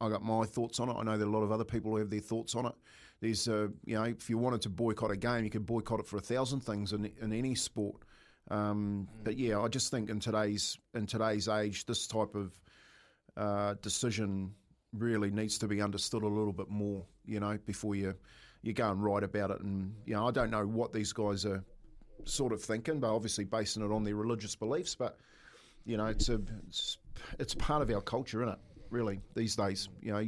I 0.00 0.08
got 0.08 0.22
my 0.22 0.44
thoughts 0.44 0.80
on 0.80 0.88
it. 0.88 0.94
I 0.94 1.02
know 1.02 1.18
that 1.18 1.26
a 1.26 1.30
lot 1.30 1.42
of 1.42 1.52
other 1.52 1.64
people 1.64 1.96
have 1.96 2.10
their 2.10 2.20
thoughts 2.20 2.54
on 2.54 2.66
it. 2.66 2.74
There's, 3.20 3.48
uh, 3.48 3.68
you 3.84 3.96
know, 3.96 4.04
if 4.04 4.30
you 4.30 4.38
wanted 4.38 4.62
to 4.62 4.68
boycott 4.68 5.10
a 5.10 5.16
game, 5.16 5.44
you 5.44 5.50
could 5.50 5.66
boycott 5.66 6.00
it 6.00 6.06
for 6.06 6.18
a 6.18 6.20
thousand 6.20 6.60
things 6.60 6.92
in, 6.92 7.10
in 7.20 7.32
any 7.32 7.54
sport. 7.54 7.96
Um, 8.50 9.08
but 9.24 9.36
yeah, 9.36 9.60
I 9.60 9.68
just 9.68 9.90
think 9.90 10.08
in 10.08 10.20
today's 10.20 10.78
in 10.94 11.06
today's 11.06 11.48
age, 11.48 11.84
this 11.84 12.06
type 12.06 12.34
of 12.34 12.58
uh, 13.38 13.74
decision 13.80 14.52
really 14.92 15.30
needs 15.30 15.58
to 15.58 15.68
be 15.68 15.80
understood 15.80 16.22
a 16.22 16.28
little 16.28 16.52
bit 16.52 16.68
more. 16.68 17.04
You 17.24 17.40
know, 17.40 17.58
before 17.64 17.94
you 17.94 18.14
you 18.62 18.72
go 18.72 18.90
and 18.90 19.02
write 19.02 19.22
about 19.22 19.50
it. 19.50 19.60
And 19.60 19.94
you 20.04 20.14
know, 20.14 20.26
I 20.26 20.30
don't 20.30 20.50
know 20.50 20.66
what 20.66 20.92
these 20.92 21.12
guys 21.12 21.44
are 21.46 21.62
sort 22.24 22.52
of 22.52 22.62
thinking, 22.62 23.00
but 23.00 23.14
obviously 23.14 23.44
basing 23.44 23.82
it 23.82 23.92
on 23.92 24.04
their 24.04 24.16
religious 24.16 24.54
beliefs. 24.54 24.94
But 24.94 25.18
you 25.84 25.96
know, 25.96 26.06
it's 26.06 26.28
a 26.28 26.40
it's, 26.66 26.98
it's 27.38 27.54
part 27.54 27.82
of 27.82 27.90
our 27.90 28.00
culture, 28.00 28.42
isn't 28.42 28.54
it? 28.54 28.60
Really, 28.90 29.20
these 29.34 29.54
days, 29.54 29.88
you 30.00 30.12
know, 30.12 30.26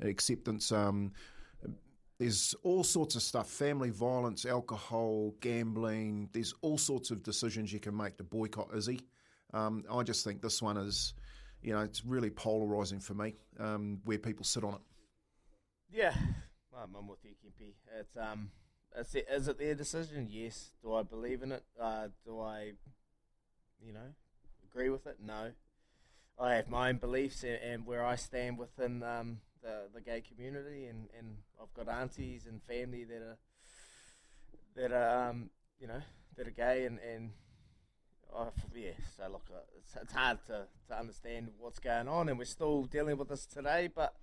acceptance. 0.00 0.70
Um, 0.70 1.12
there's 2.18 2.54
all 2.62 2.84
sorts 2.84 3.16
of 3.16 3.22
stuff: 3.22 3.48
family 3.48 3.90
violence, 3.90 4.46
alcohol, 4.46 5.34
gambling. 5.40 6.28
There's 6.32 6.54
all 6.62 6.78
sorts 6.78 7.10
of 7.10 7.22
decisions 7.22 7.72
you 7.72 7.80
can 7.80 7.96
make 7.96 8.16
to 8.18 8.24
boycott 8.24 8.68
Izzy. 8.76 9.00
Um, 9.54 9.84
I 9.90 10.02
just 10.02 10.24
think 10.24 10.40
this 10.40 10.62
one 10.62 10.78
is, 10.78 11.14
you 11.62 11.72
know, 11.72 11.80
it's 11.80 12.04
really 12.04 12.30
polarising 12.30 13.02
for 13.02 13.14
me 13.14 13.34
um, 13.58 14.00
where 14.04 14.18
people 14.18 14.44
sit 14.44 14.64
on 14.64 14.74
it. 14.74 14.80
Yeah, 15.92 16.14
I'm, 16.76 16.94
I'm 16.98 17.06
with 17.06 17.18
you. 17.24 17.32
It's 17.98 18.16
um, 18.16 18.50
is 18.96 19.48
it 19.48 19.58
their 19.58 19.74
decision? 19.74 20.28
Yes. 20.30 20.70
Do 20.82 20.94
I 20.94 21.02
believe 21.02 21.42
in 21.42 21.52
it? 21.52 21.62
Uh, 21.80 22.08
do 22.24 22.40
I, 22.40 22.72
you 23.84 23.92
know, 23.92 24.14
agree 24.70 24.88
with 24.90 25.06
it? 25.06 25.18
No. 25.24 25.52
I 26.38 26.54
have 26.54 26.68
my 26.68 26.88
own 26.88 26.96
beliefs 26.96 27.44
and, 27.44 27.58
and 27.62 27.86
where 27.86 28.04
I 28.04 28.16
stand 28.16 28.58
within 28.58 29.02
um, 29.02 29.40
the 29.62 29.88
the 29.94 30.00
gay 30.00 30.22
community, 30.22 30.86
and, 30.86 31.08
and 31.16 31.36
I've 31.60 31.72
got 31.74 31.92
aunties 31.92 32.46
and 32.46 32.62
family 32.62 33.04
that 33.04 33.22
are 33.22 33.38
that 34.74 34.92
are 34.92 35.28
um, 35.30 35.50
you 35.78 35.86
know 35.86 36.02
that 36.36 36.46
are 36.48 36.50
gay, 36.50 36.86
and 36.86 36.98
and 36.98 37.30
oh, 38.34 38.52
yeah. 38.74 38.90
So 39.16 39.24
look, 39.30 39.46
uh, 39.52 39.58
it's, 39.78 39.96
it's 40.00 40.12
hard 40.12 40.38
to 40.46 40.66
to 40.88 40.98
understand 40.98 41.48
what's 41.58 41.78
going 41.78 42.08
on, 42.08 42.28
and 42.28 42.38
we're 42.38 42.44
still 42.44 42.84
dealing 42.84 43.16
with 43.16 43.28
this 43.28 43.46
today, 43.46 43.88
but 43.94 44.14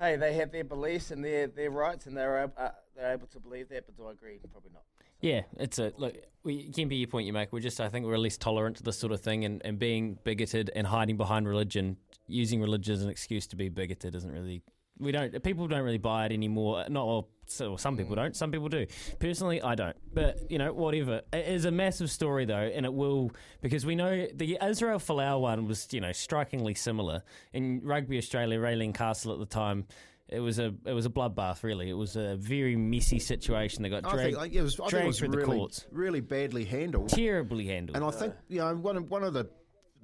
hey, 0.00 0.16
they 0.16 0.34
have 0.34 0.52
their 0.52 0.64
beliefs 0.64 1.10
and 1.10 1.24
their, 1.24 1.46
their 1.46 1.70
rights, 1.70 2.06
and 2.06 2.16
they're 2.16 2.50
uh, 2.56 2.70
they're 2.96 3.12
able 3.12 3.26
to 3.28 3.40
believe 3.40 3.68
that. 3.68 3.86
But 3.86 3.96
do 3.96 4.06
I 4.06 4.12
agree? 4.12 4.38
Probably 4.50 4.70
not. 4.72 4.82
Yeah, 5.20 5.42
it's 5.58 5.78
a 5.78 5.92
look. 5.96 6.14
We 6.42 6.70
can 6.70 6.88
be 6.88 6.96
your 6.96 7.08
point 7.08 7.26
you 7.26 7.32
make. 7.32 7.52
We're 7.52 7.60
just, 7.60 7.80
I 7.80 7.88
think, 7.88 8.04
we're 8.04 8.18
less 8.18 8.36
tolerant 8.36 8.76
to 8.78 8.82
this 8.82 8.98
sort 8.98 9.12
of 9.12 9.20
thing, 9.20 9.44
and, 9.44 9.62
and 9.64 9.78
being 9.78 10.18
bigoted 10.22 10.70
and 10.76 10.86
hiding 10.86 11.16
behind 11.16 11.48
religion, 11.48 11.96
using 12.26 12.60
religion 12.60 12.94
as 12.94 13.02
an 13.02 13.08
excuse 13.08 13.46
to 13.48 13.56
be 13.56 13.68
bigoted, 13.68 14.14
isn't 14.14 14.30
really. 14.30 14.62
We 14.98 15.12
don't. 15.12 15.42
People 15.42 15.66
don't 15.66 15.82
really 15.82 15.98
buy 15.98 16.26
it 16.26 16.32
anymore. 16.32 16.84
Not 16.88 17.02
all. 17.02 17.30
So 17.46 17.76
some 17.76 17.96
people 17.96 18.12
mm. 18.12 18.16
don't. 18.16 18.36
Some 18.36 18.50
people 18.50 18.68
do. 18.68 18.86
Personally, 19.18 19.60
I 19.60 19.74
don't. 19.74 19.96
But 20.12 20.50
you 20.50 20.58
know, 20.58 20.72
whatever. 20.72 21.22
It 21.32 21.48
is 21.48 21.64
a 21.64 21.70
massive 21.70 22.10
story 22.10 22.44
though, 22.44 22.54
and 22.54 22.86
it 22.86 22.94
will 22.94 23.32
because 23.60 23.84
we 23.84 23.94
know 23.94 24.26
the 24.34 24.58
Israel 24.62 24.98
Folau 24.98 25.40
one 25.40 25.66
was 25.66 25.88
you 25.92 26.00
know 26.00 26.12
strikingly 26.12 26.74
similar 26.74 27.22
in 27.52 27.80
Rugby 27.82 28.18
Australia. 28.18 28.58
Raelene 28.58 28.94
Castle 28.94 29.32
at 29.32 29.38
the 29.40 29.46
time 29.46 29.86
it 30.28 30.40
was 30.40 30.58
a 30.58 30.74
it 30.86 30.92
was 30.92 31.06
a 31.06 31.10
bloodbath. 31.10 31.62
Really, 31.62 31.90
it 31.90 31.94
was 31.94 32.16
a 32.16 32.36
very 32.36 32.76
messy 32.76 33.18
situation. 33.18 33.82
They 33.82 33.90
got 33.90 34.04
dragged, 34.04 34.36
I 34.36 34.42
think, 34.42 34.54
it 34.54 34.62
was, 34.62 34.80
I 34.80 34.88
dragged 34.88 35.04
it 35.04 35.06
was 35.08 35.18
through 35.18 35.28
really, 35.28 35.40
the 35.42 35.46
courts, 35.46 35.86
really 35.90 36.20
badly 36.20 36.64
handled, 36.64 37.10
terribly 37.10 37.66
handled. 37.66 37.96
And 37.96 38.04
I 38.04 38.10
think 38.10 38.34
you 38.48 38.60
know 38.60 38.74
one 38.74 38.96
of, 38.96 39.10
one 39.10 39.22
of 39.22 39.34
the 39.34 39.48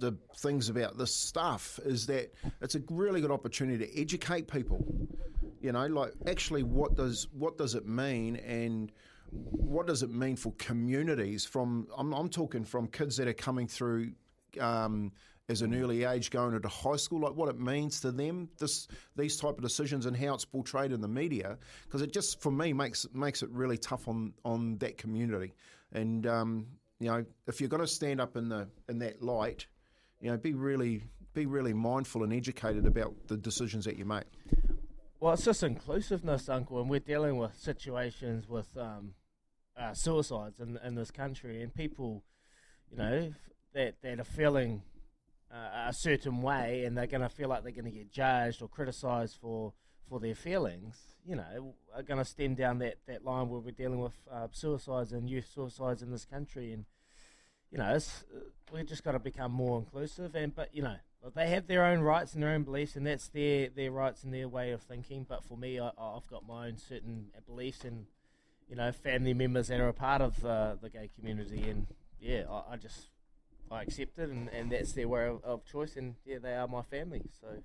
the 0.00 0.16
things 0.36 0.68
about 0.68 0.98
this 0.98 1.14
stuff 1.14 1.78
is 1.84 2.06
that 2.06 2.32
it's 2.60 2.74
a 2.74 2.82
really 2.90 3.20
good 3.20 3.30
opportunity 3.30 3.86
to 3.86 4.00
educate 4.00 4.48
people. 4.48 4.84
You 5.60 5.72
know, 5.72 5.86
like 5.86 6.12
actually, 6.26 6.62
what 6.62 6.96
does 6.96 7.28
what 7.32 7.58
does 7.58 7.74
it 7.74 7.86
mean 7.86 8.36
and 8.36 8.90
what 9.30 9.86
does 9.86 10.02
it 10.02 10.10
mean 10.10 10.36
for 10.36 10.52
communities? 10.52 11.44
From 11.44 11.86
I'm, 11.96 12.12
I'm 12.12 12.28
talking 12.28 12.64
from 12.64 12.88
kids 12.88 13.16
that 13.18 13.28
are 13.28 13.34
coming 13.34 13.68
through 13.68 14.12
um, 14.58 15.12
as 15.48 15.62
an 15.62 15.74
early 15.74 16.04
age 16.04 16.30
going 16.30 16.54
into 16.54 16.68
high 16.68 16.96
school, 16.96 17.20
like 17.20 17.34
what 17.34 17.48
it 17.48 17.58
means 17.58 18.00
to 18.00 18.12
them, 18.12 18.48
this 18.58 18.88
these 19.16 19.36
type 19.36 19.56
of 19.56 19.62
decisions 19.62 20.06
and 20.06 20.16
how 20.16 20.34
it's 20.34 20.44
portrayed 20.44 20.92
in 20.92 21.00
the 21.00 21.08
media, 21.08 21.58
because 21.84 22.02
it 22.02 22.12
just 22.12 22.40
for 22.40 22.50
me 22.50 22.72
makes 22.72 23.06
makes 23.12 23.42
it 23.42 23.50
really 23.50 23.76
tough 23.76 24.08
on 24.08 24.32
on 24.44 24.78
that 24.78 24.96
community. 24.96 25.52
And 25.92 26.26
um, 26.26 26.66
you 27.00 27.08
know, 27.10 27.24
if 27.48 27.60
you're 27.60 27.68
going 27.68 27.82
to 27.82 27.88
stand 27.88 28.20
up 28.20 28.36
in 28.36 28.48
the 28.48 28.68
in 28.88 28.98
that 29.00 29.22
light, 29.22 29.66
you 30.20 30.30
know, 30.30 30.36
be 30.36 30.54
really 30.54 31.02
be 31.32 31.46
really 31.46 31.72
mindful 31.72 32.24
and 32.24 32.32
educated 32.32 32.86
about 32.86 33.14
the 33.28 33.36
decisions 33.36 33.84
that 33.84 33.96
you 33.96 34.04
make. 34.04 34.24
Well, 35.20 35.34
it's 35.34 35.44
just 35.44 35.62
inclusiveness, 35.62 36.48
Uncle, 36.48 36.80
and 36.80 36.90
we're 36.90 37.00
dealing 37.00 37.36
with 37.36 37.54
situations 37.56 38.48
with 38.48 38.76
um, 38.76 39.14
uh, 39.78 39.94
suicides 39.94 40.60
in 40.60 40.78
in 40.84 40.94
this 40.94 41.10
country, 41.10 41.62
and 41.62 41.74
people, 41.74 42.24
you 42.90 42.96
know, 42.98 43.32
that 43.74 43.94
that 44.02 44.20
are 44.20 44.24
feeling 44.24 44.82
uh, 45.52 45.88
a 45.88 45.92
certain 45.92 46.42
way, 46.42 46.84
and 46.84 46.96
they're 46.96 47.06
going 47.06 47.22
to 47.22 47.28
feel 47.28 47.48
like 47.48 47.62
they're 47.62 47.72
going 47.72 47.84
to 47.84 47.90
get 47.90 48.12
judged 48.12 48.62
or 48.62 48.68
criticised 48.68 49.38
for 49.40 49.72
for 50.10 50.18
their 50.18 50.34
feelings, 50.34 50.96
you 51.24 51.36
know, 51.36 51.74
are 51.94 52.02
going 52.02 52.18
to 52.18 52.24
stem 52.24 52.56
down 52.56 52.78
that, 52.80 52.96
that 53.06 53.24
line 53.24 53.48
where 53.48 53.60
we're 53.60 53.70
dealing 53.70 54.00
with 54.00 54.14
uh, 54.30 54.48
suicides 54.50 55.12
and 55.12 55.30
youth 55.30 55.46
suicides 55.54 56.02
in 56.02 56.10
this 56.10 56.24
country. 56.24 56.72
And, 56.72 56.84
you 57.70 57.78
know, 57.78 57.84
uh, 57.84 58.00
we've 58.72 58.86
just 58.86 59.04
got 59.04 59.12
to 59.12 59.18
become 59.18 59.52
more 59.52 59.78
inclusive. 59.78 60.34
And 60.34 60.54
But, 60.54 60.74
you 60.74 60.82
know, 60.82 60.96
they 61.34 61.48
have 61.50 61.66
their 61.66 61.84
own 61.84 62.00
rights 62.00 62.34
and 62.34 62.42
their 62.42 62.50
own 62.50 62.62
beliefs, 62.62 62.96
and 62.96 63.06
that's 63.06 63.28
their, 63.28 63.68
their 63.68 63.90
rights 63.90 64.24
and 64.24 64.32
their 64.32 64.48
way 64.48 64.72
of 64.72 64.82
thinking. 64.82 65.26
But 65.28 65.44
for 65.44 65.56
me, 65.56 65.78
I, 65.78 65.88
I've 65.98 66.26
got 66.28 66.46
my 66.46 66.66
own 66.68 66.78
certain 66.78 67.26
beliefs 67.46 67.84
and, 67.84 68.06
you 68.68 68.76
know, 68.76 68.90
family 68.92 69.34
members 69.34 69.68
that 69.68 69.80
are 69.80 69.88
a 69.88 69.94
part 69.94 70.22
of 70.22 70.44
uh, 70.44 70.76
the 70.80 70.90
gay 70.90 71.10
community. 71.18 71.68
And, 71.68 71.86
yeah, 72.20 72.44
I, 72.50 72.72
I 72.72 72.76
just 72.76 73.08
I 73.70 73.82
accept 73.82 74.18
it, 74.18 74.30
and, 74.30 74.48
and 74.48 74.72
that's 74.72 74.92
their 74.92 75.08
way 75.08 75.26
of, 75.26 75.44
of 75.44 75.64
choice, 75.64 75.96
and 75.96 76.16
yeah, 76.24 76.38
they 76.42 76.54
are 76.54 76.68
my 76.68 76.82
family. 76.82 77.22
So. 77.40 77.62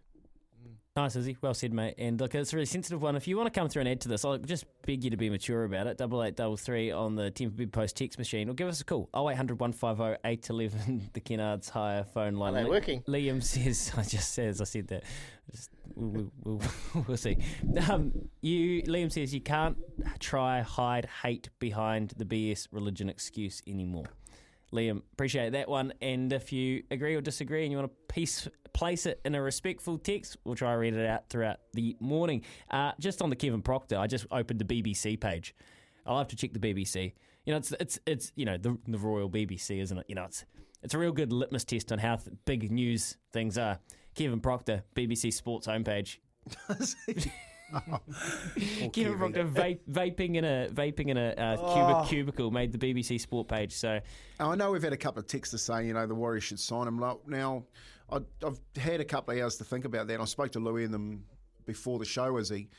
Nice, 0.98 1.18
Izzy. 1.18 1.36
Well 1.42 1.54
said, 1.54 1.74
mate. 1.74 1.96
And 1.98 2.18
look, 2.22 2.34
it's 2.36 2.54
a 2.54 2.56
really 2.56 2.66
sensitive 2.66 3.02
one. 3.02 3.18
If 3.18 3.28
you 3.28 3.36
want 3.36 3.54
to 3.54 3.60
come 3.60 3.68
through 3.68 3.82
and 3.82 3.90
add 3.90 4.00
to 4.02 4.08
this, 4.08 4.24
I'll 4.24 4.38
just 4.38 4.64
beg 4.86 5.04
you 5.04 5.10
to 5.10 5.18
be 5.18 5.30
mature 5.30 5.66
about 5.66 5.88
it. 5.88 5.98
Double 5.98 6.24
eight 6.24 6.38
double 6.38 6.56
three 6.56 6.90
on 6.90 7.16
the 7.16 7.30
Temper 7.32 7.58
Bed 7.58 7.74
Post 7.74 7.98
text 7.98 8.18
machine, 8.18 8.50
or 8.50 8.54
give 8.54 8.70
us 8.70 8.80
a 8.80 8.86
call. 8.86 9.10
0800 9.14 9.60
150 9.60 10.22
811, 10.24 11.10
the 11.14 11.20
Kennards 11.20 11.70
Hire 11.70 12.06
phone 12.06 12.36
line. 12.36 12.56
Are 12.56 12.64
they 12.64 12.70
working? 12.70 13.02
Liam 13.10 13.44
says, 13.44 13.92
I 13.98 14.04
just 14.04 14.34
says, 14.34 14.62
I 14.62 14.64
said 14.64 14.88
that. 14.88 15.04
Just, 15.52 15.70
we'll, 15.96 16.32
we'll, 16.46 16.62
we'll, 16.94 17.06
we'll 17.10 17.18
see. 17.18 17.40
Um, 17.90 18.30
you, 18.40 18.82
Liam 18.84 19.12
says, 19.12 19.34
you 19.34 19.42
can't 19.42 19.76
try 20.20 20.62
hide 20.62 21.10
hate 21.24 21.50
behind 21.60 22.14
the 22.16 22.24
BS 22.24 22.70
religion 22.72 23.10
excuse 23.10 23.62
anymore. 23.68 24.06
Liam, 24.76 25.02
appreciate 25.14 25.54
that 25.54 25.70
one. 25.70 25.94
And 26.02 26.32
if 26.32 26.52
you 26.52 26.84
agree 26.92 27.16
or 27.16 27.22
disagree 27.22 27.64
and 27.64 27.72
you 27.72 27.78
want 27.78 27.92
to 27.92 28.14
piece, 28.14 28.48
place 28.74 29.06
it 29.06 29.22
in 29.26 29.36
a 29.36 29.42
respectful 29.42 29.98
text, 29.98 30.38
we'll 30.44 30.56
try 30.56 30.72
to 30.74 30.78
read 30.78 30.94
it 30.94 31.08
out 31.08 31.30
throughout 31.30 31.58
the 31.74 31.96
morning. 32.00 32.44
Uh, 32.70 32.92
just 33.00 33.22
on 33.22 33.30
the 33.30 33.36
Kevin 33.36 33.62
Proctor, 33.62 33.98
I 33.98 34.08
just 34.08 34.26
opened 34.32 34.60
the 34.60 34.66
BBC 34.66 35.20
page. 35.20 35.56
I'll 36.06 36.18
have 36.18 36.28
to 36.28 36.36
check 36.36 36.54
the 36.54 36.60
BBC. 36.60 37.14
You 37.46 37.54
know, 37.54 37.58
it's 37.58 37.72
it's 37.80 38.00
it's 38.06 38.32
you 38.36 38.46
know 38.46 38.58
the 38.58 38.78
the 38.88 38.98
Royal 38.98 39.30
BBC, 39.30 39.82
isn't 39.82 39.98
it? 39.98 40.06
You 40.08 40.16
know, 40.16 40.26
it's 40.26 40.46
it's 40.84 40.94
a 40.94 41.00
real 41.00 41.12
good 41.12 41.32
litmus 41.32 41.64
test 41.64 41.92
on 41.92 42.00
how 42.00 42.16
th- 42.18 42.36
big 42.46 42.72
news 42.72 43.18
things 43.34 43.58
are. 43.58 43.80
Kevin 44.16 44.40
Proctor, 44.40 44.84
BBC 44.96 45.34
Sports 45.34 45.68
homepage. 45.68 46.18
Kevin 48.94 49.18
Proctor 49.18 49.46
vape, 49.46 49.80
vaping 49.90 50.36
in 50.36 50.46
a 50.46 50.70
vaping 50.72 51.10
in 51.10 51.18
a 51.18 51.30
uh, 51.30 51.56
cubic, 51.74 51.96
Oh. 51.96 52.06
cubicle 52.08 52.52
made 52.52 52.72
the 52.72 52.78
BBC 52.78 53.20
Sport 53.20 53.48
page. 53.48 53.74
So 53.74 54.00
Oh, 54.40 54.52
I 54.52 54.56
know 54.56 54.72
we've 54.72 54.84
had 54.84 54.94
a 54.94 54.98
couple 54.98 55.20
of 55.20 55.28
texts 55.28 55.62
saying, 55.62 55.88
you 55.88 55.94
know, 55.94 56.06
the 56.08 56.16
Warriors 56.16 56.44
should 56.44 56.60
sign 56.60 56.88
him. 56.88 56.98
Now, 57.28 57.64
I, 58.10 58.18
I've 58.46 58.60
had 58.78 59.00
a 59.00 59.06
couple 59.06 59.36
of 59.36 59.42
hours 59.42 59.56
to 59.58 59.64
think 59.64 59.86
about 59.86 60.08
that. 60.08 60.20
I 60.20 60.26
spoke 60.26 60.52
to 60.54 60.60
Louis 60.60 60.86
and 60.86 60.94
them 60.94 61.26
before 61.66 62.00
the 62.00 62.06
show, 62.06 62.38
is 62.38 62.50
he? 62.50 62.70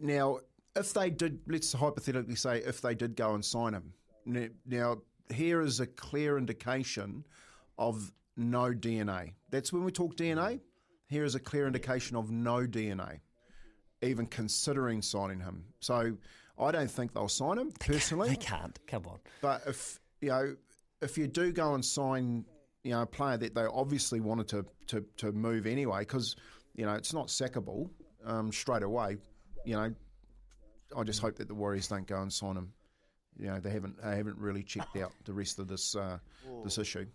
Now, 0.00 0.40
if 0.74 0.92
they 0.92 1.10
did, 1.10 1.38
let's 1.46 1.72
hypothetically 1.72 2.34
say, 2.36 2.58
if 2.58 2.80
they 2.80 2.94
did 2.94 3.16
go 3.16 3.34
and 3.34 3.44
sign 3.44 3.72
him. 3.74 3.92
Now, 4.66 4.98
here 5.32 5.60
is 5.60 5.80
a 5.80 5.86
clear 5.86 6.36
indication 6.36 7.24
of 7.78 8.12
no 8.36 8.72
DNA. 8.72 9.32
That's 9.50 9.72
when 9.72 9.84
we 9.84 9.92
talk 9.92 10.16
DNA. 10.16 10.60
Here 11.08 11.24
is 11.24 11.34
a 11.36 11.40
clear 11.40 11.66
indication 11.66 12.16
of 12.16 12.30
no 12.32 12.66
DNA, 12.66 13.20
even 14.06 14.26
considering 14.26 15.02
signing 15.02 15.40
him. 15.40 15.64
So 15.80 16.16
I 16.58 16.70
don't 16.70 16.90
think 16.90 17.12
they'll 17.12 17.28
sign 17.28 17.58
him 17.58 17.72
personally. 17.80 18.30
they 18.30 18.36
can't. 18.36 18.78
Come 18.86 19.06
on. 19.06 19.18
But 19.40 19.62
if 19.66 20.00
you 20.20 20.30
know, 20.30 20.56
if 21.02 21.18
you 21.18 21.26
do 21.26 21.52
go 21.52 21.74
and 21.74 21.84
sign, 21.84 22.44
you 22.82 22.92
know, 22.92 23.02
a 23.02 23.06
player 23.06 23.36
that 23.36 23.54
they 23.54 23.64
obviously 23.64 24.20
wanted 24.20 24.48
to 24.48 24.66
to, 24.88 25.04
to 25.18 25.32
move 25.32 25.66
anyway, 25.66 26.00
because 26.00 26.36
you 26.74 26.86
know 26.86 26.94
it's 26.94 27.12
not 27.12 27.28
sackable 27.28 27.90
um, 28.24 28.52
straight 28.52 28.82
away. 28.82 29.16
You 29.64 29.76
know, 29.76 29.94
I 30.96 31.02
just 31.02 31.20
hope 31.20 31.36
that 31.36 31.48
the 31.48 31.54
Warriors 31.54 31.88
don't 31.88 32.06
go 32.06 32.20
and 32.22 32.32
sign 32.32 32.56
him. 32.56 32.72
You 33.38 33.48
know, 33.48 33.60
they 33.60 33.70
haven't 33.70 34.02
they 34.02 34.16
haven't 34.16 34.38
really 34.38 34.62
checked 34.62 34.96
out 34.96 35.12
the 35.24 35.32
rest 35.32 35.58
of 35.58 35.68
this 35.68 35.94
uh, 35.94 36.18
this 36.64 36.78
issue. 36.78 37.06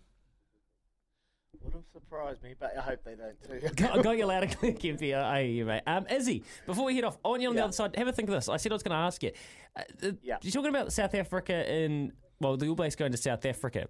Would 1.60 1.74
have 1.74 1.82
surprised 1.92 2.42
me, 2.42 2.54
but 2.58 2.76
I 2.76 2.80
hope 2.80 3.04
they 3.04 3.14
don't 3.14 3.76
too. 3.76 4.02
got 4.02 4.16
you 4.16 4.26
loud 4.26 4.44
and 4.44 4.58
clear, 4.58 4.72
Kempy. 4.72 5.14
I 5.14 5.42
hear 5.42 5.50
you, 5.52 5.64
mate. 5.66 5.82
Um, 5.86 6.06
Izzy, 6.10 6.44
before 6.66 6.84
we 6.86 6.94
head 6.94 7.04
off, 7.04 7.18
I 7.24 7.28
want 7.28 7.42
you 7.42 7.48
on 7.50 7.54
the 7.54 7.62
other 7.62 7.72
side. 7.72 7.94
Have 7.96 8.08
a 8.08 8.12
think 8.12 8.28
of 8.28 8.34
this. 8.34 8.48
I 8.48 8.56
said 8.56 8.72
I 8.72 8.74
was 8.74 8.82
going 8.82 8.92
to 8.92 8.96
ask 9.04 9.22
you. 9.22 9.32
Uh, 9.76 9.82
uh, 10.02 10.10
Yeah. 10.22 10.38
You're 10.42 10.52
talking 10.52 10.70
about 10.70 10.92
South 10.92 11.14
Africa 11.14 11.72
in. 11.72 12.12
Well, 12.40 12.56
the 12.56 12.66
All 12.68 12.74
Blacks 12.74 12.96
going 12.96 13.12
to 13.12 13.18
South 13.18 13.44
Africa. 13.46 13.86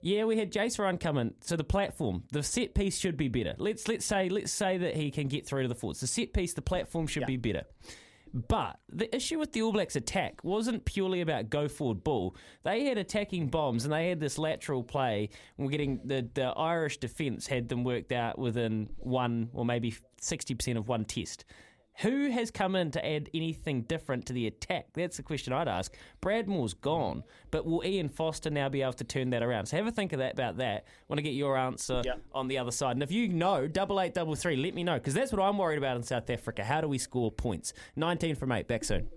Yeah, 0.00 0.24
we 0.24 0.38
had 0.38 0.52
Jason 0.52 0.84
Ryan 0.84 0.98
coming. 0.98 1.28
in. 1.28 1.34
So 1.40 1.56
the 1.56 1.64
platform, 1.64 2.22
the 2.30 2.42
set 2.42 2.72
piece 2.74 2.98
should 2.98 3.16
be 3.16 3.28
better. 3.28 3.54
Let's 3.58 3.88
let's 3.88 4.04
say 4.06 4.28
let's 4.28 4.52
say 4.52 4.78
that 4.78 4.94
he 4.94 5.10
can 5.10 5.26
get 5.26 5.44
through 5.46 5.62
to 5.62 5.68
the 5.68 5.74
forwards. 5.74 6.00
The 6.00 6.06
set 6.06 6.32
piece, 6.32 6.52
the 6.54 6.62
platform 6.62 7.08
should 7.08 7.26
be 7.26 7.36
better. 7.36 7.64
But 8.36 8.78
the 8.90 9.14
issue 9.16 9.38
with 9.38 9.52
the 9.52 9.62
All 9.62 9.72
Blacks 9.72 9.96
attack 9.96 10.44
wasn't 10.44 10.84
purely 10.84 11.22
about 11.22 11.48
go 11.48 11.68
forward 11.68 12.04
ball. 12.04 12.36
They 12.64 12.84
had 12.84 12.98
attacking 12.98 13.48
bombs 13.48 13.84
and 13.84 13.92
they 13.92 14.10
had 14.10 14.20
this 14.20 14.36
lateral 14.36 14.82
play. 14.82 15.30
And 15.56 15.66
we're 15.66 15.70
getting 15.70 16.00
the, 16.04 16.28
the 16.34 16.48
Irish 16.48 16.98
defence 16.98 17.46
had 17.46 17.70
them 17.70 17.82
worked 17.82 18.12
out 18.12 18.38
within 18.38 18.90
one 18.98 19.48
or 19.54 19.64
maybe 19.64 19.94
60% 20.20 20.76
of 20.76 20.86
one 20.86 21.06
test. 21.06 21.46
Who 22.00 22.30
has 22.30 22.50
come 22.50 22.76
in 22.76 22.90
to 22.90 23.06
add 23.06 23.30
anything 23.32 23.82
different 23.82 24.26
to 24.26 24.34
the 24.34 24.46
attack? 24.46 24.88
That's 24.94 25.16
the 25.16 25.22
question 25.22 25.52
I'd 25.54 25.68
ask. 25.68 25.94
Brad 26.20 26.46
Mooar's 26.46 26.74
gone, 26.74 27.24
but 27.50 27.64
will 27.64 27.82
Ian 27.84 28.10
Foster 28.10 28.50
now 28.50 28.68
be 28.68 28.82
able 28.82 28.92
to 28.94 29.04
turn 29.04 29.30
that 29.30 29.42
around? 29.42 29.66
So 29.66 29.78
have 29.78 29.86
a 29.86 29.90
think 29.90 30.12
of 30.12 30.18
that 30.18 30.34
about 30.34 30.58
that. 30.58 30.84
Want 31.08 31.18
to 31.18 31.22
get 31.22 31.32
your 31.32 31.56
answer 31.56 32.02
on 32.34 32.48
the 32.48 32.58
other 32.58 32.70
side. 32.70 32.96
And 32.96 33.02
if 33.02 33.10
you 33.10 33.28
know, 33.28 33.66
double 33.66 34.00
eight, 34.00 34.12
double 34.12 34.34
three, 34.34 34.56
let 34.56 34.74
me 34.74 34.84
know 34.84 34.94
because 34.94 35.14
that's 35.14 35.32
what 35.32 35.40
I'm 35.40 35.56
worried 35.56 35.78
about 35.78 35.96
in 35.96 36.02
South 36.02 36.28
Africa. 36.28 36.64
How 36.64 36.82
do 36.82 36.88
we 36.88 36.98
score 36.98 37.30
points? 37.32 37.72
19 37.96 38.34
from 38.34 38.52
8. 38.52 38.68
Back 38.68 38.84
soon. 38.84 39.08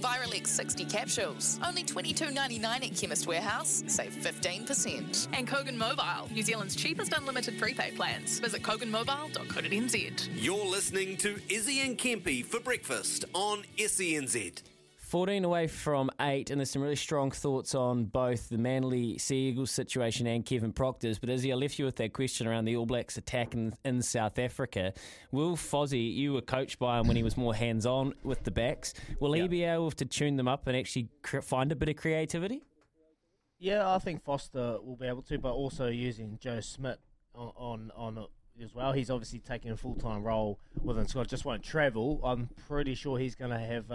Virax 0.00 0.46
60 0.46 0.84
capsules. 0.84 1.58
Only 1.66 1.84
$22.99 1.84 2.64
at 2.64 2.96
Chemist 2.96 3.26
Warehouse. 3.26 3.82
Save 3.86 4.12
15%. 4.12 5.28
And 5.32 5.46
Kogan 5.46 5.76
Mobile, 5.76 6.28
New 6.32 6.42
Zealand's 6.42 6.76
cheapest 6.76 7.12
unlimited 7.12 7.58
prepaid 7.58 7.96
plans. 7.96 8.40
Visit 8.40 8.62
koganmobile.co.nz. 8.62 10.28
You're 10.34 10.66
listening 10.66 11.16
to 11.18 11.40
Izzy 11.48 11.80
and 11.80 11.98
Kempy 11.98 12.44
for 12.44 12.60
breakfast 12.60 13.24
on 13.34 13.64
SENZ. 13.78 14.62
14 15.08 15.42
away 15.42 15.66
from 15.66 16.10
8, 16.20 16.50
and 16.50 16.60
there's 16.60 16.70
some 16.70 16.82
really 16.82 16.94
strong 16.94 17.30
thoughts 17.30 17.74
on 17.74 18.04
both 18.04 18.50
the 18.50 18.58
Manly 18.58 19.16
Sea 19.16 19.48
Eagles 19.48 19.70
situation 19.70 20.26
and 20.26 20.44
Kevin 20.44 20.70
Proctor's. 20.70 21.18
But 21.18 21.30
Izzy, 21.30 21.50
I 21.50 21.56
left 21.56 21.78
you 21.78 21.86
with 21.86 21.96
that 21.96 22.12
question 22.12 22.46
around 22.46 22.66
the 22.66 22.76
All 22.76 22.84
Blacks 22.84 23.16
attack 23.16 23.54
in, 23.54 23.72
in 23.86 24.02
South 24.02 24.38
Africa. 24.38 24.92
Will 25.32 25.56
Fozzie, 25.56 26.14
you 26.14 26.34
were 26.34 26.42
coached 26.42 26.78
by 26.78 27.00
him 27.00 27.08
when 27.08 27.16
he 27.16 27.22
was 27.22 27.38
more 27.38 27.54
hands 27.54 27.86
on 27.86 28.12
with 28.22 28.44
the 28.44 28.50
backs, 28.50 28.92
will 29.18 29.32
he 29.32 29.48
be 29.48 29.64
able 29.64 29.90
to 29.92 30.04
tune 30.04 30.36
them 30.36 30.46
up 30.46 30.66
and 30.66 30.76
actually 30.76 31.08
cre- 31.22 31.40
find 31.40 31.72
a 31.72 31.76
bit 31.76 31.88
of 31.88 31.96
creativity? 31.96 32.60
Yeah, 33.58 33.90
I 33.90 33.98
think 34.00 34.22
Foster 34.22 34.78
will 34.82 34.96
be 35.00 35.06
able 35.06 35.22
to, 35.22 35.38
but 35.38 35.52
also 35.52 35.86
using 35.86 36.38
Joe 36.38 36.60
Schmidt 36.60 36.98
on 37.34 37.52
on, 37.56 37.92
on 37.96 38.26
as 38.62 38.74
well. 38.74 38.92
He's 38.92 39.08
obviously 39.08 39.38
taking 39.38 39.70
a 39.70 39.76
full 39.76 39.94
time 39.94 40.22
role 40.22 40.58
within 40.82 41.08
Scott. 41.08 41.28
Just 41.28 41.46
won't 41.46 41.62
travel. 41.62 42.20
I'm 42.22 42.50
pretty 42.68 42.94
sure 42.94 43.18
he's 43.18 43.34
going 43.34 43.52
to 43.52 43.58
have 43.58 43.90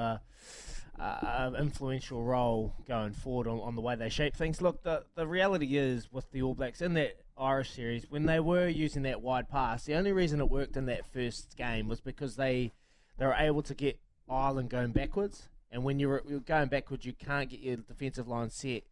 a, 1.00 1.18
an 1.22 1.56
influential 1.56 2.24
role 2.24 2.74
going 2.88 3.14
forward 3.14 3.48
on, 3.48 3.60
on 3.60 3.76
the 3.76 3.82
way 3.82 3.96
they 3.96 4.10
shape 4.10 4.36
things. 4.36 4.62
Look, 4.62 4.84
the 4.84 5.04
the 5.16 5.28
reality 5.28 5.78
is 5.78 6.12
with 6.12 6.32
the 6.32 6.42
All 6.42 6.54
Blacks 6.54 6.82
in 6.82 6.94
that 6.94 7.18
Irish 7.38 7.72
series 7.72 8.10
when 8.10 8.26
they 8.26 8.40
were 8.40 8.68
using 8.68 9.04
that 9.04 9.22
wide 9.22 9.50
pass, 9.50 9.86
the 9.86 9.96
only 9.96 10.12
reason 10.12 10.40
it 10.40 10.50
worked 10.50 10.78
in 10.78 10.86
that 10.86 11.06
first 11.06 11.56
game 11.58 11.88
was 11.88 12.00
because 12.02 12.36
they 12.36 12.72
they 13.18 13.26
were 13.26 13.36
able 13.38 13.62
to 13.64 13.74
get 13.74 14.00
Ireland 14.30 14.70
going 14.70 14.92
backwards. 14.92 15.50
And 15.72 15.84
when 15.84 16.00
you're, 16.00 16.22
you're 16.28 16.40
going 16.40 16.68
backwards, 16.68 17.04
you 17.06 17.14
can't 17.14 17.50
get 17.50 17.60
your 17.60 17.78
defensive 17.78 18.28
line 18.28 18.52
set 18.52 18.84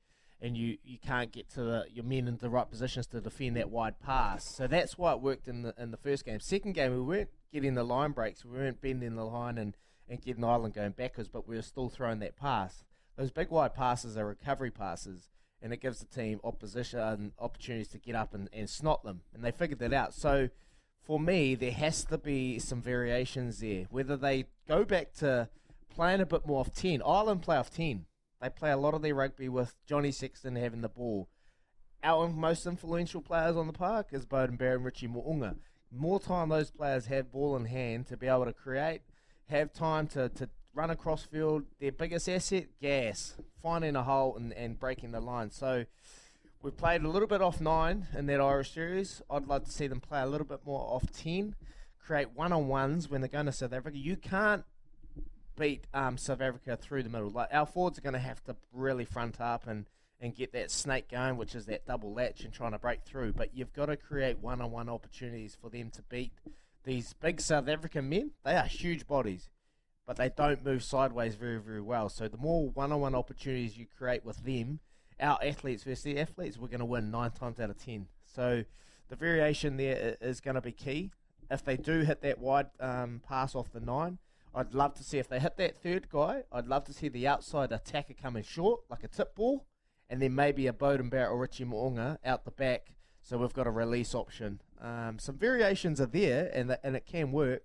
and 0.42 0.58
you, 0.58 0.78
you 0.84 0.98
can't 0.98 1.32
get 1.32 1.48
to 1.52 1.62
the, 1.62 1.86
your 1.94 2.04
men 2.04 2.28
in 2.28 2.38
the 2.38 2.50
right 2.50 2.70
positions 2.70 3.06
to 3.08 3.22
defend 3.22 3.56
that 3.56 3.70
wide 3.70 4.00
pass. 4.00 4.44
So 4.44 4.66
that's 4.66 4.98
why 4.98 5.14
it 5.14 5.22
worked 5.22 5.48
in 5.48 5.62
the 5.62 5.76
in 5.78 5.92
the 5.92 5.98
first 5.98 6.26
game. 6.26 6.40
Second 6.40 6.74
game, 6.74 6.94
we 6.94 7.02
weren't 7.02 7.30
getting 7.54 7.76
the 7.76 7.84
line 7.84 8.12
breaks, 8.12 8.44
we 8.44 8.58
weren't 8.58 8.82
bending 8.82 9.16
the 9.16 9.26
line 9.26 9.58
and, 9.58 9.78
and 10.12 10.22
getting 10.22 10.44
Ireland 10.44 10.74
going 10.74 10.92
backwards, 10.92 11.30
but 11.30 11.48
we 11.48 11.56
were 11.56 11.62
still 11.62 11.90
throwing 11.90 12.20
that 12.20 12.36
pass. 12.36 12.84
Those 13.18 13.32
big 13.32 13.50
wide 13.50 13.74
passes 13.74 14.18
are 14.18 14.26
recovery 14.28 14.70
passes, 14.70 15.30
and 15.62 15.72
it 15.72 15.82
gives 15.82 16.00
the 16.00 16.06
team 16.06 16.42
opposition 16.44 17.32
opportunities 17.40 17.88
to 17.90 17.98
get 17.98 18.16
up 18.16 18.34
and, 18.34 18.50
and 18.52 18.70
snot 18.70 19.04
them, 19.04 19.22
and 19.34 19.44
they 19.44 19.52
figured 19.52 19.80
that 19.80 19.94
out. 19.94 20.14
So 20.14 20.50
for 21.02 21.18
me, 21.18 21.56
there 21.56 21.72
has 21.72 22.04
to 22.06 22.18
be 22.18 22.60
some 22.60 22.82
variations 22.82 23.60
there. 23.60 23.86
Whether 23.90 24.18
they 24.18 24.46
go 24.68 24.84
back 24.84 25.14
to 25.16 25.48
playing 25.90 26.20
a 26.20 26.26
bit 26.26 26.46
more 26.46 26.60
off 26.60 26.74
10, 26.74 27.02
Ireland 27.06 27.42
play 27.42 27.56
off 27.56 27.72
10. 27.72 28.06
They 28.42 28.50
play 28.50 28.72
a 28.72 28.78
lot 28.78 28.94
of 28.94 29.02
their 29.02 29.16
rugby 29.16 29.48
with 29.48 29.76
Johnny 29.86 30.12
Sexton 30.12 30.58
having 30.58 30.82
the 30.82 30.90
ball. 30.90 31.30
Our 32.04 32.28
most 32.28 32.66
influential 32.66 33.22
players 33.22 33.56
on 33.56 33.68
the 33.68 33.74
park 33.74 34.08
is 34.12 34.26
Beauden 34.26 34.58
Barrett 34.58 34.78
and 34.78 34.86
Richie 34.86 35.08
Mo'unga. 35.08 35.56
More 35.92 36.20
time 36.20 36.50
those 36.50 36.72
players 36.72 37.06
have 37.06 37.32
ball 37.32 37.56
in 37.56 37.66
hand 37.66 38.08
to 38.08 38.18
be 38.18 38.28
able 38.28 38.46
to 38.46 38.54
create, 38.54 39.02
have 39.52 39.72
time 39.72 40.08
to, 40.08 40.30
to 40.30 40.50
run 40.74 40.90
across 40.90 41.24
field. 41.24 41.64
Their 41.80 41.92
biggest 41.92 42.28
asset, 42.28 42.66
gas, 42.82 43.36
finding 43.62 43.96
a 43.96 44.04
hole 44.04 44.36
and, 44.36 44.52
and 44.54 44.80
breaking 44.80 45.12
the 45.12 45.22
line. 45.22 45.52
So 45.52 45.86
we 46.62 46.72
played 46.72 47.04
a 47.04 47.08
little 47.10 47.28
bit 47.28 47.42
off 47.42 47.62
nine 47.62 48.08
in 48.18 48.26
that 48.26 48.42
Irish 48.42 48.74
series. 48.74 49.22
I'd 49.30 49.48
like 49.48 49.66
to 49.66 49.72
see 49.72 49.88
them 49.88 50.00
play 50.00 50.22
a 50.22 50.28
little 50.28 50.48
bit 50.48 50.62
more 50.66 50.82
off 50.82 51.12
ten 51.12 51.56
create 52.06 52.32
one 52.36 52.52
on 52.52 52.68
ones 52.68 53.10
when 53.10 53.22
they're 53.22 53.30
going 53.30 53.46
to 53.46 53.52
South 53.52 53.74
Africa. 53.74 53.98
You 53.98 54.18
can't 54.18 54.66
beat 55.58 55.86
um, 55.94 56.18
South 56.18 56.42
Africa 56.42 56.76
through 56.76 57.04
the 57.04 57.10
middle. 57.10 57.30
Like 57.30 57.50
our 57.52 57.66
forwards 57.66 57.98
are 57.98 58.02
going 58.02 58.14
to 58.14 58.20
have 58.20 58.44
to 58.46 58.56
really 58.74 59.06
front 59.06 59.40
up 59.40 59.68
and, 59.68 59.86
and 60.20 60.36
get 60.36 60.52
that 60.54 60.72
snake 60.72 61.10
going, 61.10 61.38
which 61.38 61.56
is 61.56 61.68
that 61.68 61.86
double 61.86 62.14
latch 62.14 62.44
and 62.44 62.54
trying 62.54 62.72
to 62.72 62.80
break 62.80 63.04
through. 63.04 63.34
But 63.34 63.56
you've 63.56 63.74
got 63.74 63.86
to 63.86 63.98
create 63.98 64.40
one 64.40 64.62
on 64.62 64.72
one 64.72 64.90
opportunities 64.90 65.56
for 65.62 65.70
them 65.70 65.90
to 65.92 66.02
beat 66.10 66.34
these 66.84 67.14
big 67.14 67.42
South 67.42 67.68
African 67.68 68.10
men. 68.10 68.32
They 68.44 68.56
are 68.56 68.66
huge 68.66 69.08
bodies, 69.08 69.50
but 70.06 70.18
they 70.18 70.30
don't 70.30 70.66
move 70.66 70.84
sideways 70.84 71.36
very, 71.36 71.60
very 71.60 71.82
well. 71.82 72.10
So 72.10 72.28
the 72.28 72.38
more 72.38 72.70
one 72.70 72.92
on 72.92 73.02
one 73.02 73.16
opportunities 73.16 73.78
you 73.78 73.86
create 73.98 74.26
with 74.26 74.44
them, 74.44 74.80
our 75.20 75.38
athletes 75.44 75.84
versus 75.84 76.04
the 76.04 76.20
athletes, 76.20 76.58
we're 76.58 76.68
going 76.68 76.80
to 76.80 76.86
win 76.86 77.12
nine 77.12 77.32
times 77.32 77.60
out 77.60 77.70
of 77.70 77.78
ten. 77.78 78.08
So 78.26 78.64
the 79.10 79.16
variation 79.16 79.78
there 79.78 80.18
is 80.22 80.42
going 80.42 80.56
to 80.56 80.62
be 80.62 80.72
key. 80.72 81.12
If 81.50 81.64
they 81.64 81.78
do 81.78 82.00
hit 82.00 82.22
that 82.22 82.40
wide 82.40 82.68
um, 82.80 83.22
pass 83.28 83.56
off 83.56 83.72
the 83.72 83.82
nine, 83.82 84.18
I'd 84.56 84.74
love 84.74 84.96
to 84.96 85.04
see 85.04 85.18
if 85.18 85.28
they 85.30 85.40
hit 85.40 85.58
that 85.58 85.82
third 85.82 86.10
guy. 86.10 86.44
I'd 86.52 86.68
love 86.68 86.86
to 86.86 86.94
see 86.94 87.10
the 87.10 87.28
outside 87.28 87.72
attacker 87.72 88.14
coming 88.14 88.44
short, 88.44 88.82
like 88.90 89.04
a 89.04 89.08
tip 89.08 89.36
ball, 89.36 89.66
and 90.10 90.22
then 90.22 90.34
maybe 90.34 90.68
a 90.68 90.74
Beauden 90.74 91.10
Barrett 91.10 91.32
or 91.32 91.38
Richie 91.40 91.66
Mo'unga 91.66 92.18
out 92.26 92.46
the 92.46 92.52
back. 92.52 92.94
So 93.22 93.38
we've 93.38 93.54
got 93.54 93.68
a 93.68 93.72
release 93.72 94.16
option. 94.16 94.62
Um, 94.82 95.20
some 95.20 95.38
variations 95.38 96.02
are 96.02 96.08
there, 96.08 96.52
and 96.54 96.70
the, 96.72 96.86
and 96.86 96.96
it 96.96 97.06
can 97.06 97.32
work, 97.32 97.64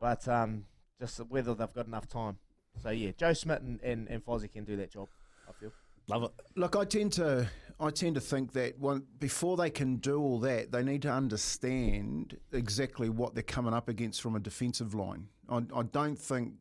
but 0.00 0.26
um, 0.26 0.64
just 0.98 1.18
whether 1.28 1.54
they've 1.54 1.72
got 1.72 1.86
enough 1.86 2.08
time. 2.08 2.38
So 2.82 2.90
yeah, 2.90 3.10
Joe 3.16 3.34
Schmidt 3.34 3.60
and, 3.62 3.80
and, 3.82 4.08
and 4.08 4.24
Fozzie 4.24 4.50
can 4.50 4.64
do 4.64 4.76
that 4.76 4.90
job. 4.90 5.08
I 5.48 5.52
feel. 5.52 5.72
Love 6.08 6.24
it. 6.24 6.30
Look, 6.56 6.76
I 6.76 6.84
tend 6.84 7.12
to 7.14 7.48
I 7.80 7.90
tend 7.90 8.14
to 8.16 8.20
think 8.20 8.52
that 8.52 8.78
one, 8.78 9.04
before 9.18 9.56
they 9.56 9.70
can 9.70 9.96
do 9.96 10.20
all 10.20 10.38
that, 10.40 10.70
they 10.70 10.82
need 10.82 11.02
to 11.02 11.10
understand 11.10 12.36
exactly 12.52 13.08
what 13.08 13.34
they're 13.34 13.42
coming 13.42 13.72
up 13.72 13.88
against 13.88 14.20
from 14.20 14.36
a 14.36 14.40
defensive 14.40 14.92
line. 14.92 15.28
I, 15.48 15.62
I 15.74 15.82
don't 15.84 16.18
think, 16.18 16.54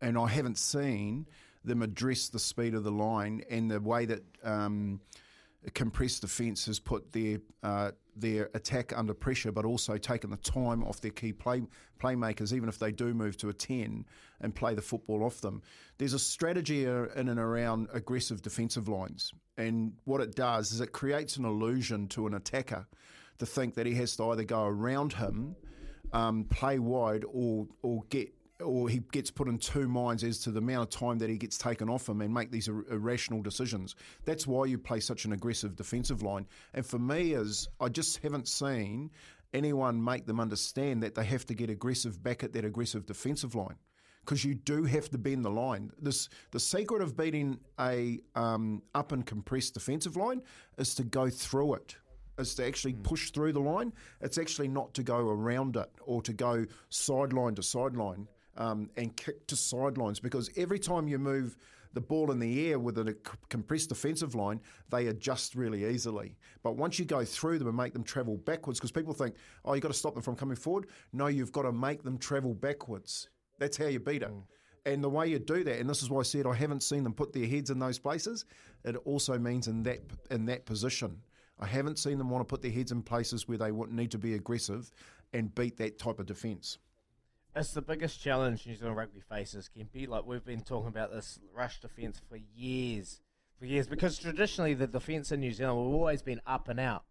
and 0.00 0.18
I 0.18 0.26
haven't 0.26 0.58
seen 0.58 1.28
them 1.64 1.82
address 1.82 2.28
the 2.28 2.40
speed 2.40 2.74
of 2.74 2.82
the 2.82 2.90
line 2.90 3.44
and 3.48 3.70
the 3.70 3.80
way 3.80 4.06
that 4.06 4.24
um, 4.42 5.00
compressed 5.74 6.22
defence 6.22 6.64
has 6.66 6.78
put 6.78 7.12
their 7.12 7.38
uh, 7.62 7.90
their 8.16 8.50
attack 8.54 8.96
under 8.96 9.14
pressure, 9.14 9.52
but 9.52 9.64
also 9.64 9.96
taken 9.96 10.30
the 10.30 10.36
time 10.38 10.82
off 10.84 11.00
their 11.00 11.10
key 11.10 11.32
play 11.32 11.62
playmakers, 12.02 12.52
even 12.52 12.68
if 12.68 12.78
they 12.78 12.90
do 12.90 13.12
move 13.12 13.36
to 13.36 13.48
a 13.50 13.52
ten 13.52 14.06
and 14.40 14.54
play 14.54 14.74
the 14.74 14.82
football 14.82 15.22
off 15.22 15.40
them. 15.40 15.62
There's 15.98 16.14
a 16.14 16.18
strategy 16.18 16.86
uh, 16.86 17.06
in 17.16 17.28
and 17.28 17.38
around 17.38 17.88
aggressive 17.92 18.40
defensive 18.42 18.88
lines, 18.88 19.32
and 19.58 19.92
what 20.04 20.20
it 20.20 20.34
does 20.34 20.72
is 20.72 20.80
it 20.80 20.92
creates 20.92 21.36
an 21.36 21.44
illusion 21.44 22.08
to 22.08 22.26
an 22.26 22.34
attacker 22.34 22.86
to 23.38 23.46
think 23.46 23.74
that 23.74 23.86
he 23.86 23.94
has 23.94 24.16
to 24.16 24.30
either 24.30 24.44
go 24.44 24.64
around 24.64 25.14
him, 25.14 25.56
um, 26.12 26.44
play 26.44 26.78
wide, 26.78 27.24
or 27.30 27.66
or 27.82 28.02
get 28.08 28.32
or 28.62 28.88
he 28.88 29.00
gets 29.12 29.30
put 29.30 29.48
in 29.48 29.58
two 29.58 29.88
minds 29.88 30.24
as 30.24 30.38
to 30.40 30.50
the 30.50 30.58
amount 30.58 30.82
of 30.82 31.00
time 31.00 31.18
that 31.18 31.30
he 31.30 31.36
gets 31.36 31.58
taken 31.58 31.88
off 31.88 32.08
him 32.08 32.20
and 32.20 32.32
make 32.32 32.50
these 32.50 32.68
ir- 32.68 32.84
irrational 32.90 33.42
decisions. 33.42 33.96
That's 34.24 34.46
why 34.46 34.66
you 34.66 34.78
play 34.78 35.00
such 35.00 35.24
an 35.24 35.32
aggressive 35.32 35.76
defensive 35.76 36.22
line. 36.22 36.46
And 36.74 36.84
for 36.84 36.98
me, 36.98 37.32
is 37.32 37.68
I 37.80 37.88
just 37.88 38.18
haven't 38.22 38.48
seen 38.48 39.10
anyone 39.52 40.02
make 40.02 40.26
them 40.26 40.40
understand 40.40 41.02
that 41.02 41.14
they 41.14 41.24
have 41.24 41.44
to 41.46 41.54
get 41.54 41.70
aggressive 41.70 42.22
back 42.22 42.44
at 42.44 42.52
that 42.52 42.64
aggressive 42.64 43.06
defensive 43.06 43.54
line. 43.54 43.76
Because 44.20 44.44
you 44.44 44.54
do 44.54 44.84
have 44.84 45.08
to 45.10 45.18
bend 45.18 45.44
the 45.44 45.50
line. 45.50 45.90
This 46.00 46.28
the 46.50 46.60
secret 46.60 47.00
of 47.02 47.16
beating 47.16 47.58
a 47.80 48.20
um, 48.34 48.82
up 48.94 49.12
and 49.12 49.24
compressed 49.24 49.74
defensive 49.74 50.16
line 50.16 50.42
is 50.76 50.94
to 50.96 51.04
go 51.04 51.30
through 51.30 51.74
it 51.74 51.96
is 52.38 52.54
to 52.54 52.66
actually 52.66 52.94
push 52.94 53.30
through 53.30 53.52
the 53.52 53.60
line. 53.60 53.92
It's 54.20 54.38
actually 54.38 54.68
not 54.68 54.94
to 54.94 55.02
go 55.02 55.16
around 55.16 55.76
it 55.76 55.90
or 56.02 56.22
to 56.22 56.32
go 56.32 56.64
sideline 56.88 57.54
to 57.56 57.62
sideline 57.62 58.28
um, 58.60 58.90
and 58.96 59.16
kick 59.16 59.46
to 59.48 59.56
sidelines 59.56 60.20
because 60.20 60.50
every 60.56 60.78
time 60.78 61.08
you 61.08 61.18
move 61.18 61.56
the 61.94 62.00
ball 62.00 62.30
in 62.30 62.38
the 62.38 62.68
air 62.68 62.78
with 62.78 62.98
a 62.98 63.16
compressed 63.48 63.88
defensive 63.88 64.34
line, 64.34 64.60
they 64.90 65.08
adjust 65.08 65.56
really 65.56 65.86
easily. 65.86 66.36
But 66.62 66.76
once 66.76 66.98
you 66.98 67.04
go 67.04 67.24
through 67.24 67.58
them 67.58 67.66
and 67.66 67.76
make 67.76 67.94
them 67.94 68.04
travel 68.04 68.36
backwards, 68.36 68.78
because 68.78 68.92
people 68.92 69.14
think, 69.14 69.34
oh, 69.64 69.72
you've 69.72 69.82
got 69.82 69.88
to 69.88 69.94
stop 69.94 70.14
them 70.14 70.22
from 70.22 70.36
coming 70.36 70.56
forward. 70.56 70.86
No, 71.12 71.26
you've 71.26 71.50
got 71.50 71.62
to 71.62 71.72
make 71.72 72.04
them 72.04 72.18
travel 72.18 72.54
backwards. 72.54 73.30
That's 73.58 73.76
how 73.76 73.86
you 73.86 73.98
beat 73.98 74.22
it. 74.22 74.30
And 74.86 75.02
the 75.02 75.08
way 75.08 75.26
you 75.26 75.38
do 75.38 75.64
that, 75.64 75.78
and 75.80 75.88
this 75.88 76.02
is 76.02 76.10
why 76.10 76.20
I 76.20 76.22
said 76.22 76.46
I 76.46 76.54
haven't 76.54 76.82
seen 76.82 77.02
them 77.02 77.14
put 77.14 77.32
their 77.32 77.46
heads 77.46 77.70
in 77.70 77.78
those 77.78 77.98
places. 77.98 78.44
It 78.84 78.96
also 79.04 79.38
means 79.38 79.68
in 79.68 79.82
that 79.84 80.00
in 80.30 80.46
that 80.46 80.64
position. 80.64 81.18
I 81.58 81.66
haven't 81.66 81.98
seen 81.98 82.16
them 82.16 82.30
want 82.30 82.40
to 82.40 82.50
put 82.50 82.62
their 82.62 82.70
heads 82.70 82.92
in 82.92 83.02
places 83.02 83.46
where 83.46 83.58
they 83.58 83.70
need 83.70 84.10
to 84.12 84.18
be 84.18 84.34
aggressive 84.34 84.90
and 85.34 85.54
beat 85.54 85.76
that 85.76 85.98
type 85.98 86.18
of 86.18 86.24
defence. 86.24 86.78
It's 87.56 87.72
the 87.72 87.82
biggest 87.82 88.22
challenge 88.22 88.64
New 88.64 88.76
Zealand 88.76 88.96
rugby 88.96 89.20
faces, 89.20 89.68
Kempy. 89.76 90.06
Like 90.06 90.24
we've 90.24 90.44
been 90.44 90.60
talking 90.60 90.88
about 90.88 91.12
this 91.12 91.40
rush 91.52 91.80
defence 91.80 92.20
for 92.28 92.38
years, 92.54 93.20
for 93.58 93.66
years, 93.66 93.88
because 93.88 94.18
traditionally 94.18 94.72
the 94.72 94.86
defence 94.86 95.32
in 95.32 95.40
New 95.40 95.50
Zealand 95.50 95.78
we've 95.84 95.94
always 95.94 96.22
been 96.22 96.40
up 96.46 96.68
and 96.68 96.78
out. 96.78 97.02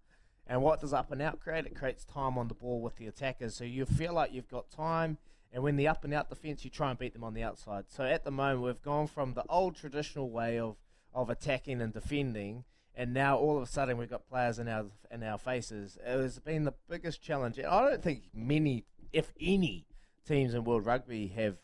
And 0.48 0.62
what 0.62 0.80
does 0.80 0.94
up 0.94 1.12
and 1.12 1.22
out 1.22 1.42
create? 1.42 1.66
It 1.66 1.76
creates 1.76 2.06
time 2.06 2.38
on 2.38 2.48
the 2.48 2.54
ball 2.54 2.82
with 2.82 2.96
the 2.96 3.08
attackers, 3.08 3.56
so 3.56 3.66
you 3.66 3.86
feel 3.86 4.14
like 4.14 4.34
you've 4.34 4.48
got 4.48 4.72
time. 4.72 5.18
And 5.52 5.62
when 5.62 5.76
the 5.76 5.90
up 5.90 6.06
and 6.06 6.14
out 6.14 6.30
defence, 6.30 6.64
you 6.64 6.72
try 6.72 6.90
and 6.90 6.98
beat 6.98 7.14
them 7.14 7.24
on 7.24 7.34
the 7.34 7.44
outside. 7.44 7.86
So 7.90 8.06
at 8.06 8.24
the 8.24 8.32
moment, 8.32 8.62
we've 8.62 8.82
gone 8.82 9.08
from 9.08 9.34
the 9.34 9.44
old 9.50 9.76
traditional 9.76 10.30
way 10.30 10.58
of, 10.58 10.78
of 11.14 11.30
attacking 11.30 11.82
and 11.82 11.92
defending, 11.92 12.64
and 12.96 13.14
now 13.14 13.38
all 13.38 13.58
of 13.58 13.64
a 13.64 13.68
sudden 13.68 13.98
we've 13.98 14.10
got 14.10 14.30
players 14.30 14.58
in 14.58 14.70
our 14.70 14.86
in 15.12 15.22
our 15.22 15.38
faces. 15.38 15.98
It 16.02 16.18
has 16.18 16.40
been 16.40 16.64
the 16.64 16.76
biggest 16.90 17.22
challenge. 17.22 17.60
I 17.60 17.90
don't 17.90 18.02
think 18.02 18.30
many, 18.34 18.86
if 19.12 19.34
any, 19.42 19.86
teams 20.28 20.54
in 20.54 20.64
world 20.64 20.86
rugby 20.86 21.28
have 21.30 21.58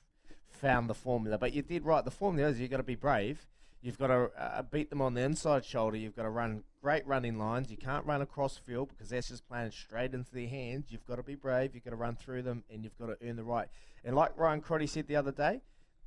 found 0.48 0.90
the 0.90 0.94
formula. 0.94 1.38
But 1.38 1.54
you 1.54 1.62
did 1.62 1.86
right. 1.86 2.04
The 2.04 2.12
formula 2.12 2.50
is 2.50 2.60
you've 2.60 2.72
got 2.72 2.78
to 2.78 2.84
be 2.84 2.96
brave. 2.96 3.46
You've 3.82 4.00
got 4.00 4.08
to 4.08 4.32
uh, 4.38 4.64
beat 4.64 4.90
them 4.90 5.02
on 5.02 5.14
the 5.14 5.22
inside 5.22 5.64
shoulder. 5.64 5.96
You've 5.96 6.16
got 6.16 6.24
to 6.24 6.30
run 6.30 6.64
great 6.82 7.06
running 7.06 7.38
lines. 7.38 7.70
You 7.70 7.78
can't 7.78 8.06
run 8.06 8.22
across 8.22 8.58
field 8.58 8.90
because 8.90 9.10
that's 9.10 9.28
just 9.28 9.48
playing 9.48 9.70
straight 9.72 10.14
into 10.14 10.34
their 10.34 10.48
hands. 10.48 10.88
You've 10.90 11.06
got 11.06 11.18
to 11.18 11.24
be 11.24 11.36
brave. 11.36 11.76
You've 11.76 11.84
got 11.84 11.92
to 11.92 11.96
run 11.96 12.16
through 12.16 12.42
them, 12.42 12.64
and 12.72 12.84
you've 12.84 12.98
got 12.98 13.08
to 13.08 13.18
earn 13.28 13.36
the 13.36 13.44
right. 13.44 13.68
And 14.04 14.16
like 14.16 14.38
Ryan 14.38 14.62
Crotty 14.62 14.88
said 14.88 15.08
the 15.08 15.16
other 15.16 15.32
day, 15.32 15.62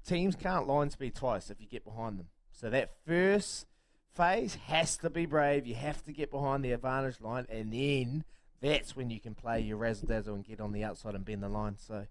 teams 0.04 0.34
can't 0.34 0.66
line 0.66 0.90
speed 0.90 1.14
twice 1.14 1.50
if 1.50 1.60
you 1.60 1.68
get 1.68 1.84
behind 1.84 2.18
them. 2.18 2.26
So 2.50 2.68
that 2.70 2.90
first 3.06 3.66
phase 4.12 4.56
has 4.66 4.96
to 4.96 5.10
be 5.10 5.26
brave. 5.26 5.64
You 5.64 5.76
have 5.76 6.04
to 6.06 6.12
get 6.12 6.32
behind 6.32 6.64
the 6.64 6.72
advantage 6.72 7.20
line, 7.20 7.46
and 7.48 7.72
then 7.72 8.24
that's 8.60 8.96
when 8.96 9.10
you 9.10 9.20
can 9.20 9.34
play 9.34 9.60
your 9.60 9.76
razzle 9.76 10.08
dazzle 10.08 10.34
and 10.34 10.44
get 10.44 10.60
on 10.60 10.72
the 10.72 10.82
outside 10.82 11.14
and 11.14 11.24
bend 11.24 11.44
the 11.44 11.48
line. 11.48 11.76
So 11.78 12.06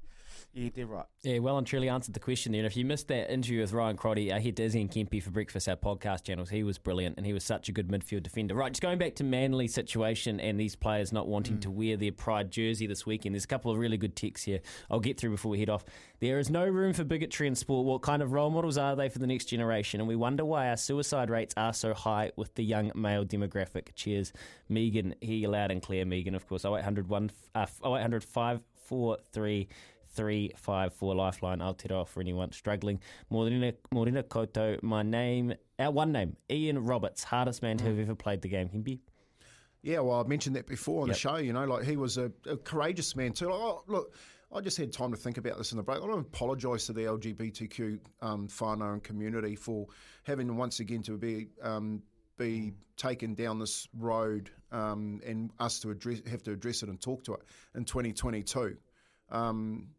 you 0.54 0.70
did 0.70 0.88
right. 0.88 1.06
Yeah, 1.24 1.40
well 1.40 1.58
and 1.58 1.68
truly 1.68 1.90
answered 1.90 2.14
the 2.14 2.20
question 2.20 2.52
there. 2.52 2.60
And 2.60 2.68
if 2.68 2.78
you 2.78 2.86
missed 2.86 3.08
that 3.10 3.32
interview 3.32 3.62
with 3.62 3.74
Ryan 3.74 3.98
Crotty, 3.98 4.32
I 4.32 4.40
hit 4.40 4.60
Izzy 4.60 4.82
and 4.82 4.90
Kempy 4.90 5.22
for 5.22 5.32
breakfast, 5.32 5.68
our 5.68 5.76
podcast 5.76 6.24
channels. 6.24 6.50
He 6.50 6.64
was 6.64 6.78
brilliant 6.78 7.18
and 7.18 7.26
he 7.26 7.34
was 7.34 7.44
such 7.44 7.70
a 7.70 7.72
good 7.72 7.90
midfield 7.90 8.24
defender. 8.24 8.56
Right, 8.56 8.72
just 8.72 8.82
going 8.82 8.98
back 8.98 9.16
to 9.16 9.24
Manly 9.24 9.68
situation 9.68 10.40
and 10.40 10.60
these 10.60 10.76
players 10.76 11.12
not 11.12 11.28
wanting 11.28 11.60
to 11.60 11.72
wear 11.72 11.98
their 11.98 12.12
pride 12.12 12.52
jersey 12.52 12.88
this 12.88 13.06
weekend. 13.06 13.36
There's 13.36 13.44
a 13.44 13.48
couple 13.48 13.72
of 13.72 13.78
really 13.78 13.98
good 13.98 14.16
texts 14.16 14.46
here 14.46 14.60
I'll 14.90 15.00
get 15.00 15.18
through 15.20 15.32
before 15.32 15.52
we 15.52 15.60
head 15.60 15.70
off. 15.70 15.86
There 16.20 16.40
is 16.40 16.50
no 16.50 16.66
room 16.66 16.94
for 16.94 17.04
bigotry 17.04 17.48
in 17.48 17.56
sport. 17.56 17.86
What 17.86 18.02
kind 18.02 18.22
of 18.22 18.32
role 18.32 18.50
models 18.50 18.78
are 18.78 18.96
they 18.96 19.10
for 19.10 19.20
the 19.20 19.28
next 19.28 19.46
generation? 19.46 20.00
And 20.00 20.08
we 20.08 20.16
wonder 20.16 20.44
why 20.46 20.70
our 20.70 20.78
suicide 20.78 21.30
rates 21.30 21.54
are 21.58 21.74
so 21.74 21.94
high 21.94 22.32
with 22.36 22.56
the 22.56 22.64
young 22.64 22.92
male 22.96 23.26
demographic. 23.26 23.90
Cheers. 23.96 24.34
Megan, 24.70 25.16
hear 25.22 25.36
you 25.36 25.50
loud 25.50 25.72
and 25.72 25.82
clear, 25.82 26.06
Megan, 26.06 26.36
of 26.36 26.48
course. 26.48 26.66
0800 26.66 27.08
one, 27.08 27.32
uh, 27.54 27.66
0800 27.86 28.24
543 28.24 29.68
354 30.18 31.16
Lifeline 31.16 31.60
Aotearoa 31.60 32.08
for 32.08 32.20
anyone 32.20 32.52
struggling. 32.52 33.00
Morena, 33.30 33.74
Morena 33.92 34.24
Koto, 34.24 34.78
my 34.82 35.04
name, 35.04 35.54
our 35.80 35.92
one 35.92 36.12
name, 36.12 36.36
Ian 36.50 36.84
Roberts, 36.84 37.24
hardest 37.24 37.62
man 37.62 37.78
to 37.78 37.86
have 37.86 38.00
ever 38.00 38.16
played 38.16 38.42
the 38.42 38.50
game. 38.50 38.68
Can 38.68 38.82
be. 38.82 39.00
Yeah, 39.84 40.00
well, 40.00 40.20
I've 40.20 40.28
mentioned 40.28 40.56
that 40.56 40.66
before 40.68 41.04
on 41.04 41.08
Yep. 41.08 41.16
the 41.16 41.20
show. 41.20 41.38
You 41.38 41.54
know, 41.54 41.66
like 41.66 41.84
he 41.86 41.96
was 41.96 42.18
a, 42.18 42.32
a 42.46 42.58
courageous 42.58 43.16
man 43.16 43.32
too. 43.32 43.46
Like, 43.46 43.54
oh, 43.60 43.84
look, 43.88 44.16
I 44.54 44.60
just 44.60 44.76
had 44.78 44.92
time 44.92 45.12
to 45.12 45.18
think 45.18 45.38
about 45.38 45.58
this 45.58 45.72
in 45.72 45.78
the 45.78 45.84
break. 45.84 45.98
I 45.98 46.02
want 46.02 46.14
to 46.14 46.20
apologise 46.20 46.88
to 46.88 46.94
the 46.94 47.02
LGBTQ 47.04 48.00
um, 48.22 48.48
whānau 48.48 48.94
and 48.94 49.04
community 49.04 49.56
for 49.56 49.88
having 50.24 50.58
once 50.58 50.80
again 50.80 51.04
to 51.04 51.18
be 51.18 51.50
um, 51.62 52.02
be 52.38 52.74
taken 52.98 53.34
down 53.34 53.60
this 53.60 53.88
road 53.98 54.50
um, 54.72 55.22
and 55.26 55.52
us 55.60 55.80
to 55.82 55.92
address 55.92 56.22
have 56.30 56.44
to 56.44 56.52
address 56.52 56.82
it 56.84 56.90
and 56.90 57.00
talk 57.00 57.24
to 57.26 57.34
it 57.36 57.42
in 57.76 57.86
2022. 57.86 58.78
Um, 59.30 59.90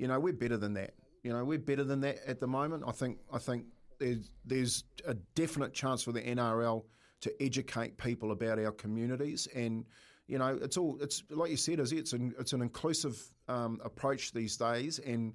you 0.00 0.08
know, 0.08 0.18
we're 0.18 0.32
better 0.32 0.56
than 0.56 0.72
that. 0.74 0.94
You 1.22 1.32
know, 1.34 1.44
we're 1.44 1.58
better 1.58 1.84
than 1.84 2.00
that 2.00 2.16
at 2.26 2.40
the 2.40 2.46
moment. 2.46 2.84
I 2.86 2.92
think 2.92 3.18
I 3.30 3.38
think 3.38 3.66
there's 3.98 4.30
there's 4.46 4.84
a 5.06 5.12
definite 5.34 5.74
chance 5.74 6.02
for 6.02 6.12
the 6.12 6.22
NRL 6.22 6.84
to 7.20 7.42
educate 7.42 7.98
people 7.98 8.32
about 8.32 8.58
our 8.58 8.72
communities 8.72 9.46
and 9.54 9.84
you 10.26 10.38
know 10.38 10.58
it's 10.62 10.78
all 10.78 10.96
it's 11.02 11.22
like 11.28 11.50
you 11.50 11.56
said 11.58 11.78
is 11.78 11.92
it's 11.92 12.14
an 12.14 12.32
it's 12.38 12.54
an 12.54 12.62
inclusive 12.62 13.22
um, 13.48 13.78
approach 13.84 14.32
these 14.32 14.56
days 14.56 14.98
and 15.00 15.34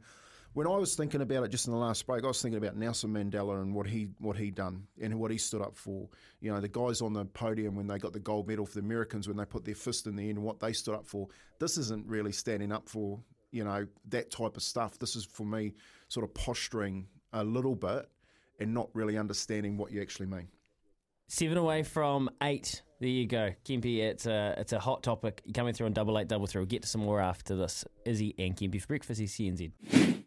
when 0.53 0.67
I 0.67 0.77
was 0.77 0.95
thinking 0.95 1.21
about 1.21 1.43
it 1.43 1.49
just 1.49 1.67
in 1.67 1.73
the 1.73 1.79
last 1.79 2.07
break, 2.07 2.23
I 2.23 2.27
was 2.27 2.41
thinking 2.41 2.57
about 2.57 2.77
Nelson 2.77 3.13
Mandela 3.13 3.61
and 3.61 3.75
what 3.75 3.85
he 3.85 4.07
what 4.19 4.37
he 4.37 4.51
done 4.51 4.87
and 5.01 5.19
what 5.19 5.29
he 5.29 5.37
stood 5.37 5.61
up 5.61 5.75
for. 5.75 6.07
You 6.39 6.53
know, 6.53 6.61
the 6.61 6.69
guys 6.69 7.01
on 7.01 7.11
the 7.11 7.25
podium 7.25 7.75
when 7.75 7.87
they 7.87 7.97
got 7.97 8.13
the 8.13 8.21
gold 8.21 8.47
medal 8.47 8.65
for 8.65 8.75
the 8.75 8.79
Americans 8.79 9.27
when 9.27 9.35
they 9.35 9.43
put 9.43 9.65
their 9.65 9.75
fist 9.75 10.07
in 10.07 10.15
the 10.15 10.29
end 10.29 10.37
and 10.37 10.45
what 10.45 10.61
they 10.61 10.71
stood 10.71 10.95
up 10.95 11.05
for. 11.05 11.27
This 11.59 11.77
isn't 11.77 12.07
really 12.07 12.31
standing 12.31 12.71
up 12.71 12.87
for 12.87 13.19
you 13.51 13.63
know, 13.63 13.88
that 14.09 14.31
type 14.31 14.57
of 14.57 14.63
stuff. 14.63 14.99
This 14.99 15.15
is 15.15 15.26
for 15.26 15.45
me 15.45 15.73
sort 16.07 16.23
of 16.23 16.34
posturing 16.34 17.07
a 17.34 17.43
little 17.43 17.76
bit 17.76 18.09
and 18.59 18.73
not 18.73 18.89
really 18.93 19.17
understanding 19.17 19.77
what 19.77 19.91
you 19.91 20.01
actually 20.01 20.27
mean. 20.27 20.47
Seven 21.27 21.57
away 21.57 21.84
from 21.84 22.30
eight. 22.43 22.81
There 22.99 23.09
you 23.09 23.27
go, 23.27 23.51
Kempy. 23.65 23.99
It's 23.99 24.26
a 24.26 24.55
it's 24.57 24.73
a 24.73 24.80
hot 24.80 25.03
topic 25.03 25.41
coming 25.53 25.73
through 25.73 25.88
on 25.88 25.93
double 25.93 26.17
eight 26.19 26.27
double 26.27 26.45
three. 26.47 26.59
We'll 26.59 26.67
get 26.67 26.84
to 26.84 26.88
some 26.88 27.01
more 27.01 27.19
after 27.19 27.55
this. 27.55 27.84
Izzy 28.05 28.35
and 28.38 28.55
Kempy 28.55 28.80
for 28.80 28.88
breakfast. 28.88 29.22
SENZ. 29.22 29.72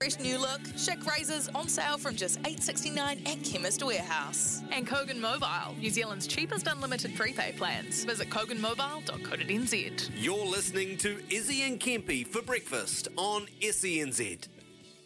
Fresh 0.00 0.20
new 0.20 0.38
look, 0.38 0.60
chic 0.76 1.04
razors 1.04 1.48
on 1.56 1.66
sale 1.66 1.98
from 1.98 2.14
just 2.14 2.38
eight 2.46 2.62
sixty 2.62 2.88
nine 2.88 3.20
at 3.26 3.42
Chemist 3.42 3.82
Warehouse. 3.82 4.62
And 4.70 4.86
Kogan 4.86 5.18
Mobile, 5.18 5.74
New 5.76 5.90
Zealand's 5.90 6.28
cheapest 6.28 6.68
unlimited 6.68 7.16
prepaid 7.16 7.56
plans. 7.56 8.04
Visit 8.04 8.30
koganmobile.co.nz. 8.30 10.10
You're 10.14 10.46
listening 10.46 10.98
to 10.98 11.20
Izzy 11.30 11.62
and 11.62 11.80
Kempy 11.80 12.24
for 12.24 12.42
breakfast 12.42 13.08
on 13.16 13.48
SENZ. 13.60 14.46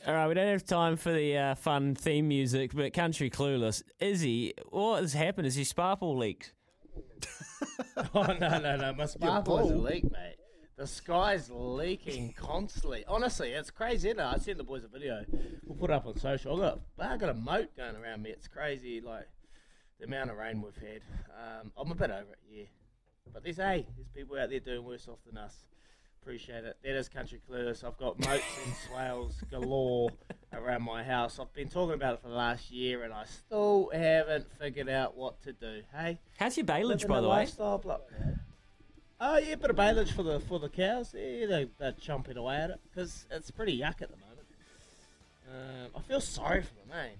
All 0.07 0.13
right, 0.13 0.29
we 0.29 0.35
don't 0.35 0.49
have 0.49 0.67
time 0.67 0.99
for 0.99 1.11
the 1.11 1.39
uh, 1.39 1.55
fun 1.55 1.95
theme 1.95 2.29
music, 2.29 2.73
but 2.75 2.93
Country 2.93 3.31
Clueless. 3.31 3.83
Izzy, 3.99 4.53
what 4.69 5.01
has 5.01 5.15
happened? 5.15 5.47
Is 5.47 5.57
your 5.57 5.65
sparkle 5.65 6.19
leaked? 6.19 6.53
oh 8.15 8.25
no 8.25 8.59
no 8.59 8.77
no! 8.77 8.93
My 8.93 9.07
sparkle 9.07 9.59
is 9.61 9.71
a 9.71 9.77
leak, 9.77 10.05
mate. 10.05 10.37
The 10.77 10.87
sky's 10.87 11.51
leaking 11.51 12.33
constantly. 12.37 13.05
Honestly, 13.07 13.51
it's 13.51 13.71
crazy. 13.71 14.09
Isn't 14.09 14.21
it? 14.21 14.25
I 14.25 14.39
sent 14.39 14.59
the 14.59 14.65
boys 14.65 14.85
a 14.85 14.89
video. 14.89 15.25
We'll 15.65 15.77
put 15.77 15.91
it 15.91 15.95
up 15.95 16.07
on 16.07 16.17
social. 16.19 16.57
I 16.57 16.69
got 16.69 16.81
I 16.99 17.17
got 17.19 17.29
a 17.29 17.35
moat 17.35 17.77
going 17.77 17.95
around 17.97 18.23
me. 18.23 18.31
It's 18.31 18.49
crazy, 18.49 19.01
like 19.01 19.29
the 20.01 20.07
amount 20.07 20.31
of 20.31 20.37
rain 20.37 20.63
we've 20.63 20.75
had. 20.77 21.03
Um, 21.31 21.73
I'm 21.77 21.91
a 21.91 21.95
bit 21.95 22.11
over 22.11 22.33
it, 22.33 22.39
yeah. 22.51 22.65
But 23.33 23.45
there's 23.45 23.57
hey, 23.59 23.87
there's 23.97 24.09
people 24.09 24.39
out 24.39 24.51
there 24.51 24.61
doing 24.61 24.85
worse 24.85 25.07
off 25.09 25.19
than 25.27 25.37
us. 25.37 25.55
Appreciate 26.23 26.65
it. 26.65 26.77
That 26.85 26.97
is 26.97 27.09
country 27.09 27.41
clueless. 27.51 27.83
I've 27.85 27.99
got 27.99 28.19
moats 28.21 28.45
and 28.65 28.75
swales 28.89 29.43
galore 29.51 30.11
around 30.53 30.85
my 30.85 31.03
house. 31.03 31.39
I've 31.41 31.53
been 31.53 31.69
talking 31.69 31.95
about 31.95 32.15
it 32.15 32.23
for 32.23 32.29
the 32.29 32.35
last 32.35 32.71
year, 32.71 33.03
and 33.03 33.13
I 33.13 33.25
still 33.25 33.91
haven't 33.93 34.47
figured 34.59 34.89
out 34.89 35.17
what 35.17 35.43
to 35.43 35.53
do. 35.53 35.83
Hey, 35.93 36.19
how's 36.39 36.57
your 36.57 36.65
bailage, 36.65 37.07
by 37.07 37.21
the 37.21 37.29
way? 37.29 37.37
lifestyle 37.39 37.79
block. 37.79 38.03
Oh 39.25 39.39
yeah, 39.39 39.55
bit 39.55 39.71
of 39.71 39.77
bailage 39.77 40.11
for 40.11 40.25
the 40.25 40.41
for 40.41 40.59
the 40.59 40.69
cows. 40.69 41.15
Yeah, 41.17 41.47
they 41.47 41.69
they're 41.79 41.93
chomping 41.93 42.35
away 42.35 42.57
at 42.57 42.71
it 42.71 42.81
because 42.83 43.25
it's 43.31 43.53
pretty 43.53 43.79
yuck 43.79 44.03
at 44.03 44.11
the 44.11 44.17
moment. 44.17 44.49
Um, 45.49 45.91
I 45.97 46.01
feel 46.01 46.21
sorry 46.21 46.63
for 46.63 46.75
them, 46.75 46.99
eh? 46.99 47.11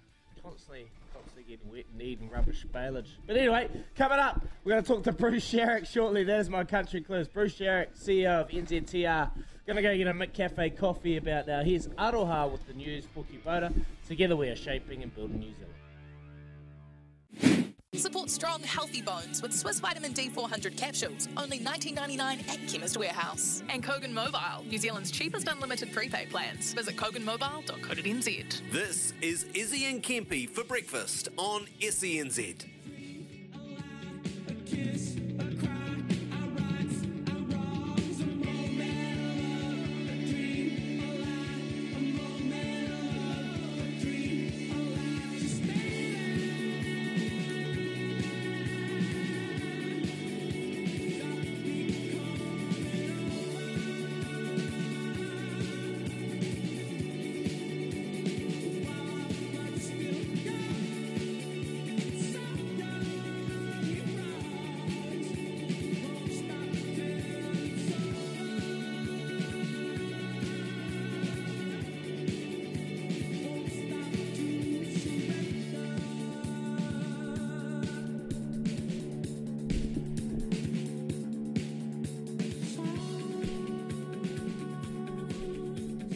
Constantly, 0.43 0.87
constantly 1.15 1.45
getting 1.45 1.71
wet 1.71 1.85
and 1.93 2.03
eating 2.03 2.29
rubbish 2.29 2.67
bailage. 2.73 3.17
But 3.25 3.37
anyway, 3.37 3.69
coming 3.95 4.19
up, 4.19 4.45
we're 4.65 4.73
going 4.73 4.83
to 4.83 4.89
talk 4.89 5.05
to 5.05 5.13
Bruce 5.13 5.49
Sharrock 5.49 5.87
shortly. 5.87 6.25
That 6.25 6.41
is 6.41 6.51
my 6.51 6.65
country 6.65 7.03
clues. 7.03 7.29
Bruce 7.29 7.55
Sharrock, 7.55 7.97
CEO 7.97 8.41
of 8.41 8.49
NZTR. 8.49 9.31
Going 9.65 9.77
to 9.77 9.83
go 9.83 9.97
get 9.97 10.09
a 10.09 10.13
McCafe 10.13 10.77
coffee 10.77 11.19
about 11.19 11.47
now. 11.47 11.63
Here's 11.63 11.87
Aroha 11.87 12.51
with 12.51 12.67
the 12.67 12.73
news 12.73 13.07
for 13.15 13.25
Kubota. 13.25 13.73
Together 14.09 14.35
we 14.35 14.49
are 14.49 14.57
shaping 14.57 15.05
and 15.05 15.15
building 15.15 15.39
New 15.39 15.53
Zealand. 17.39 17.62
Support 17.95 18.31
strong, 18.31 18.63
healthy 18.63 19.03
bones 19.03 19.43
with 19.43 19.53
Swiss 19.53 19.79
Vitamin 19.79 20.13
D 20.13 20.31
400 20.31 20.79
capsules, 20.79 21.29
only 21.37 21.59
$19.99 21.59 22.49
at 22.49 22.67
Chemist 22.67 22.97
Warehouse. 22.97 23.63
And 23.69 23.85
Kogan 23.85 24.13
Mobile, 24.13 24.65
New 24.67 24.79
Zealand's 24.79 25.11
cheapest 25.11 25.47
unlimited 25.47 25.93
prepaid 25.93 26.31
plans. 26.31 26.73
Visit 26.73 26.97
koganmobile.co.nz. 26.97 28.63
This 28.73 29.13
is 29.21 29.45
Izzy 29.53 29.85
and 29.85 30.03
Kempy 30.03 30.49
for 30.49 30.65
breakfast 30.65 31.29
on 31.37 31.67
SENZ. 31.83 32.65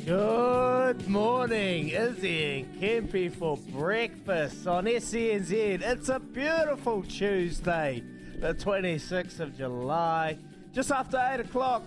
Good 0.06 1.08
morning, 1.08 1.88
Izzy 1.88 2.60
and 2.60 2.80
Kempy 2.80 3.28
for 3.28 3.56
breakfast 3.56 4.64
on 4.68 4.84
SENZ. 4.84 5.82
It's 5.82 6.08
a 6.08 6.20
beautiful 6.20 7.02
Tuesday, 7.02 8.04
the 8.38 8.54
26th 8.54 9.40
of 9.40 9.58
July, 9.58 10.38
just 10.72 10.92
after 10.92 11.16
8 11.16 11.40
o'clock. 11.40 11.82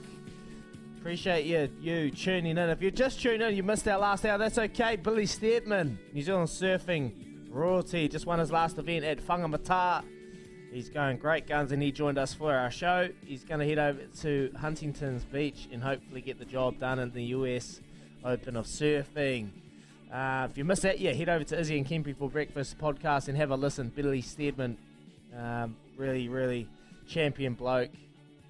Appreciate 0.98 1.46
you, 1.46 1.70
you 1.80 2.12
tuning 2.12 2.58
in. 2.58 2.70
If 2.70 2.82
you 2.82 2.92
just 2.92 3.22
tuned 3.22 3.42
in, 3.42 3.56
you 3.56 3.64
missed 3.64 3.88
our 3.88 3.98
last 3.98 4.26
hour, 4.26 4.38
that's 4.38 4.58
okay. 4.58 4.98
Billy 4.98 5.24
Stairmand, 5.24 5.96
New 6.12 6.22
Zealand 6.22 6.50
Surfing 6.50 7.14
Royalty, 7.50 8.10
just 8.10 8.26
won 8.26 8.40
his 8.40 8.52
last 8.52 8.78
event 8.78 9.06
at 9.06 9.26
Whangamata. 9.26 10.04
He's 10.74 10.90
going 10.90 11.20
great 11.20 11.48
guns 11.48 11.72
and 11.72 11.82
he 11.82 11.94
joined 11.94 12.18
us 12.18 12.34
for 12.34 12.54
our 12.54 12.70
show. 12.70 13.08
He's 13.26 13.46
going 13.46 13.62
to 13.62 13.66
head 13.66 13.80
over 13.80 14.02
to 14.24 14.52
Huntington's 14.60 15.24
Beach 15.24 15.70
and 15.72 15.82
hopefully 15.82 16.20
get 16.20 16.38
the 16.38 16.44
job 16.44 16.80
done 16.80 17.00
in 17.00 17.12
the 17.12 17.24
US 17.24 17.80
Open 18.24 18.56
of 18.56 18.66
Surfing. 18.66 19.50
Uh, 20.12 20.48
if 20.50 20.58
you 20.58 20.66
miss 20.66 20.80
that, 20.82 21.00
yeah, 21.00 21.14
head 21.14 21.30
over 21.30 21.44
to 21.44 21.60
Izzy 21.60 21.78
and 21.78 21.88
Kempy 21.88 22.16
for 22.16 22.30
Breakfast 22.30 22.78
podcast 22.80 23.28
and 23.28 23.38
have 23.38 23.52
a 23.52 23.56
listen. 23.56 23.92
Billy 23.96 24.22
Stairmand, 24.22 24.76
um, 25.38 25.76
really, 25.98 26.28
really 26.28 26.68
champion 27.08 27.54
bloke. 27.54 27.92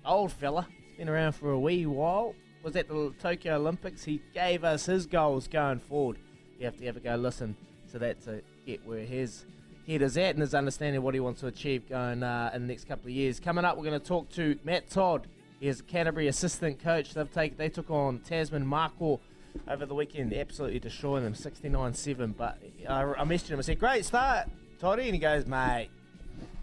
Old 0.05 0.31
fella, 0.31 0.67
he's 0.87 0.97
been 0.97 1.09
around 1.09 1.33
for 1.33 1.51
a 1.51 1.59
wee 1.59 1.85
while. 1.85 2.33
Was 2.63 2.75
at 2.75 2.89
the 2.89 3.13
Tokyo 3.21 3.55
Olympics. 3.55 4.03
He 4.03 4.21
gave 4.33 4.65
us 4.65 4.85
his 4.85 5.05
goals 5.05 5.47
going 5.47 5.79
forward. 5.79 6.17
You 6.59 6.65
have 6.65 6.77
to 6.77 6.85
ever 6.87 6.99
go 6.99 7.15
listen 7.15 7.55
to 7.91 7.99
that 7.99 8.21
to 8.25 8.41
get 8.65 8.85
where 8.85 8.99
his 8.99 9.45
head 9.87 10.01
is 10.01 10.17
at 10.17 10.35
and 10.35 10.41
his 10.41 10.53
understanding 10.53 10.97
of 10.97 11.03
what 11.03 11.13
he 11.13 11.21
wants 11.21 11.39
to 11.39 11.47
achieve 11.47 11.87
going 11.87 12.21
uh, 12.21 12.51
in 12.53 12.63
the 12.63 12.67
next 12.67 12.85
couple 12.85 13.05
of 13.05 13.11
years. 13.11 13.39
Coming 13.39 13.63
up, 13.63 13.77
we're 13.77 13.85
going 13.85 13.99
to 13.99 14.05
talk 14.05 14.29
to 14.31 14.59
Matt 14.65 14.89
Todd. 14.89 15.27
He 15.59 15.67
is 15.67 15.81
Canterbury 15.81 16.27
assistant 16.27 16.83
coach. 16.83 17.13
They've 17.13 17.31
take, 17.31 17.57
they 17.57 17.69
took 17.69 17.89
on 17.89 18.19
Tasman 18.19 18.65
Mako 18.65 19.19
over 19.67 19.85
the 19.85 19.95
weekend, 19.95 20.33
absolutely 20.33 20.79
destroying 20.79 21.23
them 21.23 21.35
69 21.35 21.93
7. 21.93 22.35
But 22.37 22.57
I, 22.87 23.01
I 23.01 23.23
messaged 23.23 23.49
him 23.49 23.59
and 23.59 23.65
said, 23.65 23.79
Great 23.79 24.05
start, 24.05 24.47
Toddy. 24.79 25.03
And 25.03 25.13
he 25.13 25.19
goes, 25.19 25.45
Mate, 25.45 25.89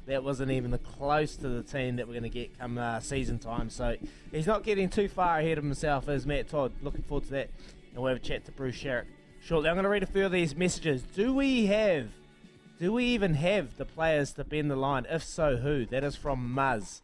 that 0.06 0.22
wasn't 0.22 0.50
even 0.52 0.70
the 0.70 0.78
close 0.78 1.36
to 1.36 1.48
the 1.48 1.62
team 1.62 1.96
that 1.96 2.06
we're 2.06 2.14
going 2.14 2.22
to 2.22 2.28
get 2.28 2.58
come 2.58 2.78
uh, 2.78 3.00
season 3.00 3.38
time. 3.38 3.70
So 3.70 3.96
he's 4.30 4.46
not 4.46 4.62
getting 4.62 4.88
too 4.88 5.08
far 5.08 5.38
ahead 5.38 5.58
of 5.58 5.64
himself, 5.64 6.08
as 6.08 6.26
Matt 6.26 6.48
Todd. 6.48 6.72
Looking 6.82 7.02
forward 7.02 7.24
to 7.24 7.30
that. 7.32 7.50
And 7.92 8.02
we'll 8.02 8.08
have 8.08 8.18
a 8.18 8.26
chat 8.26 8.44
to 8.46 8.52
Bruce 8.52 8.76
Sharrock 8.76 9.06
shortly. 9.42 9.68
I'm 9.68 9.76
going 9.76 9.84
to 9.84 9.88
read 9.88 10.02
a 10.02 10.06
few 10.06 10.26
of 10.26 10.32
these 10.32 10.54
messages. 10.54 11.02
Do 11.02 11.32
we 11.34 11.66
have, 11.66 12.08
do 12.78 12.92
we 12.92 13.04
even 13.06 13.34
have 13.34 13.76
the 13.76 13.84
players 13.84 14.32
to 14.32 14.44
bend 14.44 14.70
the 14.70 14.76
line? 14.76 15.06
If 15.08 15.24
so, 15.24 15.56
who? 15.56 15.86
That 15.86 16.04
is 16.04 16.14
from 16.14 16.54
Muzz. 16.54 17.00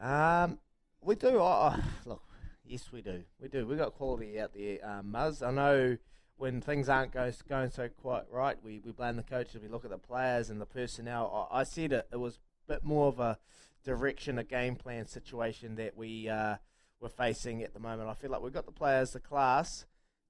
Um, 0.00 0.58
we 1.02 1.14
do. 1.14 1.38
Oh, 1.38 1.76
look, 2.06 2.22
yes, 2.70 2.92
we 2.92 3.02
do. 3.02 3.22
We 3.40 3.48
do. 3.48 3.66
We 3.66 3.76
got 3.76 3.94
quality 3.94 4.40
out 4.40 4.52
there, 4.54 4.78
um, 4.84 5.12
Muzz. 5.12 5.46
I 5.46 5.50
know 5.50 5.96
when 6.36 6.60
things 6.60 6.88
aren't 6.88 7.12
go, 7.12 7.30
going 7.48 7.70
so 7.70 7.88
quite 7.88 8.24
right, 8.30 8.56
we, 8.64 8.80
we 8.84 8.92
blame 8.92 9.16
the 9.16 9.22
coaches. 9.22 9.60
We 9.60 9.68
look 9.68 9.84
at 9.84 9.90
the 9.90 9.98
players 9.98 10.48
and 10.48 10.60
the 10.60 10.66
personnel. 10.66 11.48
I, 11.50 11.60
I 11.60 11.62
said 11.64 11.92
it. 11.92 12.08
It 12.12 12.16
was 12.16 12.38
a 12.68 12.72
bit 12.72 12.84
more 12.84 13.08
of 13.08 13.18
a 13.18 13.38
direction, 13.84 14.38
a 14.38 14.44
game 14.44 14.76
plan 14.76 15.06
situation 15.06 15.74
that 15.76 15.96
we 15.96 16.28
uh, 16.28 16.56
we're 17.00 17.08
facing 17.08 17.62
at 17.62 17.74
the 17.74 17.80
moment. 17.80 18.08
I 18.08 18.14
feel 18.14 18.30
like 18.30 18.40
we've 18.40 18.52
got 18.52 18.66
the 18.66 18.72
players, 18.72 19.10
the 19.10 19.20
class, 19.20 19.84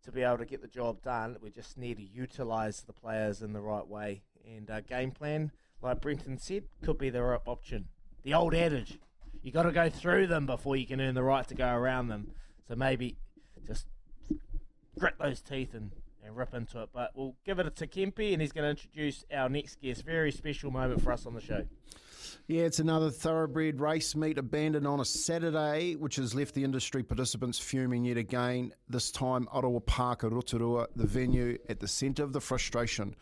to 0.04 0.10
be 0.10 0.22
able 0.22 0.38
to 0.38 0.46
get 0.46 0.62
the 0.62 0.68
job 0.68 1.02
done. 1.02 1.36
We 1.42 1.50
just 1.50 1.76
need 1.76 1.98
to 1.98 2.02
utilise 2.02 2.80
the 2.80 2.92
players 2.92 3.42
in 3.42 3.52
the 3.52 3.60
right 3.60 3.86
way. 3.86 4.22
And 4.46 4.70
uh, 4.70 4.80
game 4.80 5.10
plan, 5.10 5.52
like 5.82 6.00
Brenton 6.00 6.38
said, 6.38 6.64
could 6.82 6.96
be 6.96 7.10
the 7.10 7.22
right 7.22 7.40
option. 7.46 7.88
The 8.22 8.34
old 8.34 8.54
adage, 8.54 8.98
you 9.42 9.52
got 9.52 9.64
to 9.64 9.72
go 9.72 9.88
through 9.88 10.26
them 10.26 10.46
before 10.46 10.76
you 10.76 10.86
can 10.86 11.00
earn 11.00 11.14
the 11.14 11.22
right 11.22 11.46
to 11.48 11.54
go 11.54 11.68
around 11.68 12.08
them. 12.08 12.32
So 12.68 12.76
maybe 12.76 13.16
just 13.66 13.86
grit 14.98 15.14
those 15.18 15.40
teeth 15.40 15.74
and 15.74 15.92
and 16.24 16.36
rip 16.36 16.54
into 16.54 16.82
it. 16.82 16.90
But 16.92 17.12
we'll 17.14 17.34
give 17.44 17.58
it 17.58 17.76
to 17.76 17.86
Kempy, 17.86 18.32
and 18.32 18.40
he's 18.40 18.52
going 18.52 18.64
to 18.64 18.70
introduce 18.70 19.24
our 19.34 19.48
next 19.48 19.80
guest. 19.80 20.04
Very 20.04 20.32
special 20.32 20.70
moment 20.70 21.02
for 21.02 21.12
us 21.12 21.26
on 21.26 21.34
the 21.34 21.40
show. 21.40 21.64
Yeah, 22.46 22.62
it's 22.62 22.78
another 22.78 23.10
thoroughbred 23.10 23.80
race 23.80 24.14
meet 24.14 24.38
abandoned 24.38 24.86
on 24.86 25.00
a 25.00 25.04
Saturday, 25.04 25.94
which 25.94 26.16
has 26.16 26.34
left 26.34 26.54
the 26.54 26.64
industry 26.64 27.02
participants 27.02 27.58
fuming 27.58 28.04
yet 28.04 28.16
again. 28.16 28.72
This 28.88 29.10
time, 29.10 29.46
Arawa 29.52 29.84
Park, 29.84 30.24
at 30.24 30.32
Rotorua, 30.32 30.88
the 30.96 31.06
venue 31.06 31.58
at 31.68 31.80
the 31.80 31.88
centre 31.88 32.22
of 32.22 32.32
the 32.32 32.40
frustration. 32.40 33.14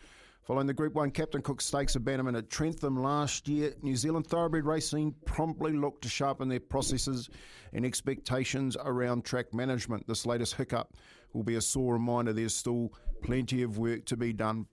Following 0.49 0.65
the 0.65 0.73
Group 0.73 0.95
1 0.95 1.11
Captain 1.11 1.43
Cook 1.43 1.61
Stakes 1.61 1.95
abandonment 1.95 2.35
at 2.35 2.49
Trentham 2.49 2.97
last 2.97 3.47
year, 3.47 3.75
New 3.83 3.95
Zealand 3.95 4.25
thoroughbred 4.25 4.65
racing 4.65 5.13
promptly 5.23 5.73
looked 5.73 6.01
to 6.01 6.09
sharpen 6.09 6.49
their 6.49 6.59
processes 6.59 7.29
and 7.71 7.85
expectations 7.85 8.75
around 8.83 9.23
track 9.23 9.53
management. 9.53 10.07
This 10.07 10.25
latest 10.25 10.55
hiccup 10.55 10.95
will 11.33 11.43
be 11.43 11.53
a 11.53 11.61
sore 11.61 11.93
reminder 11.93 12.33
there's 12.33 12.55
still 12.55 12.91
plenty 13.21 13.61
of 13.61 13.77
work 13.77 14.05
to 14.05 14.17
be 14.17 14.33
done. 14.33 14.65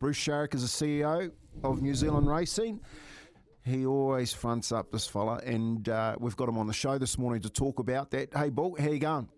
Bruce 0.00 0.18
Sharrock 0.18 0.54
is 0.54 0.78
the 0.78 0.86
CEO 0.86 1.32
of 1.64 1.80
New 1.80 1.94
Zealand 1.94 2.28
Racing. 2.28 2.80
He 3.64 3.86
always 3.86 4.34
fronts 4.34 4.70
up 4.70 4.92
this 4.92 5.06
fella, 5.06 5.40
and 5.46 5.88
uh, 5.88 6.14
we've 6.20 6.36
got 6.36 6.50
him 6.50 6.58
on 6.58 6.66
the 6.66 6.74
show 6.74 6.98
this 6.98 7.16
morning 7.16 7.40
to 7.40 7.48
talk 7.48 7.78
about 7.78 8.10
that. 8.10 8.34
Hey, 8.34 8.50
Bull, 8.50 8.76
how 8.78 8.90
you 8.90 8.98
going? 8.98 9.30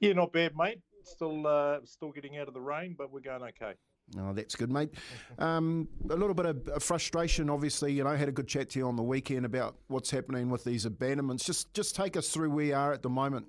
Yeah, 0.00 0.14
not 0.14 0.32
bad, 0.32 0.56
mate. 0.56 0.80
Still, 1.02 1.46
uh, 1.46 1.80
still 1.84 2.10
getting 2.10 2.38
out 2.38 2.48
of 2.48 2.54
the 2.54 2.62
rain, 2.62 2.94
but 2.96 3.12
we're 3.12 3.20
going 3.20 3.42
okay. 3.42 3.74
Oh, 4.18 4.32
that's 4.32 4.54
good, 4.54 4.70
mate. 4.70 4.90
Um, 5.38 5.88
a 6.10 6.14
little 6.14 6.34
bit 6.34 6.46
of 6.46 6.82
frustration, 6.82 7.50
obviously. 7.50 7.92
You 7.92 8.04
know, 8.04 8.10
I 8.10 8.16
had 8.16 8.28
a 8.28 8.32
good 8.32 8.46
chat 8.46 8.70
to 8.70 8.78
you 8.78 8.86
on 8.86 8.96
the 8.96 9.02
weekend 9.02 9.44
about 9.44 9.76
what's 9.88 10.10
happening 10.10 10.50
with 10.50 10.62
these 10.62 10.84
abandonments. 10.84 11.44
Just, 11.44 11.72
just 11.74 11.96
take 11.96 12.16
us 12.16 12.28
through 12.28 12.50
where 12.50 12.56
we 12.56 12.72
are 12.72 12.92
at 12.92 13.02
the 13.02 13.08
moment. 13.08 13.46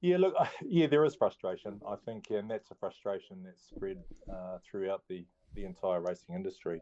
Yeah, 0.00 0.16
look, 0.16 0.34
yeah, 0.62 0.88
there 0.88 1.04
is 1.04 1.14
frustration, 1.14 1.80
I 1.88 1.94
think, 2.04 2.30
and 2.30 2.50
that's 2.50 2.70
a 2.70 2.74
frustration 2.74 3.42
that's 3.44 3.62
spread 3.62 3.98
uh, 4.30 4.58
throughout 4.68 5.02
the, 5.08 5.24
the 5.54 5.64
entire 5.64 6.00
racing 6.00 6.34
industry. 6.34 6.80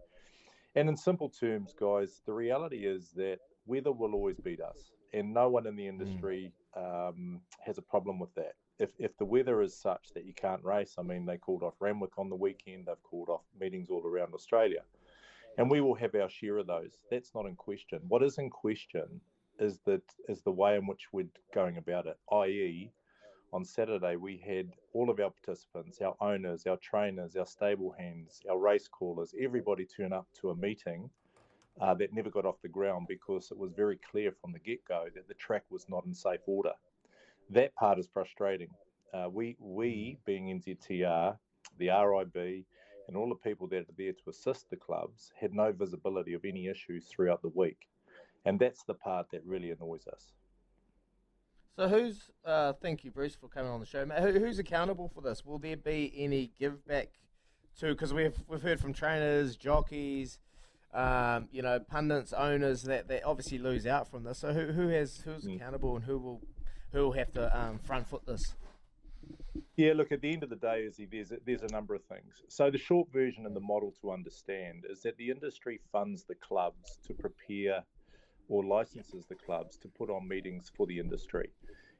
And 0.74 0.89
in 0.89 0.97
simple 0.97 1.28
terms, 1.28 1.74
guys, 1.78 2.22
the 2.27 2.32
reality 2.32 2.86
is 2.86 3.10
that 3.16 3.39
weather 3.66 3.93
will 3.93 4.14
always 4.14 4.39
beat 4.39 4.60
us, 4.60 4.93
and 5.12 5.35
no 5.35 5.48
one 5.48 5.66
in 5.66 5.77
the 5.77 5.86
industry 5.86 6.52
mm. 6.77 7.09
um, 7.09 7.40
has 7.64 7.77
a 7.77 7.82
problem 7.82 8.18
with 8.18 8.35
that. 8.36 8.55
If, 8.81 8.90
if 8.98 9.16
the 9.19 9.27
weather 9.27 9.61
is 9.61 9.77
such 9.77 10.15
that 10.15 10.24
you 10.24 10.32
can't 10.32 10.65
race, 10.65 10.94
I 10.98 11.02
mean, 11.02 11.27
they 11.27 11.36
called 11.36 11.62
off 11.62 11.74
Randwick 11.81 12.19
on 12.19 12.31
the 12.31 12.35
weekend, 12.35 12.86
they've 12.86 13.02
called 13.02 13.28
off 13.28 13.43
meetings 13.61 13.90
all 13.90 14.07
around 14.07 14.32
Australia, 14.32 14.81
and 15.59 15.70
we 15.70 15.82
will 15.82 15.94
have 15.94 16.15
our 16.15 16.31
share 16.31 16.57
of 16.57 16.66
those. 16.66 16.93
That's 17.11 17.35
not 17.35 17.44
in 17.44 17.57
question. 17.57 18.01
What 18.09 18.23
is 18.23 18.39
in 18.39 18.48
question 18.48 19.20
is 19.59 19.81
that 19.85 20.02
is 20.31 20.40
the 20.40 20.51
way 20.51 20.77
in 20.77 20.86
which 20.86 21.09
we're 21.12 21.28
going 21.52 21.77
about 21.77 22.07
it, 22.07 22.16
i.e., 22.32 22.90
on 23.52 23.65
Saturday, 23.65 24.16
we 24.16 24.39
had 24.39 24.70
all 24.94 25.11
of 25.11 25.19
our 25.20 25.31
participants, 25.31 26.01
our 26.01 26.16
owners, 26.20 26.66
our 26.66 26.77
trainers, 26.77 27.36
our 27.36 27.47
stable 27.47 27.94
hands, 27.98 28.40
our 28.48 28.59
race 28.59 28.89
callers, 28.89 29.35
everybody 29.39 29.85
turn 29.85 30.12
up 30.12 30.27
to 30.40 30.51
a 30.51 30.57
meeting 30.57 31.11
uh, 31.81 31.93
that 31.94 32.15
never 32.15 32.31
got 32.31 32.47
off 32.47 32.62
the 32.62 32.69
ground 32.69 33.07
because 33.09 33.51
it 33.51 33.59
was 33.59 33.73
very 33.73 33.98
clear 34.11 34.32
from 34.40 34.52
the 34.52 34.59
get 34.59 34.85
go 34.86 35.07
that 35.15 35.27
the 35.28 35.35
track 35.35 35.65
was 35.69 35.86
not 35.89 36.05
in 36.07 36.15
safe 36.15 36.40
order. 36.47 36.73
That 37.51 37.74
part 37.74 37.98
is 37.98 38.09
frustrating. 38.12 38.68
Uh, 39.12 39.28
we, 39.31 39.56
we, 39.59 40.18
being 40.24 40.60
NZTR, 40.60 41.36
the 41.78 41.89
RIB, 41.89 42.64
and 43.09 43.16
all 43.16 43.28
the 43.28 43.35
people 43.35 43.66
that 43.68 43.81
are 43.81 43.94
there 43.98 44.12
to 44.12 44.31
assist 44.31 44.70
the 44.70 44.77
clubs 44.77 45.32
had 45.39 45.52
no 45.52 45.72
visibility 45.72 46.35
of 46.35 46.44
any 46.44 46.68
issues 46.68 47.06
throughout 47.06 47.43
the 47.43 47.48
week. 47.48 47.89
And 48.44 48.59
that's 48.59 48.85
the 48.85 48.94
part 48.94 49.27
that 49.32 49.44
really 49.44 49.70
annoys 49.72 50.06
us. 50.06 50.32
So 51.77 51.89
who's? 51.89 52.31
Uh, 52.44 52.72
thank 52.81 53.05
you, 53.05 53.10
Bruce, 53.10 53.35
for 53.35 53.48
coming 53.48 53.70
on 53.70 53.81
the 53.81 53.86
show. 53.86 54.05
Who, 54.06 54.39
who's 54.39 54.59
accountable 54.59 55.09
for 55.09 55.20
this? 55.20 55.44
Will 55.44 55.59
there 55.59 55.77
be 55.77 56.12
any 56.16 56.52
give 56.59 56.86
back 56.86 57.09
to? 57.78 57.89
Because 57.89 58.12
we've 58.14 58.36
we've 58.48 58.62
heard 58.62 58.81
from 58.81 58.93
trainers, 58.93 59.56
jockeys, 59.56 60.39
um, 60.93 61.48
you 61.52 61.62
know, 61.62 61.78
pundits, 61.78 62.32
owners 62.32 62.82
that 62.82 63.09
they 63.09 63.22
obviously 63.22 63.59
lose 63.59 63.86
out 63.86 64.10
from 64.10 64.24
this. 64.24 64.39
So 64.39 64.52
who 64.52 64.72
who 64.72 64.89
has 64.89 65.22
who's 65.24 65.44
mm. 65.44 65.56
accountable 65.56 65.97
and 65.97 66.05
who 66.05 66.18
will 66.18 66.40
who 66.93 67.05
will 67.05 67.12
have 67.12 67.33
to 67.33 67.59
um, 67.59 67.79
front 67.79 68.09
foot 68.09 68.27
this? 68.27 68.55
Yeah, 69.77 69.93
look, 69.95 70.12
at 70.12 70.21
the 70.21 70.33
end 70.33 70.43
of 70.43 70.51
the 70.51 70.57
day, 70.57 70.85
Izzy, 70.87 71.09
there's 71.11 71.33
a, 71.33 71.39
there's 71.47 71.62
a 71.62 71.73
number 71.73 71.95
of 71.95 72.03
things. 72.05 72.43
So 72.49 72.71
the 72.71 72.79
short 72.79 73.12
version 73.12 73.47
and 73.47 73.55
the 73.55 73.61
model 73.61 73.95
to 74.03 74.12
understand 74.12 74.85
is 74.91 75.03
that 75.03 75.17
the 75.17 75.31
industry 75.31 75.81
funds 75.93 76.25
the 76.25 76.35
clubs 76.35 76.99
to 77.07 77.15
prepare 77.15 77.83
or 78.49 78.65
licenses 78.65 79.27
the 79.27 79.35
clubs 79.35 79.77
to 79.79 79.89
put 79.89 80.11
on 80.11 80.27
meetings 80.27 80.71
for 80.77 80.87
the 80.87 80.99
industry. 80.99 81.51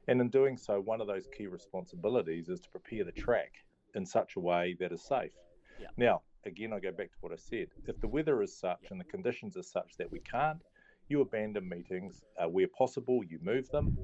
And 0.07 0.19
in 0.19 0.29
doing 0.29 0.57
so, 0.57 0.79
one 0.79 1.01
of 1.01 1.07
those 1.07 1.27
key 1.35 1.47
responsibilities 1.47 2.49
is 2.49 2.59
to 2.61 2.69
prepare 2.69 3.03
the 3.03 3.11
track 3.11 3.53
in 3.95 4.05
such 4.05 4.35
a 4.35 4.39
way 4.39 4.75
that 4.79 4.91
is 4.91 5.03
safe. 5.03 5.31
Yeah. 5.79 5.87
Now, 5.97 6.21
again, 6.45 6.73
I 6.73 6.79
go 6.79 6.91
back 6.91 7.11
to 7.11 7.17
what 7.21 7.31
I 7.31 7.37
said. 7.37 7.67
If 7.87 7.99
the 8.01 8.07
weather 8.07 8.41
is 8.41 8.57
such 8.57 8.79
yeah. 8.83 8.89
and 8.91 8.99
the 8.99 9.05
conditions 9.05 9.57
are 9.57 9.63
such 9.63 9.95
that 9.97 10.11
we 10.11 10.19
can't, 10.19 10.61
you 11.07 11.21
abandon 11.21 11.67
meetings. 11.67 12.23
Uh, 12.41 12.47
where 12.47 12.67
possible, 12.67 13.21
you 13.23 13.39
move 13.41 13.69
them. 13.69 13.97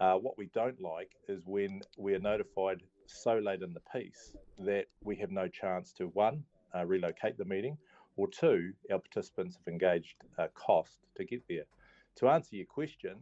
Uh, 0.00 0.14
what 0.14 0.38
we 0.38 0.48
don't 0.54 0.80
like 0.80 1.10
is 1.28 1.42
when 1.46 1.80
we 1.96 2.14
are 2.14 2.20
notified 2.20 2.80
so 3.06 3.38
late 3.38 3.62
in 3.62 3.74
the 3.74 3.82
piece 3.92 4.36
that 4.58 4.86
we 5.02 5.16
have 5.16 5.30
no 5.30 5.48
chance 5.48 5.92
to, 5.92 6.06
one, 6.08 6.42
uh, 6.74 6.84
relocate 6.84 7.36
the 7.36 7.44
meeting, 7.44 7.76
or 8.16 8.28
two, 8.28 8.72
our 8.92 8.98
participants 8.98 9.56
have 9.56 9.72
engaged 9.72 10.16
uh, 10.38 10.46
cost 10.54 10.98
to 11.16 11.24
get 11.24 11.42
there 11.48 11.64
to 12.18 12.28
answer 12.28 12.56
your 12.56 12.66
question, 12.66 13.16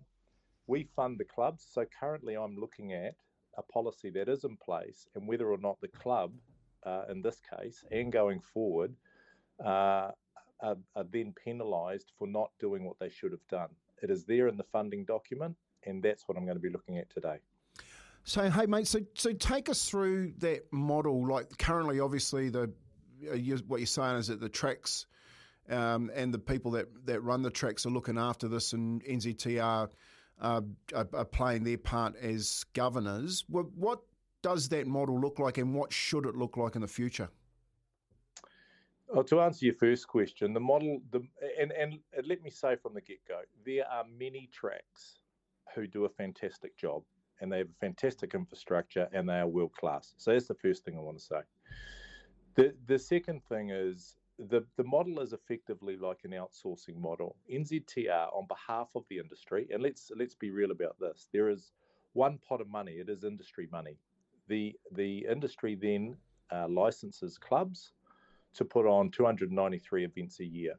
we 0.66 0.88
fund 0.96 1.18
the 1.18 1.24
clubs. 1.24 1.66
So 1.70 1.84
currently, 2.00 2.34
I'm 2.34 2.56
looking 2.56 2.92
at 2.94 3.14
a 3.58 3.62
policy 3.62 4.10
that 4.10 4.28
is 4.28 4.44
in 4.44 4.56
place 4.56 5.06
and 5.14 5.28
whether 5.28 5.50
or 5.50 5.58
not 5.58 5.80
the 5.80 5.88
club, 5.88 6.32
uh, 6.84 7.02
in 7.10 7.22
this 7.22 7.40
case, 7.40 7.84
and 7.90 8.10
going 8.10 8.40
forward, 8.40 8.94
uh, 9.64 10.10
are, 10.60 10.76
are 10.94 11.04
then 11.12 11.34
penalised 11.44 12.12
for 12.18 12.26
not 12.26 12.50
doing 12.58 12.84
what 12.84 12.98
they 12.98 13.10
should 13.10 13.32
have 13.32 13.46
done. 13.50 13.68
It 14.02 14.10
is 14.10 14.24
there 14.24 14.48
in 14.48 14.56
the 14.56 14.64
funding 14.72 15.04
document, 15.04 15.56
and 15.86 16.02
that's 16.02 16.26
what 16.26 16.36
I'm 16.36 16.44
going 16.44 16.56
to 16.56 16.62
be 16.62 16.70
looking 16.70 16.98
at 16.98 17.08
today. 17.10 17.38
So, 18.24 18.50
hey, 18.50 18.66
mate, 18.66 18.88
so 18.88 19.00
so 19.14 19.32
take 19.32 19.68
us 19.68 19.88
through 19.88 20.32
that 20.38 20.62
model. 20.72 21.26
Like 21.26 21.56
currently, 21.58 22.00
obviously, 22.00 22.48
the 22.48 22.72
you, 23.20 23.56
what 23.68 23.78
you're 23.78 23.86
saying 23.86 24.16
is 24.16 24.26
that 24.28 24.40
the 24.40 24.48
tracks 24.48 25.06
um, 25.68 26.10
and 26.14 26.32
the 26.32 26.38
people 26.38 26.70
that, 26.72 26.86
that 27.06 27.20
run 27.20 27.42
the 27.42 27.50
tracks 27.50 27.86
are 27.86 27.90
looking 27.90 28.18
after 28.18 28.48
this, 28.48 28.72
and 28.72 29.02
NZTR 29.04 29.88
uh, 30.40 30.60
are, 30.94 31.08
are, 31.12 31.24
playing 31.24 31.64
their 31.64 31.78
part 31.78 32.14
as 32.16 32.64
governors. 32.72 33.44
What, 33.48 33.66
what 33.74 34.00
does 34.42 34.68
that 34.68 34.86
model 34.86 35.20
look 35.20 35.38
like, 35.38 35.58
and 35.58 35.74
what 35.74 35.92
should 35.92 36.26
it 36.26 36.36
look 36.36 36.56
like 36.56 36.74
in 36.74 36.82
the 36.82 36.88
future? 36.88 37.28
Well, 39.08 39.24
to 39.24 39.40
answer 39.40 39.66
your 39.66 39.74
first 39.74 40.08
question, 40.08 40.52
the 40.52 40.60
model, 40.60 41.00
the 41.12 41.20
and, 41.60 41.72
and 41.72 41.98
let 42.26 42.42
me 42.42 42.50
say 42.50 42.76
from 42.76 42.94
the 42.94 43.00
get 43.00 43.18
go, 43.26 43.40
there 43.64 43.88
are 43.88 44.04
many 44.18 44.48
tracks 44.52 45.20
who 45.74 45.86
do 45.86 46.04
a 46.04 46.08
fantastic 46.08 46.76
job, 46.76 47.02
and 47.40 47.52
they 47.52 47.58
have 47.58 47.68
a 47.68 47.80
fantastic 47.80 48.34
infrastructure, 48.34 49.08
and 49.12 49.28
they 49.28 49.38
are 49.38 49.46
world 49.46 49.72
class. 49.72 50.14
So 50.16 50.32
that's 50.32 50.48
the 50.48 50.54
first 50.54 50.84
thing 50.84 50.96
I 50.96 51.00
want 51.00 51.18
to 51.18 51.24
say. 51.24 51.40
The 52.54 52.74
the 52.86 52.98
second 52.98 53.42
thing 53.44 53.70
is 53.70 54.16
the, 54.38 54.64
the 54.76 54.84
model 54.84 55.20
is 55.20 55.32
effectively 55.32 55.96
like 55.96 56.20
an 56.24 56.32
outsourcing 56.32 56.96
model. 56.96 57.36
NZTR, 57.50 58.34
on 58.34 58.46
behalf 58.46 58.88
of 58.94 59.04
the 59.08 59.18
industry, 59.18 59.66
and 59.72 59.82
let's 59.82 60.10
let's 60.16 60.34
be 60.34 60.50
real 60.50 60.70
about 60.70 60.96
this, 61.00 61.28
there 61.32 61.48
is 61.48 61.72
one 62.12 62.38
pot 62.46 62.60
of 62.60 62.68
money. 62.68 62.92
It 62.92 63.08
is 63.08 63.24
industry 63.24 63.68
money. 63.70 63.98
The 64.48 64.74
the 64.92 65.26
industry 65.30 65.74
then 65.74 66.16
uh, 66.52 66.68
licenses 66.68 67.38
clubs 67.38 67.92
to 68.54 68.64
put 68.64 68.86
on 68.86 69.10
293 69.10 70.04
events 70.04 70.40
a 70.40 70.44
year. 70.44 70.74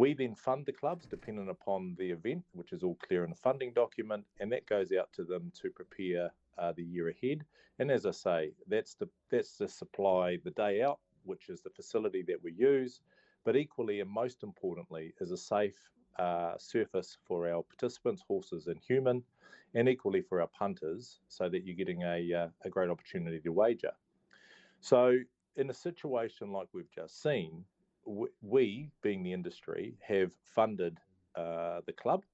We 0.00 0.14
then 0.14 0.34
fund 0.34 0.64
the 0.64 0.72
clubs 0.72 1.04
dependent 1.04 1.50
upon 1.50 1.94
the 1.98 2.10
event, 2.10 2.42
which 2.54 2.72
is 2.72 2.82
all 2.82 2.96
clear 3.06 3.22
in 3.22 3.28
the 3.28 3.36
funding 3.36 3.74
document, 3.74 4.24
and 4.40 4.50
that 4.50 4.64
goes 4.64 4.92
out 4.98 5.12
to 5.12 5.24
them 5.24 5.52
to 5.60 5.68
prepare 5.68 6.30
uh, 6.56 6.72
the 6.72 6.82
year 6.82 7.10
ahead. 7.10 7.44
And 7.78 7.90
as 7.90 8.06
I 8.06 8.12
say, 8.12 8.52
that's 8.66 8.94
the 8.94 9.10
that's 9.30 9.58
the 9.58 9.68
supply 9.68 10.38
the 10.42 10.52
day 10.52 10.80
out 10.80 11.00
which 11.24 11.50
is 11.50 11.60
the 11.60 11.68
facility 11.68 12.22
that 12.28 12.42
we 12.42 12.52
use, 12.52 13.02
but 13.44 13.56
equally 13.56 14.00
and 14.00 14.08
most 14.08 14.42
importantly 14.42 15.12
is 15.20 15.32
a 15.32 15.36
safe 15.36 15.76
uh, 16.18 16.54
surface 16.56 17.18
for 17.26 17.46
our 17.46 17.62
participants, 17.62 18.24
horses 18.26 18.68
and 18.68 18.80
human, 18.80 19.22
and 19.74 19.86
equally 19.86 20.22
for 20.22 20.40
our 20.40 20.48
punters, 20.58 21.20
so 21.28 21.50
that 21.50 21.66
you're 21.66 21.76
getting 21.76 22.04
a, 22.04 22.32
uh, 22.32 22.48
a 22.64 22.70
great 22.70 22.88
opportunity 22.88 23.38
to 23.38 23.52
wager. 23.52 23.92
So, 24.80 25.18
in 25.56 25.68
a 25.68 25.74
situation 25.74 26.52
like 26.52 26.68
we've 26.72 26.90
just 26.90 27.20
seen, 27.22 27.66
we, 28.40 28.90
being 29.02 29.22
the 29.22 29.32
industry, 29.32 29.96
have 30.06 30.32
funded 30.54 30.98
uh, 31.36 31.80
the 31.86 31.92
club, 31.92 32.24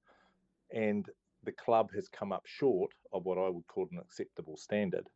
and 0.73 1.09
the 1.43 1.51
club 1.51 1.89
has 1.95 2.09
come 2.09 2.31
up 2.31 2.45
short 2.45 2.91
of 3.13 3.25
what 3.25 3.37
I 3.37 3.49
would 3.49 3.67
call 3.67 3.87
an 3.91 3.99
acceptable 3.99 4.57
standard. 4.57 5.07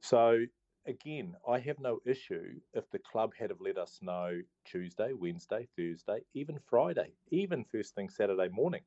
So, 0.00 0.44
again, 0.86 1.34
I 1.48 1.58
have 1.60 1.78
no 1.78 2.00
issue 2.04 2.60
if 2.74 2.90
the 2.90 2.98
club 2.98 3.32
had 3.38 3.50
have 3.50 3.60
let 3.60 3.78
us 3.78 3.98
know 4.02 4.40
Tuesday, 4.64 5.12
Wednesday, 5.12 5.68
Thursday, 5.76 6.20
even 6.34 6.58
Friday, 6.68 7.12
even 7.30 7.64
first 7.64 7.94
thing 7.94 8.08
Saturday 8.08 8.48
morning, 8.48 8.82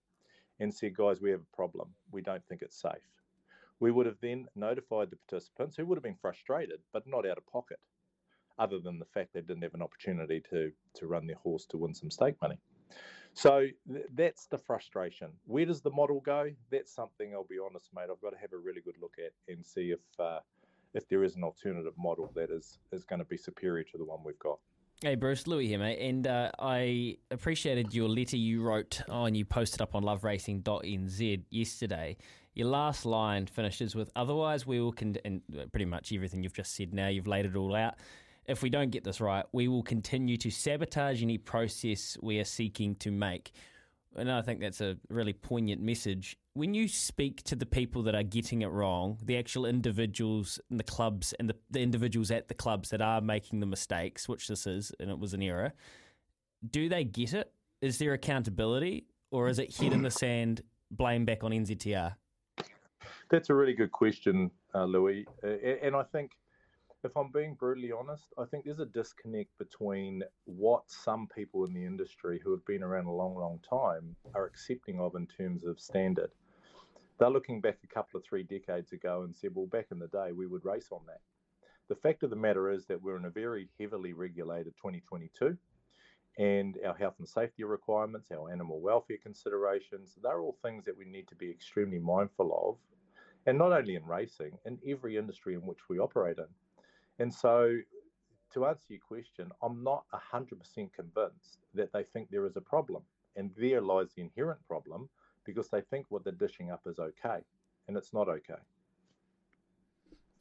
and 0.59 0.73
said, 0.73 0.95
guys, 0.95 1.21
we 1.21 1.31
have 1.31 1.41
a 1.41 1.55
problem. 1.55 1.89
We 2.11 2.21
don't 2.21 2.45
think 2.47 2.61
it's 2.61 2.79
safe. 2.81 2.91
We 3.79 3.91
would 3.91 4.05
have 4.05 4.19
then 4.21 4.47
notified 4.55 5.09
the 5.09 5.17
participants 5.27 5.75
who 5.75 5.85
would 5.85 5.97
have 5.97 6.03
been 6.03 6.15
frustrated, 6.21 6.79
but 6.93 7.07
not 7.07 7.27
out 7.27 7.37
of 7.37 7.45
pocket, 7.47 7.79
other 8.59 8.79
than 8.79 8.99
the 8.99 9.05
fact 9.05 9.33
they 9.33 9.41
didn't 9.41 9.63
have 9.63 9.73
an 9.73 9.81
opportunity 9.81 10.41
to, 10.49 10.71
to 10.95 11.07
run 11.07 11.27
their 11.27 11.37
horse 11.37 11.65
to 11.65 11.77
win 11.77 11.93
some 11.93 12.11
stake 12.11 12.35
money. 12.41 12.57
So 13.33 13.67
th- 13.91 14.05
that's 14.13 14.45
the 14.45 14.57
frustration. 14.57 15.29
Where 15.45 15.65
does 15.65 15.81
the 15.81 15.91
model 15.91 16.21
go? 16.21 16.51
That's 16.71 16.93
something 16.93 17.33
I'll 17.33 17.45
be 17.45 17.57
honest, 17.63 17.89
mate. 17.95 18.07
I've 18.11 18.21
got 18.21 18.31
to 18.31 18.37
have 18.37 18.53
a 18.53 18.57
really 18.57 18.81
good 18.81 18.95
look 19.01 19.15
at 19.17 19.33
and 19.51 19.65
see 19.65 19.91
if 19.91 19.99
uh, 20.19 20.39
if 20.93 21.07
there 21.09 21.23
is 21.23 21.35
an 21.35 21.43
alternative 21.43 21.93
model 21.97 22.31
that 22.35 22.51
is 22.51 22.77
is 22.91 23.03
going 23.03 23.19
to 23.19 23.25
be 23.25 23.37
superior 23.37 23.83
to 23.85 23.97
the 23.97 24.05
one 24.05 24.19
we've 24.23 24.39
got. 24.39 24.59
Hey 25.01 25.15
Bruce, 25.15 25.47
Louis 25.47 25.67
here, 25.67 25.79
mate, 25.79 25.99
and 25.99 26.25
uh, 26.27 26.51
I 26.59 27.17
appreciated 27.29 27.93
your 27.93 28.07
letter 28.07 28.37
you 28.37 28.61
wrote 28.61 29.01
oh, 29.09 29.25
and 29.25 29.35
you 29.35 29.43
posted 29.43 29.81
up 29.81 29.95
on 29.95 30.03
loveracing.nz 30.03 31.43
yesterday. 31.49 32.15
Your 32.53 32.67
last 32.67 33.03
line 33.05 33.47
finishes 33.47 33.95
with, 33.95 34.11
"Otherwise, 34.15 34.67
we 34.67 34.79
will," 34.79 34.93
con-, 34.93 35.17
and 35.25 35.41
pretty 35.71 35.85
much 35.85 36.13
everything 36.13 36.43
you've 36.43 36.53
just 36.53 36.75
said 36.75 36.93
now, 36.93 37.07
you've 37.07 37.27
laid 37.27 37.45
it 37.45 37.55
all 37.55 37.75
out. 37.75 37.95
If 38.47 38.61
we 38.61 38.69
don't 38.69 38.91
get 38.91 39.03
this 39.03 39.21
right, 39.21 39.45
we 39.51 39.67
will 39.67 39.83
continue 39.83 40.37
to 40.37 40.51
sabotage 40.51 41.21
any 41.21 41.37
process 41.37 42.17
we 42.21 42.39
are 42.39 42.45
seeking 42.45 42.95
to 42.95 43.11
make. 43.11 43.51
And 44.15 44.31
I 44.31 44.41
think 44.41 44.59
that's 44.59 44.81
a 44.81 44.97
really 45.09 45.33
poignant 45.33 45.81
message. 45.81 46.37
When 46.53 46.73
you 46.73 46.87
speak 46.87 47.41
to 47.43 47.55
the 47.55 47.65
people 47.65 48.03
that 48.03 48.13
are 48.13 48.23
getting 48.23 48.61
it 48.61 48.67
wrong, 48.67 49.17
the 49.23 49.37
actual 49.37 49.65
individuals 49.65 50.59
in 50.69 50.77
the 50.77 50.83
clubs 50.83 51.33
and 51.39 51.49
the, 51.49 51.55
the 51.71 51.81
individuals 51.81 52.29
at 52.29 52.47
the 52.47 52.53
clubs 52.53 52.89
that 52.89 53.01
are 53.01 53.21
making 53.21 53.59
the 53.59 53.65
mistakes, 53.65 54.29
which 54.29 54.47
this 54.47 54.67
is, 54.67 54.91
and 54.99 55.09
it 55.09 55.17
was 55.17 55.33
an 55.33 55.41
error, 55.41 55.73
do 56.69 56.89
they 56.89 57.03
get 57.03 57.33
it? 57.33 57.51
Is 57.81 57.97
there 57.97 58.13
accountability? 58.13 59.07
Or 59.31 59.47
is 59.47 59.57
it 59.57 59.75
head 59.75 59.93
in 59.93 60.03
the 60.03 60.11
sand, 60.23 60.61
blame 60.91 61.25
back 61.25 61.43
on 61.43 61.51
NZTR? 61.51 62.13
That's 63.31 63.49
a 63.49 63.55
really 63.55 63.73
good 63.73 63.91
question, 63.91 64.51
uh, 64.75 64.85
Louis. 64.85 65.25
Uh, 65.43 65.47
and 65.81 65.95
I 65.95 66.03
think 66.03 66.33
if 67.05 67.17
I'm 67.17 67.31
being 67.31 67.55
brutally 67.55 67.91
honest, 67.91 68.27
I 68.37 68.45
think 68.45 68.65
there's 68.65 68.79
a 68.79 68.85
disconnect 68.85 69.57
between 69.57 70.23
what 70.45 70.83
some 70.87 71.27
people 71.33 71.65
in 71.65 71.73
the 71.73 71.85
industry 71.85 72.39
who 72.43 72.51
have 72.51 72.65
been 72.65 72.83
around 72.83 73.05
a 73.05 73.11
long, 73.11 73.35
long 73.35 73.59
time 73.67 74.15
are 74.33 74.45
accepting 74.45 74.99
of 74.99 75.15
in 75.15 75.27
terms 75.27 75.65
of 75.65 75.79
standard. 75.79 76.31
They're 77.19 77.29
looking 77.29 77.61
back 77.61 77.77
a 77.83 77.93
couple 77.93 78.17
of 78.17 78.25
three 78.25 78.43
decades 78.43 78.91
ago 78.91 79.23
and 79.23 79.35
said, 79.35 79.51
well, 79.53 79.65
back 79.65 79.87
in 79.91 79.99
the 79.99 80.07
day, 80.07 80.31
we 80.31 80.47
would 80.47 80.65
race 80.65 80.87
on 80.91 81.01
that. 81.07 81.21
The 81.89 81.95
fact 81.95 82.23
of 82.23 82.29
the 82.29 82.35
matter 82.35 82.71
is 82.71 82.85
that 82.85 83.01
we're 83.01 83.17
in 83.17 83.25
a 83.25 83.29
very 83.29 83.69
heavily 83.79 84.13
regulated 84.13 84.73
2022, 84.77 85.57
and 86.37 86.77
our 86.85 86.95
health 86.95 87.15
and 87.19 87.27
safety 87.27 87.63
requirements, 87.63 88.29
our 88.31 88.51
animal 88.51 88.79
welfare 88.79 89.17
considerations, 89.21 90.17
they're 90.23 90.41
all 90.41 90.57
things 90.63 90.85
that 90.85 90.97
we 90.97 91.05
need 91.05 91.27
to 91.27 91.35
be 91.35 91.51
extremely 91.51 91.99
mindful 91.99 92.51
of. 92.67 92.77
And 93.45 93.57
not 93.57 93.73
only 93.73 93.95
in 93.95 94.05
racing, 94.05 94.57
in 94.65 94.79
every 94.87 95.17
industry 95.17 95.53
in 95.53 95.61
which 95.61 95.89
we 95.89 95.99
operate 95.99 96.37
in. 96.37 96.45
And 97.19 97.33
so, 97.33 97.77
to 98.53 98.65
answer 98.65 98.85
your 98.89 99.01
question, 99.07 99.51
I'm 99.61 99.83
not 99.83 100.05
100% 100.33 100.49
convinced 100.93 101.59
that 101.73 101.91
they 101.93 102.03
think 102.03 102.29
there 102.29 102.45
is 102.45 102.55
a 102.55 102.61
problem. 102.61 103.03
And 103.35 103.51
there 103.57 103.81
lies 103.81 104.13
the 104.15 104.21
inherent 104.21 104.59
problem 104.67 105.09
because 105.45 105.69
they 105.69 105.81
think 105.81 106.05
what 106.09 106.23
they're 106.23 106.33
dishing 106.33 106.71
up 106.71 106.81
is 106.85 106.99
okay. 106.99 107.39
And 107.87 107.97
it's 107.97 108.13
not 108.13 108.29
okay. 108.29 108.61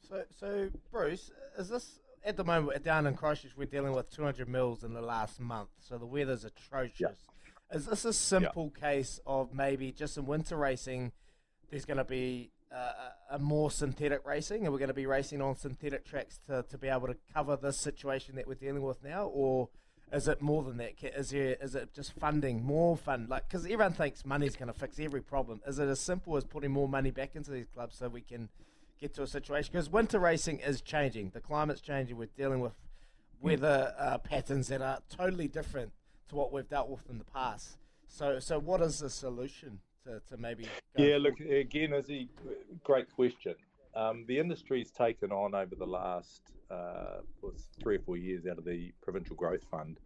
So, 0.07 0.23
so 0.39 0.69
Bruce, 0.91 1.31
is 1.57 1.69
this 1.69 1.99
at 2.23 2.37
the 2.37 2.43
moment 2.43 2.83
down 2.83 3.07
in 3.07 3.15
Christchurch? 3.15 3.53
We're 3.57 3.65
dealing 3.65 3.93
with 3.93 4.11
200 4.11 4.47
mils 4.47 4.83
in 4.83 4.93
the 4.93 5.01
last 5.01 5.39
month, 5.39 5.69
so 5.79 5.97
the 5.97 6.05
weather's 6.05 6.45
atrocious. 6.45 6.99
Yeah. 6.99 7.77
Is 7.77 7.85
this 7.85 8.05
a 8.05 8.13
simple 8.13 8.71
yeah. 8.75 8.89
case 8.89 9.19
of 9.25 9.53
maybe 9.53 9.91
just 9.91 10.17
in 10.17 10.25
winter 10.25 10.55
racing, 10.57 11.11
there's 11.69 11.85
going 11.85 11.97
to 11.97 12.03
be 12.03 12.51
a 12.71 13.02
more 13.39 13.71
synthetic 13.71 14.25
racing, 14.25 14.63
and 14.63 14.71
we're 14.71 14.79
going 14.79 14.87
to 14.87 14.93
be 14.93 15.05
racing 15.05 15.41
on 15.41 15.55
synthetic 15.55 16.05
tracks 16.05 16.39
to, 16.47 16.63
to 16.69 16.77
be 16.77 16.87
able 16.87 17.07
to 17.07 17.15
cover 17.33 17.55
this 17.55 17.77
situation 17.77 18.35
that 18.35 18.47
we're 18.47 18.55
dealing 18.55 18.81
with 18.81 19.03
now, 19.03 19.25
or 19.25 19.69
is 20.11 20.27
it 20.27 20.41
more 20.41 20.61
than 20.63 20.77
that? 20.77 20.93
Is 21.01 21.31
there 21.31 21.57
is 21.59 21.73
it 21.73 21.93
just 21.93 22.13
funding 22.13 22.63
more 22.63 22.95
fund? 22.95 23.29
Like 23.29 23.49
because 23.49 23.65
everyone 23.65 23.93
thinks 23.93 24.25
money's 24.25 24.55
going 24.55 24.71
to 24.71 24.79
fix 24.79 24.99
every 24.99 25.21
problem. 25.21 25.61
Is 25.65 25.79
it 25.79 25.87
as 25.87 25.99
simple 25.99 26.37
as 26.37 26.43
putting 26.43 26.71
more 26.71 26.87
money 26.87 27.09
back 27.09 27.35
into 27.35 27.51
these 27.51 27.67
clubs 27.73 27.97
so 27.97 28.07
we 28.09 28.21
can 28.21 28.49
get 29.01 29.15
to 29.15 29.23
a 29.23 29.27
situation? 29.27 29.71
Because 29.73 29.89
winter 29.89 30.19
racing 30.19 30.59
is 30.59 30.81
changing, 30.81 31.31
the 31.33 31.39
climate's 31.39 31.81
changing. 31.81 32.15
We're 32.15 32.27
dealing 32.37 32.59
with 32.59 32.73
weather 33.41 33.93
uh, 33.97 34.19
patterns 34.19 34.67
that 34.67 34.81
are 34.81 34.99
totally 35.09 35.47
different 35.47 35.91
to 36.29 36.35
what 36.35 36.53
we've 36.53 36.69
dealt 36.69 36.89
with 36.89 37.09
in 37.09 37.17
the 37.17 37.25
past. 37.25 37.77
So 38.07 38.39
so 38.39 38.59
what 38.59 38.81
is 38.81 38.99
the 38.99 39.09
solution? 39.09 39.79
To, 40.05 40.21
to 40.29 40.37
maybe. 40.37 40.67
yeah, 40.97 41.17
look, 41.19 41.39
again, 41.39 41.93
is 41.93 42.09
a 42.09 42.27
great 42.83 43.13
question. 43.13 43.55
Um, 43.95 44.25
the 44.27 44.39
industry's 44.39 44.91
taken 44.91 45.31
on 45.31 45.53
over 45.53 45.75
the 45.75 45.85
last 45.85 46.41
uh, 46.71 47.21
three 47.81 47.97
or 47.97 47.99
four 47.99 48.17
years 48.17 48.45
out 48.47 48.57
of 48.57 48.65
the 48.65 48.91
Provincial 49.01 49.35
Growth 49.35 49.63
Fund. 49.69 49.99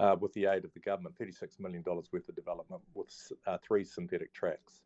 Uh, 0.00 0.16
with 0.18 0.32
the 0.32 0.44
aid 0.46 0.64
of 0.64 0.74
the 0.74 0.80
government, 0.80 1.14
$36 1.20 1.60
million 1.60 1.84
worth 1.86 2.28
of 2.28 2.34
development 2.34 2.82
with 2.94 3.32
uh, 3.46 3.58
three 3.64 3.84
synthetic 3.84 4.34
tracks. 4.34 4.82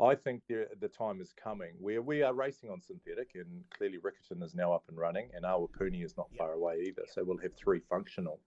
I 0.00 0.14
think 0.14 0.42
the, 0.48 0.66
the 0.80 0.88
time 0.88 1.20
is 1.20 1.32
coming 1.32 1.74
where 1.78 2.00
we 2.00 2.22
are 2.22 2.32
racing 2.32 2.70
on 2.70 2.80
synthetic, 2.80 3.32
and 3.34 3.62
clearly 3.76 3.98
Riccarton 3.98 4.42
is 4.42 4.54
now 4.54 4.72
up 4.72 4.84
and 4.88 4.96
running, 4.96 5.28
and 5.34 5.44
Awapuni 5.44 6.02
is 6.02 6.16
not 6.16 6.28
yep. 6.32 6.38
far 6.38 6.52
away 6.54 6.84
either. 6.86 7.02
So 7.06 7.22
we'll 7.22 7.36
have 7.38 7.52
three 7.54 7.80
functional. 7.90 8.40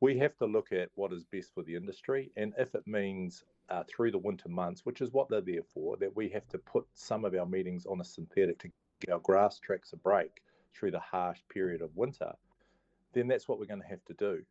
We 0.00 0.18
have 0.18 0.36
to 0.38 0.46
look 0.46 0.72
at 0.72 0.88
what 0.94 1.12
is 1.12 1.24
best 1.24 1.52
for 1.54 1.62
the 1.62 1.76
industry, 1.76 2.32
and 2.36 2.54
if 2.58 2.74
it 2.74 2.86
means 2.86 3.44
uh, 3.70 3.84
through 3.88 4.10
the 4.10 4.18
winter 4.18 4.48
months, 4.48 4.84
which 4.84 5.00
is 5.00 5.12
what 5.12 5.28
they're 5.28 5.40
there 5.40 5.62
for, 5.62 5.96
that 5.96 6.14
we 6.14 6.28
have 6.28 6.48
to 6.48 6.58
put 6.58 6.86
some 6.94 7.24
of 7.24 7.34
our 7.34 7.46
meetings 7.46 7.86
on 7.86 8.00
a 8.00 8.04
synthetic 8.04 8.58
to 8.58 8.68
give 9.00 9.12
our 9.12 9.20
grass 9.20 9.58
tracks 9.58 9.92
a 9.92 9.96
break 9.96 10.42
through 10.74 10.90
the 10.90 11.00
harsh 11.00 11.38
period 11.48 11.82
of 11.82 11.96
winter, 11.96 12.32
then 13.12 13.28
that's 13.28 13.48
what 13.48 13.58
we're 13.58 13.66
going 13.66 13.80
to 13.80 13.86
have 13.86 14.04
to 14.04 14.14
do. 14.14 14.42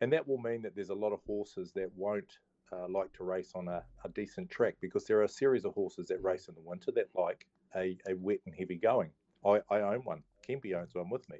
And 0.00 0.12
that 0.12 0.26
will 0.26 0.38
mean 0.38 0.62
that 0.62 0.74
there's 0.74 0.90
a 0.90 0.94
lot 0.94 1.12
of 1.12 1.20
horses 1.26 1.72
that 1.72 1.90
won't 1.94 2.38
uh, 2.72 2.86
like 2.88 3.12
to 3.14 3.24
race 3.24 3.52
on 3.54 3.68
a, 3.68 3.82
a, 4.04 4.08
decent 4.10 4.48
track 4.48 4.76
because 4.80 5.04
there 5.04 5.18
are 5.18 5.24
a 5.24 5.28
series 5.28 5.64
of 5.64 5.74
horses 5.74 6.06
that 6.06 6.22
race 6.22 6.46
in 6.46 6.54
the 6.54 6.60
winter 6.60 6.92
that 6.92 7.08
like 7.16 7.46
a, 7.74 7.98
a 8.08 8.14
wet 8.14 8.38
and 8.46 8.54
heavy 8.54 8.76
going. 8.76 9.10
I, 9.44 9.60
I 9.70 9.80
own 9.80 10.00
one. 10.04 10.22
Kempy 10.48 10.74
owns 10.74 10.94
one 10.94 11.10
with 11.10 11.28
me. 11.28 11.38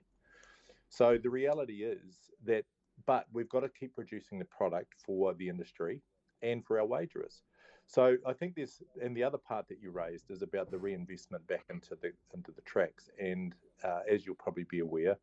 So 0.89 1.19
the 1.23 1.31
reality 1.31 1.85
is 1.85 2.31
that, 2.45 2.65
but 3.07 3.27
we've 3.33 3.49
got 3.49 3.61
to 3.61 3.69
keep 3.69 3.95
producing 3.95 4.41
the 4.41 4.45
product 4.47 4.95
for 5.07 5.33
the 5.35 5.49
industry 5.49 6.03
and 6.43 6.65
for 6.65 6.81
our 6.81 6.87
wagerers. 6.87 7.43
So 7.87 8.17
I 8.25 8.33
think 8.33 8.55
this, 8.55 8.83
and 9.03 9.17
the 9.17 9.25
other 9.25 9.39
part 9.39 9.69
that 9.69 9.83
you 9.83 9.91
raised 9.91 10.31
is 10.31 10.43
about 10.43 10.71
the 10.71 10.79
reinvestment 10.79 11.47
back 11.49 11.65
into 11.71 11.97
the 12.01 12.13
into 12.35 12.53
the 12.53 12.63
tracks. 12.63 13.11
And 13.19 13.55
uh, 13.83 14.01
as 14.09 14.25
you'll 14.25 14.37
probably 14.37 14.65
be 14.71 14.79
aware, 14.79 15.17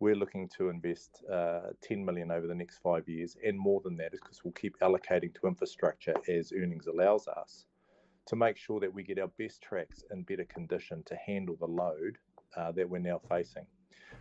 we're 0.00 0.14
looking 0.14 0.48
to 0.56 0.68
invest 0.68 1.24
uh, 1.30 1.70
10 1.82 2.04
million 2.04 2.30
over 2.30 2.46
the 2.46 2.54
next 2.54 2.78
five 2.78 3.08
years, 3.08 3.36
and 3.44 3.58
more 3.58 3.80
than 3.80 3.96
that, 3.96 4.12
because 4.12 4.44
we'll 4.44 4.52
keep 4.52 4.78
allocating 4.78 5.34
to 5.34 5.48
infrastructure 5.48 6.14
as 6.28 6.52
earnings 6.52 6.86
allows 6.86 7.26
us 7.26 7.66
to 8.26 8.36
make 8.36 8.56
sure 8.56 8.78
that 8.78 8.92
we 8.92 9.02
get 9.02 9.18
our 9.18 9.30
best 9.38 9.60
tracks 9.62 10.04
in 10.12 10.22
better 10.22 10.44
condition 10.44 11.02
to 11.06 11.16
handle 11.16 11.56
the 11.58 11.66
load 11.66 12.18
uh, 12.56 12.70
that 12.72 12.88
we're 12.88 12.98
now 12.98 13.20
facing. 13.28 13.66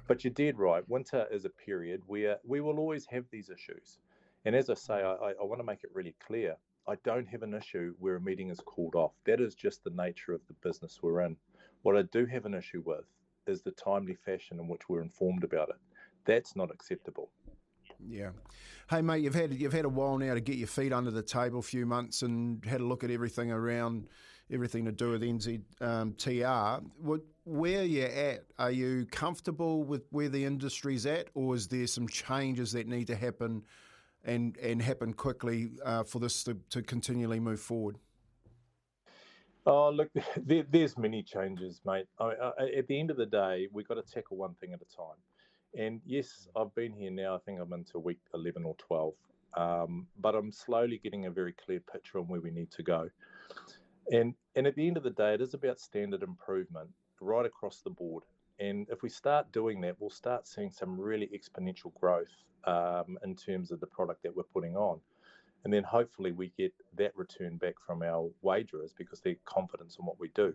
But 0.08 0.24
you're 0.24 0.34
dead 0.34 0.58
right. 0.58 0.88
Winter 0.88 1.28
is 1.30 1.46
a 1.46 1.50
period 1.50 2.02
where 2.08 2.38
we 2.46 2.62
will 2.62 2.80
always 2.80 3.06
have 3.12 3.26
these 3.30 3.50
issues. 3.50 4.00
And 4.46 4.56
as 4.56 4.70
I 4.70 4.76
say, 4.76 4.94
I, 4.96 5.34
I 5.40 5.44
want 5.44 5.60
to 5.60 5.66
make 5.66 5.84
it 5.84 5.90
really 5.94 6.16
clear 6.26 6.56
I 6.90 6.96
don't 7.04 7.28
have 7.28 7.44
an 7.44 7.54
issue 7.54 7.94
where 8.00 8.16
a 8.16 8.22
meeting 8.22 8.50
is 8.50 8.62
called 8.62 8.96
off. 8.96 9.12
That 9.26 9.42
is 9.42 9.56
just 9.56 9.84
the 9.84 9.90
nature 9.90 10.32
of 10.34 10.42
the 10.48 10.54
business 10.64 11.00
we're 11.02 11.22
in. 11.22 11.36
What 11.82 11.98
I 11.98 12.04
do 12.04 12.26
have 12.26 12.46
an 12.46 12.54
issue 12.54 12.82
with 12.86 13.04
is 13.46 13.62
the 13.62 13.72
timely 13.72 14.16
fashion 14.16 14.60
in 14.60 14.68
which 14.68 14.88
we're 14.88 15.02
informed 15.02 15.44
about 15.44 15.70
it. 15.70 15.76
That's 16.26 16.56
not 16.56 16.72
acceptable. 16.72 17.30
Yeah. 18.00 18.30
Hey 18.90 19.02
mate, 19.02 19.24
you've 19.24 19.36
had 19.36 19.54
you've 19.54 19.74
had 19.74 19.86
a 19.86 19.90
while 19.90 20.18
now 20.18 20.34
to 20.34 20.40
get 20.40 20.58
your 20.58 20.68
feet 20.68 20.94
under 20.94 21.12
the 21.12 21.24
table, 21.24 21.60
a 21.60 21.64
few 21.64 21.86
months, 21.86 22.22
and 22.22 22.64
had 22.66 22.80
a 22.80 22.86
look 22.86 23.04
at 23.04 23.12
everything 23.12 23.52
around 23.52 24.08
everything 24.52 24.86
to 24.86 24.92
do 24.92 25.12
with 25.12 25.22
NZTR. 25.22 26.78
Um, 26.78 26.92
what, 27.02 27.22
where 27.44 27.82
are 27.82 27.84
you 27.84 28.04
at? 28.04 28.46
Are 28.58 28.72
you 28.72 29.06
comfortable 29.12 29.84
with 29.84 30.04
where 30.12 30.30
the 30.30 30.46
industry's 30.46 31.06
at, 31.06 31.28
or 31.34 31.56
is 31.56 31.68
there 31.68 31.88
some 31.88 32.08
changes 32.08 32.72
that 32.74 32.88
need 32.88 33.08
to 33.08 33.16
happen 33.16 33.64
and 34.24 34.58
and 34.58 34.82
happen 34.82 35.14
quickly 35.14 35.72
uh, 35.86 36.04
for 36.04 36.20
this 36.20 36.44
to, 36.44 36.58
to 36.70 36.82
continually 36.82 37.40
move 37.40 37.60
forward? 37.60 37.98
Oh, 39.66 39.90
look, 39.90 40.10
there, 40.38 40.64
there's 40.70 40.98
many 40.98 41.22
changes, 41.24 41.82
mate. 41.86 42.06
I, 42.20 42.32
I, 42.42 42.52
at 42.78 42.88
the 42.88 43.00
end 43.00 43.12
of 43.12 43.18
the 43.18 43.26
day, 43.26 43.68
we've 43.72 43.88
got 43.88 43.96
to 43.96 44.14
tackle 44.14 44.38
one 44.38 44.56
thing 44.56 44.74
at 44.74 44.80
a 44.82 44.96
time. 44.96 45.18
And 45.78 46.02
yes, 46.06 46.48
I've 46.56 46.74
been 46.74 46.94
here 46.94 47.12
now. 47.12 47.36
I 47.36 47.40
think 47.40 47.60
I'm 47.60 47.74
into 47.74 48.00
week 48.00 48.20
11 48.34 48.64
or 48.64 48.76
12. 48.76 49.14
Um, 49.56 50.08
but 50.20 50.36
I'm 50.36 50.52
slowly 50.52 51.00
getting 51.04 51.26
a 51.26 51.32
very 51.32 51.54
clear 51.54 51.82
picture 51.92 52.20
on 52.20 52.28
where 52.28 52.40
we 52.40 52.52
need 52.52 52.72
to 52.72 52.84
go. 52.84 53.10
And 54.12 54.34
and 54.56 54.68
at 54.68 54.76
the 54.76 54.88
end 54.88 54.98
of 54.98 55.04
the 55.04 55.10
day, 55.10 55.34
it 55.34 55.42
is 55.42 55.54
about 55.54 55.80
standard 55.80 56.24
improvement 56.24 56.90
right 57.20 57.46
across 57.46 57.82
the 57.82 57.90
board. 57.90 58.24
And 58.60 58.88
if 58.90 59.04
we 59.04 59.10
start 59.10 59.52
doing 59.52 59.82
that, 59.82 59.96
we'll 60.00 60.10
start 60.10 60.48
seeing 60.48 60.72
some 60.72 61.00
really 61.00 61.30
exponential 61.34 61.94
growth 62.00 62.44
um, 62.66 63.18
in 63.24 63.36
terms 63.36 63.72
of 63.72 63.80
the 63.80 63.88
product 63.88 64.24
that 64.24 64.36
we're 64.36 64.44
putting 64.44 64.76
on. 64.76 65.00
And 65.64 65.74
then 65.74 65.84
hopefully 65.84 66.32
we 66.32 66.52
get 66.58 66.74
that 66.98 67.16
return 67.16 67.58
back 67.58 67.76
from 67.86 68.02
our 68.02 68.30
wagerers 68.42 68.94
because 68.98 69.20
they're 69.22 69.36
confident 69.46 69.96
in 70.00 70.06
what 70.06 70.20
we 70.20 70.30
do. 70.30 70.54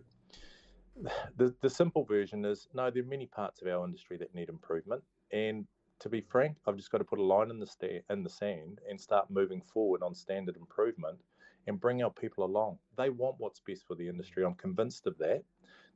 the 1.37 1.53
the 1.61 1.69
simple 1.69 2.03
version 2.03 2.45
is 2.45 2.67
no. 2.73 2.89
There 2.89 3.03
are 3.03 3.07
many 3.07 3.27
parts 3.27 3.61
of 3.61 3.67
our 3.67 3.85
industry 3.85 4.17
that 4.17 4.33
need 4.33 4.49
improvement, 4.49 5.03
and 5.31 5.65
to 5.99 6.09
be 6.09 6.21
frank, 6.21 6.57
I've 6.67 6.75
just 6.75 6.91
got 6.91 6.97
to 6.99 7.03
put 7.03 7.19
a 7.19 7.23
line 7.23 7.49
in 7.49 7.59
the 7.59 7.67
sta- 7.67 8.03
in 8.09 8.23
the 8.23 8.29
sand 8.29 8.79
and 8.89 8.99
start 8.99 9.29
moving 9.29 9.61
forward 9.61 10.03
on 10.03 10.13
standard 10.13 10.57
improvement, 10.57 11.19
and 11.67 11.79
bring 11.79 12.03
our 12.03 12.11
people 12.11 12.43
along. 12.43 12.77
They 12.97 13.09
want 13.09 13.35
what's 13.37 13.59
best 13.59 13.85
for 13.87 13.95
the 13.95 14.07
industry. 14.07 14.43
I'm 14.45 14.55
convinced 14.55 15.07
of 15.07 15.17
that. 15.19 15.43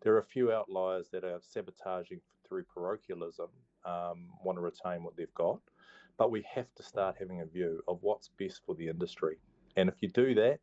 There 0.02 0.14
are 0.14 0.19
a 0.19 0.26
few 0.26 0.52
outliers 0.52 1.10
that 1.11 1.23
are 1.23 1.39
sabotaging 1.41 2.22
through 2.48 2.64
parochialism, 2.64 3.49
um, 3.85 4.27
want 4.44 4.57
to 4.57 4.61
retain 4.61 5.03
what 5.03 5.18
they've 5.18 5.34
got, 5.34 5.60
but 6.18 6.31
we 6.31 6.45
have 6.53 6.73
to 6.76 6.84
start 6.84 7.15
having 7.19 7.41
a 7.41 7.45
view 7.45 7.81
of 7.88 7.99
what's 8.02 8.30
best 8.38 8.61
for 8.65 8.76
the 8.76 8.88
industry. 8.88 9.38
And 9.76 9.89
if 9.89 9.95
you 10.02 10.10
do 10.10 10.34
that, 10.35 10.60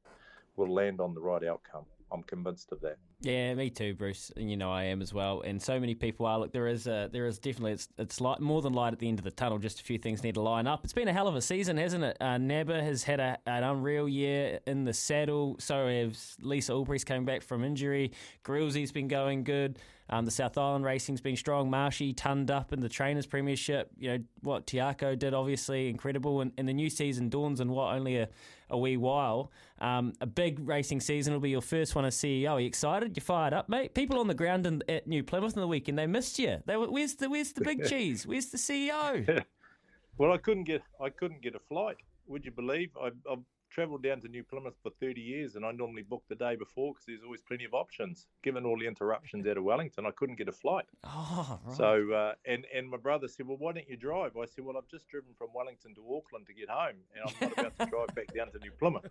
we'll 0.56 0.72
land 0.72 1.01
on 1.01 1.14
the 1.14 1.20
right 1.20 1.44
outcome. 1.44 1.85
I'm 2.12 2.22
convinced 2.22 2.72
of 2.72 2.81
that. 2.82 2.97
Yeah, 3.25 3.55
me 3.55 3.71
too, 3.71 3.95
Bruce. 3.95 4.31
And 4.37 4.51
you 4.51 4.57
know 4.59 4.71
I 4.71 4.85
am 4.85 5.01
as 5.01 5.15
well. 5.15 5.41
And 5.41 5.61
so 5.61 5.81
many 5.81 5.95
people 5.95 6.27
are. 6.27 6.39
Look, 6.39 6.53
there 6.53 6.69
is 6.69 6.87
a, 6.87 7.09
there 7.11 7.27
is 7.27 7.39
definitely 7.39 7.73
it's 7.73 7.89
it's 7.97 8.21
light, 8.21 8.39
more 8.39 8.61
than 8.61 8.75
light 8.75 8.93
at 8.93 8.99
the 8.99 9.09
end 9.09 9.19
of 9.19 9.25
the 9.25 9.31
tunnel. 9.31 9.59
Just 9.59 9.81
a 9.81 9.83
few 9.83 9.97
things 9.97 10.23
need 10.23 10.35
to 10.35 10.43
line 10.43 10.67
up. 10.67 10.85
It's 10.85 10.93
been 10.93 11.09
a 11.09 11.13
hell 11.13 11.27
of 11.27 11.35
a 11.35 11.41
season, 11.41 11.79
hasn't 11.79 12.05
it? 12.05 12.19
Uh, 12.21 12.39
has 12.39 13.03
had 13.03 13.21
a, 13.21 13.39
an 13.47 13.65
unreal 13.65 14.07
year 14.07 14.61
in 14.67 14.85
the 14.85 14.93
saddle. 14.93 15.57
So 15.59 15.89
has 15.89 16.37
Lisa 16.43 16.73
Allpress 16.73 17.07
coming 17.07 17.25
back 17.25 17.43
from 17.43 17.65
injury. 17.65 18.13
Grillsy's 18.45 18.93
been 18.93 19.09
going 19.09 19.43
good. 19.45 19.79
Um, 20.11 20.27
the 20.27 20.31
South 20.31 20.59
Island 20.59 20.85
racing's 20.85 21.21
been 21.21 21.37
strong. 21.37 21.71
Marshy 21.71 22.13
tunned 22.13 22.51
up 22.51 22.73
in 22.73 22.81
the 22.81 22.89
Trainers 22.89 23.27
Premiership. 23.27 23.91
You 23.99 24.11
know 24.11 24.25
what 24.43 24.67
Tiako 24.67 25.19
did, 25.19 25.33
obviously 25.33 25.89
incredible. 25.89 26.41
And, 26.43 26.53
and 26.59 26.69
the 26.69 26.75
new 26.75 26.91
season 26.91 27.31
dawns 27.31 27.61
in 27.61 27.71
what 27.71 27.95
only 27.95 28.19
a, 28.19 28.29
a 28.69 28.77
wee 28.77 28.99
while. 28.99 29.51
Um, 29.81 30.13
a 30.21 30.27
big 30.27 30.61
racing 30.69 31.01
season 31.01 31.33
will 31.33 31.41
be 31.41 31.51
your 31.51 31.63
first 31.63 31.95
one 31.95 32.05
as 32.05 32.17
CEO. 32.17 32.53
Are 32.53 32.61
you 32.61 32.67
excited? 32.67 33.14
You 33.16 33.23
fired 33.23 33.53
up, 33.53 33.69
mate? 33.69 33.95
People 33.95 34.19
on 34.19 34.28
the 34.28 34.35
ground 34.35 34.66
in, 34.66 34.82
at 34.89 35.07
New 35.07 35.23
Plymouth 35.23 35.55
in 35.55 35.61
the 35.61 35.69
weekend 35.69 35.99
they 35.99 36.07
missed 36.07 36.39
you. 36.39 36.62
They 36.66 36.77
were, 36.77 36.91
where's 36.91 37.15
the 37.15 37.28
where's 37.31 37.53
the 37.53 37.62
big 37.62 37.85
cheese? 37.89 38.27
Where's 38.27 38.47
the 38.47 38.59
CEO? 38.59 39.45
well, 40.19 40.32
I 40.32 40.39
couldn't 40.39 40.65
get 40.65 40.82
I 41.01 41.11
couldn't 41.11 41.43
get 41.43 41.55
a 41.55 41.61
flight. 41.61 41.97
Would 42.27 42.45
you 42.45 42.51
believe? 42.51 42.91
I, 43.01 43.09
I've 43.31 43.45
travelled 43.74 44.03
down 44.05 44.20
to 44.20 44.28
New 44.28 44.45
Plymouth 44.45 44.74
for 44.82 44.91
30 45.01 45.20
years, 45.20 45.57
and 45.57 45.65
I 45.66 45.73
normally 45.73 46.03
book 46.03 46.23
the 46.28 46.36
day 46.36 46.55
before 46.55 46.93
because 46.93 47.07
there's 47.07 47.24
always 47.24 47.43
plenty 47.43 47.65
of 47.65 47.74
options. 47.74 48.27
Given 48.43 48.65
all 48.65 48.78
the 48.78 48.86
interruptions 48.86 49.47
out 49.47 49.57
of 49.59 49.65
Wellington, 49.65 50.07
I 50.07 50.12
couldn't 50.12 50.36
get 50.36 50.49
a 50.49 50.53
flight. 50.53 50.86
Oh, 51.07 51.59
right. 51.66 51.77
So, 51.77 52.12
uh, 52.12 52.32
and 52.47 52.66
and 52.74 52.89
my 52.89 52.97
brother 52.97 53.28
said, 53.28 53.47
"Well, 53.47 53.57
why 53.59 53.73
don't 53.73 53.89
you 53.89 53.97
drive?" 53.97 54.36
I 54.36 54.47
said, 54.47 54.65
"Well, 54.65 54.77
I've 54.77 54.89
just 54.89 55.09
driven 55.09 55.31
from 55.36 55.49
Wellington 55.55 55.95
to 55.97 56.03
Auckland 56.16 56.47
to 56.47 56.55
get 56.55 56.69
home, 56.69 56.97
and 57.15 57.24
I'm 57.27 57.49
not 57.49 57.59
about 57.59 57.78
to 57.78 57.86
drive 57.86 58.15
back 58.15 58.35
down 58.35 58.51
to 58.53 58.59
New 58.59 58.70
Plymouth." 58.73 59.11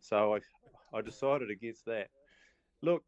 So 0.00 0.34
I, 0.34 0.40
I 0.96 1.00
decided 1.00 1.50
against 1.50 1.84
that. 1.86 2.08
Look, 2.84 3.02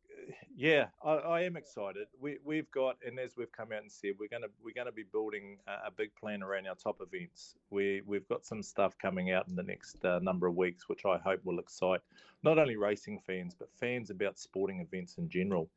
yeah, 0.57 0.87
I, 1.05 1.11
I 1.11 1.41
am 1.43 1.55
excited. 1.55 2.07
We, 2.19 2.39
we've 2.43 2.71
got, 2.71 2.97
and 3.07 3.19
as 3.19 3.37
we've 3.37 3.53
come 3.53 3.73
out 3.73 3.83
and 3.83 3.93
said, 3.93 4.13
we're 4.19 4.31
gonna 4.31 4.47
we're 4.65 4.73
gonna 4.75 4.91
be 4.91 5.03
building 5.13 5.59
a, 5.69 5.89
a 5.89 5.91
big 5.91 6.15
plan 6.15 6.43
around 6.43 6.67
our 6.67 6.75
top 6.77 7.03
events. 7.03 7.57
We 7.69 8.01
we've 8.07 8.27
got 8.27 8.47
some 8.47 8.63
stuff 8.63 8.97
coming 8.97 9.33
out 9.33 9.49
in 9.49 9.55
the 9.55 9.63
next 9.63 10.03
uh, 10.03 10.19
number 10.23 10.47
of 10.47 10.57
weeks, 10.57 10.89
which 10.89 11.05
I 11.05 11.19
hope 11.19 11.41
will 11.45 11.59
excite 11.59 12.01
not 12.43 12.59
only 12.59 12.77
racing 12.77 13.21
fans 13.27 13.55
but 13.55 13.69
fans 13.79 14.09
about 14.09 14.39
sporting 14.39 14.81
events 14.81 15.19
in 15.19 15.29
general. 15.29 15.69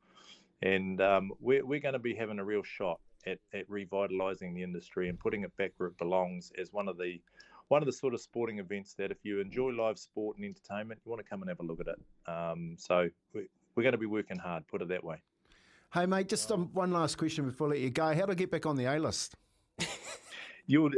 And 0.61 1.01
um, 1.01 1.33
we're 1.41 1.65
we're 1.65 1.81
going 1.81 1.91
to 1.91 1.99
be 1.99 2.15
having 2.15 2.39
a 2.39 2.45
real 2.45 2.63
shot 2.63 3.01
at, 3.27 3.39
at 3.53 3.69
revitalising 3.69 4.55
the 4.55 4.63
industry 4.63 5.09
and 5.09 5.19
putting 5.19 5.43
it 5.43 5.55
back 5.57 5.73
where 5.75 5.89
it 5.89 5.97
belongs 5.97 6.53
as 6.57 6.71
one 6.71 6.87
of 6.87 6.97
the 6.97 7.19
one 7.67 7.81
of 7.81 7.85
the 7.85 7.91
sort 7.91 8.13
of 8.13 8.21
sporting 8.21 8.59
events 8.59 8.93
that 8.93 9.11
if 9.11 9.17
you 9.23 9.41
enjoy 9.41 9.71
live 9.71 9.99
sport 9.99 10.37
and 10.37 10.45
entertainment, 10.45 11.01
you 11.03 11.11
want 11.11 11.21
to 11.21 11.29
come 11.29 11.41
and 11.41 11.49
have 11.49 11.59
a 11.59 11.63
look 11.63 11.81
at 11.81 11.87
it. 11.87 12.31
Um, 12.31 12.75
so 12.79 13.09
we're 13.75 13.83
going 13.83 13.93
to 13.93 13.99
be 13.99 14.05
working 14.05 14.37
hard, 14.37 14.67
put 14.67 14.81
it 14.81 14.89
that 14.89 15.03
way. 15.03 15.21
Hey, 15.93 16.05
mate, 16.05 16.29
just 16.29 16.51
um, 16.51 16.69
one 16.73 16.91
last 16.91 17.17
question 17.17 17.45
before 17.45 17.67
I 17.67 17.71
let 17.71 17.79
you 17.79 17.89
go. 17.89 18.13
How 18.13 18.25
do 18.25 18.31
I 18.31 18.35
get 18.35 18.51
back 18.51 18.65
on 18.65 18.75
the 18.75 18.85
A 18.85 18.99
list? 18.99 19.35
You, 20.69 20.91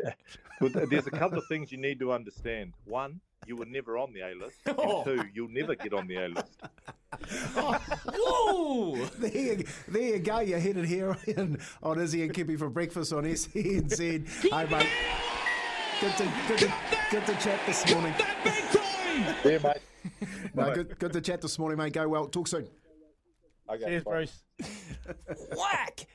well, 0.60 0.70
there's 0.90 1.08
a 1.08 1.12
couple 1.12 1.38
of 1.38 1.46
things 1.48 1.72
you 1.72 1.78
need 1.78 1.98
to 2.00 2.12
understand. 2.12 2.74
One, 2.84 3.22
you 3.48 3.56
were 3.56 3.66
never 3.66 3.98
on 3.98 4.12
the 4.12 4.20
A 4.20 4.36
list. 4.36 4.58
Oh. 4.68 5.06
Two, 5.06 5.24
you'll 5.34 5.48
never 5.48 5.76
get 5.76 5.94
on 5.94 6.08
the 6.08 6.18
A 6.18 6.28
list. 6.28 6.60
Whoa! 8.14 9.06
there, 9.18 9.32
you, 9.32 9.66
there 9.88 10.02
you 10.02 10.20
go. 10.20 10.40
You're 10.42 10.60
headed 10.60 10.84
here 10.84 11.18
on, 11.38 11.58
on 11.82 12.00
Izzy 12.02 12.22
and 12.24 12.34
Kippy 12.34 12.58
for 12.58 12.70
breakfast 12.70 13.14
on 13.14 13.24
SENZ. 13.24 14.28
hey, 14.42 14.68
mate. 14.70 14.90
Good 16.02 16.18
to, 16.18 16.34
good, 16.50 16.60
to, 16.60 16.74
good 17.10 17.26
to 17.28 17.34
chat 17.36 17.60
this 17.66 17.90
morning. 17.94 18.14
Yeah, 19.46 19.58
mate. 19.64 19.78
No, 20.56 20.74
good, 20.74 20.98
good 21.00 21.14
to 21.14 21.22
chat 21.22 21.42
this 21.42 21.60
morning, 21.60 21.78
mate. 21.78 21.94
Go 21.94 22.08
well. 22.08 22.28
Talk 22.28 22.48
soon. 22.48 22.68
Okay, 23.70 23.86
Cheers, 23.86 24.04
Bruce. 24.04 24.44
Whack! 25.56 26.08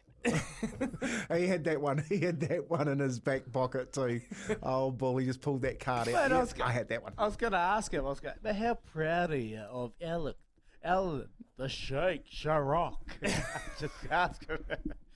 he 1.37 1.47
had 1.47 1.63
that 1.65 1.81
one. 1.81 2.03
He 2.09 2.19
had 2.19 2.41
that 2.41 2.69
one 2.69 2.89
in 2.89 2.99
his 2.99 3.21
back 3.21 3.43
pocket 3.53 3.93
too. 3.93 4.21
Oh, 4.63 4.91
bull! 4.91 5.17
He 5.19 5.27
just 5.27 5.41
pulled 5.41 5.63
that 5.63 5.79
card 5.79 6.09
out. 6.09 6.15
Mate, 6.15 6.19
I 6.21 6.27
Yeah, 6.29 6.41
was 6.41 6.53
go- 6.53 6.65
I 6.65 6.73
had 6.73 6.89
that 6.89 7.03
one. 7.03 7.13
I 7.17 7.25
was 7.25 7.37
going 7.37 7.53
to 7.53 7.59
ask 7.59 7.93
him. 7.95 8.05
I 8.05 8.09
was 8.09 8.19
going, 8.21 8.35
but 8.43 8.57
how 8.57 8.75
proud 8.75 9.31
are 9.31 9.37
you 9.37 9.61
of 9.61 9.93
Alan, 10.03 10.35
Alan, 10.87 11.29
the 11.57 11.69
Sheikh 11.69 12.25
Sharrock? 12.31 12.97
Just 13.81 13.93
ask 14.11 14.47
him. 14.49 14.59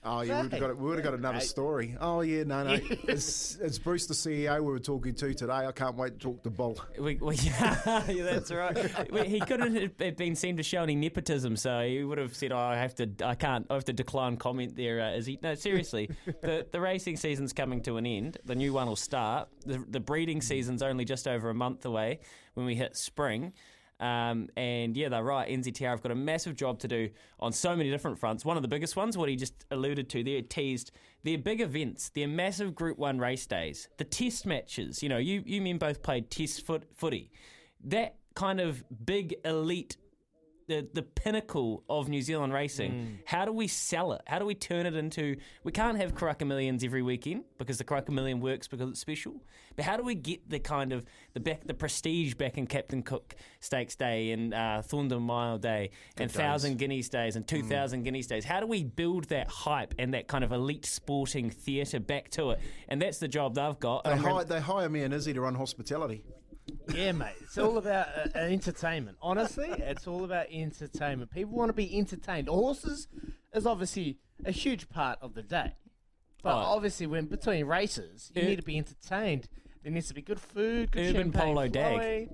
Oh, 0.03 0.21
yeah, 0.21 0.37
we 0.37 0.43
would 0.43 0.51
have 0.53 0.61
got, 0.61 0.77
we 0.77 0.85
would 0.89 0.95
have 0.97 1.03
got 1.05 1.13
another 1.13 1.39
story. 1.41 1.95
Oh, 2.01 2.21
yeah, 2.21 2.41
no, 2.43 2.63
no. 2.63 2.73
It's, 3.07 3.57
it's 3.61 3.77
Bruce, 3.77 4.07
the 4.07 4.15
CEO, 4.15 4.55
we 4.59 4.65
were 4.71 4.79
talking 4.79 5.13
to 5.13 5.33
today. 5.35 5.53
I 5.53 5.71
can't 5.71 5.95
wait 5.95 6.13
to 6.13 6.17
talk 6.19 6.41
to 6.43 6.49
Bull. 6.49 6.75
We, 6.99 7.17
we, 7.17 7.35
yeah, 7.37 8.01
that's 8.07 8.51
right. 8.51 9.11
We- 9.11 9.27
He 9.27 9.39
couldn't 9.39 9.75
have 9.99 10.17
been 10.17 10.35
seen 10.35 10.57
to 10.57 10.63
show 10.63 10.81
any 10.81 10.95
nepotism, 10.95 11.55
so 11.55 11.81
he 11.85 12.03
would 12.03 12.17
have 12.17 12.35
said, 12.35 12.51
"Oh, 12.51 12.57
I 12.57 12.77
have 12.77 12.95
to, 12.95 13.09
I 13.23 13.35
can't, 13.35 13.67
I 13.69 13.75
have 13.75 13.85
to 13.85 13.93
decline 13.93 14.37
comment." 14.37 14.75
There, 14.75 14.99
uh, 15.01 15.11
is 15.11 15.27
he? 15.27 15.37
No, 15.43 15.53
seriously, 15.53 16.09
the 16.41 16.65
the 16.71 16.81
racing 16.81 17.17
season's 17.17 17.53
coming 17.53 17.81
to 17.83 17.97
an 17.97 18.07
end. 18.07 18.39
The 18.43 18.55
new 18.55 18.73
one 18.73 18.87
will 18.87 18.95
start. 18.95 19.49
The 19.67 19.85
the 19.87 19.99
breeding 19.99 20.41
season's 20.41 20.81
only 20.81 21.05
just 21.05 21.27
over 21.27 21.51
a 21.51 21.55
month 21.55 21.85
away 21.85 22.21
when 22.55 22.65
we 22.65 22.73
hit 22.73 22.97
spring. 22.97 23.53
Um, 24.01 24.49
and 24.57 24.97
yeah, 24.97 25.09
they're 25.09 25.23
right. 25.23 25.47
NZTR 25.47 25.89
have 25.89 26.01
got 26.01 26.11
a 26.11 26.15
massive 26.15 26.55
job 26.55 26.79
to 26.79 26.87
do 26.87 27.09
on 27.39 27.53
so 27.53 27.75
many 27.75 27.91
different 27.91 28.17
fronts. 28.19 28.43
One 28.43 28.57
of 28.57 28.63
the 28.63 28.67
biggest 28.67 28.95
ones, 28.95 29.15
what 29.15 29.29
he 29.29 29.35
just 29.35 29.65
alluded 29.69 30.09
to 30.09 30.23
there, 30.23 30.41
teased 30.41 30.91
their 31.23 31.37
big 31.37 31.61
events, 31.61 32.09
their 32.09 32.27
massive 32.27 32.73
Group 32.73 32.97
One 32.97 33.19
race 33.19 33.45
days, 33.45 33.87
the 33.97 34.03
Test 34.03 34.45
matches. 34.47 35.03
You 35.03 35.09
know, 35.09 35.19
you 35.19 35.43
you 35.45 35.61
men 35.61 35.77
both 35.77 36.01
played 36.01 36.31
Test 36.31 36.65
foot 36.65 36.83
footy. 36.95 37.31
That 37.83 38.15
kind 38.33 38.59
of 38.59 38.83
big 39.05 39.35
elite. 39.45 39.97
The, 40.71 40.87
the 40.93 41.01
pinnacle 41.01 41.83
of 41.89 42.07
New 42.07 42.21
Zealand 42.21 42.53
racing. 42.53 43.19
How 43.25 43.43
do 43.43 43.51
we 43.51 43.67
sell 43.67 44.13
it? 44.13 44.21
How 44.25 44.39
do 44.39 44.45
we 44.45 44.55
turn 44.55 44.85
it 44.85 44.95
into? 44.95 45.35
We 45.65 45.73
can't 45.73 45.97
have 45.97 46.15
Karaka 46.15 46.47
Millions 46.47 46.81
every 46.81 47.01
weekend 47.01 47.43
because 47.57 47.77
the 47.77 47.83
Karaka 47.83 48.07
Million 48.11 48.39
works 48.39 48.69
because 48.69 48.89
it's 48.89 49.01
special. 49.01 49.43
But 49.75 49.83
how 49.83 49.97
do 49.97 50.03
we 50.03 50.15
get 50.15 50.49
the 50.49 50.59
kind 50.59 50.93
of 50.93 51.03
the 51.33 51.41
back 51.41 51.67
the 51.67 51.73
prestige 51.73 52.35
back 52.35 52.57
in 52.57 52.67
Captain 52.67 53.03
Cook 53.03 53.35
Stakes 53.59 53.97
Day 53.97 54.31
and 54.31 54.53
uh, 54.53 54.81
Thorndon 54.81 55.23
Mile 55.23 55.57
Day 55.57 55.89
and 56.15 56.31
days. 56.31 56.37
Thousand 56.37 56.77
Guineas 56.77 57.09
Days 57.09 57.35
and 57.35 57.45
two 57.45 57.63
thousand 57.63 58.03
Guineas 58.03 58.27
Days? 58.27 58.45
How 58.45 58.61
do 58.61 58.65
we 58.65 58.85
build 58.85 59.25
that 59.25 59.49
hype 59.49 59.93
and 59.99 60.13
that 60.13 60.29
kind 60.29 60.45
of 60.45 60.53
elite 60.53 60.85
sporting 60.85 61.49
theatre 61.49 61.99
back 61.99 62.29
to 62.31 62.51
it? 62.51 62.59
And 62.87 63.01
that's 63.01 63.17
the 63.17 63.27
job 63.27 63.55
they've 63.55 63.77
got. 63.77 64.05
They, 64.05 64.15
hire, 64.15 64.45
they 64.45 64.61
hire 64.61 64.87
me 64.87 65.03
and 65.03 65.13
Izzy 65.13 65.33
to 65.33 65.41
run 65.41 65.55
hospitality. 65.55 66.23
Yeah, 66.93 67.11
mate. 67.13 67.33
It's 67.41 67.57
all 67.57 67.77
about 67.77 68.07
uh, 68.35 68.37
entertainment. 68.37 69.17
Honestly, 69.21 69.69
it's 69.69 70.07
all 70.07 70.23
about 70.23 70.47
entertainment. 70.51 71.31
People 71.31 71.53
want 71.53 71.69
to 71.69 71.73
be 71.73 71.97
entertained. 71.97 72.47
Horses 72.47 73.07
is 73.53 73.65
obviously 73.65 74.17
a 74.45 74.51
huge 74.51 74.89
part 74.89 75.17
of 75.21 75.33
the 75.33 75.43
day. 75.43 75.73
But 76.43 76.53
Oh. 76.53 76.73
obviously, 76.75 77.07
when 77.07 77.25
between 77.25 77.65
races, 77.65 78.31
you 78.35 78.41
Ur- 78.41 78.45
need 78.45 78.55
to 78.57 78.63
be 78.63 78.77
entertained. 78.77 79.47
There 79.83 79.91
needs 79.91 80.07
to 80.09 80.13
be 80.13 80.21
good 80.21 80.39
food, 80.39 80.91
good 80.91 81.09
Urban 81.15 81.31
champagne 81.31 81.41
polo 81.55 81.67
dag. 81.67 81.95
flowing. 81.99 82.29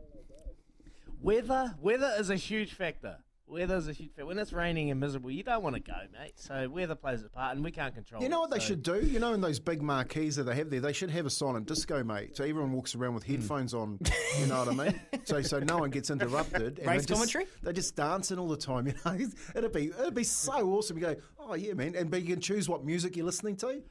Weather, 1.22 1.76
weather 1.82 2.14
is 2.20 2.30
a 2.30 2.36
huge 2.36 2.74
factor. 2.74 3.18
Weather 3.50 3.78
is 3.78 3.88
a 3.88 3.94
huge 3.94 4.10
factor. 4.10 4.26
When 4.26 4.38
it's 4.38 4.52
raining 4.52 4.92
and 4.92 5.00
miserable, 5.00 5.32
you 5.32 5.42
don't 5.42 5.64
want 5.64 5.76
to 5.76 5.82
go, 5.82 5.96
mate. 6.12 6.34
So 6.36 6.68
weather 6.68 6.96
plays 6.96 7.24
a 7.24 7.30
part, 7.30 7.56
and 7.56 7.64
we 7.64 7.72
can't 7.72 7.96
control. 7.96 8.22
You 8.22 8.28
know 8.28 8.40
it, 8.40 8.42
what 8.42 8.52
they 8.52 8.60
so- 8.60 8.66
should 8.66 8.84
do? 8.84 9.00
You 9.00 9.20
know, 9.20 9.34
in 9.34 9.40
those 9.40 9.58
big 9.58 9.82
marquees 9.82 10.36
that 10.36 10.44
they 10.44 10.56
have 10.56 10.70
there, 10.70 10.82
they 10.82 10.92
should 10.92 11.10
have 11.12 11.26
a 11.26 11.30
silent 11.30 11.66
disco, 11.66 12.04
mate. 12.04 12.36
So 12.36 12.44
everyone 12.44 12.74
walks 12.74 12.94
around 12.94 13.14
with 13.14 13.24
hmm. 13.24 13.36
headphones 13.36 13.74
on. 13.74 14.00
You 14.40 14.48
know 14.48 14.66
what 14.66 14.68
I 14.68 14.86
mean? 14.86 15.00
So 15.24 15.42
so 15.42 15.60
no 15.60 15.78
one 15.78 15.90
gets 15.90 16.10
interrupted. 16.10 16.80
and 16.80 16.88
Race 16.88 17.02
they 17.02 17.08
just, 17.08 17.08
commentary? 17.08 17.46
They're 17.64 17.74
just 17.74 17.96
dancing 17.96 18.38
all 18.38 18.50
the 18.50 18.58
time. 18.58 18.88
You 18.88 18.94
know, 19.06 19.18
it'd 19.56 19.72
be 19.72 19.88
it'd 19.88 20.14
be 20.14 20.24
so 20.24 20.70
awesome. 20.72 20.98
You 20.98 21.04
go, 21.06 21.16
oh 21.40 21.56
yeah, 21.56 21.74
man, 21.74 21.96
and 21.96 22.12
but 22.12 22.22
you 22.22 22.28
can 22.28 22.42
choose 22.42 22.68
what 22.68 22.84
music 22.84 23.16
you're 23.16 23.26
listening 23.26 23.56
to. 23.58 23.82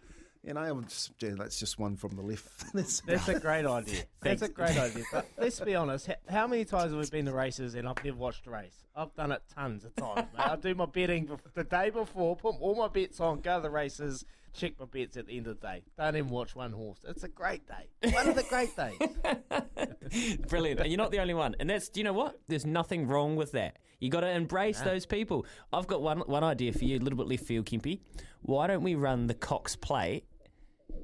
You 0.47 0.55
know, 0.55 0.61
I'm 0.61 0.85
just, 0.85 1.11
yeah, 1.21 1.31
that's 1.37 1.59
just 1.59 1.77
one 1.77 1.97
from 1.97 2.15
the 2.15 2.23
left. 2.23 2.47
that's 2.73 3.01
That's 3.01 3.27
a 3.29 3.41
great 3.41 3.67
idea. 3.67 4.05
That's 4.21 4.43
a 4.43 4.49
great 4.49 4.79
idea. 4.79 5.03
But 5.13 5.27
let's 5.37 5.59
be 5.59 5.75
honest. 5.75 6.09
How 6.29 6.47
many 6.47 6.65
times 6.65 6.93
have 6.93 7.01
we 7.01 7.07
been 7.11 7.27
to 7.27 7.33
races 7.33 7.75
and 7.75 7.89
I've 7.89 8.03
never 8.05 8.17
watched 8.17 8.47
a 8.47 8.51
race? 8.51 8.85
I've 8.95 9.13
done 9.15 9.33
it 9.33 9.43
tons 9.53 9.85
of 9.85 9.95
times. 9.97 10.29
Mate. 10.37 10.47
I 10.49 10.55
do 10.57 10.75
my 10.77 10.87
betting 10.87 11.29
the 11.55 11.65
day 11.65 11.91
before, 11.91 12.37
put 12.37 12.55
all 12.61 12.77
my 12.77 12.87
bets 12.89 13.19
on, 13.19 13.41
go 13.41 13.57
to 13.57 13.63
the 13.63 13.71
races, 13.71 14.25
check 14.55 14.75
my 14.79 14.87
bets 14.87 15.17
at 15.17 15.27
the 15.27 15.37
end 15.37 15.49
of 15.49 15.61
the 15.61 15.67
day. 15.67 15.83
Don't 15.99 16.17
even 16.17 16.31
watch 16.31 16.55
one 16.55 16.71
horse. 16.73 17.01
It's 17.09 17.25
a 17.25 17.29
great 17.29 17.63
day. 17.67 18.11
One 18.13 18.29
of 18.29 18.37
the 18.37 18.45
great 18.45 18.71
days. 18.77 20.39
Brilliant. 20.49 20.81
And 20.81 20.89
you're 20.91 20.97
not 20.99 21.11
the 21.11 21.19
only 21.21 21.35
one. 21.35 21.57
And 21.59 21.69
that's, 21.69 21.89
do 21.89 22.01
you 22.01 22.05
know 22.05 22.13
what? 22.13 22.39
There's 22.49 22.67
nothing 22.67 23.07
wrong 23.09 23.35
with 23.37 23.53
that. 23.53 23.79
You 23.99 24.11
got 24.11 24.21
to 24.21 24.31
embrace 24.31 24.79
No. 24.81 24.87
those 24.87 25.07
people. 25.07 25.45
I've 25.73 25.87
got 25.87 26.03
one 26.03 26.21
one 26.21 26.45
idea 26.45 26.73
for 26.73 26.85
you, 26.85 26.99
a 26.99 27.01
little 27.01 27.17
bit 27.17 27.27
left 27.29 27.45
field, 27.45 27.67
Kempy. 27.67 28.01
Why 28.43 28.67
don't 28.67 28.83
we 28.83 28.95
run 28.95 29.27
the 29.27 29.35
Cox 29.35 29.75
Plate 29.75 30.25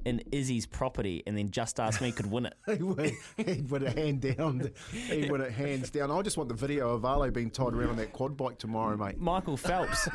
in 0.05 0.21
Izzy's 0.31 0.65
property 0.65 1.23
and 1.25 1.37
then 1.37 1.51
just 1.51 1.79
ask 1.79 2.01
me 2.01 2.11
could 2.11 2.29
win 2.29 2.47
it? 2.47 2.55
he 2.77 2.83
would, 2.83 3.11
he'd 3.37 3.69
win 3.69 3.83
it 3.83 3.97
hand 3.97 4.21
down. 4.21 4.71
He'd 4.91 5.31
win 5.31 5.41
it 5.41 5.51
hands 5.51 5.89
down. 5.89 6.11
I 6.11 6.21
just 6.21 6.37
want 6.37 6.49
the 6.49 6.55
video 6.55 6.93
of 6.93 7.05
Arlo 7.05 7.31
being 7.31 7.49
tied 7.49 7.73
around 7.73 7.89
on 7.89 7.95
that 7.97 8.13
quad 8.13 8.37
bike 8.37 8.57
tomorrow, 8.57 8.97
mate. 8.97 9.19
Michael 9.19 9.57
Phelps. 9.57 10.07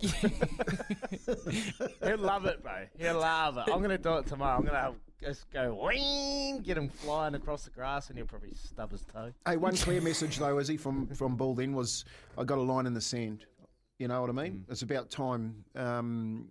He'll 2.02 2.18
love 2.18 2.46
it, 2.46 2.62
bro. 2.62 2.86
He'll 2.98 3.20
love 3.20 3.58
it. 3.58 3.64
I'm 3.72 3.78
going 3.78 3.90
to 3.90 3.98
do 3.98 4.18
it 4.18 4.26
tomorrow. 4.26 4.58
I'm 4.58 4.64
going 4.64 4.74
to 4.74 4.94
just 5.22 5.50
go 5.50 5.78
wing, 5.84 6.60
get 6.60 6.76
him 6.76 6.88
flying 6.88 7.34
across 7.34 7.64
the 7.64 7.70
grass, 7.70 8.08
and 8.08 8.18
he'll 8.18 8.26
probably 8.26 8.54
stub 8.54 8.90
his 8.90 9.02
toe. 9.02 9.32
Hey, 9.46 9.56
one 9.56 9.76
clear 9.76 10.00
message 10.00 10.38
though, 10.38 10.58
Izzy, 10.58 10.76
from 10.76 11.06
from 11.08 11.36
Bull 11.36 11.54
then 11.54 11.74
was 11.74 12.04
I 12.36 12.44
got 12.44 12.58
a 12.58 12.62
line 12.62 12.86
in 12.86 12.94
the 12.94 13.00
sand. 13.00 13.46
You 13.98 14.08
know 14.08 14.20
what 14.20 14.30
I 14.30 14.32
mean? 14.32 14.64
It's 14.68 14.82
about 14.82 15.10
time. 15.10 15.64
Um, 15.76 16.48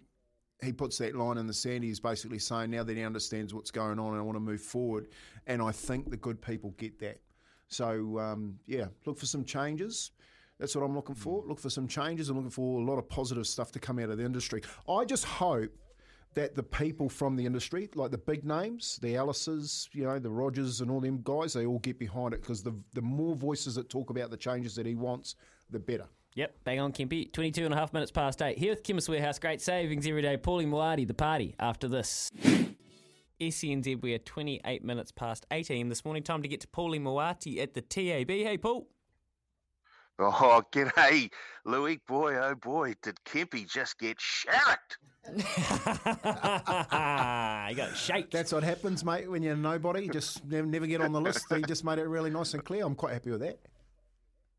he 0.61 0.71
puts 0.71 0.97
that 0.99 1.15
line 1.15 1.37
in 1.37 1.47
the 1.47 1.53
sand. 1.53 1.83
He's 1.83 1.99
basically 1.99 2.39
saying 2.39 2.71
now 2.71 2.83
that 2.83 2.95
he 2.95 3.03
understands 3.03 3.53
what's 3.53 3.71
going 3.71 3.99
on 3.99 4.11
and 4.11 4.17
I 4.17 4.21
want 4.21 4.35
to 4.35 4.41
move 4.41 4.61
forward. 4.61 5.07
And 5.47 5.61
I 5.61 5.71
think 5.71 6.09
the 6.09 6.17
good 6.17 6.41
people 6.41 6.75
get 6.77 6.99
that. 6.99 7.19
So 7.67 8.19
um, 8.19 8.59
yeah, 8.67 8.85
look 9.05 9.17
for 9.17 9.25
some 9.25 9.43
changes. 9.43 10.11
That's 10.59 10.75
what 10.75 10.83
I'm 10.83 10.95
looking 10.95 11.15
for. 11.15 11.43
Look 11.47 11.59
for 11.59 11.71
some 11.71 11.87
changes. 11.87 12.29
I'm 12.29 12.35
looking 12.35 12.51
for 12.51 12.79
a 12.79 12.83
lot 12.83 12.99
of 12.99 13.09
positive 13.09 13.47
stuff 13.47 13.71
to 13.71 13.79
come 13.79 13.97
out 13.97 14.09
of 14.09 14.17
the 14.19 14.25
industry. 14.25 14.61
I 14.87 15.05
just 15.05 15.25
hope 15.25 15.71
that 16.33 16.55
the 16.55 16.63
people 16.63 17.09
from 17.09 17.35
the 17.35 17.45
industry, 17.45 17.89
like 17.95 18.11
the 18.11 18.17
big 18.17 18.45
names, 18.45 18.99
the 19.01 19.17
Alice's, 19.17 19.89
you 19.93 20.03
know, 20.03 20.19
the 20.19 20.29
Rogers 20.29 20.79
and 20.81 20.91
all 20.91 21.01
them 21.01 21.21
guys, 21.23 21.53
they 21.53 21.65
all 21.65 21.79
get 21.79 21.97
behind 21.97 22.33
it 22.33 22.41
because 22.41 22.61
the 22.61 22.75
the 22.93 23.01
more 23.01 23.35
voices 23.35 23.75
that 23.75 23.89
talk 23.89 24.11
about 24.11 24.29
the 24.29 24.37
changes 24.37 24.75
that 24.75 24.85
he 24.85 24.95
wants, 24.95 25.35
the 25.71 25.79
better. 25.79 26.07
Yep, 26.35 26.55
bang 26.63 26.79
on, 26.79 26.93
Kimpy. 26.93 27.31
22 27.31 27.65
and 27.65 27.73
a 27.73 27.77
half 27.77 27.91
minutes 27.91 28.11
past 28.11 28.41
eight. 28.41 28.57
Here 28.57 28.71
with 28.71 28.83
Chemist 28.83 29.09
Warehouse. 29.09 29.37
Great 29.37 29.61
savings 29.61 30.07
every 30.07 30.21
day. 30.21 30.37
Paulie 30.37 30.67
Moati, 30.67 31.05
the 31.05 31.13
party 31.13 31.55
after 31.59 31.89
this. 31.89 32.31
SENZ, 33.41 34.01
we 34.01 34.13
are 34.13 34.19
28 34.19 34.83
minutes 34.83 35.11
past 35.11 35.45
18 35.51 35.89
this 35.89 36.05
morning. 36.05 36.23
Time 36.23 36.41
to 36.41 36.47
get 36.47 36.61
to 36.61 36.67
Paulie 36.67 37.01
Moati 37.01 37.61
at 37.61 37.73
the 37.73 37.81
TAB. 37.81 38.29
Hey, 38.29 38.57
Paul. 38.57 38.87
Oh, 40.19 40.61
g'day, 40.71 41.29
Louis. 41.65 41.99
Boy, 42.07 42.35
oh 42.35 42.55
boy, 42.55 42.93
did 43.01 43.17
Kempy 43.25 43.67
just 43.67 43.97
get 43.97 44.17
shacked? 44.21 44.99
you 45.35 45.43
got 47.75 47.95
shake. 47.95 48.29
That's 48.29 48.51
what 48.51 48.63
happens, 48.63 49.03
mate, 49.03 49.29
when 49.29 49.41
you're 49.41 49.55
nobody. 49.55 50.03
You 50.05 50.11
just 50.11 50.45
never, 50.45 50.67
never 50.67 50.87
get 50.87 51.01
on 51.01 51.11
the 51.11 51.21
list. 51.21 51.45
He 51.53 51.61
just 51.63 51.83
made 51.83 51.99
it 51.99 52.07
really 52.07 52.29
nice 52.29 52.53
and 52.53 52.63
clear. 52.63 52.85
I'm 52.85 52.95
quite 52.95 53.13
happy 53.13 53.31
with 53.31 53.41
that. 53.41 53.59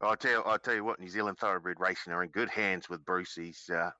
I'll 0.03 0.17
tell 0.17 0.43
I'll 0.47 0.59
tell 0.59 0.75
you 0.75 0.85
what, 0.85 1.01
New 1.01 1.09
Zealand 1.09 1.39
Thoroughbred 1.39 1.79
Racing 1.79 2.13
are 2.13 2.25
in 2.25 2.31
good 2.31 2.51
hands 2.51 2.89
with 2.89 3.05
Bruce. 3.05 3.35
He's 3.35 3.71
uh, 3.71 3.91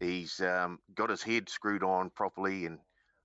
he's 0.00 0.40
um, 0.40 0.78
got 0.94 1.10
his 1.10 1.22
head 1.22 1.48
screwed 1.48 1.84
on 1.84 2.10
properly, 2.10 2.66
and 2.66 2.78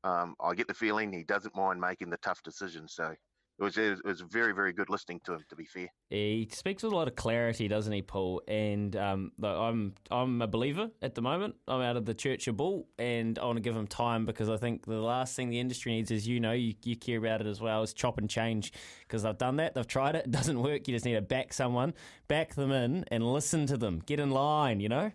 um, 0.04 0.36
I 0.40 0.54
get 0.54 0.68
the 0.68 0.74
feeling 0.74 1.12
he 1.12 1.24
doesn't 1.24 1.56
mind 1.56 1.82
making 1.82 2.10
the 2.10 2.18
tough 2.18 2.44
decisions. 2.44 2.94
So 2.94 3.16
it 3.60 3.64
was 3.64 3.78
it 3.78 4.06
was 4.06 4.22
very 4.22 4.54
very 4.54 4.72
good 4.72 4.90
listening 4.90 5.20
to 5.26 5.34
him. 5.34 5.44
To 5.50 5.56
be 5.56 5.66
fair. 5.66 5.88
He 6.10 6.48
speaks 6.52 6.84
with 6.84 6.94
a 6.94 6.96
lot 6.96 7.08
of 7.08 7.16
clarity, 7.16 7.68
doesn't 7.68 7.92
he, 7.92 8.02
Paul? 8.04 8.44
And 8.48 8.96
um, 8.96 9.32
I'm 9.44 9.96
I'm 10.12 10.42
a 10.42 10.48
believer 10.48 10.92
at 11.02 11.16
the 11.16 11.22
moment. 11.22 11.56
I'm 11.68 11.82
out 11.82 11.98
of 11.98 12.06
the 12.06 12.14
Church 12.14 12.48
of 12.48 12.58
Bull, 12.58 12.88
and 13.00 13.40
I 13.40 13.46
want 13.46 13.58
to 13.58 13.62
give 13.62 13.76
him 13.76 13.88
time 13.88 14.26
because 14.26 14.50
I 14.50 14.58
think 14.58 14.86
the 14.86 15.02
last 15.02 15.36
thing 15.36 15.50
the 15.50 15.60
industry 15.60 15.94
needs 15.94 16.12
is 16.12 16.28
you 16.28 16.40
know 16.40 16.52
you, 16.52 16.76
you 16.84 16.96
care 16.96 17.18
about 17.18 17.42
it 17.42 17.48
as 17.48 17.60
well 17.60 17.82
is 17.82 17.94
chop 17.94 18.20
and 18.20 18.30
change 18.30 18.74
because 19.02 19.24
they've 19.24 19.38
done 19.38 19.58
that, 19.58 19.74
they've 19.74 19.88
tried 19.88 20.16
it, 20.16 20.26
it 20.26 20.32
doesn't 20.32 20.62
work. 20.62 20.88
You 20.88 20.94
just 20.94 21.06
need 21.06 21.16
to 21.16 21.22
back 21.22 21.52
someone, 21.52 21.94
back 22.28 22.54
them 22.54 22.72
in, 22.72 23.06
and 23.10 23.26
listen 23.26 23.66
to 23.68 23.78
them, 23.78 24.02
get 24.06 24.20
in 24.20 24.30
line. 24.30 24.80
You 24.80 24.90
know. 24.90 25.12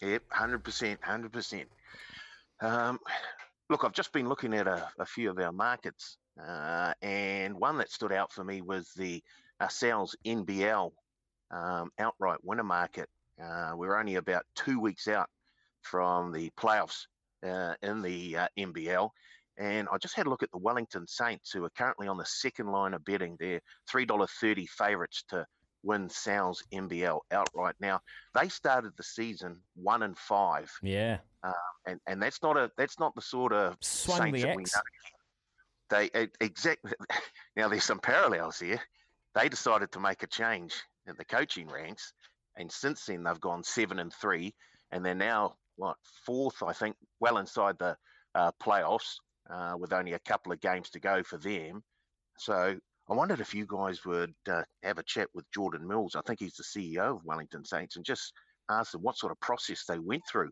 Yep, 0.00 0.24
hundred 0.30 0.64
percent, 0.64 0.98
hundred 1.02 1.32
percent. 1.32 1.68
Um, 2.60 2.98
look, 3.70 3.84
I've 3.84 3.92
just 3.92 4.12
been 4.12 4.28
looking 4.28 4.52
at 4.54 4.66
a, 4.66 4.88
a 4.98 5.06
few 5.06 5.30
of 5.30 5.38
our 5.38 5.52
markets, 5.52 6.18
uh, 6.40 6.92
and 7.02 7.54
one 7.54 7.78
that 7.78 7.90
stood 7.90 8.12
out 8.12 8.32
for 8.32 8.44
me 8.44 8.60
was 8.60 8.90
the 8.96 9.22
uh, 9.60 9.68
Sal's 9.68 10.16
NBL 10.24 10.92
um, 11.50 11.90
outright 11.98 12.38
winner 12.42 12.64
market. 12.64 13.08
Uh, 13.42 13.72
we're 13.74 13.98
only 13.98 14.16
about 14.16 14.44
two 14.54 14.80
weeks 14.80 15.08
out 15.08 15.28
from 15.82 16.32
the 16.32 16.50
playoffs 16.58 17.06
uh, 17.46 17.74
in 17.82 18.02
the 18.02 18.36
uh, 18.36 18.48
NBL. 18.58 19.10
And 19.58 19.88
I 19.90 19.96
just 19.96 20.14
had 20.14 20.26
a 20.26 20.30
look 20.30 20.42
at 20.42 20.50
the 20.50 20.58
Wellington 20.58 21.06
Saints, 21.06 21.50
who 21.50 21.64
are 21.64 21.70
currently 21.70 22.08
on 22.08 22.18
the 22.18 22.26
second 22.26 22.66
line 22.66 22.92
of 22.92 23.04
betting. 23.04 23.36
They're 23.38 23.62
$3.30 23.90 24.68
favourites 24.68 25.24
to 25.30 25.46
win 25.82 26.10
Sal's 26.10 26.62
NBL 26.74 27.20
outright. 27.30 27.76
Now, 27.80 28.00
they 28.34 28.48
started 28.48 28.92
the 28.96 29.02
season 29.02 29.62
one 29.74 30.02
and 30.02 30.18
five. 30.18 30.70
Yeah. 30.82 31.18
Um, 31.42 31.54
and, 31.86 32.00
and 32.06 32.22
that's 32.22 32.42
not 32.42 32.56
a 32.56 32.70
that's 32.76 32.98
not 32.98 33.14
the 33.14 33.22
sort 33.22 33.52
of 33.52 33.76
Saints 33.80 34.42
the 34.42 34.48
that 34.48 34.56
we 34.56 34.64
know. 34.64 34.80
They 35.90 36.10
exactly 36.40 36.92
now. 37.56 37.68
There's 37.68 37.84
some 37.84 38.00
parallels 38.00 38.58
here. 38.58 38.80
They 39.34 39.48
decided 39.48 39.92
to 39.92 40.00
make 40.00 40.22
a 40.22 40.26
change 40.26 40.74
in 41.06 41.14
the 41.16 41.24
coaching 41.24 41.68
ranks, 41.68 42.12
and 42.56 42.70
since 42.70 43.06
then 43.06 43.22
they've 43.22 43.40
gone 43.40 43.62
seven 43.62 43.98
and 43.98 44.12
three, 44.12 44.54
and 44.90 45.04
they're 45.04 45.14
now 45.14 45.56
what 45.76 45.96
fourth, 46.24 46.62
I 46.62 46.72
think, 46.72 46.96
well 47.20 47.38
inside 47.38 47.78
the 47.78 47.96
uh, 48.34 48.50
playoffs 48.62 49.16
uh, 49.50 49.74
with 49.78 49.92
only 49.92 50.14
a 50.14 50.18
couple 50.20 50.52
of 50.52 50.60
games 50.60 50.90
to 50.90 51.00
go 51.00 51.22
for 51.22 51.36
them. 51.36 51.82
So 52.38 52.76
I 53.08 53.14
wondered 53.14 53.40
if 53.40 53.54
you 53.54 53.66
guys 53.66 54.04
would 54.04 54.34
uh, 54.50 54.62
have 54.82 54.98
a 54.98 55.04
chat 55.04 55.28
with 55.34 55.44
Jordan 55.52 55.86
Mills. 55.86 56.16
I 56.16 56.22
think 56.26 56.40
he's 56.40 56.56
the 56.56 56.64
CEO 56.64 57.16
of 57.16 57.24
Wellington 57.24 57.64
Saints, 57.64 57.96
and 57.96 58.04
just 58.04 58.32
ask 58.70 58.92
them 58.92 59.02
what 59.02 59.18
sort 59.18 59.32
of 59.32 59.40
process 59.40 59.84
they 59.86 59.98
went 59.98 60.22
through 60.28 60.50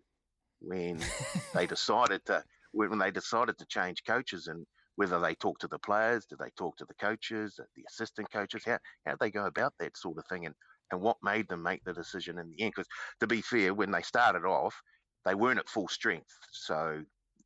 when 0.60 1.00
they 1.54 1.66
decided 1.66 2.24
to 2.26 2.42
when 2.72 2.98
they 2.98 3.10
decided 3.10 3.56
to 3.58 3.66
change 3.66 4.02
coaches 4.06 4.48
and 4.48 4.66
whether 4.96 5.18
they 5.20 5.34
talk 5.34 5.58
to 5.58 5.68
the 5.68 5.78
players, 5.78 6.26
did 6.26 6.38
they 6.38 6.50
talk 6.56 6.76
to 6.76 6.84
the 6.84 6.94
coaches, 6.94 7.58
the 7.76 7.82
assistant 7.88 8.30
coaches, 8.30 8.62
how 8.64 8.78
how 9.06 9.16
they 9.18 9.30
go 9.30 9.46
about 9.46 9.74
that 9.78 9.96
sort 9.96 10.18
of 10.18 10.26
thing, 10.26 10.46
and 10.46 10.54
and 10.92 11.00
what 11.00 11.16
made 11.22 11.48
them 11.48 11.62
make 11.62 11.82
the 11.84 11.92
decision 11.92 12.38
in 12.38 12.48
the 12.48 12.62
end? 12.62 12.72
Because 12.74 12.88
to 13.20 13.26
be 13.26 13.40
fair, 13.40 13.74
when 13.74 13.90
they 13.90 14.02
started 14.02 14.44
off, 14.44 14.80
they 15.24 15.34
weren't 15.34 15.58
at 15.58 15.68
full 15.68 15.88
strength, 15.88 16.30
so 16.52 17.02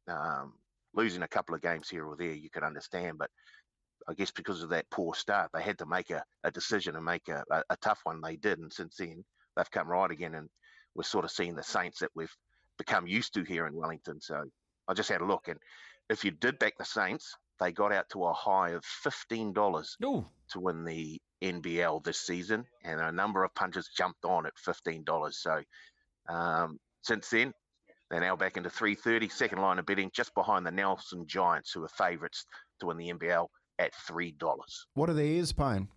um, 0.08 0.54
losing 0.94 1.22
a 1.22 1.28
couple 1.28 1.54
of 1.54 1.62
games 1.62 1.88
here 1.88 2.06
or 2.06 2.16
there, 2.16 2.32
you 2.32 2.50
could 2.50 2.64
understand, 2.64 3.18
but 3.18 3.30
I 4.08 4.14
guess 4.14 4.30
because 4.30 4.62
of 4.62 4.70
that 4.70 4.90
poor 4.90 5.14
start, 5.14 5.50
they 5.52 5.62
had 5.62 5.78
to 5.78 5.86
make 5.86 6.10
a, 6.10 6.24
a 6.44 6.50
decision 6.50 6.96
and 6.96 7.04
make 7.04 7.28
a, 7.28 7.44
a, 7.50 7.62
a 7.70 7.76
tough 7.76 8.00
one. 8.04 8.20
They 8.22 8.36
did, 8.36 8.58
and 8.58 8.72
since 8.72 8.96
then 8.96 9.24
they've 9.56 9.70
come 9.70 9.88
right 9.88 10.10
again, 10.10 10.34
and 10.34 10.48
we're 10.94 11.02
sort 11.02 11.24
of 11.24 11.30
seeing 11.30 11.54
the 11.54 11.62
Saints 11.62 12.00
that 12.00 12.10
we've 12.14 12.34
become 12.78 13.06
used 13.06 13.34
to 13.34 13.42
here 13.42 13.66
in 13.66 13.74
Wellington. 13.74 14.20
So 14.20 14.44
I 14.88 14.94
just 14.94 15.10
had 15.10 15.20
a 15.20 15.26
look, 15.26 15.48
and 15.48 15.58
if 16.10 16.24
you 16.24 16.30
did 16.30 16.58
back 16.58 16.78
the 16.78 16.84
Saints, 16.84 17.36
they 17.60 17.72
got 17.72 17.92
out 17.92 18.08
to 18.10 18.24
a 18.24 18.32
high 18.32 18.70
of 18.70 18.84
fifteen 18.84 19.52
dollars 19.52 19.96
to 20.50 20.60
win 20.60 20.84
the 20.84 21.20
NBL 21.42 22.02
this 22.04 22.20
season, 22.20 22.64
and 22.84 23.00
a 23.00 23.12
number 23.12 23.44
of 23.44 23.54
punters 23.54 23.88
jumped 23.96 24.24
on 24.24 24.46
at 24.46 24.56
fifteen 24.58 25.04
dollars. 25.04 25.38
So 25.38 25.62
um, 26.28 26.78
since 27.02 27.28
then, 27.30 27.52
they're 28.10 28.20
now 28.20 28.36
back 28.36 28.56
into 28.56 28.70
330, 28.70 29.28
second 29.28 29.60
line 29.60 29.78
of 29.78 29.86
betting, 29.86 30.10
just 30.14 30.34
behind 30.34 30.66
the 30.66 30.70
Nelson 30.70 31.26
Giants, 31.26 31.72
who 31.72 31.84
are 31.84 31.88
favourites 31.88 32.44
to 32.80 32.86
win 32.86 32.96
the 32.96 33.12
NBL 33.12 33.48
at 33.78 33.94
three 34.06 34.32
dollars. 34.32 34.86
What 34.94 35.10
are 35.10 35.14
the 35.14 35.38
Airs 35.38 35.52
paying? 35.52 35.88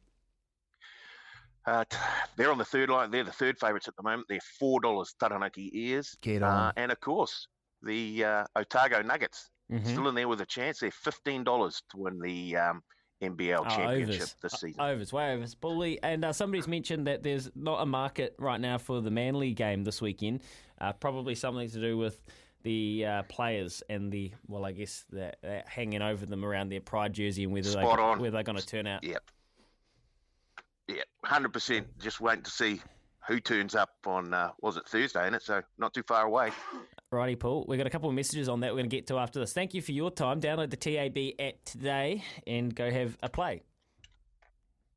Uh, 1.66 1.84
t- 1.88 1.98
they're 2.38 2.52
on 2.52 2.58
the 2.58 2.66
third 2.66 2.90
line. 2.90 3.12
They're 3.12 3.24
the 3.24 3.32
third 3.32 3.60
favourites 3.60 3.88
at 3.88 3.96
the 3.96 4.04
moment. 4.04 4.26
They're 4.30 4.40
four 4.60 4.82
dollars 4.82 5.14
Taranaki 5.20 5.72
Airs. 5.94 6.18
Get 6.22 6.42
Uh, 6.42 6.72
and 6.76 6.92
of 6.92 7.00
course, 7.00 7.48
the 7.84 8.24
uh, 8.24 8.46
Otago 8.56 9.02
Nuggets 9.04 9.50
Mhm. 9.72 9.88
still 9.88 10.08
in 10.10 10.16
there 10.16 10.28
with 10.28 10.42
a 10.42 10.46
chance. 10.46 10.80
They're 10.80 10.92
fifteen 10.92 11.44
dollars 11.44 11.82
to 11.92 11.98
win 11.98 12.20
the 12.20 12.58
um, 12.58 12.84
NBL 13.22 13.62
Oh, 13.66 13.70
championship 13.70 14.16
overs. 14.16 14.36
this 14.42 14.54
Uh, 14.54 14.58
season. 14.58 14.82
Overs, 14.82 15.14
way 15.14 15.34
overs. 15.34 15.56
Bully. 15.56 16.02
And 16.04 16.26
uh, 16.26 16.34
somebody's 16.34 16.68
mentioned 16.68 17.08
that 17.08 17.24
there's 17.24 17.50
not 17.56 17.82
a 17.82 17.86
market 17.86 18.36
right 18.40 18.60
now 18.60 18.78
for 18.78 19.00
the 19.02 19.12
Manly 19.12 19.54
game 19.54 19.84
this 19.84 20.02
weekend. 20.02 20.42
Uh, 20.80 20.92
probably 20.94 21.36
something 21.36 21.70
to 21.70 21.80
do 21.80 21.98
with 21.98 22.20
the 22.64 23.06
uh, 23.06 23.24
players 23.24 23.82
and 23.90 24.12
the, 24.12 24.32
well, 24.48 24.66
I 24.66 24.72
guess, 24.72 25.06
that 25.12 25.38
that 25.44 25.68
hanging 25.68 26.02
over 26.02 26.26
them 26.26 26.44
around 26.44 26.70
their 26.70 26.82
pride 26.82 27.14
jersey 27.14 27.44
and 27.44 27.54
whether, 27.54 27.70
they 27.72 27.82
on. 27.82 28.20
whether 28.20 28.32
they're 28.32 28.44
going 28.44 28.58
to 28.58 28.66
turn 28.66 28.88
out. 28.88 29.04
Yep. 29.04 29.24
Yeah, 30.88 31.04
hundred 31.24 31.54
percent. 31.54 31.88
Just 32.00 32.20
waiting 32.20 32.44
to 32.44 32.52
see 32.52 32.82
who 33.28 33.40
turns 33.40 33.76
up 33.76 33.92
on 34.06 34.34
uh, 34.34 34.52
was 34.62 34.78
it 34.78 34.88
Thursday, 34.88 35.28
is 35.28 35.34
it? 35.36 35.42
So 35.44 35.62
not 35.78 35.94
too 35.94 36.04
far 36.04 36.26
away. 36.26 36.52
Righty, 37.14 37.36
Paul. 37.36 37.66
We've 37.68 37.78
got 37.78 37.88
a 37.88 37.90
couple 37.90 38.08
of 38.08 38.16
messages 38.16 38.48
on 38.48 38.62
that 38.62 38.72
we're 38.72 38.78
going 38.78 38.90
to 38.90 38.96
get 38.96 39.08
to 39.08 39.18
after 39.18 39.42
this. 39.42 39.52
Thank 39.52 39.74
you 39.74 39.82
for 39.82 39.92
your 39.92 40.12
time. 40.12 40.40
Download 40.40 40.70
the 40.70 40.78
TAB 40.78 41.46
app 41.46 41.56
today 41.66 42.24
and 42.48 42.74
go 42.74 42.90
have 42.90 43.18
a 43.22 43.28
play. 43.28 43.64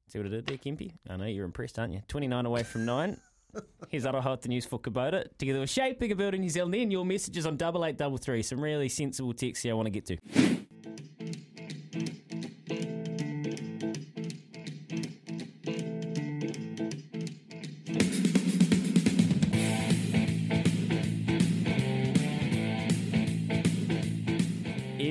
See 0.07 0.21
what 0.21 0.27
I 0.29 0.31
did 0.31 0.47
there, 0.47 0.57
Kempy? 0.57 0.93
I 1.11 1.17
know 1.17 1.25
you're 1.25 1.45
impressed, 1.45 1.77
aren't 1.77 1.93
you? 1.93 2.03
29 2.07 2.47
away 2.47 2.63
from 2.63 2.85
9. 2.85 3.21
Here's 3.89 4.05
Aroha 4.05 4.41
the 4.41 4.49
news 4.49 4.65
for 4.65 4.79
Kubota. 4.79 5.27
Together 5.39 5.59
with 5.59 5.71
Shaping 5.71 6.13
a 6.13 6.15
Building 6.15 6.43
New 6.43 6.51
Zealand, 6.51 6.75
then 6.75 6.93
your 6.93 7.05
messages 7.05 7.47
on 7.47 7.57
double 7.57 7.85
eight 7.85 7.97
double 7.97 8.17
three. 8.17 8.43
Some 8.43 8.61
really 8.61 8.89
sensible 8.89 9.33
texts 9.33 9.65
here 9.65 9.73
I 9.73 9.75
want 9.75 9.87
to 9.87 9.91
get 9.91 10.07
to. 10.07 10.17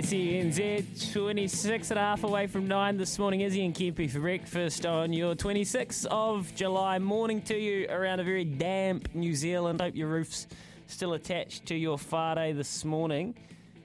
SENZ 0.04 1.14
26 1.14 1.92
and 1.92 1.98
a 1.98 2.02
half 2.02 2.26
away 2.26 2.46
from 2.46 2.68
9 2.68 2.98
this 2.98 3.18
morning. 3.18 3.40
Izzy 3.40 3.66
and 3.66 3.74
Kempy 3.74 4.12
for 4.12 4.20
breakfast 4.20 4.86
on 4.86 5.14
your 5.14 5.34
26th 5.34 6.06
of 6.08 6.54
July. 6.56 7.00
Morning 7.00 7.42
to 7.44 7.58
you 7.58 7.88
around 7.90 8.20
a 8.20 8.24
very 8.26 8.44
damp 8.44 9.16
New 9.16 9.34
Zealand. 9.34 9.80
Hope 9.80 9.96
your 9.96 10.10
roof's 10.10 10.48
still 10.88 11.14
attached 11.14 11.66
to 11.68 11.76
your 11.76 11.98
whare 11.98 12.54
this 12.54 12.84
morning. 12.84 13.34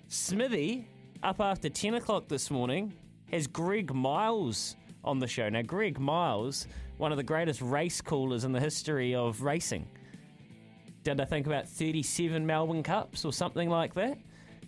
Smithy, 0.08 0.88
up 1.22 1.40
after 1.40 1.68
10 1.68 1.94
o'clock 1.94 2.26
this 2.26 2.50
morning, 2.50 2.92
has 3.30 3.46
Greg 3.46 3.94
Miles 3.94 4.74
on 5.04 5.20
the 5.20 5.28
show. 5.28 5.48
Now, 5.48 5.62
Greg 5.62 6.00
Miles, 6.00 6.66
one 6.96 7.12
of 7.12 7.16
the 7.16 7.22
greatest 7.22 7.62
race 7.62 8.00
callers 8.00 8.42
in 8.42 8.50
the 8.50 8.60
history 8.60 9.14
of 9.14 9.42
racing. 9.42 9.86
Did 11.04 11.20
I 11.20 11.24
think 11.26 11.46
about 11.46 11.68
37 11.68 12.44
Melbourne 12.44 12.82
Cups 12.82 13.24
or 13.24 13.32
something 13.32 13.70
like 13.70 13.94
that? 13.94 14.18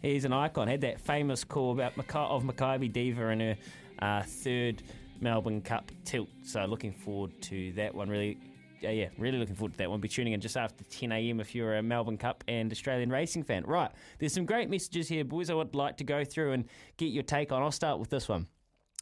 He's 0.03 0.25
an 0.25 0.33
icon. 0.33 0.69
Had 0.69 0.81
that 0.83 1.01
famous 1.01 1.45
call 1.45 1.73
about 1.73 1.93
of 1.99 2.45
Makybe 2.45 2.93
Diva 2.93 3.29
in 3.29 3.41
her 3.41 3.57
uh, 4.01 4.23
third 4.23 4.83
Melbourne 5.21 5.61
Cup 5.61 5.91
tilt. 6.05 6.29
So 6.43 6.65
looking 6.65 6.93
forward 6.93 7.33
to 7.43 7.73
that 7.73 7.95
one. 7.95 8.09
Really, 8.09 8.39
uh, 8.83 8.89
yeah, 8.89 9.09
really 9.19 9.39
looking 9.39 9.55
forward 9.55 9.73
to 9.73 9.79
that 9.79 9.91
one. 9.91 10.01
Be 10.01 10.09
tuning 10.09 10.33
in 10.33 10.41
just 10.41 10.57
after 10.57 10.85
10 10.85 11.13
a.m. 11.13 11.41
if 11.41 11.55
you're 11.55 11.77
a 11.77 11.83
Melbourne 11.83 12.17
Cup 12.17 12.43
and 12.49 12.73
Australian 12.73 13.11
racing 13.11 13.43
fan. 13.43 13.65
Right, 13.67 13.91
there's 14.19 14.33
some 14.33 14.47
great 14.47 14.71
messages 14.71 15.09
here, 15.09 15.25
boys. 15.25 15.51
I 15.51 15.55
would 15.55 15.75
like 15.75 15.99
to 15.99 16.05
go 16.05 16.25
through 16.25 16.53
and 16.53 16.65
get 16.97 17.07
your 17.07 17.23
take 17.23 17.53
on. 17.53 17.63
I'll 17.63 17.71
start 17.71 17.99
with 17.99 18.09
this 18.11 18.29
one. 18.29 18.47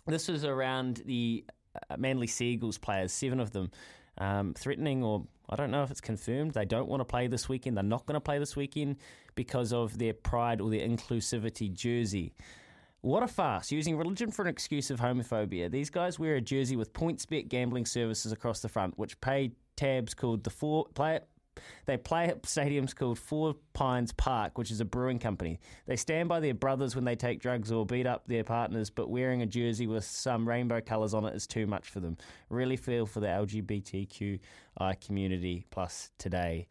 This 0.06 0.26
was 0.26 0.44
around 0.44 1.02
the 1.06 1.44
uh, 1.76 1.96
Manly 1.96 2.26
Seagulls 2.26 2.78
players, 2.78 3.12
seven 3.12 3.38
of 3.38 3.52
them, 3.52 3.70
um, 4.16 4.54
threatening 4.54 5.04
or 5.04 5.26
I 5.48 5.56
don't 5.56 5.70
know 5.70 5.82
if 5.82 5.90
it's 5.90 6.00
confirmed. 6.00 6.52
They 6.52 6.64
don't 6.64 6.88
want 6.88 7.00
to 7.00 7.04
play 7.04 7.26
this 7.26 7.48
weekend. 7.48 7.76
They're 7.76 7.84
not 7.84 8.06
going 8.06 8.14
to 8.14 8.20
play 8.20 8.38
this 8.38 8.54
weekend 8.54 8.96
because 9.34 9.72
of 9.72 9.98
their 9.98 10.12
pride 10.12 10.60
or 10.60 10.70
their 10.70 10.86
inclusivity 10.86 11.72
jersey. 11.72 12.34
What 13.00 13.22
a 13.22 13.28
farce, 13.28 13.70
using 13.70 13.96
religion 13.96 14.30
for 14.30 14.42
an 14.42 14.48
excuse 14.48 14.90
of 14.90 15.00
homophobia. 15.00 15.70
These 15.70 15.88
guys 15.88 16.18
wear 16.18 16.34
a 16.34 16.40
jersey 16.40 16.76
with 16.76 16.92
PointsBet 16.92 17.48
gambling 17.48 17.86
services 17.86 18.32
across 18.32 18.60
the 18.60 18.68
front, 18.68 18.98
which 18.98 19.20
pay 19.20 19.52
tabs 19.76 20.14
called 20.14 20.42
the 20.42 20.50
four 20.50 20.86
play 20.94 21.20
they 21.86 21.96
play 21.96 22.26
at 22.26 22.42
stadiums 22.42 22.94
called 22.94 23.18
Four 23.18 23.54
Pines 23.72 24.12
Park, 24.12 24.58
which 24.58 24.70
is 24.70 24.80
a 24.80 24.84
brewing 24.84 25.18
company. 25.18 25.60
They 25.86 25.96
stand 25.96 26.28
by 26.28 26.40
their 26.40 26.54
brothers 26.54 26.94
when 26.94 27.04
they 27.04 27.16
take 27.16 27.40
drugs 27.40 27.72
or 27.72 27.86
beat 27.86 28.06
up 28.06 28.26
their 28.26 28.44
partners, 28.44 28.90
but 28.90 29.10
wearing 29.10 29.42
a 29.42 29.46
jersey 29.46 29.86
with 29.86 30.04
some 30.04 30.48
rainbow 30.48 30.80
colours 30.80 31.14
on 31.14 31.24
it 31.24 31.34
is 31.34 31.46
too 31.46 31.66
much 31.66 31.88
for 31.88 32.00
them. 32.00 32.16
Really 32.50 32.76
feel 32.76 33.06
for 33.06 33.20
the 33.20 33.26
LGBTQI 33.26 35.00
community 35.04 35.66
plus 35.70 36.10
today. 36.18 36.68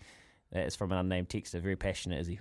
That 0.52 0.68
is 0.68 0.76
from 0.76 0.92
an 0.92 1.00
unnamed 1.00 1.30
texter. 1.30 1.62
Very 1.62 1.76
passionate, 1.76 2.20
is 2.20 2.28
he? 2.28 2.40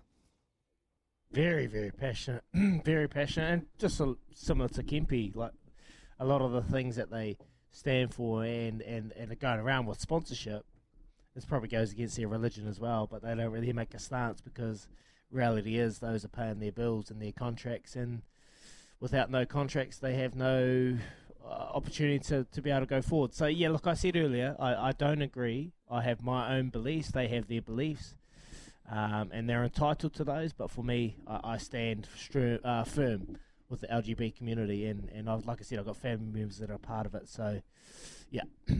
Very, 1.32 1.66
very 1.66 1.90
passionate. 1.90 2.44
very 2.54 3.08
passionate. 3.08 3.52
And 3.52 3.66
just 3.78 4.00
a, 4.00 4.14
similar 4.34 4.68
to 4.70 4.82
Kempy, 4.82 5.34
like 5.34 5.52
a 6.18 6.24
lot 6.24 6.40
of 6.40 6.52
the 6.52 6.62
things 6.62 6.96
that 6.96 7.10
they 7.10 7.36
stand 7.72 8.14
for 8.14 8.44
and, 8.44 8.80
and, 8.82 9.12
and 9.12 9.32
are 9.32 9.36
going 9.36 9.60
around 9.60 9.86
with 9.86 10.00
sponsorship 10.00 10.64
this 11.36 11.44
probably 11.44 11.68
goes 11.68 11.92
against 11.92 12.16
their 12.16 12.28
religion 12.28 12.66
as 12.66 12.80
well, 12.80 13.06
but 13.06 13.22
they 13.22 13.34
don't 13.34 13.52
really 13.52 13.72
make 13.72 13.92
a 13.92 13.98
stance 13.98 14.40
because 14.40 14.88
reality 15.30 15.76
is 15.76 15.98
those 15.98 16.24
are 16.24 16.28
paying 16.28 16.60
their 16.60 16.72
bills 16.72 17.10
and 17.10 17.20
their 17.20 17.30
contracts, 17.30 17.94
and 17.94 18.22
without 19.00 19.30
no 19.30 19.44
contracts, 19.44 19.98
they 19.98 20.14
have 20.14 20.34
no 20.34 20.96
uh, 21.44 21.48
opportunity 21.48 22.18
to, 22.18 22.46
to 22.52 22.62
be 22.62 22.70
able 22.70 22.80
to 22.80 22.86
go 22.86 23.02
forward. 23.02 23.34
So, 23.34 23.44
yeah, 23.44 23.68
look, 23.68 23.86
I 23.86 23.92
said 23.92 24.16
earlier, 24.16 24.56
I, 24.58 24.88
I 24.88 24.92
don't 24.92 25.20
agree. 25.20 25.72
I 25.90 26.00
have 26.00 26.22
my 26.22 26.56
own 26.56 26.70
beliefs, 26.70 27.10
they 27.10 27.28
have 27.28 27.48
their 27.48 27.62
beliefs. 27.62 28.14
Um, 28.90 29.30
and 29.30 29.46
they're 29.46 29.64
entitled 29.64 30.14
to 30.14 30.24
those, 30.24 30.54
but 30.54 30.70
for 30.70 30.82
me, 30.82 31.16
I, 31.26 31.40
I 31.44 31.56
stand 31.58 32.08
uh, 32.64 32.84
firm 32.84 33.36
with 33.68 33.82
the 33.82 33.88
LGBT 33.88 34.34
community, 34.34 34.86
and, 34.86 35.10
and 35.12 35.28
I've, 35.28 35.44
like 35.44 35.58
I 35.60 35.64
said, 35.64 35.80
I've 35.80 35.86
got 35.86 35.98
family 35.98 36.30
members 36.32 36.58
that 36.58 36.70
are 36.70 36.78
part 36.78 37.04
of 37.04 37.14
it. 37.14 37.28
So, 37.28 37.60
yeah. 38.30 38.44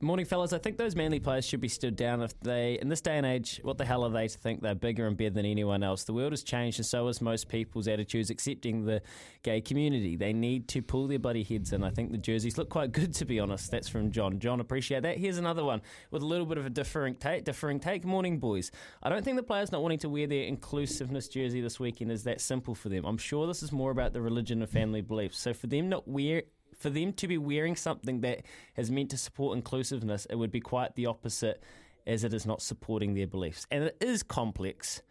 Morning, 0.00 0.26
fellas. 0.26 0.52
I 0.52 0.58
think 0.58 0.76
those 0.76 0.94
Manly 0.94 1.18
players 1.18 1.44
should 1.44 1.60
be 1.60 1.66
stood 1.66 1.96
down 1.96 2.22
if 2.22 2.38
they, 2.38 2.78
in 2.80 2.88
this 2.88 3.00
day 3.00 3.16
and 3.16 3.26
age, 3.26 3.58
what 3.64 3.78
the 3.78 3.84
hell 3.84 4.04
are 4.04 4.10
they 4.10 4.28
to 4.28 4.38
think 4.38 4.62
they're 4.62 4.76
bigger 4.76 5.08
and 5.08 5.16
better 5.16 5.30
than 5.30 5.44
anyone 5.44 5.82
else? 5.82 6.04
The 6.04 6.12
world 6.12 6.30
has 6.30 6.44
changed, 6.44 6.78
and 6.78 6.86
so 6.86 7.08
has 7.08 7.20
most 7.20 7.48
people's 7.48 7.88
attitudes 7.88 8.30
accepting 8.30 8.84
the 8.84 9.02
gay 9.42 9.60
community. 9.60 10.14
They 10.14 10.32
need 10.32 10.68
to 10.68 10.82
pull 10.82 11.08
their 11.08 11.18
bloody 11.18 11.42
heads 11.42 11.72
in. 11.72 11.82
I 11.82 11.90
think 11.90 12.12
the 12.12 12.16
jerseys 12.16 12.56
look 12.56 12.68
quite 12.68 12.92
good, 12.92 13.12
to 13.14 13.24
be 13.24 13.40
honest. 13.40 13.72
That's 13.72 13.88
from 13.88 14.12
John. 14.12 14.38
John, 14.38 14.60
appreciate 14.60 15.02
that. 15.02 15.18
Here's 15.18 15.38
another 15.38 15.64
one 15.64 15.82
with 16.12 16.22
a 16.22 16.26
little 16.26 16.46
bit 16.46 16.58
of 16.58 16.66
a 16.66 16.70
differing 16.70 17.16
take. 17.16 17.42
Differing 17.42 17.80
take. 17.80 18.04
Morning, 18.04 18.38
boys. 18.38 18.70
I 19.02 19.08
don't 19.08 19.24
think 19.24 19.36
the 19.36 19.42
players 19.42 19.72
not 19.72 19.82
wanting 19.82 19.98
to 19.98 20.08
wear 20.08 20.28
their 20.28 20.44
inclusiveness 20.44 21.26
jersey 21.26 21.60
this 21.60 21.80
weekend 21.80 22.12
is 22.12 22.22
that 22.22 22.40
simple 22.40 22.76
for 22.76 22.88
them. 22.88 23.04
I'm 23.04 23.18
sure 23.18 23.48
this 23.48 23.64
is 23.64 23.72
more 23.72 23.90
about 23.90 24.12
the 24.12 24.20
religion 24.20 24.62
and 24.62 24.70
family 24.70 25.00
beliefs. 25.00 25.40
So 25.40 25.52
for 25.52 25.66
them 25.66 25.88
not 25.88 26.06
wear 26.06 26.44
for 26.78 26.90
them 26.90 27.12
to 27.14 27.28
be 27.28 27.38
wearing 27.38 27.76
something 27.76 28.20
that 28.22 28.42
is 28.76 28.90
meant 28.90 29.10
to 29.10 29.16
support 29.16 29.56
inclusiveness, 29.56 30.26
it 30.26 30.36
would 30.36 30.52
be 30.52 30.60
quite 30.60 30.94
the 30.94 31.06
opposite, 31.06 31.62
as 32.06 32.24
it 32.24 32.32
is 32.32 32.46
not 32.46 32.62
supporting 32.62 33.14
their 33.14 33.26
beliefs. 33.26 33.66
And 33.70 33.84
it 33.84 33.96
is 34.00 34.22
complex 34.22 35.02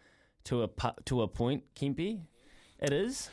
to 0.46 0.64
a 0.64 0.70
to 1.06 1.22
a 1.22 1.28
point, 1.28 1.64
Kempy. 1.76 2.22
It 2.80 2.94
is. 2.94 3.30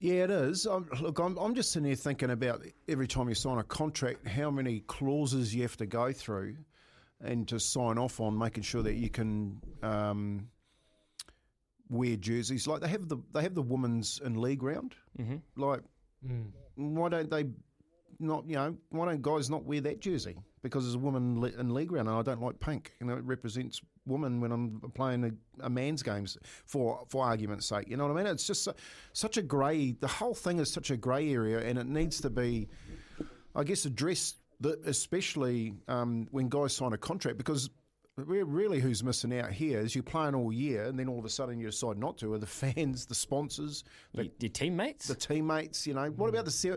Yeah, 0.00 0.24
it 0.24 0.30
is. 0.30 0.66
I'm, 0.66 0.88
look, 1.00 1.20
I'm, 1.20 1.36
I'm 1.36 1.54
just 1.54 1.70
sitting 1.70 1.86
here 1.86 1.94
thinking 1.94 2.30
about 2.30 2.66
every 2.88 3.06
time 3.06 3.28
you 3.28 3.36
sign 3.36 3.58
a 3.58 3.62
contract, 3.62 4.26
how 4.26 4.50
many 4.50 4.80
clauses 4.80 5.54
you 5.54 5.62
have 5.62 5.76
to 5.76 5.86
go 5.86 6.12
through, 6.12 6.56
and 7.22 7.46
to 7.46 7.60
sign 7.60 7.98
off 7.98 8.18
on 8.18 8.36
making 8.36 8.64
sure 8.64 8.82
that 8.82 8.94
you 8.94 9.08
can 9.08 9.60
um, 9.84 10.48
wear 11.88 12.16
jerseys. 12.16 12.66
Like 12.66 12.80
they 12.80 12.88
have 12.88 13.08
the 13.08 13.18
they 13.32 13.42
have 13.42 13.54
the 13.54 13.62
women's 13.62 14.20
in 14.24 14.34
league 14.40 14.64
round. 14.64 14.96
Mm-hmm. 15.20 15.36
Like 15.56 15.82
Mm. 16.26 16.52
Why 16.76 17.08
don't 17.08 17.30
they 17.30 17.46
not, 18.20 18.44
you 18.46 18.54
know, 18.54 18.76
why 18.90 19.06
don't 19.06 19.22
guys 19.22 19.50
not 19.50 19.64
wear 19.64 19.80
that 19.82 20.00
jersey? 20.00 20.36
Because 20.62 20.84
there's 20.84 20.94
a 20.94 20.98
woman 20.98 21.42
in 21.58 21.74
league 21.74 21.90
round 21.90 22.08
and 22.08 22.16
I 22.16 22.22
don't 22.22 22.40
like 22.40 22.60
pink. 22.60 22.92
You 23.00 23.06
know, 23.06 23.14
it 23.14 23.24
represents 23.24 23.80
women 24.06 24.40
when 24.40 24.52
I'm 24.52 24.80
playing 24.94 25.24
a, 25.24 25.64
a 25.64 25.70
man's 25.70 26.02
games 26.02 26.38
for 26.64 27.04
for 27.08 27.24
argument's 27.24 27.66
sake. 27.66 27.88
You 27.88 27.96
know 27.96 28.06
what 28.06 28.16
I 28.16 28.22
mean? 28.22 28.32
It's 28.32 28.46
just 28.46 28.64
su- 28.64 28.74
such 29.12 29.36
a 29.36 29.42
grey, 29.42 29.92
the 29.92 30.08
whole 30.08 30.34
thing 30.34 30.58
is 30.60 30.72
such 30.72 30.90
a 30.90 30.96
grey 30.96 31.32
area 31.32 31.58
and 31.58 31.78
it 31.78 31.86
needs 31.86 32.20
to 32.20 32.30
be, 32.30 32.68
I 33.56 33.64
guess, 33.64 33.84
addressed, 33.84 34.36
especially 34.86 35.74
um, 35.88 36.28
when 36.30 36.48
guys 36.48 36.74
sign 36.74 36.92
a 36.92 36.98
contract 36.98 37.38
because 37.38 37.70
really 38.16 38.80
who's 38.80 39.02
missing 39.02 39.38
out 39.38 39.52
here 39.52 39.80
is 39.80 39.94
you're 39.94 40.02
playing 40.02 40.34
all 40.34 40.52
year 40.52 40.84
and 40.84 40.98
then 40.98 41.08
all 41.08 41.18
of 41.18 41.24
a 41.24 41.30
sudden 41.30 41.58
you 41.58 41.66
decide 41.66 41.96
not 41.96 42.18
to 42.18 42.32
are 42.34 42.38
the 42.38 42.46
fans, 42.74 43.06
the 43.06 43.14
sponsors, 43.14 43.84
the, 44.14 44.30
your 44.38 44.50
teammates, 44.50 45.08
the 45.08 45.14
teammates. 45.14 45.86
You 45.86 45.94
know, 45.94 46.10
what 46.10 46.28
about 46.28 46.44
the 46.44 46.50
se- 46.50 46.76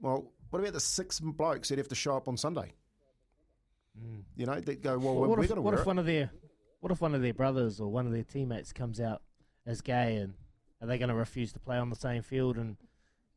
well, 0.00 0.32
what 0.50 0.60
about 0.60 0.72
the 0.72 0.80
six 0.80 1.20
blokes 1.20 1.68
that 1.68 1.78
have 1.78 1.88
to 1.88 1.94
show 1.94 2.16
up 2.16 2.28
on 2.28 2.36
Sunday? 2.36 2.72
Hmm. 3.98 4.20
You 4.36 4.46
know, 4.46 4.60
they 4.60 4.76
go 4.76 4.98
well. 4.98 5.14
Well, 5.14 5.28
what 5.28 5.38
we're 5.38 5.44
if, 5.44 5.48
going 5.48 5.56
to 5.56 5.62
what 5.62 5.74
wear 5.74 5.80
if 5.80 5.86
it. 5.86 5.86
one 5.86 5.98
of 5.98 6.06
their 6.06 6.30
what 6.80 6.90
if 6.90 7.00
one 7.00 7.14
of 7.14 7.22
their 7.22 7.34
brothers 7.34 7.80
or 7.80 7.88
one 7.88 8.06
of 8.06 8.12
their 8.12 8.24
teammates 8.24 8.72
comes 8.72 9.00
out 9.00 9.22
as 9.66 9.80
gay 9.80 10.16
and 10.16 10.34
are 10.80 10.88
they 10.88 10.98
going 10.98 11.08
to 11.08 11.14
refuse 11.14 11.52
to 11.52 11.60
play 11.60 11.76
on 11.76 11.90
the 11.90 11.96
same 11.96 12.22
field 12.22 12.56
and 12.56 12.76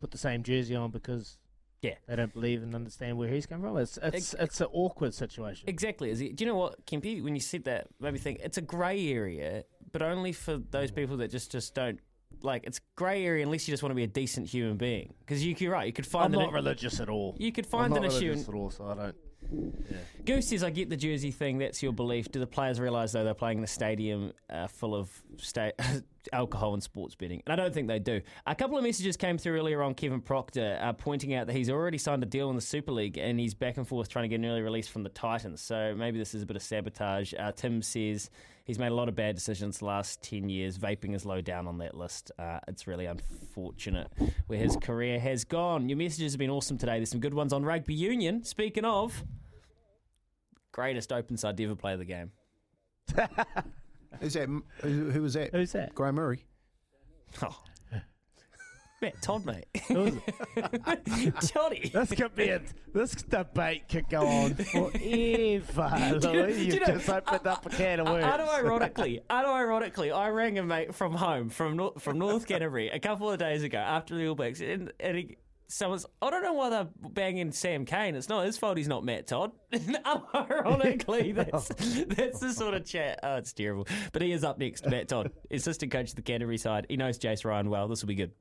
put 0.02 0.10
the 0.10 0.18
same 0.18 0.42
jersey 0.42 0.76
on 0.76 0.90
because 0.90 1.38
yeah 1.86 1.96
they 2.08 2.16
don't 2.16 2.34
believe 2.34 2.64
and 2.64 2.74
understand 2.76 3.18
where 3.18 3.30
he's 3.30 3.46
come 3.46 3.62
from? 3.62 3.78
It's 3.78 3.98
it's 4.02 4.34
it's 4.34 4.62
an 4.62 4.68
awkward 4.74 5.14
situation. 5.14 5.68
Exactly. 5.68 6.10
Is 6.10 6.22
it, 6.22 6.36
do 6.36 6.44
you 6.44 6.50
know 6.52 6.58
what, 6.58 6.86
Kempy? 6.86 7.24
When 7.24 7.36
you 7.36 7.42
said 7.42 7.64
that, 7.66 7.88
made 8.00 8.14
me 8.14 8.20
think 8.20 8.40
it's 8.44 8.58
a 8.58 8.62
grey 8.62 9.10
area, 9.12 9.64
but 9.92 10.02
only 10.02 10.32
for 10.32 10.58
those 10.58 10.92
people 10.92 11.18
that 11.18 11.32
just 11.32 11.52
just 11.52 11.74
don't 11.76 12.00
like. 12.42 12.64
It's 12.66 12.80
grey 12.96 13.26
area 13.26 13.44
unless 13.46 13.68
you 13.68 13.72
just 13.74 13.84
want 13.84 13.92
to 13.92 13.96
be 13.96 14.04
a 14.04 14.08
decent 14.08 14.48
human 14.48 14.78
being. 14.78 15.14
Because 15.20 15.46
you, 15.46 15.56
you're 15.58 15.72
right. 15.72 15.88
You 15.88 15.94
could 15.94 16.06
find 16.06 16.36
I'm 16.36 16.42
not 16.42 16.54
religious 16.54 17.00
at 17.00 17.10
all. 17.10 17.36
You 17.40 17.52
could 17.52 17.66
I'm 17.66 17.72
find 17.72 17.94
not 17.94 18.04
an 18.04 18.12
issue. 18.12 18.26
religious 18.28 18.48
at 18.50 18.56
all, 18.56 18.70
so 18.72 18.86
I 18.88 18.94
don't. 18.96 19.16
Yeah. 19.52 19.98
Goose 20.26 20.48
says, 20.50 20.64
I 20.64 20.70
get 20.72 20.90
the 20.90 20.98
jersey 20.98 21.32
thing. 21.32 21.60
That's 21.60 21.84
your 21.84 21.94
belief. 21.94 22.32
Do 22.32 22.40
the 22.40 22.48
players 22.48 22.80
realise, 22.80 23.12
though, 23.12 23.24
they're 23.24 23.34
playing 23.34 23.60
in 23.60 23.64
a 23.64 23.68
stadium 23.68 24.34
uh, 24.50 24.68
full 24.68 24.96
of 24.96 25.10
sta- 25.38 25.72
alcohol 26.34 26.74
and 26.74 26.84
sports 26.84 27.16
betting? 27.16 27.42
And 27.46 27.54
I 27.54 27.56
don't 27.56 27.74
think 27.74 27.88
they 27.88 28.00
do. 28.00 28.22
A 28.46 28.56
couple 28.56 28.78
of 28.78 28.84
messages 28.84 29.18
came 29.18 29.38
through 29.38 29.58
earlier 29.58 29.82
on 29.82 29.94
Kevin 29.94 30.22
Proctor 30.22 30.80
uh, 30.82 30.94
pointing 30.94 31.34
out 31.34 31.48
that 31.48 31.54
he's 31.54 31.70
already 31.70 31.98
signed 31.98 32.24
a 32.24 32.26
deal 32.26 32.50
in 32.50 32.56
the 32.56 32.62
Super 32.62 32.92
League 32.92 33.18
and 33.18 33.40
he's 33.40 33.54
back 33.54 33.78
and 33.78 33.88
forth 33.88 34.10
trying 34.10 34.24
to 34.24 34.30
get 34.30 34.36
an 34.36 34.46
early 34.46 34.62
release 34.62 34.88
from 34.88 35.04
the 35.04 35.10
Titans. 35.10 35.62
So 35.62 35.94
maybe 35.96 36.18
this 36.20 36.34
is 36.34 36.44
a 36.44 36.46
bit 36.46 36.56
of 36.56 36.64
sabotage. 36.64 37.34
Uh, 37.38 37.52
Tim 37.52 37.82
says 37.82 38.30
he's 38.66 38.80
made 38.80 38.92
a 38.92 38.96
lot 38.96 39.10
of 39.10 39.16
bad 39.16 39.36
decisions 39.36 39.80
the 39.80 39.86
last 39.86 40.22
10 40.24 40.50
years. 40.50 40.78
Vaping 40.78 41.16
is 41.16 41.26
low 41.26 41.42
down 41.42 41.68
on 41.68 41.78
that 41.80 41.96
list. 41.96 42.32
Uh, 42.38 42.60
it's 42.68 42.88
really 42.88 43.06
unfortunate 43.06 44.12
where 44.48 44.60
his 44.60 44.76
career 44.78 45.20
has 45.20 45.44
gone. 45.44 45.90
Your 45.90 45.98
messages 45.98 46.34
have 46.34 46.40
been 46.40 46.50
awesome 46.50 46.78
today. 46.78 46.98
There's 46.98 47.10
some 47.10 47.20
good 47.22 47.34
ones 47.34 47.54
on 47.54 47.64
rugby 47.64 47.94
union. 47.94 48.44
Speaking 48.44 48.86
of, 48.86 49.24
greatest 50.72 51.14
open 51.14 51.38
side 51.38 51.58
to 51.58 51.64
ever 51.64 51.76
play 51.76 51.96
the 51.96 52.06
game. 52.06 52.32
Is 54.22 54.34
that 54.34 54.48
who, 54.48 55.10
who 55.12 55.22
was 55.22 55.34
that? 55.34 55.54
Who's 55.54 55.72
that? 55.74 55.94
Graham 55.96 56.16
Murray. 56.16 56.46
Oh. 57.42 57.58
Matt 59.02 59.22
Todd, 59.22 59.46
mate. 59.46 59.66
Johnny. 61.54 61.90
This 61.94 62.12
could 62.12 62.36
be 62.36 62.50
a, 62.50 62.62
this 62.94 63.12
debate 63.14 63.90
could 63.90 64.10
go 64.10 64.26
on 64.26 64.56
forever. 64.56 66.20
Louis. 66.20 66.66
You've 66.66 66.74
you 66.76 66.80
know, 66.80 66.86
just 66.86 67.10
opened 67.10 67.46
up 67.46 67.66
a 67.66 67.70
can 67.70 68.00
of 68.00 68.08
worms. 68.08 68.26
Unironically, 68.26 69.22
unironically, 69.30 70.16
I 70.16 70.30
rang 70.30 70.58
a 70.60 70.64
mate 70.64 70.96
from 70.96 71.14
home 71.14 71.50
from 71.50 71.76
Nor- 71.78 71.94
from 72.00 72.18
North 72.20 72.48
Canterbury 72.48 72.90
a 72.90 73.00
couple 73.00 73.30
of 73.30 73.38
days 73.38 73.64
ago 73.64 73.78
after 73.80 74.16
the 74.16 74.28
All 74.28 74.36
Blacks, 74.36 74.62
and, 74.62 74.92
and 75.00 75.18
he, 75.18 75.38
someone's 75.68 76.06
I 76.22 76.30
don't 76.30 76.44
know 76.44 76.54
why 76.54 76.70
they're 76.70 76.88
banging 77.10 77.52
Sam 77.52 77.86
Cane. 77.86 78.16
It's 78.16 78.30
not 78.30 78.46
his 78.46 78.58
fault. 78.58 78.78
He's 78.78 78.88
not 78.88 79.04
Matt 79.04 79.28
Todd. 79.28 79.52
Unironically, 79.74 81.36
that's 81.36 81.68
that's 82.16 82.40
the 82.40 82.54
sort 82.54 82.74
of 82.74 82.86
chat. 82.86 83.20
Oh, 83.24 83.36
it's 83.38 83.54
terrible. 83.54 83.88
But 84.12 84.22
he 84.22 84.32
is 84.32 84.44
up 84.44 84.58
next. 84.58 84.86
Matt 84.86 85.08
Todd, 85.08 85.32
assistant 85.52 85.92
coach 85.92 86.10
of 86.10 86.16
the 86.16 86.22
Canterbury 86.22 86.58
side. 86.58 86.86
He 86.90 86.98
knows 86.98 87.18
Jace 87.20 87.46
Ryan 87.46 87.70
well. 87.70 87.88
This 87.88 88.02
will 88.02 88.08
be 88.08 88.16
good. 88.16 88.32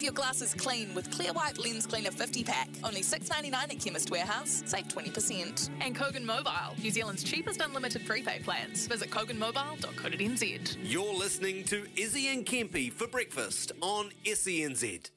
Your 0.00 0.12
glass 0.12 0.42
is 0.42 0.54
clean 0.54 0.94
with 0.94 1.10
Clear 1.12 1.32
White 1.32 1.58
Lens 1.58 1.86
Cleaner 1.86 2.10
50 2.10 2.42
pack. 2.42 2.68
Only 2.82 3.02
six 3.02 3.30
ninety 3.30 3.50
nine 3.50 3.70
at 3.70 3.78
Chemist 3.78 4.10
Warehouse. 4.10 4.62
Save 4.66 4.88
20%. 4.88 5.70
And 5.80 5.94
Kogan 5.94 6.24
Mobile, 6.24 6.74
New 6.82 6.90
Zealand's 6.90 7.22
cheapest 7.22 7.60
unlimited 7.60 8.04
prepaid 8.06 8.42
plans. 8.44 8.86
Visit 8.88 9.10
koganmobile.co.nz. 9.10 10.76
You're 10.82 11.14
listening 11.14 11.64
to 11.64 11.86
Izzy 11.96 12.28
and 12.28 12.44
Kempy 12.44 12.92
for 12.92 13.06
breakfast 13.06 13.70
on 13.80 14.10
SENZ. 14.24 15.10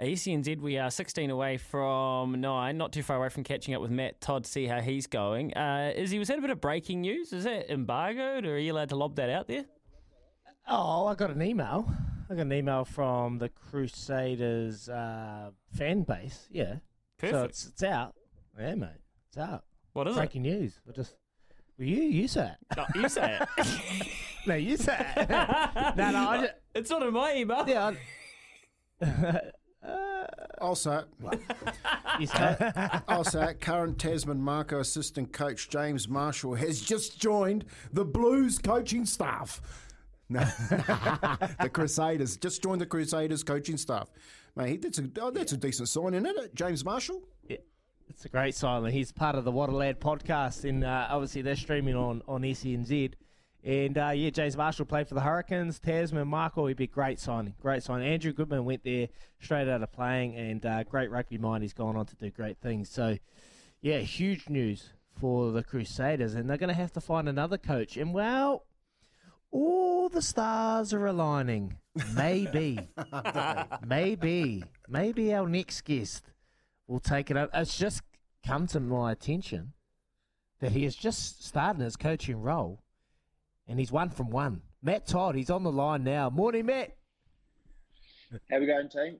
SENZ, 0.00 0.60
we 0.60 0.76
are 0.76 0.90
16 0.90 1.30
away 1.30 1.56
from 1.56 2.40
9, 2.40 2.76
not 2.76 2.92
too 2.92 3.02
far 3.02 3.16
away 3.16 3.28
from 3.28 3.44
catching 3.44 3.74
up 3.74 3.80
with 3.80 3.92
Matt 3.92 4.20
Todd 4.20 4.44
see 4.44 4.66
how 4.66 4.80
he's 4.80 5.06
going. 5.06 5.54
Uh, 5.54 5.92
is 5.94 6.10
he 6.10 6.18
was 6.18 6.28
that 6.28 6.38
a 6.38 6.40
bit 6.40 6.50
of 6.50 6.60
breaking 6.60 7.02
news? 7.02 7.32
Is 7.32 7.44
that 7.44 7.72
embargoed, 7.72 8.44
or 8.44 8.54
are 8.54 8.58
you 8.58 8.72
allowed 8.72 8.88
to 8.88 8.96
lob 8.96 9.14
that 9.16 9.30
out 9.30 9.46
there? 9.46 9.64
Oh, 10.68 11.06
I 11.06 11.14
got 11.14 11.30
an 11.30 11.42
email. 11.42 11.88
I 12.28 12.34
got 12.34 12.42
an 12.42 12.52
email 12.52 12.84
from 12.84 13.38
the 13.38 13.48
Crusaders 13.50 14.88
uh, 14.88 15.50
fan 15.76 16.02
base. 16.02 16.48
Yeah, 16.50 16.76
so 17.20 17.44
it's 17.44 17.66
it's 17.66 17.82
out. 17.82 18.14
Yeah, 18.58 18.74
mate, 18.74 18.88
it's 19.28 19.38
out. 19.38 19.64
What 19.92 20.08
is 20.08 20.16
it? 20.16 20.18
Breaking 20.18 20.42
news. 20.42 20.80
I 20.88 20.92
just 20.92 21.14
well, 21.78 21.86
you 21.86 22.02
you 22.02 22.26
say 22.26 22.50
it. 22.50 22.76
No, 22.76 22.84
you 23.00 23.08
say 23.08 23.38
it. 23.40 24.08
no, 24.46 24.54
you 24.54 24.76
say 24.76 25.12
it. 25.16 25.28
no, 25.96 26.10
no, 26.10 26.28
I 26.28 26.40
just, 26.40 26.52
it's 26.74 26.90
not 26.90 27.02
in 27.02 27.12
my 27.12 27.36
email. 27.36 27.64
Yeah. 27.68 27.92
I'll 30.60 30.74
say. 30.74 31.00
You 32.18 32.26
say 32.26 32.56
I'll. 33.08 33.24
Current 33.60 33.98
Tasman 33.98 34.40
Mako 34.40 34.80
assistant 34.80 35.32
coach 35.32 35.68
James 35.68 36.08
Marshall 36.08 36.54
has 36.54 36.80
just 36.80 37.20
joined 37.20 37.64
the 37.92 38.04
Blues 38.04 38.58
coaching 38.58 39.04
staff. 39.06 39.60
No, 40.26 40.40
the 40.40 41.68
Crusaders 41.70 42.38
just 42.38 42.62
joined 42.62 42.80
the 42.80 42.86
Crusaders 42.86 43.44
coaching 43.44 43.76
staff. 43.76 44.10
Mate, 44.56 44.80
that's 44.80 44.98
a 44.98 45.10
oh, 45.20 45.30
that's 45.30 45.52
a 45.52 45.56
decent 45.58 45.86
sign, 45.90 46.14
isn't 46.14 46.26
it? 46.26 46.54
James 46.54 46.82
Marshall. 46.82 47.20
Yeah. 47.46 47.58
It's 48.08 48.24
a 48.24 48.30
great 48.30 48.54
sign. 48.54 48.86
He's 48.86 49.12
part 49.12 49.36
of 49.36 49.44
the 49.44 49.50
What 49.50 49.68
a 49.68 49.76
Lad 49.76 50.00
podcast, 50.00 50.66
and 50.66 50.82
uh, 50.82 51.08
obviously 51.10 51.42
they're 51.42 51.56
streaming 51.56 51.94
on 51.94 52.22
on 52.26 52.40
SENZ. 52.40 53.12
And 53.64 53.96
uh, 53.96 54.10
yeah, 54.10 54.28
James 54.28 54.58
Marshall 54.58 54.84
played 54.84 55.08
for 55.08 55.14
the 55.14 55.22
Hurricanes. 55.22 55.78
Tasman 55.78 56.28
Mako, 56.28 56.66
he'd 56.66 56.76
be 56.76 56.86
great 56.86 57.18
signing. 57.18 57.54
Great 57.62 57.82
signing. 57.82 58.06
Andrew 58.06 58.32
Goodman 58.32 58.66
went 58.66 58.84
there 58.84 59.08
straight 59.40 59.68
out 59.68 59.82
of 59.82 59.90
playing, 59.90 60.36
and 60.36 60.64
uh, 60.66 60.84
great 60.84 61.10
rugby 61.10 61.38
mind. 61.38 61.62
He's 61.62 61.72
gone 61.72 61.96
on 61.96 62.04
to 62.06 62.16
do 62.16 62.30
great 62.30 62.58
things. 62.58 62.90
So, 62.90 63.16
yeah, 63.80 63.98
huge 64.00 64.50
news 64.50 64.90
for 65.18 65.50
the 65.50 65.62
Crusaders, 65.62 66.34
and 66.34 66.48
they're 66.48 66.58
going 66.58 66.68
to 66.68 66.74
have 66.74 66.92
to 66.92 67.00
find 67.00 67.26
another 67.26 67.56
coach. 67.56 67.96
And 67.96 68.12
well, 68.12 68.66
all 69.50 70.10
the 70.10 70.20
stars 70.20 70.92
are 70.92 71.06
aligning. 71.06 71.78
Maybe, 72.14 72.78
maybe, 73.86 74.64
maybe 74.88 75.32
our 75.32 75.48
next 75.48 75.82
guest 75.82 76.32
will 76.86 77.00
take 77.00 77.30
it 77.30 77.36
up. 77.38 77.48
It's 77.54 77.78
just 77.78 78.02
come 78.46 78.66
to 78.66 78.80
my 78.80 79.12
attention 79.12 79.72
that 80.60 80.72
he 80.72 80.84
has 80.84 80.94
just 80.94 81.44
started 81.44 81.82
his 81.82 81.96
coaching 81.96 82.42
role, 82.42 82.83
and 83.68 83.78
he's 83.78 83.92
one 83.92 84.10
from 84.10 84.30
one. 84.30 84.62
Matt 84.82 85.06
Todd, 85.06 85.34
he's 85.34 85.50
on 85.50 85.62
the 85.62 85.72
line 85.72 86.04
now. 86.04 86.30
Morning, 86.30 86.66
Matt. 86.66 86.96
How 88.50 88.58
we 88.58 88.66
going, 88.66 88.88
team? 88.88 89.18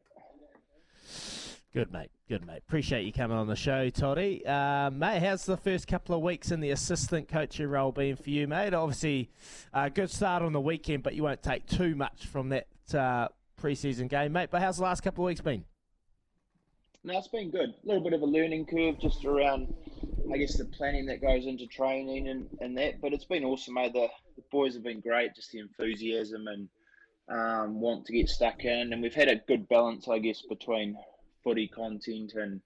Good, 1.73 1.93
mate. 1.93 2.11
Good, 2.29 2.47
mate. 2.47 2.63
Appreciate 2.67 3.05
you 3.05 3.13
coming 3.13 3.37
on 3.37 3.49
the 3.49 3.57
show, 3.57 3.91
Toddy. 3.91 4.47
Uh, 4.47 4.91
mate, 4.91 5.21
how's 5.21 5.45
the 5.45 5.57
first 5.57 5.89
couple 5.89 6.15
of 6.15 6.23
weeks 6.23 6.51
in 6.51 6.61
the 6.61 6.71
assistant 6.71 7.29
coaching 7.29 7.67
role 7.67 7.93
been 7.93 8.17
for 8.17 8.31
you, 8.31 8.47
mate? 8.47 8.73
Obviously, 8.73 9.31
a 9.73 9.91
good 9.91 10.11
start 10.11 10.43
on 10.43 10.53
the 10.53 10.61
weekend, 10.61 11.03
but 11.03 11.15
you 11.15 11.23
won't 11.23 11.43
take 11.43 11.67
too 11.67 11.95
much 11.95 12.27
from 12.27 12.51
that 12.51 12.67
uh, 12.95 13.29
preseason 13.61 14.09
game, 14.09 14.33
mate. 14.33 14.51
But 14.51 14.63
how's 14.63 14.77
the 14.77 14.85
last 14.85 15.03
couple 15.03 15.25
of 15.25 15.27
weeks 15.27 15.41
been? 15.41 15.65
No, 17.07 17.19
it's 17.19 17.29
been 17.29 17.51
good. 17.51 17.69
A 17.69 17.87
little 17.87 18.03
bit 18.03 18.15
of 18.15 18.23
a 18.23 18.27
learning 18.27 18.65
curve 18.65 18.99
just 18.99 19.27
around, 19.27 19.75
I 20.33 20.39
guess, 20.39 20.57
the 20.57 20.65
planning 20.65 21.05
that 21.07 21.21
goes 21.21 21.45
into 21.45 21.67
training 21.67 22.29
and, 22.29 22.49
and 22.61 22.77
that. 22.79 23.03
But 23.03 23.13
it's 23.13 23.27
been 23.27 23.45
awesome, 23.45 23.75
mate. 23.75 23.93
The, 23.93 24.09
the 24.37 24.43
boys 24.51 24.73
have 24.73 24.83
been 24.83 25.01
great, 25.01 25.35
just 25.35 25.53
the 25.53 25.59
enthusiasm 25.59 26.47
and 26.47 26.69
um, 27.29 27.81
want 27.81 28.07
to 28.07 28.15
get 28.15 28.31
stuck 28.31 28.65
in. 28.65 28.95
And 28.95 29.03
we've 29.03 29.15
had 29.15 29.29
a 29.29 29.37
good 29.37 29.69
balance, 29.69 30.09
I 30.09 30.19
guess, 30.19 30.41
between 30.41 30.97
footy 31.43 31.69
content 31.69 32.33
and 32.37 32.63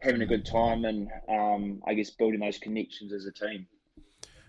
having 0.00 0.20
a 0.20 0.26
good 0.26 0.44
time 0.44 0.84
and, 0.84 1.08
um, 1.30 1.82
I 1.86 1.94
guess, 1.94 2.10
building 2.10 2.40
those 2.40 2.58
connections 2.58 3.14
as 3.14 3.24
a 3.24 3.32
team. 3.32 3.66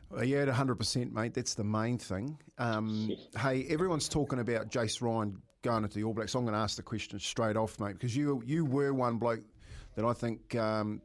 Well, 0.10 0.26
yeah, 0.26 0.52
hundred 0.52 0.76
percent, 0.76 1.14
mate. 1.14 1.34
That's 1.34 1.54
the 1.54 1.64
main 1.64 1.98
thing. 1.98 2.38
Um, 2.58 3.12
hey, 3.40 3.66
everyone's 3.70 4.10
talking 4.10 4.40
about 4.40 4.70
Jace 4.70 5.02
Ryan 5.02 5.42
going 5.62 5.84
into 5.84 5.96
the 5.96 6.04
All 6.04 6.14
Blacks. 6.14 6.36
I'm 6.36 6.44
going 6.44 6.54
to 6.54 6.60
ask 6.60 6.76
the 6.76 6.84
question 6.84 7.20
straight 7.20 7.58
off, 7.58 7.80
mate, 7.80 7.94
because 7.94 8.16
you 8.16 8.42
you 8.46 8.66
were 8.66 8.94
one 8.94 9.18
bloke 9.18 9.44
that 9.96 10.06
I 10.06 10.14
think 10.14 10.56
um, 10.56 11.02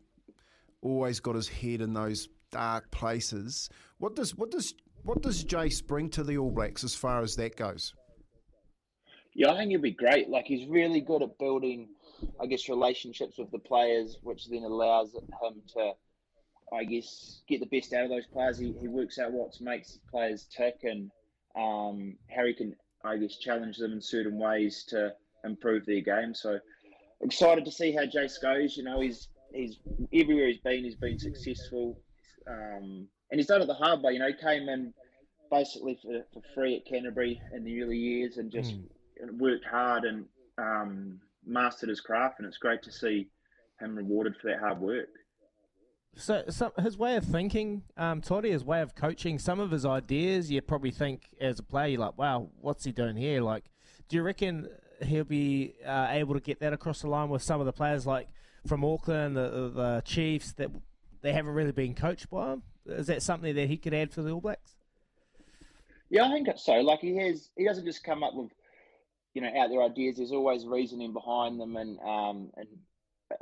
always 0.82 1.20
got 1.20 1.34
his 1.34 1.48
head 1.48 1.80
in 1.80 1.92
those 1.92 2.28
dark 2.50 2.90
places. 2.90 3.68
What 3.98 4.14
does 4.14 4.34
what 4.36 4.50
does 4.50 4.74
what 5.02 5.22
does 5.22 5.44
Jace 5.44 5.86
bring 5.86 6.08
to 6.10 6.24
the 6.24 6.38
All 6.38 6.50
Blacks 6.50 6.84
as 6.84 6.94
far 6.94 7.22
as 7.22 7.36
that 7.36 7.56
goes? 7.56 7.94
Yeah, 9.34 9.52
I 9.52 9.58
think 9.58 9.70
he'll 9.70 9.80
be 9.80 9.90
great. 9.90 10.30
Like 10.30 10.46
he's 10.46 10.66
really 10.66 11.00
good 11.00 11.22
at 11.22 11.38
building, 11.38 11.88
I 12.40 12.46
guess, 12.46 12.68
relationships 12.68 13.36
with 13.38 13.50
the 13.50 13.58
players, 13.58 14.16
which 14.22 14.48
then 14.48 14.62
allows 14.62 15.12
him 15.14 15.62
to, 15.74 15.92
I 16.72 16.84
guess, 16.84 17.42
get 17.46 17.60
the 17.60 17.66
best 17.66 17.92
out 17.92 18.04
of 18.04 18.10
those 18.10 18.26
players. 18.26 18.58
He, 18.58 18.74
he 18.80 18.88
works 18.88 19.18
out 19.18 19.32
what 19.32 19.60
makes 19.60 19.98
players 20.10 20.46
tick 20.50 20.76
and 20.84 21.10
um, 21.54 22.16
how 22.34 22.46
he 22.46 22.54
can, 22.54 22.74
I 23.06 23.16
guess, 23.16 23.36
challenge 23.38 23.78
them 23.78 23.92
in 23.92 24.00
certain 24.00 24.38
ways 24.38 24.84
to 24.88 25.14
improve 25.44 25.86
their 25.86 26.00
game. 26.00 26.34
So 26.34 26.58
excited 27.20 27.64
to 27.64 27.70
see 27.70 27.92
how 27.92 28.04
Jace 28.04 28.40
goes. 28.40 28.76
You 28.76 28.84
know, 28.84 29.00
he's 29.00 29.28
he's 29.52 29.78
everywhere 30.12 30.48
he's 30.48 30.60
been, 30.60 30.84
he's 30.84 30.96
been 30.96 31.18
successful, 31.18 31.98
um, 32.48 33.08
and 33.30 33.38
he's 33.38 33.46
done 33.46 33.62
it 33.62 33.66
the 33.66 33.74
hard 33.74 34.02
way. 34.02 34.12
You 34.12 34.18
know, 34.18 34.28
he 34.28 34.34
came 34.34 34.68
in 34.68 34.92
basically 35.50 35.98
for, 36.02 36.24
for 36.32 36.42
free 36.54 36.76
at 36.76 36.86
Canterbury 36.86 37.40
in 37.54 37.64
the 37.64 37.82
early 37.82 37.98
years 37.98 38.36
and 38.36 38.50
just 38.50 38.74
worked 39.38 39.64
hard 39.64 40.04
and 40.04 40.26
um, 40.58 41.20
mastered 41.44 41.88
his 41.88 42.00
craft, 42.00 42.38
and 42.38 42.48
it's 42.48 42.58
great 42.58 42.82
to 42.82 42.92
see 42.92 43.28
him 43.80 43.96
rewarded 43.96 44.34
for 44.36 44.48
that 44.48 44.60
hard 44.60 44.80
work. 44.80 45.08
So, 46.16 46.44
so 46.48 46.72
his 46.78 46.96
way 46.96 47.16
of 47.16 47.24
thinking, 47.24 47.82
um, 47.96 48.22
Toddy, 48.22 48.50
his 48.50 48.64
way 48.64 48.80
of 48.80 48.94
coaching, 48.94 49.38
some 49.38 49.60
of 49.60 49.70
his 49.70 49.84
ideas, 49.84 50.50
you 50.50 50.60
probably 50.62 50.90
think 50.90 51.28
as 51.40 51.58
a 51.58 51.62
player, 51.62 51.88
you're 51.88 52.00
like, 52.00 52.16
wow, 52.16 52.48
what's 52.60 52.84
he 52.84 52.92
doing 52.92 53.16
here? 53.16 53.42
Like, 53.42 53.64
do 54.08 54.16
you 54.16 54.22
reckon 54.22 54.68
he'll 55.02 55.24
be 55.24 55.74
uh, 55.84 56.08
able 56.10 56.32
to 56.32 56.40
get 56.40 56.60
that 56.60 56.72
across 56.72 57.02
the 57.02 57.08
line 57.08 57.28
with 57.28 57.42
some 57.42 57.60
of 57.60 57.66
the 57.66 57.72
players 57.72 58.06
like 58.06 58.28
from 58.66 58.82
Auckland, 58.82 59.36
the, 59.36 59.70
the 59.74 60.02
Chiefs, 60.06 60.52
that 60.52 60.70
they 61.20 61.32
haven't 61.32 61.52
really 61.52 61.72
been 61.72 61.94
coached 61.94 62.30
by 62.30 62.54
him? 62.54 62.62
Is 62.86 63.08
that 63.08 63.22
something 63.22 63.54
that 63.54 63.68
he 63.68 63.76
could 63.76 63.92
add 63.92 64.10
for 64.10 64.22
the 64.22 64.30
All 64.30 64.40
Blacks? 64.40 64.74
Yeah, 66.08 66.24
I 66.24 66.30
think 66.30 66.48
so. 66.56 66.74
Like 66.74 67.00
he 67.00 67.16
has, 67.16 67.50
he 67.56 67.64
doesn't 67.64 67.84
just 67.84 68.04
come 68.04 68.22
up 68.22 68.34
with, 68.34 68.50
you 69.34 69.42
know, 69.42 69.48
out 69.48 69.68
there 69.68 69.82
ideas. 69.82 70.16
There's 70.16 70.32
always 70.32 70.64
reasoning 70.64 71.12
behind 71.12 71.60
them 71.60 71.76
and 71.76 71.98
um, 72.00 72.50
and 72.56 72.68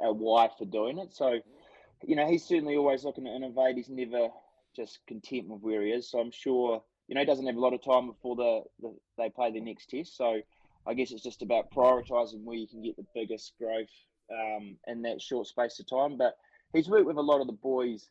a 0.02 0.12
why 0.12 0.48
for 0.59 0.64
doing 0.64 0.98
it. 0.98 1.14
So, 1.14 1.40
you 2.06 2.16
know, 2.16 2.26
he's 2.26 2.44
certainly 2.44 2.76
always 2.76 3.05
looking 3.05 3.24
to 3.24 3.31
innovate. 3.31 3.76
He's 3.76 3.89
never 3.89 4.28
just 4.74 5.01
content 5.06 5.48
with 5.48 5.62
where 5.62 5.82
he 5.82 5.90
is. 5.90 6.10
So 6.10 6.18
I'm 6.18 6.31
sure, 6.31 6.82
you 7.09 7.14
know, 7.14 7.20
he 7.20 7.26
doesn't 7.26 7.47
have 7.47 7.56
a 7.56 7.60
lot 7.60 7.74
of 7.74 7.82
time 7.82 8.09
before 8.09 8.36
the, 8.36 8.62
the 8.81 8.94
they 9.16 9.31
play 9.31 9.52
their 9.52 9.62
next 9.62 9.90
test. 9.90 10.16
So 10.16 10.40
I 10.86 10.94
guess 10.94 11.12
it's 11.12 11.22
just 11.22 11.43
about 11.43 11.70
prioritising 11.72 12.43
where 12.44 12.56
you 12.56 12.66
can 12.66 12.82
get 12.82 12.97
the 12.97 13.06
biggest 13.14 13.52
growth 13.59 13.89
um, 14.31 14.76
in 14.86 15.02
that 15.02 15.20
short 15.20 15.47
space 15.47 15.78
of 15.78 15.89
time. 15.89 16.16
But 16.16 16.36
he's 16.72 16.89
worked 16.89 17.06
with 17.06 17.16
a 17.16 17.22
lot 17.22 17.40
of 17.40 17.47
the 17.47 17.52
boys, 17.52 18.09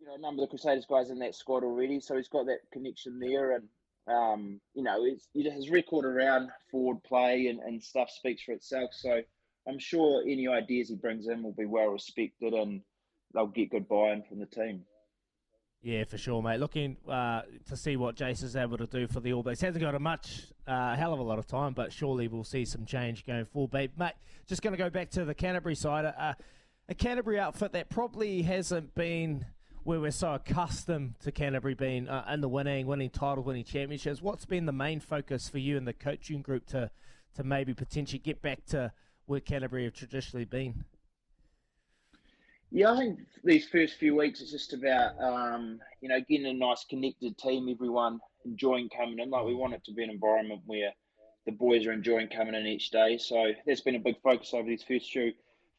you 0.00 0.06
know, 0.06 0.14
a 0.14 0.18
number 0.18 0.42
of 0.42 0.48
the 0.48 0.56
Crusaders 0.56 0.86
guys 0.88 1.10
in 1.10 1.18
that 1.20 1.34
squad 1.34 1.64
already. 1.64 2.00
So 2.00 2.16
he's 2.16 2.28
got 2.28 2.46
that 2.46 2.60
connection 2.72 3.18
there. 3.18 3.56
And, 3.56 3.68
um, 4.08 4.60
you 4.74 4.82
know, 4.82 5.04
his 5.34 5.70
record 5.70 6.04
around 6.04 6.50
forward 6.70 7.02
play 7.04 7.48
and, 7.48 7.60
and 7.60 7.82
stuff 7.82 8.10
speaks 8.10 8.42
for 8.42 8.52
itself. 8.52 8.90
So 8.92 9.20
I'm 9.68 9.78
sure 9.78 10.22
any 10.22 10.48
ideas 10.48 10.88
he 10.88 10.96
brings 10.96 11.28
in 11.28 11.42
will 11.42 11.52
be 11.52 11.66
well 11.66 11.88
respected 11.88 12.52
and 12.52 12.80
they'll 13.34 13.46
get 13.46 13.70
good 13.70 13.88
buy-in 13.88 14.22
from 14.28 14.38
the 14.38 14.46
team. 14.46 14.84
Yeah, 15.82 16.04
for 16.04 16.16
sure, 16.16 16.40
mate. 16.42 16.60
Looking 16.60 16.96
uh, 17.08 17.42
to 17.68 17.76
see 17.76 17.96
what 17.96 18.14
Jace 18.14 18.44
is 18.44 18.54
able 18.54 18.78
to 18.78 18.86
do 18.86 19.08
for 19.08 19.18
the 19.18 19.32
All 19.32 19.42
Blacks. 19.42 19.60
Hasn't 19.60 19.82
got 19.82 19.96
a 19.96 19.98
much, 19.98 20.44
uh, 20.66 20.94
hell 20.94 21.12
of 21.12 21.18
a 21.18 21.22
lot 21.24 21.40
of 21.40 21.46
time, 21.48 21.72
but 21.72 21.92
surely 21.92 22.28
we'll 22.28 22.44
see 22.44 22.64
some 22.64 22.86
change 22.86 23.26
going 23.26 23.46
forward. 23.46 23.72
Mate, 23.72 23.90
mate 23.98 24.12
just 24.46 24.62
going 24.62 24.72
to 24.72 24.78
go 24.78 24.90
back 24.90 25.10
to 25.10 25.24
the 25.24 25.34
Canterbury 25.34 25.74
side. 25.74 26.04
Uh, 26.04 26.34
a 26.88 26.94
Canterbury 26.94 27.40
outfit 27.40 27.72
that 27.72 27.88
probably 27.88 28.42
hasn't 28.42 28.94
been 28.94 29.44
where 29.82 30.00
we're 30.00 30.12
so 30.12 30.34
accustomed 30.34 31.18
to 31.20 31.32
Canterbury 31.32 31.74
being 31.74 32.08
uh, 32.08 32.24
in 32.32 32.40
the 32.40 32.48
winning, 32.48 32.86
winning 32.86 33.10
titles, 33.10 33.44
winning 33.44 33.64
championships. 33.64 34.22
What's 34.22 34.44
been 34.44 34.66
the 34.66 34.72
main 34.72 35.00
focus 35.00 35.48
for 35.48 35.58
you 35.58 35.76
and 35.76 35.86
the 35.86 35.92
coaching 35.92 36.42
group 36.42 36.66
to, 36.66 36.90
to 37.34 37.42
maybe 37.42 37.74
potentially 37.74 38.20
get 38.20 38.40
back 38.40 38.64
to 38.66 38.92
where 39.26 39.40
Canterbury 39.40 39.84
have 39.84 39.94
traditionally 39.94 40.44
been? 40.44 40.84
Yeah, 42.74 42.92
I 42.92 42.96
think 42.96 43.18
these 43.44 43.68
first 43.68 43.98
few 43.98 44.16
weeks 44.16 44.40
it's 44.40 44.50
just 44.50 44.72
about 44.72 45.20
um, 45.22 45.78
you 46.00 46.08
know 46.08 46.18
getting 46.20 46.46
a 46.46 46.54
nice 46.54 46.86
connected 46.88 47.36
team, 47.36 47.68
everyone 47.68 48.18
enjoying 48.46 48.88
coming 48.88 49.18
in. 49.18 49.28
Like 49.28 49.44
we 49.44 49.54
want 49.54 49.74
it 49.74 49.84
to 49.84 49.92
be 49.92 50.02
an 50.02 50.08
environment 50.08 50.62
where 50.64 50.90
the 51.44 51.52
boys 51.52 51.86
are 51.86 51.92
enjoying 51.92 52.28
coming 52.28 52.54
in 52.54 52.66
each 52.66 52.90
day. 52.90 53.18
So 53.18 53.52
that's 53.66 53.82
been 53.82 53.96
a 53.96 54.00
big 54.00 54.22
focus 54.22 54.54
over 54.54 54.66
these 54.66 54.82
first 54.82 55.10
few 55.10 55.32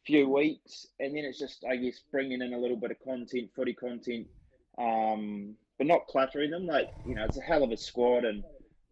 few 0.06 0.30
weeks, 0.30 0.86
and 1.00 1.18
then 1.18 1.26
it's 1.26 1.40
just 1.40 1.66
I 1.68 1.78
guess 1.78 2.00
bringing 2.12 2.44
in 2.44 2.54
a 2.54 2.60
little 2.60 2.78
bit 2.78 2.92
of 2.92 3.04
content, 3.04 3.50
footy 3.56 3.74
content, 3.74 4.28
um, 4.78 5.56
but 5.80 5.88
not 5.88 6.06
cluttering 6.06 6.52
them. 6.52 6.68
Like 6.68 6.92
you 7.08 7.16
know, 7.16 7.26
it's 7.26 7.40
a 7.40 7.42
hell 7.42 7.64
of 7.64 7.72
a 7.72 7.78
squad 7.78 8.24
and 8.24 8.44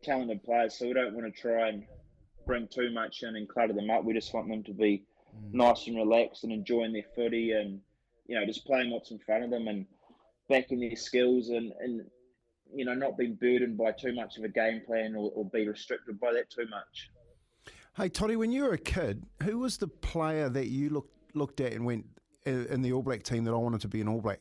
talented 0.04 0.44
players, 0.44 0.74
so 0.74 0.88
we 0.88 0.94
don't 0.94 1.14
want 1.14 1.32
to 1.32 1.40
try 1.40 1.70
and 1.70 1.86
bring 2.48 2.68
too 2.68 2.90
much 2.90 3.22
in 3.22 3.36
and 3.36 3.48
clutter 3.48 3.74
them 3.74 3.92
up. 3.92 4.04
We 4.04 4.14
just 4.14 4.34
want 4.34 4.48
them 4.50 4.64
to 4.64 4.74
be 4.74 5.04
nice 5.54 5.86
and 5.86 5.98
relaxed 5.98 6.44
and 6.44 6.52
enjoying 6.52 6.94
their 6.94 7.06
footy 7.16 7.52
and 7.52 7.80
you 8.32 8.40
know 8.40 8.46
just 8.46 8.66
playing 8.66 8.90
what's 8.90 9.12
in 9.12 9.20
front 9.20 9.44
of 9.44 9.50
them 9.50 9.68
and 9.68 9.86
backing 10.48 10.80
their 10.80 10.96
skills 10.96 11.50
and 11.50 11.74
and 11.82 12.06
you 12.74 12.86
know 12.86 12.94
not 12.94 13.18
being 13.18 13.36
burdened 13.36 13.78
by 13.78 13.92
too 13.92 14.16
much 14.16 14.38
of 14.38 14.46
a 14.46 14.48
game 14.48 14.82
plan 14.88 15.16
or, 15.18 15.30
or 15.36 15.44
be 15.44 15.68
restricted 15.68 16.18
by 16.18 16.32
that 16.32 16.50
too 16.50 16.66
much. 16.70 17.10
Hey, 17.98 18.08
Toddy, 18.08 18.38
when 18.38 18.54
you 18.54 18.64
were 18.64 18.72
a 18.72 18.78
kid, 18.78 19.26
who 19.44 19.60
was 19.60 19.78
the 19.78 19.90
player 19.90 20.48
that 20.48 20.68
you 20.68 20.90
looked 20.90 21.36
looked 21.36 21.60
at 21.60 21.74
and 21.74 21.86
went 21.86 22.06
"In- 22.46 22.82
the 22.82 22.94
All 22.94 23.02
Black 23.02 23.24
team 23.24 23.44
that 23.44 23.52
I 23.52 23.58
wanted 23.58 23.82
to 23.82 23.90
be 23.90 24.00
an 24.00 24.08
All 24.08 24.22
Black? 24.22 24.40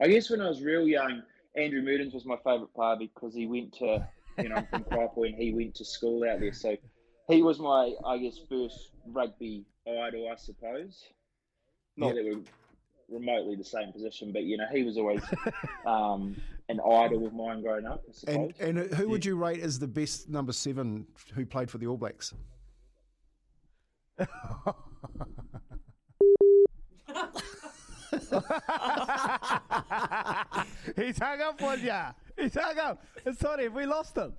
I 0.00 0.08
guess 0.08 0.30
when 0.30 0.40
I 0.40 0.48
was 0.48 0.62
real 0.62 0.88
young, 0.88 1.22
Andrew 1.54 1.82
Mehrtens 1.82 2.14
was 2.14 2.24
my 2.24 2.36
favourite 2.36 2.72
player 2.72 2.96
because 2.98 3.34
he 3.34 3.46
went 3.46 3.74
to, 3.74 4.08
you 4.38 4.48
know, 4.48 4.54
I'm 4.54 4.66
from 4.68 4.84
Kaiapoi 4.90 5.26
and 5.26 5.34
he 5.34 5.52
went 5.52 5.74
to 5.74 5.84
school 5.84 6.24
out 6.24 6.40
there. 6.40 6.54
So 6.54 6.76
he 7.28 7.42
was 7.42 7.58
my, 7.58 7.92
I 8.06 8.16
guess, 8.16 8.38
first 8.48 8.92
rugby 9.06 9.66
idol, 9.86 10.30
I 10.32 10.36
suppose. 10.36 11.04
Not 11.96 12.14
Yep. 12.14 12.16
that 12.16 12.24
we're 13.08 13.18
remotely 13.18 13.56
the 13.56 13.64
same 13.64 13.92
position, 13.92 14.32
but, 14.32 14.44
you 14.44 14.56
know, 14.56 14.66
he 14.72 14.82
was 14.82 14.96
always 14.96 15.22
um, 15.86 16.34
an 16.68 16.80
idol 16.80 17.26
of 17.26 17.34
mine 17.34 17.60
growing 17.62 17.84
up, 17.86 18.02
I. 18.08 18.30
And 18.32 18.54
and 18.60 18.78
who 18.94 19.08
would 19.10 19.24
you 19.24 19.36
rate 19.36 19.60
as 19.60 19.78
the 19.78 19.88
best 19.88 20.28
number 20.30 20.52
seven 20.52 21.06
who 21.34 21.44
played 21.44 21.70
for 21.70 21.78
the 21.78 21.86
All 21.86 21.96
Blacks? 21.98 22.32
He's 30.96 31.18
hung 31.18 31.40
up 31.40 31.60
on 31.62 31.82
ya. 31.82 32.12
He's 32.38 32.54
hung 32.54 32.78
up. 32.78 33.04
Sorry, 33.38 33.64
have 33.64 33.74
we 33.74 33.86
lost 33.86 34.16
him? 34.16 34.32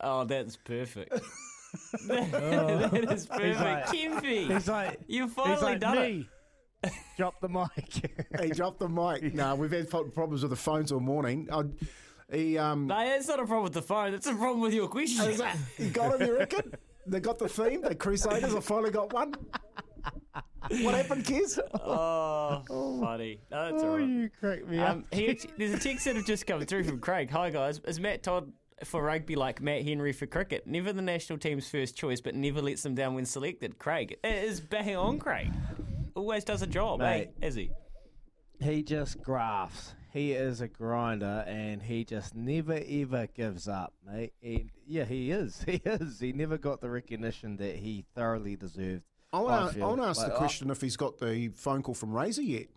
Oh, 0.00 0.24
that's 0.24 0.56
perfect. 0.56 1.10
that 2.08 3.08
is 3.12 3.26
perfect. 3.26 3.44
He's 3.44 3.56
like- 3.60 3.86
Kempy, 3.86 4.52
he's 4.52 4.68
like- 4.68 5.00
you've 5.06 5.30
he's 5.30 5.34
finally 5.44 5.62
like 5.62 5.80
done 5.80 5.96
me. 5.98 6.28
Drop 7.16 7.40
the 7.40 7.48
mic. 7.48 8.12
he 8.40 8.48
dropped 8.50 8.80
the 8.80 8.88
mic. 8.88 9.34
No, 9.34 9.54
we've 9.54 9.70
had 9.70 9.88
problems 9.90 10.42
with 10.42 10.50
the 10.50 10.56
phones 10.56 10.92
all 10.92 11.00
morning. 11.00 11.48
I, 11.52 11.64
he 12.34 12.56
um. 12.58 12.86
No, 12.86 12.98
it's 13.00 13.28
not 13.28 13.38
a 13.40 13.44
problem 13.44 13.64
with 13.64 13.72
the 13.74 13.82
phone. 13.82 14.14
It's 14.14 14.26
a 14.26 14.34
problem 14.34 14.60
with 14.60 14.72
your 14.74 14.88
question. 14.88 15.28
Is 15.28 15.38
that- 15.38 15.56
you 15.78 15.88
got 15.90 16.20
him, 16.20 16.26
you 16.26 16.38
reckon? 16.38 16.72
They 17.06 17.18
got 17.20 17.38
the 17.38 17.48
theme. 17.48 17.82
The 17.82 17.94
Crusaders. 17.94 18.52
have 18.54 18.64
finally 18.64 18.90
got 18.90 19.12
one. 19.12 19.34
What 20.82 20.94
happened, 20.94 21.24
Kiz? 21.24 21.58
Oh, 21.74 22.62
funny. 23.00 23.40
No, 23.50 23.70
that's 23.72 23.82
Oh, 23.82 23.88
all 23.90 23.96
right. 23.98 24.06
you 24.08 24.30
crack 24.38 24.66
me 24.68 24.78
Um, 24.78 24.98
up. 25.00 25.14
he 25.14 25.38
there's 25.58 25.72
a 25.74 25.78
text 25.78 26.04
that 26.04 26.16
have 26.16 26.26
just 26.26 26.46
come 26.46 26.60
through 26.64 26.84
from 26.84 27.00
Craig. 27.00 27.30
Hi 27.30 27.50
guys, 27.50 27.80
is 27.86 27.98
Matt 27.98 28.22
Todd 28.22 28.52
for 28.84 29.02
rugby 29.02 29.34
like 29.36 29.60
Matt 29.60 29.82
Henry 29.84 30.12
for 30.12 30.26
cricket? 30.26 30.66
Never 30.66 30.92
the 30.92 31.02
national 31.02 31.38
team's 31.38 31.68
first 31.68 31.96
choice, 31.96 32.20
but 32.20 32.34
never 32.34 32.62
lets 32.62 32.82
them 32.82 32.94
down 32.94 33.14
when 33.14 33.24
selected. 33.26 33.78
Craig 33.78 34.16
it 34.22 34.44
is 34.44 34.60
bang 34.60 34.94
on. 34.96 35.18
Craig 35.18 35.50
always 36.14 36.44
does 36.44 36.62
a 36.62 36.66
job, 36.66 37.00
Mate. 37.00 37.30
eh? 37.42 37.46
Is 37.46 37.54
he? 37.54 37.70
He 38.60 38.82
just 38.82 39.20
grafts. 39.22 39.94
He 40.12 40.32
is 40.32 40.60
a 40.60 40.66
grinder, 40.68 41.44
and 41.46 41.80
he 41.80 42.04
just 42.04 42.34
never 42.34 42.80
ever 42.86 43.28
gives 43.28 43.68
up, 43.68 43.94
mate. 44.04 44.32
And 44.42 44.70
yeah, 44.86 45.04
he 45.04 45.30
is. 45.30 45.62
He 45.66 45.80
is. 45.84 46.18
He 46.20 46.32
never 46.32 46.58
got 46.58 46.80
the 46.80 46.90
recognition 46.90 47.56
that 47.58 47.76
he 47.76 48.04
thoroughly 48.14 48.56
deserved. 48.56 49.02
I 49.32 49.38
want 49.40 49.68
to 49.68 49.74
feel. 49.76 49.84
I 49.84 49.88
want 49.88 50.00
to 50.02 50.06
ask 50.08 50.18
Like, 50.18 50.28
the 50.30 50.34
I- 50.34 50.38
question 50.38 50.70
if 50.70 50.80
he's 50.80 50.96
got 50.96 51.18
the 51.18 51.48
phone 51.54 51.82
call 51.82 51.94
from 51.94 52.12
Razor 52.12 52.42
yet. 52.42 52.66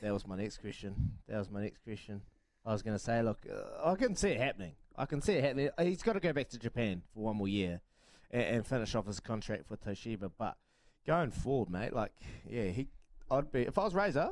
That 0.00 0.12
was 0.12 0.26
my 0.28 0.36
next 0.36 0.58
question. 0.58 0.94
That 1.28 1.38
was 1.38 1.50
my 1.50 1.60
next 1.60 1.82
question. 1.82 2.22
I 2.64 2.72
was 2.72 2.82
going 2.82 2.96
to 2.96 3.02
say, 3.02 3.20
look, 3.22 3.38
uh, 3.50 3.88
I 3.90 3.96
can 3.96 4.14
see 4.14 4.28
it 4.28 4.40
happening. 4.40 4.72
I 4.96 5.06
can 5.06 5.20
see 5.20 5.32
it 5.32 5.42
happening. 5.42 5.70
He's 5.80 6.02
got 6.02 6.12
to 6.12 6.20
go 6.20 6.32
back 6.32 6.50
to 6.50 6.58
Japan 6.58 7.02
for 7.12 7.24
one 7.24 7.36
more 7.36 7.48
year 7.48 7.80
and, 8.30 8.42
and 8.42 8.66
finish 8.66 8.94
off 8.94 9.06
his 9.08 9.18
contract 9.18 9.70
with 9.70 9.84
Toshiba. 9.84 10.30
But 10.38 10.56
going 11.08 11.30
forward, 11.30 11.70
mate, 11.70 11.94
like, 11.94 12.12
yeah, 12.48 12.64
he, 12.66 12.86
I'd 13.30 13.50
be 13.50 13.62
if 13.62 13.78
I 13.78 13.84
was 13.84 13.94
Razor, 13.94 14.30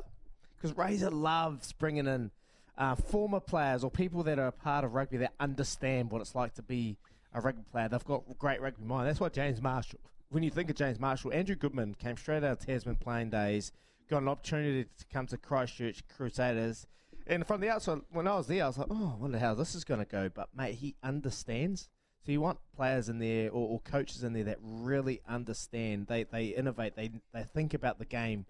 because 0.55 0.77
Razor 0.77 1.09
loves 1.09 1.73
bringing 1.73 2.05
in 2.05 2.29
uh, 2.77 2.93
former 2.93 3.39
players 3.39 3.83
or 3.83 3.89
people 3.89 4.21
that 4.23 4.37
are 4.37 4.47
a 4.47 4.51
part 4.51 4.85
of 4.85 4.93
rugby 4.93 5.17
that 5.17 5.33
understand 5.39 6.11
what 6.11 6.21
it's 6.21 6.35
like 6.35 6.53
to 6.53 6.61
be 6.61 6.95
a 7.33 7.41
rugby 7.41 7.63
player. 7.71 7.89
They've 7.89 8.05
got 8.05 8.23
great 8.37 8.61
rugby 8.61 8.85
mind. 8.85 9.07
That's 9.07 9.19
what 9.19 9.33
James 9.33 9.59
Marshall. 9.59 9.99
When 10.29 10.43
you 10.43 10.51
think 10.51 10.69
of 10.69 10.75
James 10.75 10.99
Marshall, 10.99 11.33
Andrew 11.33 11.55
Goodman 11.55 11.95
came 11.95 12.15
straight 12.15 12.43
out 12.43 12.51
of 12.51 12.59
Tasman 12.59 12.97
playing 12.97 13.31
days, 13.31 13.71
got 14.07 14.21
an 14.21 14.27
opportunity 14.27 14.83
to 14.83 15.05
come 15.11 15.25
to 15.27 15.37
Christchurch 15.37 16.03
Crusaders. 16.15 16.85
And 17.25 17.45
from 17.47 17.59
the 17.59 17.69
outside, 17.69 18.01
when 18.11 18.27
I 18.27 18.35
was 18.35 18.45
there, 18.45 18.63
I 18.63 18.67
was 18.67 18.77
like, 18.77 18.87
oh, 18.91 19.15
I 19.17 19.21
wonder 19.21 19.39
how 19.39 19.55
this 19.55 19.73
is 19.73 19.83
going 19.83 19.99
to 19.99 20.05
go. 20.05 20.29
But, 20.29 20.49
mate, 20.55 20.75
he 20.75 20.95
understands. 21.01 21.89
So 22.27 22.33
you 22.33 22.41
want 22.41 22.59
players 22.75 23.07
in 23.07 23.19
there 23.19 23.49
or, 23.51 23.69
or 23.69 23.79
coaches 23.79 24.21
in 24.21 24.33
there 24.33 24.43
that 24.43 24.57
really 24.61 25.21
understand. 25.29 26.07
They, 26.07 26.23
they 26.23 26.47
innovate. 26.47 26.97
They, 26.97 27.09
they 27.33 27.43
think 27.43 27.73
about 27.73 27.99
the 27.99 28.05
game 28.05 28.45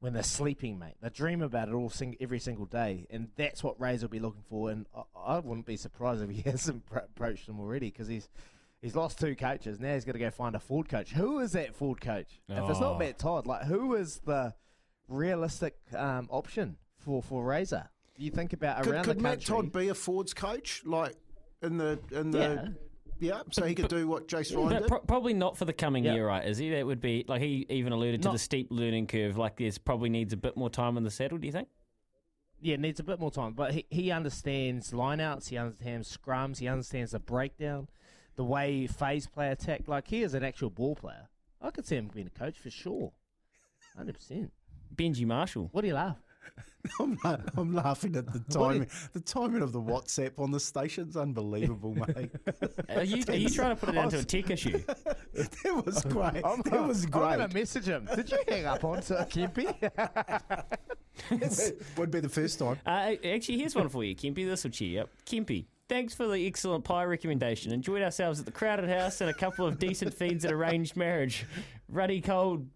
when 0.00 0.14
they're 0.14 0.22
sleeping, 0.22 0.78
mate. 0.78 0.94
They 1.02 1.10
dream 1.10 1.42
about 1.42 1.68
it 1.68 1.74
all 1.74 1.90
sing, 1.90 2.16
every 2.22 2.38
single 2.38 2.64
day, 2.64 3.06
and 3.10 3.28
that's 3.36 3.62
what 3.62 3.78
Razor 3.78 4.06
will 4.06 4.12
be 4.12 4.18
looking 4.18 4.44
for. 4.48 4.70
And 4.70 4.86
I, 4.96 5.34
I 5.34 5.38
wouldn't 5.40 5.66
be 5.66 5.76
surprised 5.76 6.22
if 6.22 6.30
he 6.30 6.40
hasn't 6.50 6.86
pro- 6.86 7.02
approached 7.02 7.46
them 7.46 7.60
already 7.60 7.90
because 7.90 8.08
he's 8.08 8.30
he's 8.80 8.96
lost 8.96 9.20
two 9.20 9.36
coaches. 9.36 9.78
Now 9.78 9.92
he's 9.92 10.06
got 10.06 10.12
to 10.12 10.18
go 10.18 10.30
find 10.30 10.56
a 10.56 10.58
Ford 10.58 10.88
coach. 10.88 11.12
Who 11.12 11.38
is 11.40 11.52
that 11.52 11.74
Ford 11.74 12.00
coach? 12.00 12.40
If 12.48 12.70
it's 12.70 12.80
not 12.80 12.94
Oh. 12.94 12.98
Matt 12.98 13.18
Todd, 13.18 13.46
like 13.46 13.64
who 13.64 13.94
is 13.94 14.22
the 14.24 14.54
realistic 15.06 15.76
um, 15.94 16.28
option 16.30 16.78
for 16.96 17.22
for 17.22 17.44
Razor? 17.44 17.90
You 18.16 18.30
think 18.30 18.54
about 18.54 18.84
Could, 18.84 18.92
around 18.94 19.04
could 19.04 19.18
the 19.18 19.22
Matt. 19.22 19.44
Todd 19.44 19.70
be 19.70 19.88
a 19.88 19.94
Ford's 19.94 20.32
coach, 20.32 20.80
like 20.86 21.14
in 21.60 21.76
the 21.76 21.98
in 22.10 22.30
the 22.30 22.38
Yeah. 22.38 22.68
Yeah? 23.22 23.42
so 23.50 23.64
he 23.64 23.74
could 23.74 23.88
do 23.88 24.06
what 24.06 24.28
Jace 24.28 24.54
Ryan 24.56 24.82
did. 24.82 24.88
pro- 24.88 25.00
probably 25.00 25.32
not 25.34 25.56
for 25.56 25.64
the 25.64 25.72
coming 25.72 26.04
Yeah. 26.04 26.14
year, 26.14 26.26
right? 26.26 26.46
Is 26.46 26.58
he? 26.58 26.70
That 26.70 26.84
would 26.86 27.00
be 27.00 27.24
like 27.28 27.40
he 27.40 27.66
even 27.70 27.92
alluded 27.92 28.20
to 28.22 28.28
Not- 28.28 28.32
the 28.32 28.38
steep 28.38 28.68
learning 28.70 29.06
curve. 29.06 29.38
Like 29.38 29.56
there's 29.56 29.78
probably 29.78 30.10
needs 30.10 30.32
a 30.32 30.36
bit 30.36 30.56
more 30.56 30.68
time 30.70 30.96
in 30.96 31.04
the 31.04 31.10
saddle. 31.10 31.38
Do 31.38 31.46
you 31.46 31.52
think? 31.52 31.68
Yeah, 32.60 32.76
needs 32.76 33.00
a 33.00 33.04
bit 33.04 33.18
more 33.18 33.30
time, 33.32 33.54
but 33.54 33.72
he, 33.72 33.86
he 33.90 34.10
understands 34.12 34.92
lineouts, 34.92 35.48
he 35.48 35.56
understands 35.58 36.16
scrums, 36.16 36.58
he 36.58 36.68
understands 36.68 37.10
the 37.10 37.18
breakdown, 37.18 37.88
the 38.36 38.44
way 38.44 38.86
phase 38.86 39.26
play 39.26 39.48
attack. 39.48 39.88
Like 39.88 40.06
he 40.06 40.22
is 40.22 40.34
an 40.34 40.44
actual 40.44 40.70
ball 40.70 40.94
player. 40.94 41.28
I 41.60 41.70
could 41.72 41.86
see 41.88 41.96
him 41.96 42.08
being 42.14 42.28
a 42.28 42.38
coach 42.38 42.56
for 42.58 42.70
sure, 42.70 43.10
hundred 43.96 44.14
percent. 44.14 44.52
Benji 44.94 45.26
Marshall. 45.26 45.70
What 45.72 45.80
do 45.80 45.88
you 45.88 45.94
laugh? 45.94 46.21
I'm, 47.00 47.16
la- 47.24 47.36
I'm 47.56 47.72
laughing 47.72 48.16
at 48.16 48.26
the 48.26 48.38
What 48.58 48.72
you- 48.74 48.80
timing. 48.80 48.90
The 49.12 49.20
timing 49.20 49.62
of 49.62 49.72
the 49.72 49.80
WhatsApp 49.80 50.38
on 50.38 50.50
the 50.50 50.58
station's 50.60 51.16
unbelievable, 51.16 51.94
mate. 52.16 52.30
Are 52.88 53.04
you, 53.04 53.22
are 53.28 53.34
you 53.36 53.48
trying 53.48 53.70
to 53.70 53.76
put 53.76 53.90
it 53.90 53.92
down 53.92 54.10
to 54.10 54.18
a 54.18 54.24
tech 54.24 54.50
issue? 54.50 54.82
That 55.34 55.82
was 55.86 56.02
great. 56.04 56.44
I'm, 56.44 56.60
that 56.62 56.86
was 56.86 57.04
I'm 57.04 57.10
gonna 57.10 57.48
message 57.54 57.86
him. 57.86 58.08
Did 58.16 58.30
you 58.30 58.38
hang 58.48 58.66
up 58.66 58.82
on 58.84 59.00
Sir 59.02 59.24
Kempy? 59.30 59.66
Would 61.96 62.10
be 62.10 62.20
the 62.20 62.28
first 62.28 62.58
time. 62.58 62.78
Uh, 62.86 63.14
actually, 63.24 63.58
here's 63.58 63.74
one 63.74 63.88
for 63.88 64.02
you, 64.04 64.14
Kempy. 64.16 64.44
This 64.46 64.64
will 64.64 64.70
cheer 64.72 64.88
you 64.88 65.00
up. 65.02 65.10
Kempy, 65.26 65.66
thanks 65.88 66.14
for 66.14 66.26
the 66.26 66.46
excellent 66.46 66.84
pie 66.84 67.04
recommendation. 67.04 67.72
Enjoyed 67.72 68.02
ourselves 68.02 68.40
at 68.40 68.46
the 68.46 68.52
crowded 68.52 68.88
house 68.90 69.20
and 69.20 69.30
a 69.30 69.34
couple 69.34 69.66
of 69.66 69.78
decent 69.78 70.12
feeds 70.14 70.44
at 70.44 70.52
arranged 70.52 70.96
marriage. 70.96 71.46
Ruddy 71.88 72.20
cold. 72.20 72.66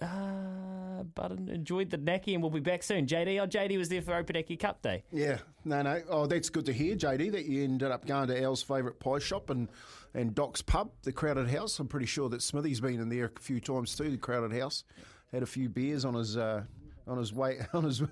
Uh, 0.00 1.04
but 1.14 1.30
enjoyed 1.32 1.90
the 1.90 1.96
Naki 1.96 2.34
and 2.34 2.42
we'll 2.42 2.50
be 2.50 2.60
back 2.60 2.82
soon. 2.82 3.06
JD, 3.06 3.40
oh, 3.40 3.46
JD 3.46 3.78
was 3.78 3.88
there 3.88 4.02
for 4.02 4.12
Opunake 4.12 4.58
Cup 4.58 4.82
Day. 4.82 5.04
Yeah, 5.12 5.38
no, 5.64 5.82
no. 5.82 6.02
Oh, 6.08 6.26
that's 6.26 6.50
good 6.50 6.66
to 6.66 6.72
hear, 6.72 6.96
JD, 6.96 7.32
that 7.32 7.46
you 7.46 7.64
ended 7.64 7.90
up 7.90 8.04
going 8.04 8.28
to 8.28 8.42
Al's 8.42 8.62
favourite 8.62 8.98
pie 8.98 9.20
shop 9.20 9.50
and, 9.50 9.68
and 10.12 10.34
Doc's 10.34 10.62
pub, 10.62 10.90
the 11.02 11.12
Crowded 11.12 11.48
House. 11.48 11.78
I'm 11.78 11.86
pretty 11.86 12.06
sure 12.06 12.28
that 12.30 12.42
Smithy's 12.42 12.80
been 12.80 13.00
in 13.00 13.08
there 13.08 13.30
a 13.36 13.40
few 13.40 13.60
times 13.60 13.94
too, 13.96 14.10
the 14.10 14.16
Crowded 14.16 14.52
House. 14.58 14.84
Had 15.32 15.42
a 15.42 15.46
few 15.46 15.68
beers 15.68 16.04
on 16.04 16.14
his 16.14 16.36
uh, 16.36 16.62
on 17.06 17.18
his 17.18 17.32
way 17.32 17.58
on 17.72 17.84
his 17.84 18.02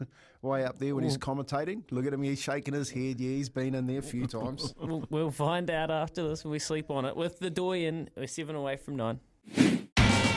way 0.41 0.65
up 0.65 0.79
there 0.79 0.95
when 0.95 1.05
he's 1.05 1.19
commentating. 1.19 1.83
Look 1.91 2.07
at 2.07 2.13
him, 2.13 2.23
he's 2.23 2.41
shaking 2.43 2.75
his 2.75 2.91
head. 2.91 3.21
Yeah, 3.21 3.31
he's 3.31 3.49
been 3.49 3.75
in 3.75 3.87
there 3.87 4.01
a 4.01 4.03
few 4.03 4.27
times. 4.27 4.75
We'll, 4.83 5.07
we'll 5.11 5.31
find 5.31 5.71
out 5.71 5.91
after 5.91 6.29
this 6.29 6.45
when 6.45 6.51
we 6.51 6.59
sleep 6.59 6.91
on 6.91 7.05
it. 7.05 7.17
With 7.17 7.39
the 7.39 7.51
Doyen, 7.51 8.11
we're 8.17 8.27
seven 8.27 8.57
away 8.57 8.77
from 8.77 8.97
nine. 8.97 9.21